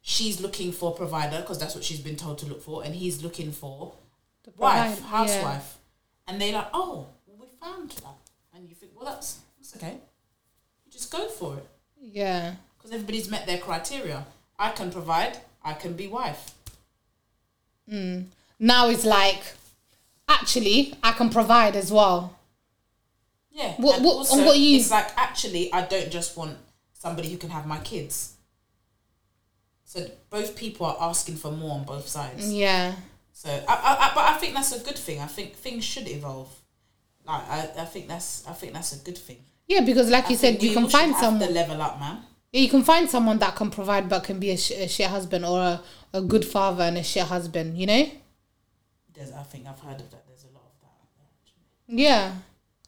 she's 0.02 0.42
looking 0.42 0.72
for 0.72 0.92
a 0.92 0.96
provider 0.96 1.42
because 1.42 1.60
that's 1.60 1.76
what 1.76 1.84
she's 1.84 2.00
been 2.00 2.16
told 2.16 2.38
to 2.40 2.46
look 2.46 2.62
for, 2.64 2.84
and 2.84 2.96
he's 2.96 3.22
looking 3.22 3.52
for 3.52 3.94
a 4.48 4.52
wife, 4.58 5.02
housewife, 5.02 5.78
and 6.28 6.42
they're 6.42 6.54
like, 6.54 6.70
"Oh, 6.74 7.08
well, 7.28 7.38
we 7.40 7.48
found 7.62 7.92
that," 7.92 8.16
and 8.54 8.68
you 8.68 8.76
think, 8.76 8.94
"Well, 8.96 9.06
that's 9.06 9.40
that's 9.58 9.76
okay. 9.76 9.98
You 10.86 10.92
just 10.92 11.12
go 11.12 11.28
for 11.28 11.58
it 11.58 11.68
yeah, 12.02 12.56
because 12.78 12.92
everybody's 12.92 13.30
met 13.30 13.46
their 13.46 13.60
criteria. 13.60 14.26
I 14.58 14.72
can 14.72 14.92
provide. 14.92 15.38
I 15.64 15.74
can 15.74 15.94
be 15.94 16.08
wife. 16.08 16.52
Mm. 17.92 18.26
Now 18.64 18.88
it's 18.88 19.04
like, 19.04 19.44
actually, 20.30 20.94
I 21.04 21.12
can 21.12 21.30
provide 21.30 21.76
as 21.76 21.92
well. 21.92 22.38
Yeah. 23.52 23.74
What- 23.78 23.98
and 23.98 24.06
what- 24.06 24.16
also, 24.20 24.38
and 24.38 24.46
what 24.46 24.58
you- 24.58 24.78
It's 24.78 24.90
like 24.90 25.12
actually, 25.18 25.72
I 25.74 25.82
don't 25.86 26.10
just 26.10 26.38
want 26.38 26.58
somebody 26.94 27.28
who 27.30 27.38
can 27.38 27.50
have 27.50 27.68
my 27.68 27.80
kids. 27.80 28.16
So 29.84 30.10
both 30.30 30.56
people 30.56 30.86
are 30.86 30.98
asking 31.10 31.36
for 31.36 31.52
more 31.52 31.74
on 31.76 31.84
both 31.84 32.08
sides. 32.08 32.52
Yeah, 32.54 32.96
So, 33.34 33.50
I, 33.50 33.74
I, 33.74 33.92
I, 34.10 34.12
but 34.16 34.24
I 34.34 34.38
think 34.38 34.54
that's 34.54 34.72
a 34.72 34.80
good 34.80 34.98
thing. 34.98 35.20
I 35.20 35.28
think 35.28 35.56
things 35.56 35.84
should 35.84 36.08
evolve. 36.08 36.50
Like 37.28 37.44
I, 37.50 37.70
I 37.80 37.86
think 37.86 38.08
that's, 38.08 38.48
I 38.48 38.54
think 38.54 38.74
that's 38.74 38.94
a 38.94 39.04
good 39.04 39.18
thing. 39.18 39.40
yeah, 39.68 39.82
because 39.82 40.10
like 40.10 40.28
I 40.28 40.30
you 40.30 40.38
said, 40.38 40.64
you 40.64 40.74
can 40.74 40.88
find 40.88 41.14
someone. 41.16 41.46
to 41.48 41.54
level 41.54 41.82
up, 41.82 42.00
man. 42.00 42.24
Yeah, 42.54 42.62
you 42.62 42.70
can 42.70 42.84
find 42.84 43.10
someone 43.10 43.40
that 43.40 43.56
can 43.56 43.70
provide 43.72 44.08
but 44.08 44.24
can 44.24 44.40
be 44.40 44.52
a, 44.52 44.58
sh- 44.58 44.72
a 44.72 44.88
shit 44.88 45.08
husband 45.10 45.44
or 45.46 45.60
a, 45.60 45.82
a 46.14 46.22
good 46.22 46.46
father 46.46 46.84
and 46.84 46.98
a 46.98 47.04
shit 47.04 47.24
husband. 47.24 47.78
You 47.78 47.88
know? 47.88 48.12
There's, 49.14 49.32
I 49.32 49.44
think 49.44 49.68
I've 49.68 49.80
heard 49.80 50.00
of 50.02 50.10
that. 50.12 50.26
There's 50.28 50.44
a 50.44 50.54
lot 50.54 50.64
of 50.66 50.82
that. 50.82 50.96
actually. 51.42 52.04
Yeah. 52.04 52.34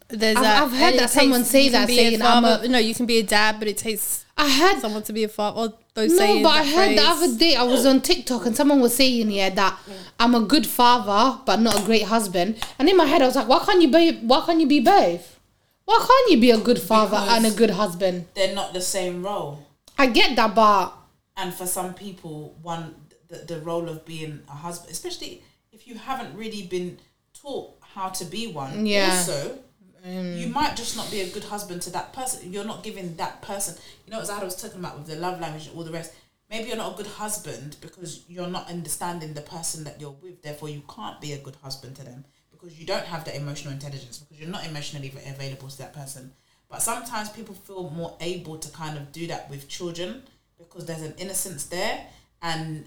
There's 0.07 0.37
I've- 0.37 0.45
a- 0.45 0.63
I've 0.63 0.71
heard 0.71 0.99
that 0.99 1.09
someone 1.09 1.41
takes- 1.41 1.49
say 1.51 1.69
that, 1.69 1.87
be 1.87 1.93
a 1.93 2.09
saying, 2.11 2.21
I'm 2.21 2.45
a- 2.45 2.67
no, 2.67 2.77
you 2.77 2.93
can 2.93 3.05
be 3.05 3.17
a 3.17 3.23
dad, 3.23 3.57
but 3.59 3.67
it 3.67 3.77
takes 3.77 4.23
I 4.37 4.49
heard 4.49 4.81
someone 4.81 5.01
to 5.03 5.13
be 5.13 5.23
a 5.23 5.29
father. 5.29 5.57
Or 5.61 5.73
those 5.93 6.11
No, 6.11 6.17
sayings, 6.17 6.43
but 6.43 6.49
I 6.49 6.63
that 6.65 6.73
heard 6.75 6.97
the 6.97 7.03
other 7.07 7.37
day 7.37 7.55
I 7.55 7.63
was 7.63 7.85
on 7.85 8.01
TikTok 8.01 8.45
and 8.45 8.53
someone 8.55 8.81
was 8.81 8.93
saying 8.95 9.31
yeah 9.31 9.49
that 9.51 9.79
I'm 10.19 10.35
a 10.35 10.41
good 10.41 10.67
father 10.67 11.39
but 11.45 11.61
not 11.61 11.79
a 11.79 11.85
great 11.85 12.03
husband. 12.03 12.57
And 12.77 12.89
in 12.89 12.97
my 12.97 13.05
head 13.05 13.21
I 13.21 13.27
was 13.27 13.35
like, 13.37 13.47
why 13.47 13.59
can't 13.65 13.81
you 13.81 13.87
be 13.89 14.17
why 14.19 14.41
can't 14.45 14.59
you 14.59 14.67
be 14.67 14.81
both? 14.81 15.39
Why 15.85 15.97
can't 16.05 16.31
you 16.31 16.39
be 16.41 16.51
a 16.51 16.57
good 16.57 16.81
father 16.81 17.17
Because- 17.21 17.37
and 17.37 17.45
a 17.45 17.51
good 17.51 17.69
husband? 17.71 18.27
They're 18.35 18.53
not 18.53 18.73
the 18.73 18.81
same 18.81 19.23
role. 19.23 19.65
I 19.97 20.07
get 20.07 20.35
that, 20.35 20.53
but 20.53 20.91
and 21.37 21.53
for 21.53 21.65
some 21.65 21.93
people 21.93 22.55
one 22.61 22.95
the 23.29 23.37
the, 23.37 23.45
the 23.55 23.59
role 23.61 23.87
of 23.89 24.05
being 24.05 24.41
a 24.49 24.51
husband, 24.51 24.91
especially 24.91 25.43
if 25.85 25.91
you 25.91 25.99
haven't 25.99 26.35
really 26.35 26.63
been 26.63 26.97
taught 27.33 27.75
how 27.81 28.09
to 28.09 28.25
be 28.25 28.47
one. 28.47 28.85
Yeah. 28.85 29.09
Also, 29.11 29.59
um, 30.03 30.33
you 30.33 30.47
might 30.47 30.75
just 30.75 30.95
not 30.95 31.09
be 31.11 31.21
a 31.21 31.29
good 31.29 31.43
husband 31.43 31.81
to 31.83 31.89
that 31.91 32.13
person. 32.13 32.51
You're 32.51 32.65
not 32.65 32.83
giving 32.83 33.15
that 33.17 33.41
person. 33.41 33.75
You 34.05 34.13
know, 34.13 34.19
as 34.19 34.29
I 34.29 34.43
was 34.43 34.55
talking 34.55 34.79
about 34.79 34.97
with 34.97 35.07
the 35.07 35.15
love 35.15 35.39
language 35.39 35.67
and 35.67 35.77
all 35.77 35.83
the 35.83 35.91
rest. 35.91 36.13
Maybe 36.47 36.67
you're 36.67 36.77
not 36.77 36.93
a 36.93 36.97
good 36.97 37.07
husband 37.07 37.77
because 37.81 38.23
you're 38.27 38.45
not 38.45 38.69
understanding 38.69 39.33
the 39.33 39.41
person 39.41 39.83
that 39.85 39.99
you're 39.99 40.15
with. 40.21 40.43
Therefore, 40.43 40.69
you 40.69 40.83
can't 40.87 41.19
be 41.19 41.33
a 41.33 41.39
good 41.39 41.55
husband 41.63 41.95
to 41.95 42.03
them 42.03 42.23
because 42.51 42.79
you 42.79 42.85
don't 42.85 43.05
have 43.05 43.25
the 43.25 43.35
emotional 43.35 43.73
intelligence 43.73 44.19
because 44.19 44.39
you're 44.39 44.51
not 44.51 44.65
emotionally 44.67 45.11
available 45.27 45.69
to 45.69 45.77
that 45.79 45.93
person. 45.93 46.31
But 46.69 46.83
sometimes 46.83 47.29
people 47.29 47.55
feel 47.55 47.89
more 47.89 48.15
able 48.21 48.59
to 48.59 48.71
kind 48.71 48.95
of 48.95 49.11
do 49.11 49.25
that 49.27 49.49
with 49.49 49.67
children 49.67 50.21
because 50.59 50.85
there's 50.85 51.01
an 51.01 51.15
innocence 51.17 51.65
there 51.65 52.05
and 52.43 52.85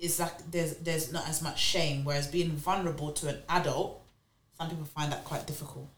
it's 0.00 0.18
like 0.18 0.50
there's 0.50 0.76
there's 0.76 1.12
not 1.12 1.28
as 1.28 1.42
much 1.42 1.60
shame. 1.60 2.04
Whereas 2.04 2.26
being 2.26 2.50
vulnerable 2.50 3.12
to 3.12 3.28
an 3.28 3.38
adult, 3.48 4.02
some 4.58 4.68
people 4.70 4.84
find 4.86 5.12
that 5.12 5.24
quite 5.24 5.46
difficult. 5.46 5.88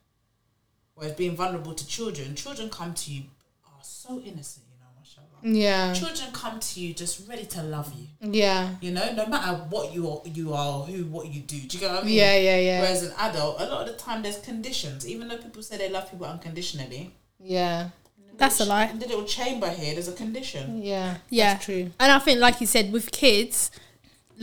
Whereas 0.94 1.14
being 1.14 1.36
vulnerable 1.36 1.74
to 1.74 1.86
children, 1.86 2.34
children 2.34 2.68
come 2.68 2.92
to 2.94 3.10
you 3.12 3.22
are 3.64 3.80
so 3.82 4.20
innocent, 4.20 4.66
you 4.70 4.78
know, 4.78 4.90
mashallah. 4.98 5.26
Yeah. 5.42 5.92
Children 5.94 6.30
come 6.32 6.60
to 6.60 6.80
you 6.80 6.92
just 6.94 7.26
ready 7.28 7.46
to 7.46 7.62
love 7.62 7.92
you. 7.94 8.06
Yeah. 8.20 8.74
You 8.80 8.90
know, 8.92 9.12
no 9.14 9.26
matter 9.26 9.56
what 9.70 9.94
you 9.94 10.08
are, 10.10 10.20
you 10.26 10.52
are, 10.52 10.82
who, 10.82 11.04
what 11.06 11.26
you 11.28 11.40
do. 11.40 11.58
Do 11.60 11.76
you 11.76 11.80
get 11.80 11.90
what 11.92 12.02
I 12.02 12.06
mean? 12.06 12.14
Yeah, 12.14 12.36
yeah, 12.36 12.58
yeah. 12.58 12.80
Whereas 12.82 13.02
an 13.04 13.12
adult, 13.18 13.60
a 13.60 13.64
lot 13.66 13.80
of 13.82 13.86
the 13.88 13.94
time, 13.94 14.22
there's 14.22 14.38
conditions. 14.38 15.08
Even 15.08 15.28
though 15.28 15.38
people 15.38 15.62
say 15.62 15.78
they 15.78 15.88
love 15.88 16.10
people 16.10 16.26
unconditionally, 16.26 17.14
Yeah. 17.40 17.88
That's 18.36 18.60
a 18.60 18.64
lie. 18.64 18.86
in 18.86 18.98
the 18.98 19.06
little 19.06 19.24
chamber 19.24 19.68
here, 19.70 19.94
there's 19.94 20.08
a 20.08 20.12
condition. 20.12 20.82
Yeah. 20.82 21.16
Yeah, 21.30 21.52
That's 21.54 21.64
true. 21.66 21.90
And 22.00 22.12
I 22.12 22.18
think, 22.18 22.38
like 22.40 22.60
you 22.60 22.66
said, 22.66 22.92
with 22.92 23.10
kids, 23.12 23.70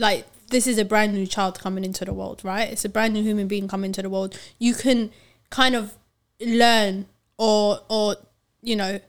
like 0.00 0.26
this 0.50 0.66
is 0.66 0.78
a 0.78 0.84
brand 0.84 1.14
new 1.14 1.26
child 1.26 1.58
coming 1.58 1.84
into 1.84 2.04
the 2.04 2.12
world, 2.12 2.40
right? 2.44 2.68
It's 2.70 2.84
a 2.84 2.88
brand 2.88 3.14
new 3.14 3.22
human 3.22 3.46
being 3.46 3.68
coming 3.68 3.90
into 3.90 4.02
the 4.02 4.10
world. 4.10 4.38
You 4.58 4.74
can 4.74 5.10
kind 5.50 5.74
of 5.74 5.94
learn 6.40 7.06
or 7.38 7.80
or 7.88 8.16
you 8.62 8.76
know 8.76 9.00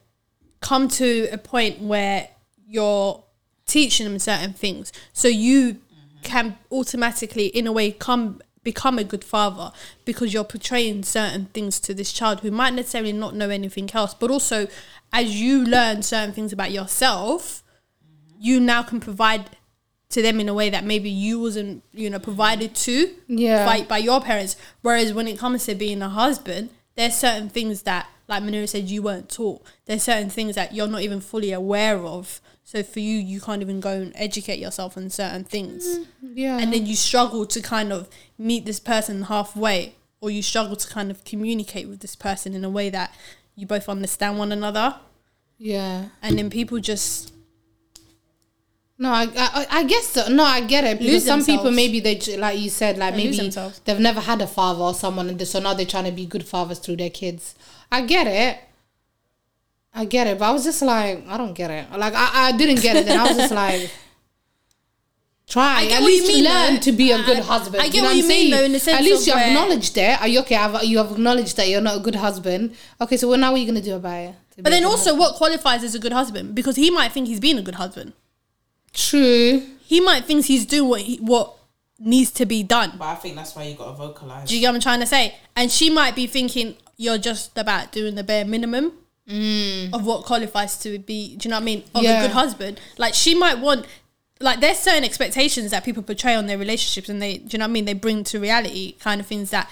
come 0.59 0.87
to 0.87 1.27
a 1.31 1.37
point 1.37 1.81
where 1.81 2.29
you're 2.67 3.23
teaching 3.65 4.05
them 4.05 4.19
certain 4.19 4.53
things, 4.53 4.93
so 5.13 5.27
you 5.27 5.73
mm-hmm. 5.73 6.21
can 6.21 6.57
automatically, 6.71 7.47
in 7.47 7.67
a 7.67 7.71
way, 7.71 7.91
come 7.91 8.41
become 8.63 8.99
a 8.99 9.03
good 9.03 9.23
father 9.23 9.71
because 10.05 10.33
you're 10.33 10.43
portraying 10.43 11.01
certain 11.01 11.45
things 11.47 11.79
to 11.79 11.95
this 11.95 12.13
child 12.13 12.41
who 12.41 12.51
might 12.51 12.73
necessarily 12.75 13.11
not 13.11 13.33
know 13.33 13.49
anything 13.49 13.89
else 13.91 14.13
but 14.13 14.29
also 14.29 14.67
as 15.11 15.41
you 15.41 15.65
learn 15.65 16.03
certain 16.03 16.31
things 16.31 16.53
about 16.53 16.69
yourself 16.69 17.63
mm-hmm. 18.05 18.35
you 18.39 18.59
now 18.59 18.83
can 18.83 18.99
provide 18.99 19.49
to 20.11 20.21
them 20.21 20.39
in 20.39 20.47
a 20.49 20.53
way 20.53 20.69
that 20.69 20.83
maybe 20.83 21.09
you 21.09 21.39
wasn't 21.39 21.83
you 21.93 22.09
know 22.09 22.19
provided 22.19 22.75
to 22.75 23.13
Yeah. 23.27 23.65
by, 23.65 23.83
by 23.83 23.97
your 23.97 24.21
parents 24.21 24.55
whereas 24.81 25.13
when 25.13 25.27
it 25.27 25.37
comes 25.39 25.65
to 25.65 25.75
being 25.75 26.01
a 26.01 26.09
husband 26.09 26.69
there's 26.95 27.15
certain 27.15 27.49
things 27.49 27.83
that 27.83 28.07
like 28.27 28.43
Munira 28.43 28.67
said 28.69 28.89
you 28.89 29.01
weren't 29.01 29.29
taught 29.29 29.61
there's 29.85 30.03
certain 30.03 30.29
things 30.29 30.55
that 30.55 30.73
you're 30.73 30.87
not 30.87 31.01
even 31.01 31.19
fully 31.21 31.51
aware 31.51 31.97
of 31.99 32.39
so 32.63 32.83
for 32.83 32.99
you 32.99 33.17
you 33.17 33.41
can't 33.41 33.61
even 33.61 33.79
go 33.79 33.89
and 33.91 34.11
educate 34.15 34.59
yourself 34.59 34.95
on 34.97 35.09
certain 35.09 35.43
things 35.43 35.99
mm, 35.99 36.05
Yeah. 36.35 36.57
and 36.59 36.71
then 36.73 36.85
you 36.85 36.95
struggle 36.95 37.45
to 37.47 37.61
kind 37.61 37.91
of 37.91 38.07
meet 38.37 38.65
this 38.65 38.79
person 38.79 39.23
halfway 39.23 39.95
or 40.21 40.29
you 40.29 40.41
struggle 40.43 40.75
to 40.75 40.87
kind 40.87 41.09
of 41.11 41.23
communicate 41.23 41.87
with 41.89 41.99
this 42.01 42.15
person 42.15 42.53
in 42.53 42.63
a 42.63 42.69
way 42.69 42.89
that 42.89 43.13
you 43.55 43.65
both 43.65 43.89
understand 43.89 44.37
one 44.37 44.51
another 44.51 44.95
yeah. 45.57 46.05
and 46.21 46.37
then 46.37 46.49
people 46.49 46.79
just 46.79 47.33
No, 49.03 49.09
I, 49.09 49.27
I 49.35 49.65
I 49.79 49.83
guess 49.83 50.05
so. 50.15 50.27
No, 50.29 50.43
I 50.43 50.61
get 50.61 50.83
it. 50.83 50.99
Because 50.99 51.13
Lose 51.13 51.25
some 51.25 51.43
people 51.43 51.71
maybe 51.71 51.99
they 51.99 52.19
like 52.37 52.59
you 52.59 52.69
said 52.69 52.99
like 52.99 53.15
They 53.15 53.23
maybe 53.31 53.49
they've 53.85 53.99
never 53.99 54.19
had 54.21 54.39
a 54.41 54.47
father 54.47 54.81
or 54.89 54.93
someone, 54.93 55.27
and 55.27 55.47
so 55.47 55.59
now 55.59 55.73
they're 55.73 55.87
trying 55.87 56.05
to 56.05 56.11
be 56.11 56.25
good 56.27 56.45
fathers 56.45 56.77
through 56.77 56.97
their 56.97 57.09
kids. 57.09 57.55
I 57.91 58.01
get 58.05 58.27
it. 58.27 58.59
I 59.93 60.05
get 60.05 60.27
it, 60.27 60.37
but 60.37 60.45
I 60.45 60.51
was 60.51 60.63
just 60.63 60.83
like, 60.83 61.25
I 61.27 61.35
don't 61.37 61.53
get 61.53 61.71
it. 61.71 61.91
Like 61.97 62.13
I, 62.15 62.49
I 62.49 62.51
didn't 62.51 62.81
get 62.83 62.95
it. 62.95 63.07
Then 63.07 63.19
I 63.19 63.23
was 63.23 63.37
just 63.37 63.51
like, 63.53 63.89
try 65.49 65.83
at 65.85 65.89
what 65.89 65.99
you 66.01 66.05
least 66.05 66.27
mean, 66.27 66.43
learn 66.45 66.73
though. 66.75 66.79
to 66.81 66.91
be 66.91 67.11
a 67.11 67.23
good 67.23 67.39
I- 67.39 67.41
husband. 67.41 67.81
I 67.81 67.85
You 67.85 67.91
get 67.91 68.01
know 68.01 68.07
what 68.09 68.15
you 68.17 68.21
I'm 68.23 68.27
mean, 68.29 68.37
saying? 68.37 68.51
though, 68.51 68.63
in 68.65 68.71
the 68.71 68.79
sense 68.79 68.99
At 68.99 69.03
least 69.03 69.25
you 69.27 69.33
acknowledged 69.33 69.97
it. 69.97 70.21
Are 70.21 70.27
you 70.27 70.39
okay? 70.41 70.55
I've, 70.55 70.83
you 70.83 70.99
have 70.99 71.11
acknowledged 71.11 71.57
that 71.57 71.67
you're 71.67 71.81
not 71.81 71.97
a 71.97 71.99
good 71.99 72.15
husband. 72.15 72.75
Okay, 73.01 73.17
so 73.17 73.27
what 73.27 73.39
now? 73.39 73.51
What 73.51 73.57
are 73.57 73.61
you 73.61 73.65
gonna 73.67 73.81
do 73.81 73.95
about 73.95 74.19
it? 74.29 74.35
But 74.57 74.69
then 74.69 74.85
also 74.85 75.15
what 75.15 75.35
qualifies 75.35 75.83
as 75.83 75.95
a 75.95 75.99
good 75.99 76.13
husband 76.13 76.53
because 76.53 76.75
he 76.75 76.91
might 76.91 77.11
think 77.11 77.27
he's 77.27 77.39
being 77.39 77.57
a 77.57 77.63
good 77.63 77.75
husband 77.75 78.13
True. 78.93 79.63
he 79.83 79.99
might 80.01 80.25
think 80.25 80.45
he's 80.45 80.65
doing 80.65 80.89
what 80.89 81.01
he, 81.01 81.17
what 81.17 81.53
needs 81.99 82.31
to 82.31 82.45
be 82.45 82.63
done 82.63 82.93
But 82.97 83.05
I 83.05 83.15
think 83.15 83.35
that's 83.35 83.55
why 83.55 83.63
you 83.63 83.75
got 83.75 83.85
to 83.91 83.93
vocalize. 83.93 84.47
do 84.49 84.55
you 84.55 84.61
get 84.61 84.69
what 84.69 84.75
I'm 84.75 84.81
trying 84.81 84.99
to 85.01 85.05
say 85.05 85.35
and 85.55 85.71
she 85.71 85.89
might 85.89 86.15
be 86.15 86.27
thinking 86.27 86.75
you're 86.97 87.17
just 87.17 87.57
about 87.57 87.91
doing 87.91 88.15
the 88.15 88.23
bare 88.23 88.43
minimum 88.45 88.93
mm. 89.29 89.93
of 89.93 90.05
what 90.05 90.23
qualifies 90.25 90.77
to 90.79 90.97
be 90.99 91.35
do 91.37 91.47
you 91.47 91.49
know 91.51 91.57
what 91.57 91.61
I 91.61 91.65
mean 91.65 91.83
of 91.95 92.03
Yeah. 92.03 92.19
a 92.23 92.27
good 92.27 92.33
husband 92.33 92.79
like 92.97 93.13
she 93.13 93.33
might 93.35 93.59
want 93.59 93.85
like 94.39 94.59
there's 94.59 94.79
certain 94.79 95.03
expectations 95.03 95.69
that 95.71 95.83
people 95.83 96.01
portray 96.03 96.33
on 96.35 96.47
their 96.47 96.57
relationships 96.57 97.07
and 97.07 97.21
they 97.21 97.37
do 97.37 97.49
you 97.51 97.59
know 97.59 97.65
what 97.65 97.69
I 97.69 97.73
mean 97.73 97.85
they 97.85 97.93
bring 97.93 98.23
to 98.25 98.39
reality 98.39 98.93
kind 98.93 99.21
of 99.21 99.27
things 99.27 99.51
that 99.51 99.69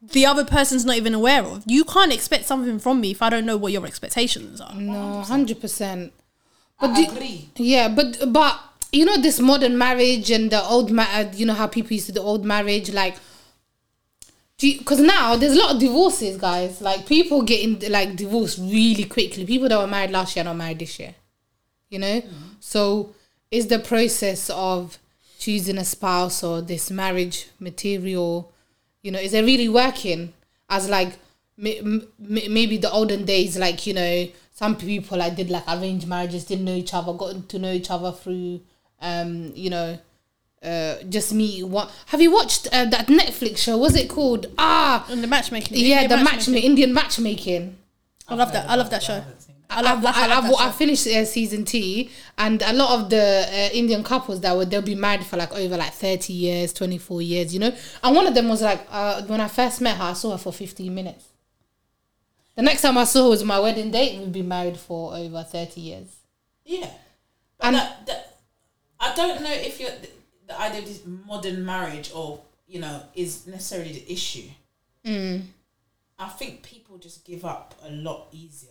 the 0.00 0.26
other 0.26 0.44
person's 0.44 0.84
not 0.84 0.96
even 0.96 1.14
aware 1.14 1.42
of 1.42 1.64
you 1.66 1.84
can't 1.84 2.12
expect 2.12 2.44
something 2.44 2.78
from 2.78 3.00
me 3.00 3.10
if 3.12 3.20
I 3.22 3.30
don't 3.30 3.46
know 3.46 3.56
what 3.56 3.72
your 3.72 3.84
expectations 3.86 4.60
are 4.60 4.74
No, 4.74 5.22
hundred 5.22 5.60
percent. 5.60 6.12
I 6.82 6.86
But 6.88 6.94
do, 6.96 7.02
agree. 7.04 7.48
yeah, 7.56 7.88
but 7.88 8.32
but 8.32 8.58
you 8.92 9.04
know 9.04 9.16
this 9.16 9.40
modern 9.40 9.78
marriage 9.78 10.30
and 10.30 10.50
the 10.50 10.62
old 10.64 10.90
ma- 10.90 11.08
uh, 11.12 11.30
you 11.34 11.46
know 11.46 11.54
how 11.54 11.66
people 11.66 11.92
used 11.92 12.06
to 12.06 12.12
do 12.12 12.20
old 12.20 12.44
marriage 12.44 12.92
like. 12.92 13.16
Because 14.60 15.00
now 15.00 15.34
there's 15.34 15.54
a 15.56 15.58
lot 15.58 15.74
of 15.74 15.80
divorces, 15.80 16.36
guys. 16.36 16.80
Like 16.80 17.04
people 17.06 17.42
getting 17.42 17.80
like 17.90 18.14
divorced 18.14 18.58
really 18.58 19.04
quickly. 19.04 19.44
People 19.44 19.68
that 19.68 19.78
were 19.78 19.88
married 19.88 20.12
last 20.12 20.36
year 20.36 20.44
are 20.44 20.46
not 20.46 20.56
married 20.56 20.78
this 20.78 21.00
year. 21.00 21.14
You 21.90 21.98
know, 21.98 22.22
so 22.60 23.12
is 23.50 23.66
the 23.66 23.80
process 23.80 24.48
of 24.50 24.98
choosing 25.38 25.78
a 25.78 25.84
spouse 25.84 26.44
or 26.44 26.62
this 26.62 26.90
marriage 26.90 27.48
material, 27.58 28.52
you 29.02 29.10
know, 29.10 29.18
is 29.18 29.34
it 29.34 29.42
really 29.44 29.68
working? 29.68 30.32
As 30.70 30.88
like 30.88 31.18
maybe 31.56 32.76
the 32.76 32.90
olden 32.90 33.24
days, 33.24 33.58
like 33.58 33.86
you 33.86 33.94
know, 33.94 34.28
some 34.52 34.76
people 34.76 35.18
like 35.18 35.36
did 35.36 35.50
like 35.50 35.64
arranged 35.68 36.06
marriages, 36.06 36.44
didn't 36.44 36.64
know 36.64 36.74
each 36.74 36.94
other, 36.94 37.12
got 37.12 37.48
to 37.48 37.58
know 37.58 37.72
each 37.72 37.90
other 37.90 38.12
through, 38.12 38.60
um, 39.00 39.52
you 39.54 39.70
know, 39.70 39.98
uh, 40.62 40.96
just 41.08 41.32
me. 41.32 41.62
What 41.62 41.90
have 42.06 42.20
you 42.20 42.30
watched 42.32 42.68
uh, 42.72 42.84
that 42.86 43.08
Netflix 43.08 43.58
show? 43.58 43.76
Was 43.78 43.96
it 43.96 44.08
called 44.08 44.46
Ah? 44.58 45.06
and 45.10 45.22
the 45.22 45.26
matchmaking 45.26 45.76
Yeah, 45.78 46.06
the 46.06 46.14
Indian 46.14 46.24
matchmaking, 46.24 46.70
Indian 46.70 46.94
matchmaking. 46.94 47.76
I 48.28 48.34
love 48.34 48.52
that 48.52 48.68
I 48.70 48.76
love 48.76 48.90
that 48.90 49.02
show 49.02 49.14
I 49.14 49.78
I 49.78 49.80
love 49.80 50.02
that 50.02 50.16
I 50.16 50.26
love 50.26 50.54
I've 50.58 50.74
finished 50.74 51.06
uh, 51.06 51.24
season 51.24 51.64
two, 51.64 52.06
and 52.36 52.62
a 52.62 52.72
lot 52.72 53.00
of 53.00 53.10
the 53.10 53.46
uh, 53.48 53.74
Indian 53.74 54.04
couples 54.04 54.40
that 54.42 54.54
were 54.56 54.64
they'll 54.64 54.82
be 54.82 54.94
married 54.94 55.24
for 55.24 55.36
like 55.36 55.52
over 55.52 55.76
like 55.76 55.92
thirty 55.92 56.32
years, 56.32 56.72
twenty 56.72 56.98
four 56.98 57.22
years, 57.22 57.54
you 57.54 57.60
know. 57.60 57.74
And 58.04 58.14
one 58.14 58.26
of 58.26 58.34
them 58.34 58.48
was 58.48 58.62
like, 58.62 58.86
uh, 58.90 59.22
when 59.22 59.40
I 59.40 59.48
first 59.48 59.80
met 59.80 59.96
her, 59.96 60.04
I 60.04 60.12
saw 60.12 60.32
her 60.32 60.38
for 60.38 60.52
fifteen 60.52 60.94
minutes. 60.94 61.31
The 62.54 62.62
next 62.62 62.82
time 62.82 62.98
I 62.98 63.04
saw 63.04 63.24
her 63.24 63.30
was 63.30 63.44
my 63.44 63.58
wedding 63.58 63.90
date. 63.90 64.18
We've 64.18 64.32
been 64.32 64.48
married 64.48 64.76
for 64.76 65.14
over 65.14 65.42
thirty 65.42 65.80
years. 65.80 66.08
Yeah. 66.64 66.90
But 67.58 67.66
And- 67.68 67.76
that, 67.76 68.06
that, 68.06 68.38
I 69.00 69.14
don't 69.14 69.42
know 69.42 69.52
if 69.52 69.80
you're, 69.80 69.90
the, 69.90 70.08
the 70.48 70.60
idea 70.60 70.80
of 70.80 70.86
this 70.86 71.02
modern 71.06 71.64
marriage 71.64 72.12
or, 72.14 72.40
you 72.68 72.78
know, 72.80 73.02
is 73.14 73.46
necessarily 73.46 73.92
the 73.92 74.12
issue. 74.12 74.48
Mm. 75.04 75.42
I 76.18 76.28
think 76.28 76.62
people 76.62 76.98
just 76.98 77.24
give 77.24 77.44
up 77.44 77.74
a 77.84 77.90
lot 77.90 78.28
easier. 78.32 78.70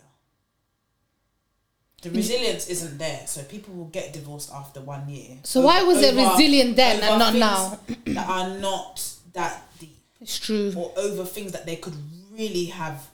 The 2.01 2.09
resilience 2.11 2.67
isn't 2.67 2.97
there, 2.97 3.21
so 3.27 3.43
people 3.43 3.75
will 3.75 3.85
get 3.89 4.13
divorced 4.13 4.51
after 4.51 4.79
one 4.81 5.07
year. 5.07 5.37
So 5.43 5.61
why 5.61 5.83
was 5.83 6.01
it 6.01 6.15
resilient 6.15 6.75
then 6.75 7.01
and 7.03 7.19
not 7.19 7.35
now? 7.35 7.79
that 8.05 8.27
are 8.27 8.57
not 8.57 9.07
that 9.33 9.63
deep, 9.79 9.97
It's 10.19 10.39
true. 10.39 10.73
or 10.75 10.91
over 10.97 11.25
things 11.25 11.51
that 11.51 11.65
they 11.67 11.75
could 11.75 11.93
really 12.31 12.65
have 12.65 13.07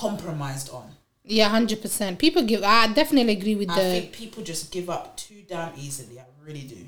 compromised 0.00 0.70
on. 0.70 0.90
Yeah, 1.24 1.48
hundred 1.48 1.80
percent. 1.82 2.18
People 2.18 2.42
give. 2.44 2.62
I 2.64 2.92
definitely 2.92 3.34
agree 3.34 3.54
with 3.54 3.70
I 3.70 3.74
the. 3.76 3.80
think 4.00 4.12
people 4.12 4.42
just 4.42 4.72
give 4.72 4.88
up 4.90 5.16
too 5.16 5.42
damn 5.48 5.72
easily. 5.78 6.18
I 6.18 6.24
really 6.44 6.62
do. 6.62 6.78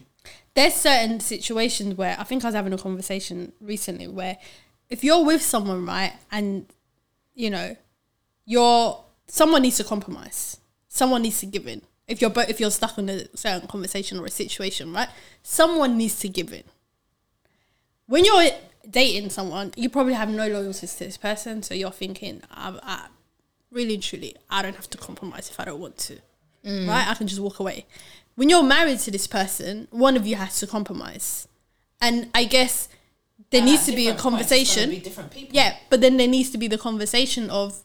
there's 0.55 0.75
certain 0.75 1.21
situations 1.21 1.95
where 1.97 2.17
I 2.19 2.25
think 2.25 2.45
I 2.45 2.49
was 2.49 2.55
having 2.55 2.73
a 2.73 2.79
conversation 2.79 3.53
recently 3.61 4.09
where 4.09 4.39
if 4.89 5.03
you're 5.05 5.25
with 5.25 5.43
someone 5.43 5.87
right 5.87 6.13
and 6.31 6.67
you 7.35 7.51
know 7.51 7.77
you're 8.45 9.03
someone 9.27 9.63
needs 9.63 9.77
to 9.79 9.85
compromise 9.85 10.59
someone 10.89 11.23
needs 11.23 11.41
to 11.41 11.47
give 11.47 11.67
in 11.67 11.81
if 12.09 12.21
you're 12.21 12.29
both 12.39 12.49
if 12.51 12.61
you're 12.61 12.71
stuck 12.71 12.99
in 12.99 13.09
a 13.09 13.25
certain 13.37 13.67
conversation 13.69 14.19
or 14.19 14.27
a 14.27 14.31
situation 14.31 14.93
right 14.93 15.09
someone 15.43 15.97
needs 15.97 16.19
to 16.21 16.29
give 16.29 16.53
in 16.53 16.65
when 18.07 18.25
you're 18.27 18.51
dating 18.91 19.31
someone 19.31 19.73
you 19.77 19.89
probably 19.89 20.15
have 20.15 20.29
no 20.29 20.47
loyalties 20.49 20.95
to 20.95 21.05
this 21.05 21.17
person 21.17 21.63
so 21.63 21.75
you're 21.75 21.91
thinking 21.91 22.43
I, 22.51 22.79
I, 22.83 23.07
really 23.71 23.95
and 23.95 24.03
truly 24.03 24.37
I 24.51 24.63
don't 24.63 24.77
have 24.77 24.91
to 24.91 24.99
compromise 24.99 25.49
if 25.51 25.59
I 25.59 25.65
don't 25.65 25.81
want 25.81 25.99
to. 25.99 26.19
Right? 26.65 27.09
I 27.09 27.15
can 27.15 27.27
just 27.27 27.41
walk 27.41 27.59
away. 27.59 27.87
When 28.37 28.49
you're 28.49 28.63
married 28.63 29.01
to 29.01 29.11
this 29.11 29.27
person, 29.27 29.89
one 29.91 30.17
of 30.17 30.27
you 30.27 30.37
has 30.37 30.61
to 30.61 30.67
compromise, 30.67 31.49
and 32.01 32.29
I 32.35 32.45
guess 32.45 32.89
there 33.51 33.61
And 33.61 33.71
needs 33.71 33.85
to 33.87 33.93
be 33.93 34.07
a 34.09 34.13
different 34.13 34.35
points, 34.35 34.53
it's 34.53 34.75
gonna 34.75 34.87
conversation. 34.87 34.91
be 34.91 35.01
different 35.01 35.31
people. 35.33 35.55
Yeah, 35.55 35.77
but 35.91 36.01
then 36.01 36.17
there 36.19 36.29
needs 36.29 36.51
to 36.51 36.59
be 36.59 36.69
the 36.69 36.79
conversation 36.79 37.51
of 37.51 37.83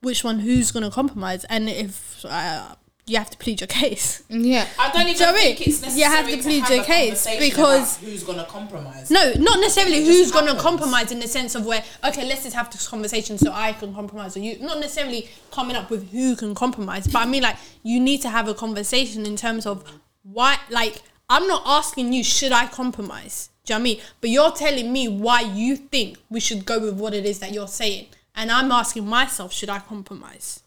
which 0.00 0.24
one 0.24 0.40
who's 0.40 0.72
going 0.72 0.82
to 0.82 0.90
compromise, 0.90 1.44
and 1.44 1.68
if 1.68 2.24
uh, 2.28 2.74
you 3.08 3.18
have 3.18 3.30
to 3.30 3.38
plead 3.38 3.60
your 3.60 3.68
case. 3.68 4.22
Yeah. 4.28 4.66
I 4.78 4.90
don't 4.90 5.02
Do 5.02 5.08
you 5.08 5.14
even 5.14 5.20
know 5.26 5.32
what 5.32 5.40
I 5.40 5.42
think 5.54 5.60
it's 5.66 5.80
necessary 5.82 5.98
You 6.00 6.04
have 6.04 6.26
to 6.28 6.36
plead 6.42 6.60
have 6.62 6.70
your 6.70 6.82
a 6.82 6.86
case 6.86 7.24
conversation 7.24 7.40
because- 7.50 7.96
about 7.98 8.10
who's 8.10 8.22
gonna 8.24 8.44
compromise. 8.44 9.10
No, 9.10 9.32
not 9.38 9.60
necessarily 9.60 9.96
it 9.98 10.04
just 10.06 10.18
who's 10.18 10.30
going 10.32 10.44
to 10.46 10.52
happens. 10.52 10.62
compromise 10.62 11.12
in 11.12 11.18
the 11.20 11.28
sense 11.28 11.54
of 11.54 11.64
where 11.66 11.82
okay, 12.04 12.26
let's 12.28 12.42
just 12.44 12.54
have 12.56 12.70
this 12.70 12.86
conversation 12.88 13.38
so 13.38 13.52
I 13.52 13.72
can 13.72 13.94
compromise 13.94 14.36
or 14.36 14.40
you. 14.40 14.58
Not 14.60 14.78
necessarily 14.80 15.28
coming 15.50 15.76
up 15.76 15.90
with 15.90 16.10
who 16.10 16.36
can 16.36 16.54
compromise, 16.54 17.06
but 17.06 17.20
I 17.22 17.26
mean 17.26 17.42
like 17.42 17.56
you 17.82 18.00
need 18.00 18.22
to 18.22 18.28
have 18.28 18.48
a 18.48 18.54
conversation 18.54 19.26
in 19.26 19.36
terms 19.36 19.66
of 19.66 19.84
why. 20.22 20.58
Like 20.70 21.02
I'm 21.30 21.46
not 21.46 21.62
asking 21.66 22.12
you 22.12 22.24
should 22.24 22.52
I 22.52 22.66
compromise. 22.66 23.50
Do 23.64 23.74
you 23.74 23.78
know 23.78 23.82
what 23.82 23.90
I 23.90 23.94
mean? 23.94 24.00
But 24.20 24.30
you're 24.30 24.52
telling 24.52 24.92
me 24.92 25.08
why 25.08 25.40
you 25.42 25.76
think 25.76 26.16
we 26.30 26.40
should 26.40 26.64
go 26.64 26.78
with 26.78 26.94
what 26.94 27.12
it 27.12 27.26
is 27.26 27.38
that 27.40 27.52
you're 27.52 27.68
saying, 27.68 28.06
and 28.34 28.50
I'm 28.50 28.72
asking 28.72 29.06
myself 29.06 29.52
should 29.52 29.68
I 29.68 29.78
compromise. 29.80 30.60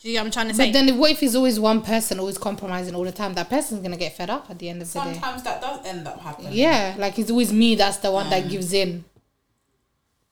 Do 0.00 0.08
you 0.08 0.14
get 0.14 0.20
what 0.20 0.26
I'm 0.26 0.32
trying 0.32 0.48
to 0.48 0.54
say? 0.54 0.66
But 0.66 0.72
then, 0.72 0.98
what 0.98 1.10
if 1.10 1.22
it's 1.22 1.34
always 1.34 1.60
one 1.60 1.82
person 1.82 2.18
always 2.18 2.38
compromising 2.38 2.94
all 2.94 3.04
the 3.04 3.12
time? 3.12 3.34
That 3.34 3.50
person's 3.50 3.82
gonna 3.82 3.98
get 3.98 4.16
fed 4.16 4.30
up 4.30 4.48
at 4.48 4.58
the 4.58 4.70
end 4.70 4.80
of 4.80 4.90
the 4.90 4.98
day. 4.98 5.12
Sometimes 5.12 5.42
that 5.42 5.60
does 5.60 5.84
end 5.84 6.08
up 6.08 6.18
happening. 6.20 6.52
Yeah, 6.54 6.94
like 6.98 7.18
it's 7.18 7.30
always 7.30 7.52
me 7.52 7.74
that's 7.74 7.98
the 7.98 8.10
one 8.10 8.30
that 8.30 8.44
mm. 8.44 8.50
gives 8.50 8.72
in. 8.72 9.04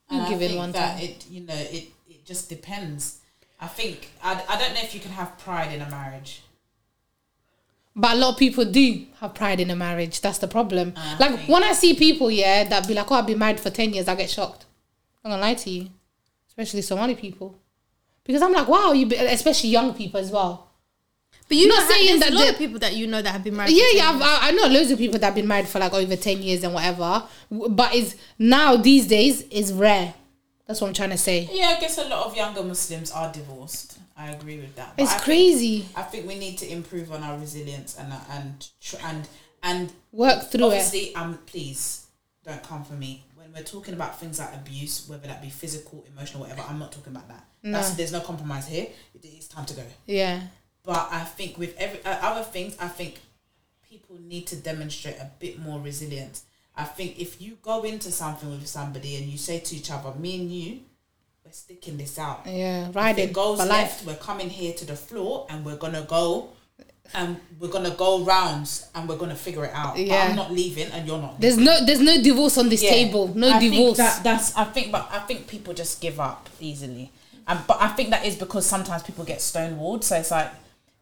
And 0.09 0.21
You 0.21 0.25
I 0.25 0.29
give 0.29 0.41
in 0.41 0.47
think 0.49 0.59
one 0.59 0.71
that 0.71 0.97
time. 0.97 1.03
it 1.03 1.25
you 1.29 1.41
know 1.41 1.53
it 1.53 1.89
it 2.09 2.25
just 2.25 2.49
depends. 2.49 3.19
I 3.61 3.67
think 3.67 4.09
I, 4.23 4.43
I 4.49 4.57
don't 4.57 4.73
know 4.73 4.81
if 4.81 4.95
you 4.95 5.01
can 5.01 5.11
have 5.11 5.37
pride 5.37 5.71
in 5.71 5.81
a 5.81 5.89
marriage. 5.89 6.41
But 7.95 8.13
a 8.13 8.15
lot 8.15 8.33
of 8.33 8.37
people 8.39 8.65
do 8.65 9.05
have 9.19 9.35
pride 9.35 9.59
in 9.59 9.69
a 9.69 9.75
marriage. 9.75 10.21
That's 10.21 10.39
the 10.39 10.47
problem. 10.47 10.93
I 10.95 11.17
like 11.19 11.35
think- 11.35 11.49
when 11.49 11.63
I 11.63 11.73
see 11.73 11.93
people, 11.93 12.31
yeah, 12.31 12.63
that 12.63 12.87
be 12.87 12.95
like, 12.95 13.11
"Oh, 13.11 13.15
I've 13.15 13.27
been 13.27 13.37
married 13.37 13.59
for 13.59 13.69
ten 13.69 13.93
years," 13.93 14.07
I 14.07 14.15
get 14.15 14.31
shocked. 14.31 14.65
I'm 15.23 15.29
gonna 15.29 15.41
lie 15.41 15.53
to 15.53 15.69
you, 15.69 15.89
especially 16.47 16.81
Somali 16.81 17.13
people, 17.13 17.55
because 18.29 18.43
I'm 18.43 18.53
like, 18.53 18.67
"Wow, 18.67 18.91
you," 18.93 19.07
be, 19.07 19.15
especially 19.15 19.71
young 19.71 19.95
people 19.95 20.19
as 20.19 20.29
well. 20.29 20.67
but 21.47 21.57
you're 21.57 21.67
not 21.67 21.89
saying 21.89 22.05
there's 22.07 22.19
that 22.19 22.29
a 22.31 22.35
lot 22.35 22.43
the- 22.45 22.49
of 22.51 22.57
people 22.59 22.77
that 22.79 22.93
you 22.95 23.07
know 23.07 23.21
that 23.23 23.31
have 23.31 23.43
been 23.43 23.55
married. 23.55 23.71
Yeah, 23.75 23.85
for 23.85 23.91
10 23.91 23.97
yeah, 23.97 24.11
years. 24.13 24.21
I've, 24.23 24.43
I 24.43 24.47
I 24.49 24.51
know 24.51 24.67
loads 24.67 24.91
of 24.91 24.99
people 24.99 25.17
that 25.19 25.25
have 25.25 25.35
been 25.35 25.47
married 25.47 25.67
for 25.67 25.79
like 25.79 25.93
over 25.93 26.15
ten 26.15 26.41
years 26.43 26.63
and 26.63 26.73
whatever. 26.73 27.23
But 27.49 27.95
it's 27.95 28.15
now 28.37 28.75
these 28.77 29.07
days 29.07 29.41
is 29.49 29.73
rare. 29.73 30.13
That's 30.67 30.79
what 30.81 30.87
I'm 30.89 30.93
trying 30.93 31.09
to 31.09 31.17
say. 31.17 31.49
Yeah, 31.51 31.73
I 31.75 31.79
guess 31.81 31.97
a 31.97 32.03
lot 32.07 32.27
of 32.27 32.35
younger 32.37 32.61
Muslims 32.63 33.09
are 33.11 33.31
divorced. 33.33 33.97
I 34.15 34.29
agree 34.31 34.57
with 34.59 34.75
that. 34.75 34.95
But 34.95 35.03
It's 35.03 35.11
I 35.11 35.15
think- 35.15 35.23
crazy. 35.25 35.85
I 35.95 36.03
think 36.03 36.27
we 36.27 36.37
need 36.37 36.57
to 36.59 36.71
improve 36.71 37.11
on 37.11 37.23
our 37.23 37.37
resilience 37.39 37.97
and 37.97 38.13
uh, 38.13 38.17
and 38.29 38.67
and 39.03 39.27
and 39.63 39.91
Work 40.11 40.51
through 40.51 40.61
it. 40.65 40.67
obviously, 40.67 41.15
um, 41.15 41.39
please 41.47 42.05
don't 42.45 42.61
come 42.61 42.83
for 42.85 42.93
me 42.93 43.23
when 43.35 43.51
we're 43.53 43.63
talking 43.63 43.93
about 43.95 44.19
things 44.19 44.37
like 44.39 44.53
abuse, 44.53 45.07
whether 45.09 45.25
that 45.27 45.41
be 45.41 45.49
physical, 45.49 46.05
emotional, 46.13 46.41
whatever. 46.43 46.61
I'm 46.69 46.77
not 46.79 46.91
talking 46.91 47.13
about 47.15 47.27
that. 47.29 47.45
That's, 47.63 47.91
there's 47.91 48.11
no 48.11 48.21
compromise 48.21 48.67
here. 48.67 48.87
It, 49.13 49.21
it's 49.23 49.47
time 49.47 49.65
to 49.65 49.73
go. 49.73 49.83
Yeah. 50.05 50.41
But 50.83 51.09
I 51.11 51.19
think 51.25 51.57
with 51.57 51.75
every 51.77 52.03
uh, 52.05 52.17
other 52.21 52.43
things, 52.43 52.75
I 52.79 52.87
think 52.87 53.19
people 53.87 54.17
need 54.21 54.47
to 54.47 54.55
demonstrate 54.55 55.17
a 55.17 55.29
bit 55.39 55.59
more 55.59 55.79
resilience. 55.79 56.43
I 56.75 56.85
think 56.85 57.19
if 57.19 57.41
you 57.41 57.57
go 57.61 57.83
into 57.83 58.11
something 58.11 58.49
with 58.49 58.65
somebody 58.67 59.17
and 59.17 59.25
you 59.25 59.37
say 59.37 59.59
to 59.59 59.75
each 59.75 59.91
other, 59.91 60.13
"Me 60.17 60.39
and 60.39 60.51
you, 60.51 60.79
we're 61.43 61.51
sticking 61.51 61.97
this 61.97 62.17
out." 62.17 62.43
Yeah. 62.45 62.89
If 62.95 63.17
it 63.17 63.33
goes 63.33 63.57
left, 63.59 63.69
life. 63.69 64.05
we're 64.05 64.23
coming 64.23 64.49
here 64.49 64.73
to 64.73 64.85
the 64.85 64.95
floor 64.95 65.45
and 65.49 65.65
we're 65.65 65.75
gonna 65.77 66.03
go 66.03 66.49
and 67.13 67.37
we're 67.59 67.67
gonna 67.69 67.89
go 67.91 68.23
rounds 68.23 68.87
and 68.95 69.09
we're 69.09 69.17
gonna 69.17 69.35
figure 69.35 69.65
it 69.65 69.71
out. 69.73 69.95
But 69.95 70.05
Yeah. 70.05 70.27
I'm 70.29 70.35
not 70.35 70.51
leaving 70.51 70.87
and 70.91 71.07
you're 71.07 71.19
not. 71.19 71.39
There's 71.41 71.57
no 71.57 71.83
there's 71.85 71.99
no 71.99 72.21
divorce 72.21 72.57
on 72.57 72.69
this 72.69 72.81
Yeah. 72.83 72.91
table. 72.91 73.27
No 73.35 73.49
I 73.49 73.59
think 73.59 73.73
divorce. 73.73 73.97
that, 73.97 74.23
that's 74.23 74.55
I 74.55 74.63
think, 74.65 74.91
but 74.91 75.09
I 75.11 75.19
think 75.19 75.47
people 75.47 75.73
just 75.73 75.99
give 76.01 76.19
up 76.19 76.47
easily, 76.59 77.11
and 77.49 77.59
but 77.67 77.77
I 77.81 77.89
think 77.89 78.11
that 78.11 78.25
is 78.25 78.35
because 78.37 78.65
sometimes 78.65 79.03
people 79.03 79.25
get 79.25 79.39
stonewalled. 79.39 80.03
So 80.05 80.15
it's 80.15 80.31
like 80.31 80.51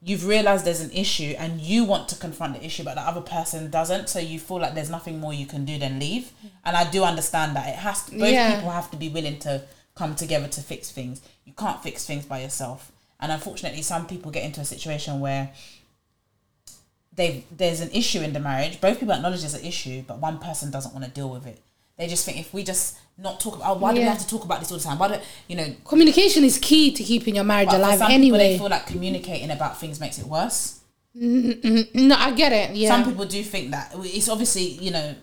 you've 0.02 0.26
realized 0.26 0.64
there's 0.66 0.82
an 0.82 0.92
issue 0.92 1.36
and 1.38 1.60
you 1.60 1.84
want 1.84 2.08
to 2.10 2.16
confront 2.16 2.54
the 2.56 2.66
issue, 2.66 2.84
but 2.84 2.96
the 2.96 3.02
other 3.02 3.22
person 3.22 3.70
doesn't. 3.70 4.10
So 4.10 4.20
you 4.20 4.40
feel 4.40 4.60
like 4.60 4.74
there's 4.74 4.90
nothing 4.90 5.20
more 5.20 5.34
you 5.34 5.46
can 5.46 5.66
do 5.66 5.78
than 5.78 6.00
leave. 6.00 6.32
And 6.66 6.76
I 6.78 6.90
do 6.90 7.04
understand 7.04 7.56
that 7.56 7.68
it 7.68 7.76
has 7.76 8.06
to, 8.06 8.12
both 8.12 8.32
Yeah. 8.32 8.56
people 8.56 8.70
have 8.72 8.90
to 8.92 8.98
be 8.98 9.10
willing 9.10 9.40
to 9.40 9.64
come 9.96 10.16
together 10.16 10.48
to 10.48 10.62
fix 10.62 10.92
things. 10.92 11.22
You 11.46 11.54
can't 11.54 11.82
fix 11.84 12.06
things 12.06 12.26
by 12.26 12.42
yourself. 12.42 12.92
And 13.20 13.32
unfortunately, 13.32 13.82
some 13.82 14.06
people 14.06 14.32
get 14.32 14.44
into 14.44 14.62
a 14.62 14.66
situation 14.66 15.20
where 15.20 15.52
they 17.14 17.44
there's 17.52 17.82
an 17.82 17.90
issue 17.92 18.22
in 18.22 18.34
the 18.34 18.40
marriage. 18.40 18.80
Both 18.80 19.00
people 19.00 19.16
acknowledge 19.16 19.42
there's 19.42 19.56
an 19.56 19.66
issue, 19.66 20.04
but 20.08 20.20
one 20.20 20.38
person 20.38 20.70
doesn't 20.72 20.94
want 20.94 21.06
to 21.06 21.12
deal 21.12 21.30
with 21.30 21.48
it. 21.48 21.60
They 21.98 22.08
just 22.08 22.26
think 22.26 22.40
if 22.40 22.54
we 22.54 22.64
just 22.64 22.98
not 23.18 23.40
talk 23.40 23.56
about, 23.56 23.78
oh, 23.78 23.80
why 23.80 23.94
do 23.94 24.00
we 24.00 24.06
have 24.06 24.20
to 24.20 24.28
talk 24.28 24.44
about 24.44 24.60
this 24.60 24.72
all 24.72 24.78
the 24.78 24.84
time? 24.84 25.00
Why 25.00 25.08
do 25.08 25.20
you 25.48 25.56
know? 25.56 25.74
Communication 25.84 26.44
is 26.44 26.60
key 26.60 26.92
to 26.94 27.04
keeping 27.04 27.36
your 27.36 27.44
marriage 27.44 27.74
alive 27.74 28.00
anyway, 28.02 28.38
they 28.38 28.58
feel 28.60 28.70
like 28.70 28.86
communicating 28.86 29.50
about 29.50 29.80
things 29.80 30.00
makes 30.00 30.20
it 30.20 30.26
worse. 30.28 30.80
No, 31.16 32.16
I 32.16 32.32
get 32.36 32.54
it. 32.54 32.76
Yeah. 32.76 32.90
Some 32.90 33.06
people 33.10 33.26
do 33.26 33.44
think 33.44 33.72
that 33.72 33.92
it's 33.96 34.30
obviously 34.30 34.64
you 34.64 34.92
know. 34.92 35.16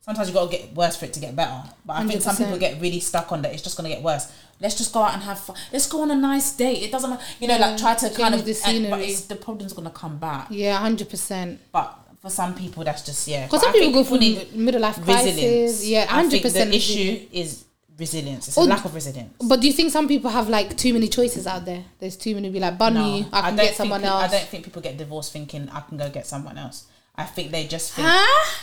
Sometimes 0.00 0.28
you 0.28 0.34
gotta 0.34 0.50
get 0.50 0.74
worse 0.74 0.96
for 0.96 1.06
it 1.06 1.14
to 1.14 1.20
get 1.20 1.34
better. 1.34 1.62
But 1.86 1.94
I 1.94 2.04
think 2.06 2.20
some 2.20 2.36
people 2.36 2.58
get 2.58 2.78
really 2.80 3.00
stuck 3.00 3.32
on 3.32 3.40
that. 3.42 3.52
It's 3.54 3.62
just 3.62 3.74
gonna 3.76 3.88
get 3.88 4.02
worse. 4.02 4.30
Let's 4.60 4.76
just 4.76 4.92
go 4.92 5.00
out 5.02 5.14
and 5.14 5.22
have 5.22 5.38
fun. 5.38 5.56
Let's 5.72 5.86
go 5.86 6.02
on 6.02 6.10
a 6.10 6.14
nice 6.14 6.52
date. 6.56 6.82
It 6.82 6.92
doesn't 6.92 7.08
matter. 7.08 7.22
You 7.40 7.48
know, 7.48 7.56
like 7.58 7.78
try 7.78 7.94
to 7.94 8.10
kind 8.10 8.34
of 8.34 8.44
the 8.44 8.58
and- 8.66 8.90
but 8.90 9.00
it's, 9.00 9.22
the 9.22 9.36
problem's 9.36 9.72
gonna 9.72 9.90
come 9.90 10.18
back. 10.18 10.48
yeah, 10.50 10.76
hundred 10.78 11.08
percent. 11.08 11.60
But 11.72 11.98
for 12.24 12.30
some 12.30 12.54
people, 12.54 12.82
that's 12.84 13.02
just 13.02 13.28
yeah. 13.28 13.44
Because 13.44 13.60
some 13.60 13.68
I 13.70 13.72
people 13.74 13.92
go 13.92 14.02
through 14.02 14.58
middle 14.58 14.80
life 14.80 15.02
crisis. 15.04 15.86
Yeah, 15.86 16.06
I 16.08 16.14
hundred 16.14 16.40
percent. 16.40 16.70
The 16.70 16.76
issue 16.76 17.26
is 17.30 17.64
resilience. 17.98 18.48
It's 18.48 18.56
Oh, 18.56 18.62
a 18.62 18.64
lack 18.64 18.82
of 18.86 18.94
resilience. 18.94 19.34
But 19.46 19.60
do 19.60 19.66
you 19.66 19.74
think 19.74 19.92
some 19.92 20.08
people 20.08 20.30
have 20.30 20.48
like 20.48 20.74
too 20.74 20.94
many 20.94 21.08
choices 21.08 21.46
out 21.46 21.66
there? 21.66 21.84
There's 21.98 22.16
too 22.16 22.34
many. 22.34 22.48
Be 22.48 22.60
like, 22.60 22.78
bunny, 22.78 22.98
me. 23.22 23.28
I 23.30 23.42
can 23.42 23.56
don't 23.56 23.66
get 23.66 23.74
someone 23.76 24.00
think, 24.00 24.10
pe- 24.12 24.18
else. 24.20 24.32
I 24.32 24.38
don't 24.38 24.48
think 24.48 24.64
people 24.64 24.80
get 24.80 24.96
divorced 24.96 25.32
thinking 25.34 25.68
I 25.70 25.80
can 25.80 25.98
go 25.98 26.08
get 26.08 26.26
someone 26.26 26.56
else. 26.56 26.86
I 27.14 27.24
think 27.24 27.50
they 27.52 27.66
just 27.66 27.92
think. 27.92 28.08
Huh? 28.10 28.54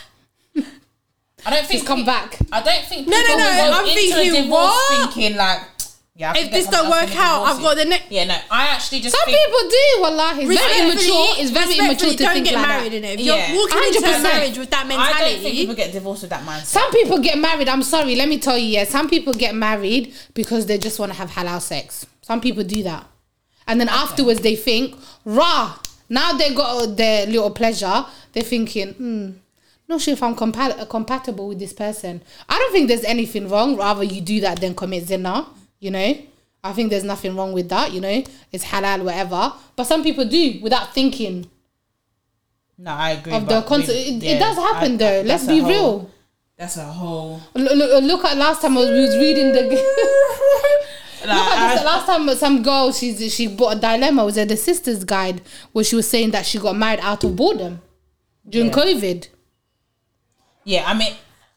I 1.44 1.50
don't 1.50 1.66
think 1.66 1.80
Just 1.82 1.86
come 1.86 2.04
back. 2.04 2.38
I 2.52 2.62
don't 2.62 2.84
think 2.84 3.08
No, 3.08 3.16
no, 3.20 3.36
no, 3.36 3.36
go 3.36 3.72
I'm 3.78 3.84
into 3.86 3.94
thinking, 3.94 4.18
a 4.34 4.42
divorce 4.42 4.50
what? 4.50 5.12
thinking 5.12 5.36
like, 5.36 5.60
yeah. 6.14 6.32
I 6.34 6.38
If 6.40 6.50
this 6.50 6.66
don't 6.68 6.90
work 6.90 7.14
out, 7.16 7.44
I've 7.44 7.60
got 7.62 7.76
the 7.76 7.84
next. 7.86 8.10
Yeah, 8.10 8.24
no. 8.24 8.36
I 8.50 8.68
actually 8.68 9.00
just 9.00 9.16
Some 9.16 9.24
think, 9.24 9.38
people 9.38 9.60
do. 9.70 9.84
Wallah, 10.00 10.34
it's 10.36 10.60
very 10.60 10.80
immature. 10.82 11.26
It's 11.40 11.50
very 11.50 11.78
immature 11.78 12.10
to 12.10 12.16
don't 12.16 12.32
think 12.34 12.46
get 12.46 12.54
like 12.54 12.68
married 12.68 12.92
that. 12.92 12.96
in 12.98 13.04
it. 13.04 13.20
If 13.20 13.26
Yeah. 13.26 13.52
you're 13.52 13.58
walking 13.60 13.82
into 13.88 13.98
a 14.18 14.22
marriage 14.22 14.58
with 14.58 14.70
that 14.70 14.86
I 14.90 15.30
don't 15.32 15.42
think 15.42 15.54
people 15.56 15.74
get 15.74 15.92
divorced 15.92 16.22
with 16.22 16.30
that 16.30 16.44
mindset. 16.44 16.66
Some 16.66 16.90
people 16.92 17.18
get 17.18 17.38
married. 17.38 17.68
I'm 17.68 17.82
sorry, 17.82 18.14
let 18.14 18.28
me 18.28 18.38
tell 18.38 18.58
you. 18.58 18.66
Yeah, 18.68 18.84
some 18.84 19.08
people 19.08 19.32
get 19.32 19.54
married 19.54 20.12
because 20.34 20.66
they 20.66 20.78
just 20.78 20.98
want 20.98 21.12
to 21.12 21.18
have 21.18 21.30
halal 21.30 21.60
sex. 21.62 22.06
Some 22.20 22.40
people 22.40 22.62
do 22.62 22.82
that, 22.84 23.06
and 23.66 23.80
then 23.80 23.88
afterwards 23.88 24.40
they 24.40 24.54
think, 24.56 24.94
"Rah." 25.24 25.76
Now 26.08 26.32
they 26.34 26.52
got 26.54 26.96
their 26.96 27.26
little 27.26 27.50
pleasure. 27.50 28.04
They're 28.34 28.42
thinking, 28.42 28.88
"Hmm, 28.92 29.30
not 29.88 30.02
sure 30.02 30.12
if 30.12 30.22
I'm 30.22 30.36
compa- 30.36 30.86
compatible 30.90 31.48
with 31.48 31.58
this 31.58 31.72
person." 31.72 32.22
I 32.50 32.58
don't 32.58 32.72
think 32.72 32.88
there's 32.88 33.04
anything 33.04 33.48
wrong. 33.48 33.76
Rather 33.76 34.04
you 34.04 34.20
do 34.20 34.40
that 34.42 34.60
than 34.60 34.74
commit 34.74 35.06
zina. 35.08 35.46
You 35.82 35.90
know, 35.90 36.16
I 36.62 36.72
think 36.72 36.90
there's 36.90 37.02
nothing 37.02 37.34
wrong 37.34 37.52
with 37.52 37.68
that. 37.70 37.90
You 37.92 38.00
know, 38.00 38.22
it's 38.52 38.64
halal, 38.64 39.02
whatever. 39.04 39.52
But 39.74 39.84
some 39.84 40.04
people 40.04 40.24
do 40.24 40.60
without 40.62 40.94
thinking 40.94 41.50
no, 42.78 42.92
I 42.92 43.10
agree. 43.10 43.32
of 43.32 43.48
the 43.48 43.62
concept. 43.62 43.98
It, 43.98 44.22
yeah, 44.22 44.32
it 44.32 44.38
does 44.38 44.56
happen 44.56 44.94
I- 44.94 44.96
though. 44.96 45.18
I- 45.20 45.22
Let's 45.22 45.44
be 45.46 45.58
whole- 45.58 45.70
real. 45.70 46.10
That's 46.56 46.76
a 46.76 46.84
whole. 46.84 47.40
Look, 47.54 47.72
look, 47.74 48.04
look 48.04 48.24
at 48.24 48.36
last 48.36 48.62
time 48.62 48.76
I 48.76 48.80
was, 48.82 48.90
was 48.90 49.16
reading 49.16 49.50
the. 49.52 49.62
Like, 49.62 49.70
look 51.26 51.46
at 51.52 51.72
this, 51.74 51.80
I- 51.80 51.84
last 51.84 52.06
time 52.06 52.28
some 52.36 52.62
girl 52.62 52.92
she's 52.92 53.34
she 53.34 53.48
bought 53.48 53.76
a 53.78 53.80
dilemma 53.80 54.24
was 54.24 54.38
at 54.38 54.48
the 54.48 54.56
sisters 54.56 55.02
guide 55.02 55.42
where 55.72 55.84
she 55.84 55.96
was 55.96 56.08
saying 56.08 56.30
that 56.30 56.46
she 56.46 56.58
got 56.60 56.76
married 56.76 57.00
out 57.00 57.24
of 57.24 57.34
boredom 57.34 57.80
during 58.48 58.68
Yeah. 58.68 58.74
COVID. 58.74 59.28
yeah, 60.64 60.84
I 60.86 60.94
mean, 60.94 61.12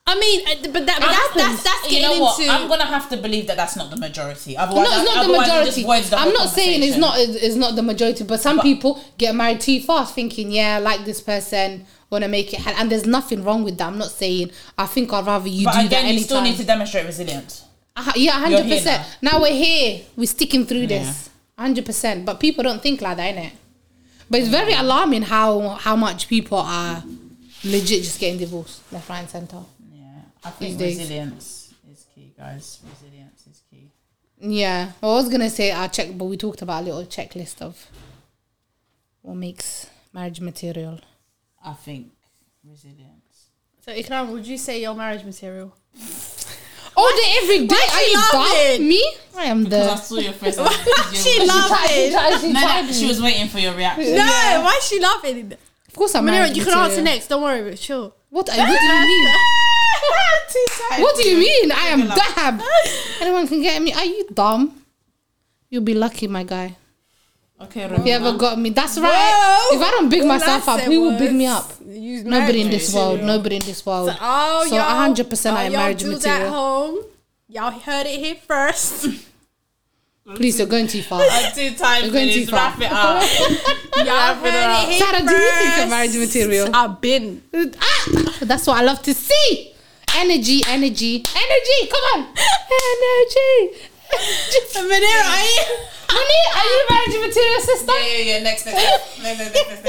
I 0.07 0.19
mean, 0.19 0.47
uh, 0.47 0.71
but 0.71 0.85
that, 0.85 0.99
but 0.99 1.09
that's, 1.09 1.33
that's 1.33 1.63
that's 1.63 1.91
you 1.91 1.99
getting 1.99 2.17
know 2.19 2.23
what? 2.23 2.39
into. 2.39 2.51
I'm 2.51 2.67
gonna 2.67 2.85
have 2.85 3.09
to 3.09 3.17
believe 3.17 3.47
that 3.47 3.57
that's 3.57 3.75
not 3.75 3.89
the 3.89 3.97
majority. 3.97 4.53
No, 4.53 4.61
it's 4.63 4.69
not 4.69 4.75
the 4.75 5.19
otherwise 5.21 5.47
it 5.47 5.81
majority. 5.81 6.09
the 6.09 6.17
I'm 6.17 6.31
not 6.33 6.49
saying 6.49 6.83
it's 6.83 6.97
not 6.97 7.15
it's 7.17 7.55
not 7.55 7.75
the 7.75 7.81
majority, 7.81 8.23
but 8.23 8.39
some 8.39 8.59
people 8.59 9.01
get 9.17 9.33
married 9.33 9.61
too 9.61 9.79
fast, 9.81 10.13
thinking, 10.13 10.51
yeah, 10.51 10.75
I 10.75 10.79
like 10.79 11.05
this 11.05 11.21
person, 11.21 11.87
want 12.11 12.23
to 12.23 12.27
make 12.27 12.53
it, 12.53 12.67
and 12.67 12.91
there's 12.91 13.07
nothing 13.07 13.43
wrong 13.43 13.63
with 13.63 13.79
that. 13.79 13.87
I'm 13.87 13.97
not 13.97 14.11
saying 14.11 14.51
I 14.77 14.85
think 14.85 15.11
I'd 15.11 15.25
rather 15.25 15.47
you 15.47 15.65
But 15.65 15.71
do 15.81 15.87
that 15.89 16.01
again, 16.03 16.13
you 16.13 16.19
still 16.19 16.41
need 16.41 16.57
to 16.57 16.63
demonstrate 16.63 17.05
resilience. 17.07 17.65
Uh, 17.95 18.11
yeah, 18.15 18.33
hundred 18.33 18.67
percent. 18.69 19.07
Now 19.23 19.41
we're 19.41 19.53
here. 19.55 20.01
We're 20.15 20.27
sticking 20.27 20.67
through 20.67 20.81
Yeah. 20.81 20.99
this, 20.99 21.31
hundred 21.57 21.83
percent. 21.87 22.25
But 22.27 22.39
people 22.39 22.63
don't 22.63 22.81
think 22.83 23.01
like 23.01 23.17
that, 23.17 23.35
innit? 23.35 23.53
But 24.29 24.41
it's 24.41 24.49
very 24.49 24.73
alarming 24.73 25.23
how 25.23 25.69
how 25.69 25.95
much 25.95 26.27
people 26.27 26.59
are 26.59 27.03
legit 27.63 28.03
just 28.03 28.19
getting 28.19 28.37
divorced 28.37 28.81
left, 28.91 29.09
right, 29.09 29.19
and 29.21 29.29
center. 29.29 29.63
Yeah, 30.45 30.49
I 30.49 30.51
think 30.51 30.77
These 30.77 30.77
days. 30.77 30.97
resilience 30.99 31.73
is 31.91 32.05
key, 32.13 32.33
guys. 32.37 32.79
Resilience 32.89 33.47
is 33.47 33.61
key. 33.69 33.89
Yeah, 34.39 34.91
I 35.01 35.05
was 35.05 35.29
gonna 35.29 35.49
say 35.49 35.71
our 35.71 35.87
check, 35.87 36.09
but 36.17 36.25
we 36.25 36.37
talked 36.37 36.61
about 36.61 36.81
a 36.83 36.85
little 36.85 37.05
checklist 37.05 37.61
of 37.61 37.87
what 39.21 39.35
makes 39.35 39.89
Marriage 40.13 40.39
material. 40.41 40.99
I 41.63 41.73
think 41.73 42.11
resilience. 42.63 43.49
So 43.83 43.91
Ikram, 43.91 44.31
would 44.31 44.45
you 44.47 44.57
say 44.57 44.81
your 44.81 44.93
marriage 44.95 45.23
material? 45.23 45.75
All 46.97 47.09
day, 47.09 47.33
every 47.41 47.67
day. 47.67 47.75
Are 47.93 48.03
you 48.03 48.17
laughing? 48.33 48.87
Me? 48.87 49.03
I 49.35 49.45
am 49.45 49.63
the. 49.63 49.69
Because 49.69 49.87
I 49.89 49.95
the. 49.95 50.01
saw 50.01 50.15
your 50.17 50.33
face. 50.33 50.57
and 50.57 50.69
She 51.15 51.41
you- 51.41 51.47
laughing. 51.47 52.53
No, 52.53 52.81
no, 52.81 52.91
she 52.93 53.07
was 53.07 53.21
waiting 53.21 53.47
for 53.49 53.59
your 53.59 53.73
reaction. 53.73 54.15
No, 54.15 54.61
why 54.63 54.75
is 54.81 54.87
she 54.87 54.99
laughing? 55.01 55.51
Of 55.87 55.93
course, 55.93 56.15
I'm 56.15 56.23
Munira, 56.23 56.31
marriage 56.31 56.57
you 56.57 56.63
can 56.63 56.71
material. 56.73 56.85
answer 56.89 57.01
next. 57.01 57.27
Don't 57.27 57.41
worry, 57.43 57.69
but 57.69 57.77
sure. 57.79 58.13
What, 58.29 58.47
what 58.47 58.55
do 58.55 58.61
you 58.61 59.01
mean? 59.01 59.27
What 60.97 61.15
do 61.17 61.27
you 61.29 61.37
mean? 61.37 61.71
I 61.71 61.87
am 61.87 62.07
dab. 62.07 62.61
Anyone 63.21 63.47
can 63.47 63.61
get 63.61 63.81
me. 63.81 63.93
Are 63.93 64.05
you 64.05 64.27
dumb? 64.33 64.81
You'll 65.69 65.83
be 65.83 65.93
lucky, 65.93 66.27
my 66.27 66.43
guy. 66.43 66.77
Okay, 67.61 67.83
If 67.83 68.05
you 68.05 68.11
ever 68.11 68.37
got 68.37 68.59
me, 68.59 68.69
that's 68.69 68.97
right. 68.97 69.09
Whoa. 69.11 69.77
If 69.77 69.81
I 69.81 69.91
don't 69.91 70.09
big 70.09 70.21
All 70.21 70.27
myself 70.27 70.67
up, 70.67 70.81
who 70.81 71.01
will 71.01 71.17
big 71.17 71.31
me 71.33 71.45
up? 71.45 71.79
Nobody 71.81 72.61
in 72.61 72.69
this 72.69 72.93
world. 72.93 73.21
Nobody 73.21 73.55
in 73.55 73.61
this 73.63 73.85
world. 73.85 74.09
So, 74.09 74.17
oh, 74.19 74.65
So 74.69 74.75
100% 74.75 75.51
I 75.53 75.63
am 75.63 75.71
marriage 75.71 75.99
do 76.01 76.11
material. 76.11 76.39
That 76.39 76.49
home. 76.49 76.97
Y'all 77.47 77.71
heard 77.71 78.07
it 78.07 78.19
here 78.19 78.35
first. 78.35 79.07
Please, 80.35 80.57
you're 80.57 80.67
going 80.67 80.87
too 80.87 81.03
far. 81.03 81.21
I'm 81.21 81.53
too 81.53 81.75
tired 81.75 82.05
You're 82.05 82.13
going 82.13 82.33
too 82.33 82.47
far. 82.47 82.71
Wrap 82.71 82.81
it 82.81 82.91
up. 82.91 83.21
Y'all 84.05 84.35
heard 84.35 84.83
it 84.83 84.89
here 84.89 84.99
Sarah, 84.99 85.19
first. 85.19 85.27
do 85.27 85.35
you 85.35 85.51
think 85.51 85.77
you're 85.77 85.87
marriage 85.87 86.17
material? 86.17 86.75
I've 86.75 86.99
been. 86.99 87.43
Ah, 87.79 88.37
that's 88.41 88.67
what 88.67 88.77
I 88.79 88.81
love 88.81 89.01
to 89.03 89.13
see 89.13 89.74
energy, 90.15 90.63
energy, 90.67 91.23
energy. 91.25 91.79
Come 91.91 92.05
on, 92.15 92.27
energy. 92.31 93.77
Munira, 94.75 95.23
are 95.27 95.43
you? 95.43 95.63
Munira, 96.07 96.49
are 96.55 96.67
you 96.71 96.79
marriage 96.89 97.17
material 97.27 97.61
sister? 97.61 97.91
Yeah, 97.91 98.07
yeah, 98.07 98.37
yeah. 98.37 98.43
Next, 98.43 98.65
next, 98.65 99.23
next, 99.23 99.83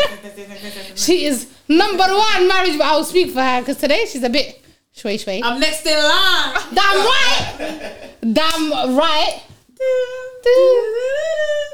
next, 0.74 1.04
She 1.04 1.24
is 1.26 1.46
number 1.68 2.04
one 2.04 2.48
marriage, 2.48 2.76
but 2.78 2.86
I 2.86 2.96
will 2.96 3.04
speak 3.04 3.32
for 3.32 3.42
her 3.42 3.60
because 3.60 3.76
today 3.76 4.06
she's 4.06 4.22
a 4.22 4.30
bit 4.30 4.64
shway 4.92 5.16
shway. 5.18 5.42
I'm 5.42 5.60
next 5.60 5.86
in 5.86 5.96
line. 5.96 6.54
Damn 6.74 7.06
right. 7.06 8.10
Damn 8.32 8.96
right. 8.96 9.42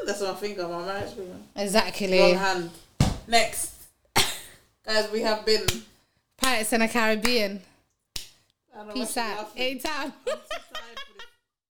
That's 0.06 0.20
my 0.20 0.34
finger, 0.34 0.68
my 0.68 0.84
marriage 0.84 1.10
finger. 1.10 1.36
Exactly. 1.56 2.20
One 2.20 2.34
hand. 2.36 2.70
Next. 3.28 3.70
Guys, 4.84 5.10
we 5.12 5.20
have 5.22 5.46
been 5.46 5.64
Pirates 6.36 6.72
in 6.72 6.80
the 6.80 6.88
Caribbean. 6.88 7.62
Peace 8.94 9.16
out. 9.16 9.50
Anytime. 9.56 10.12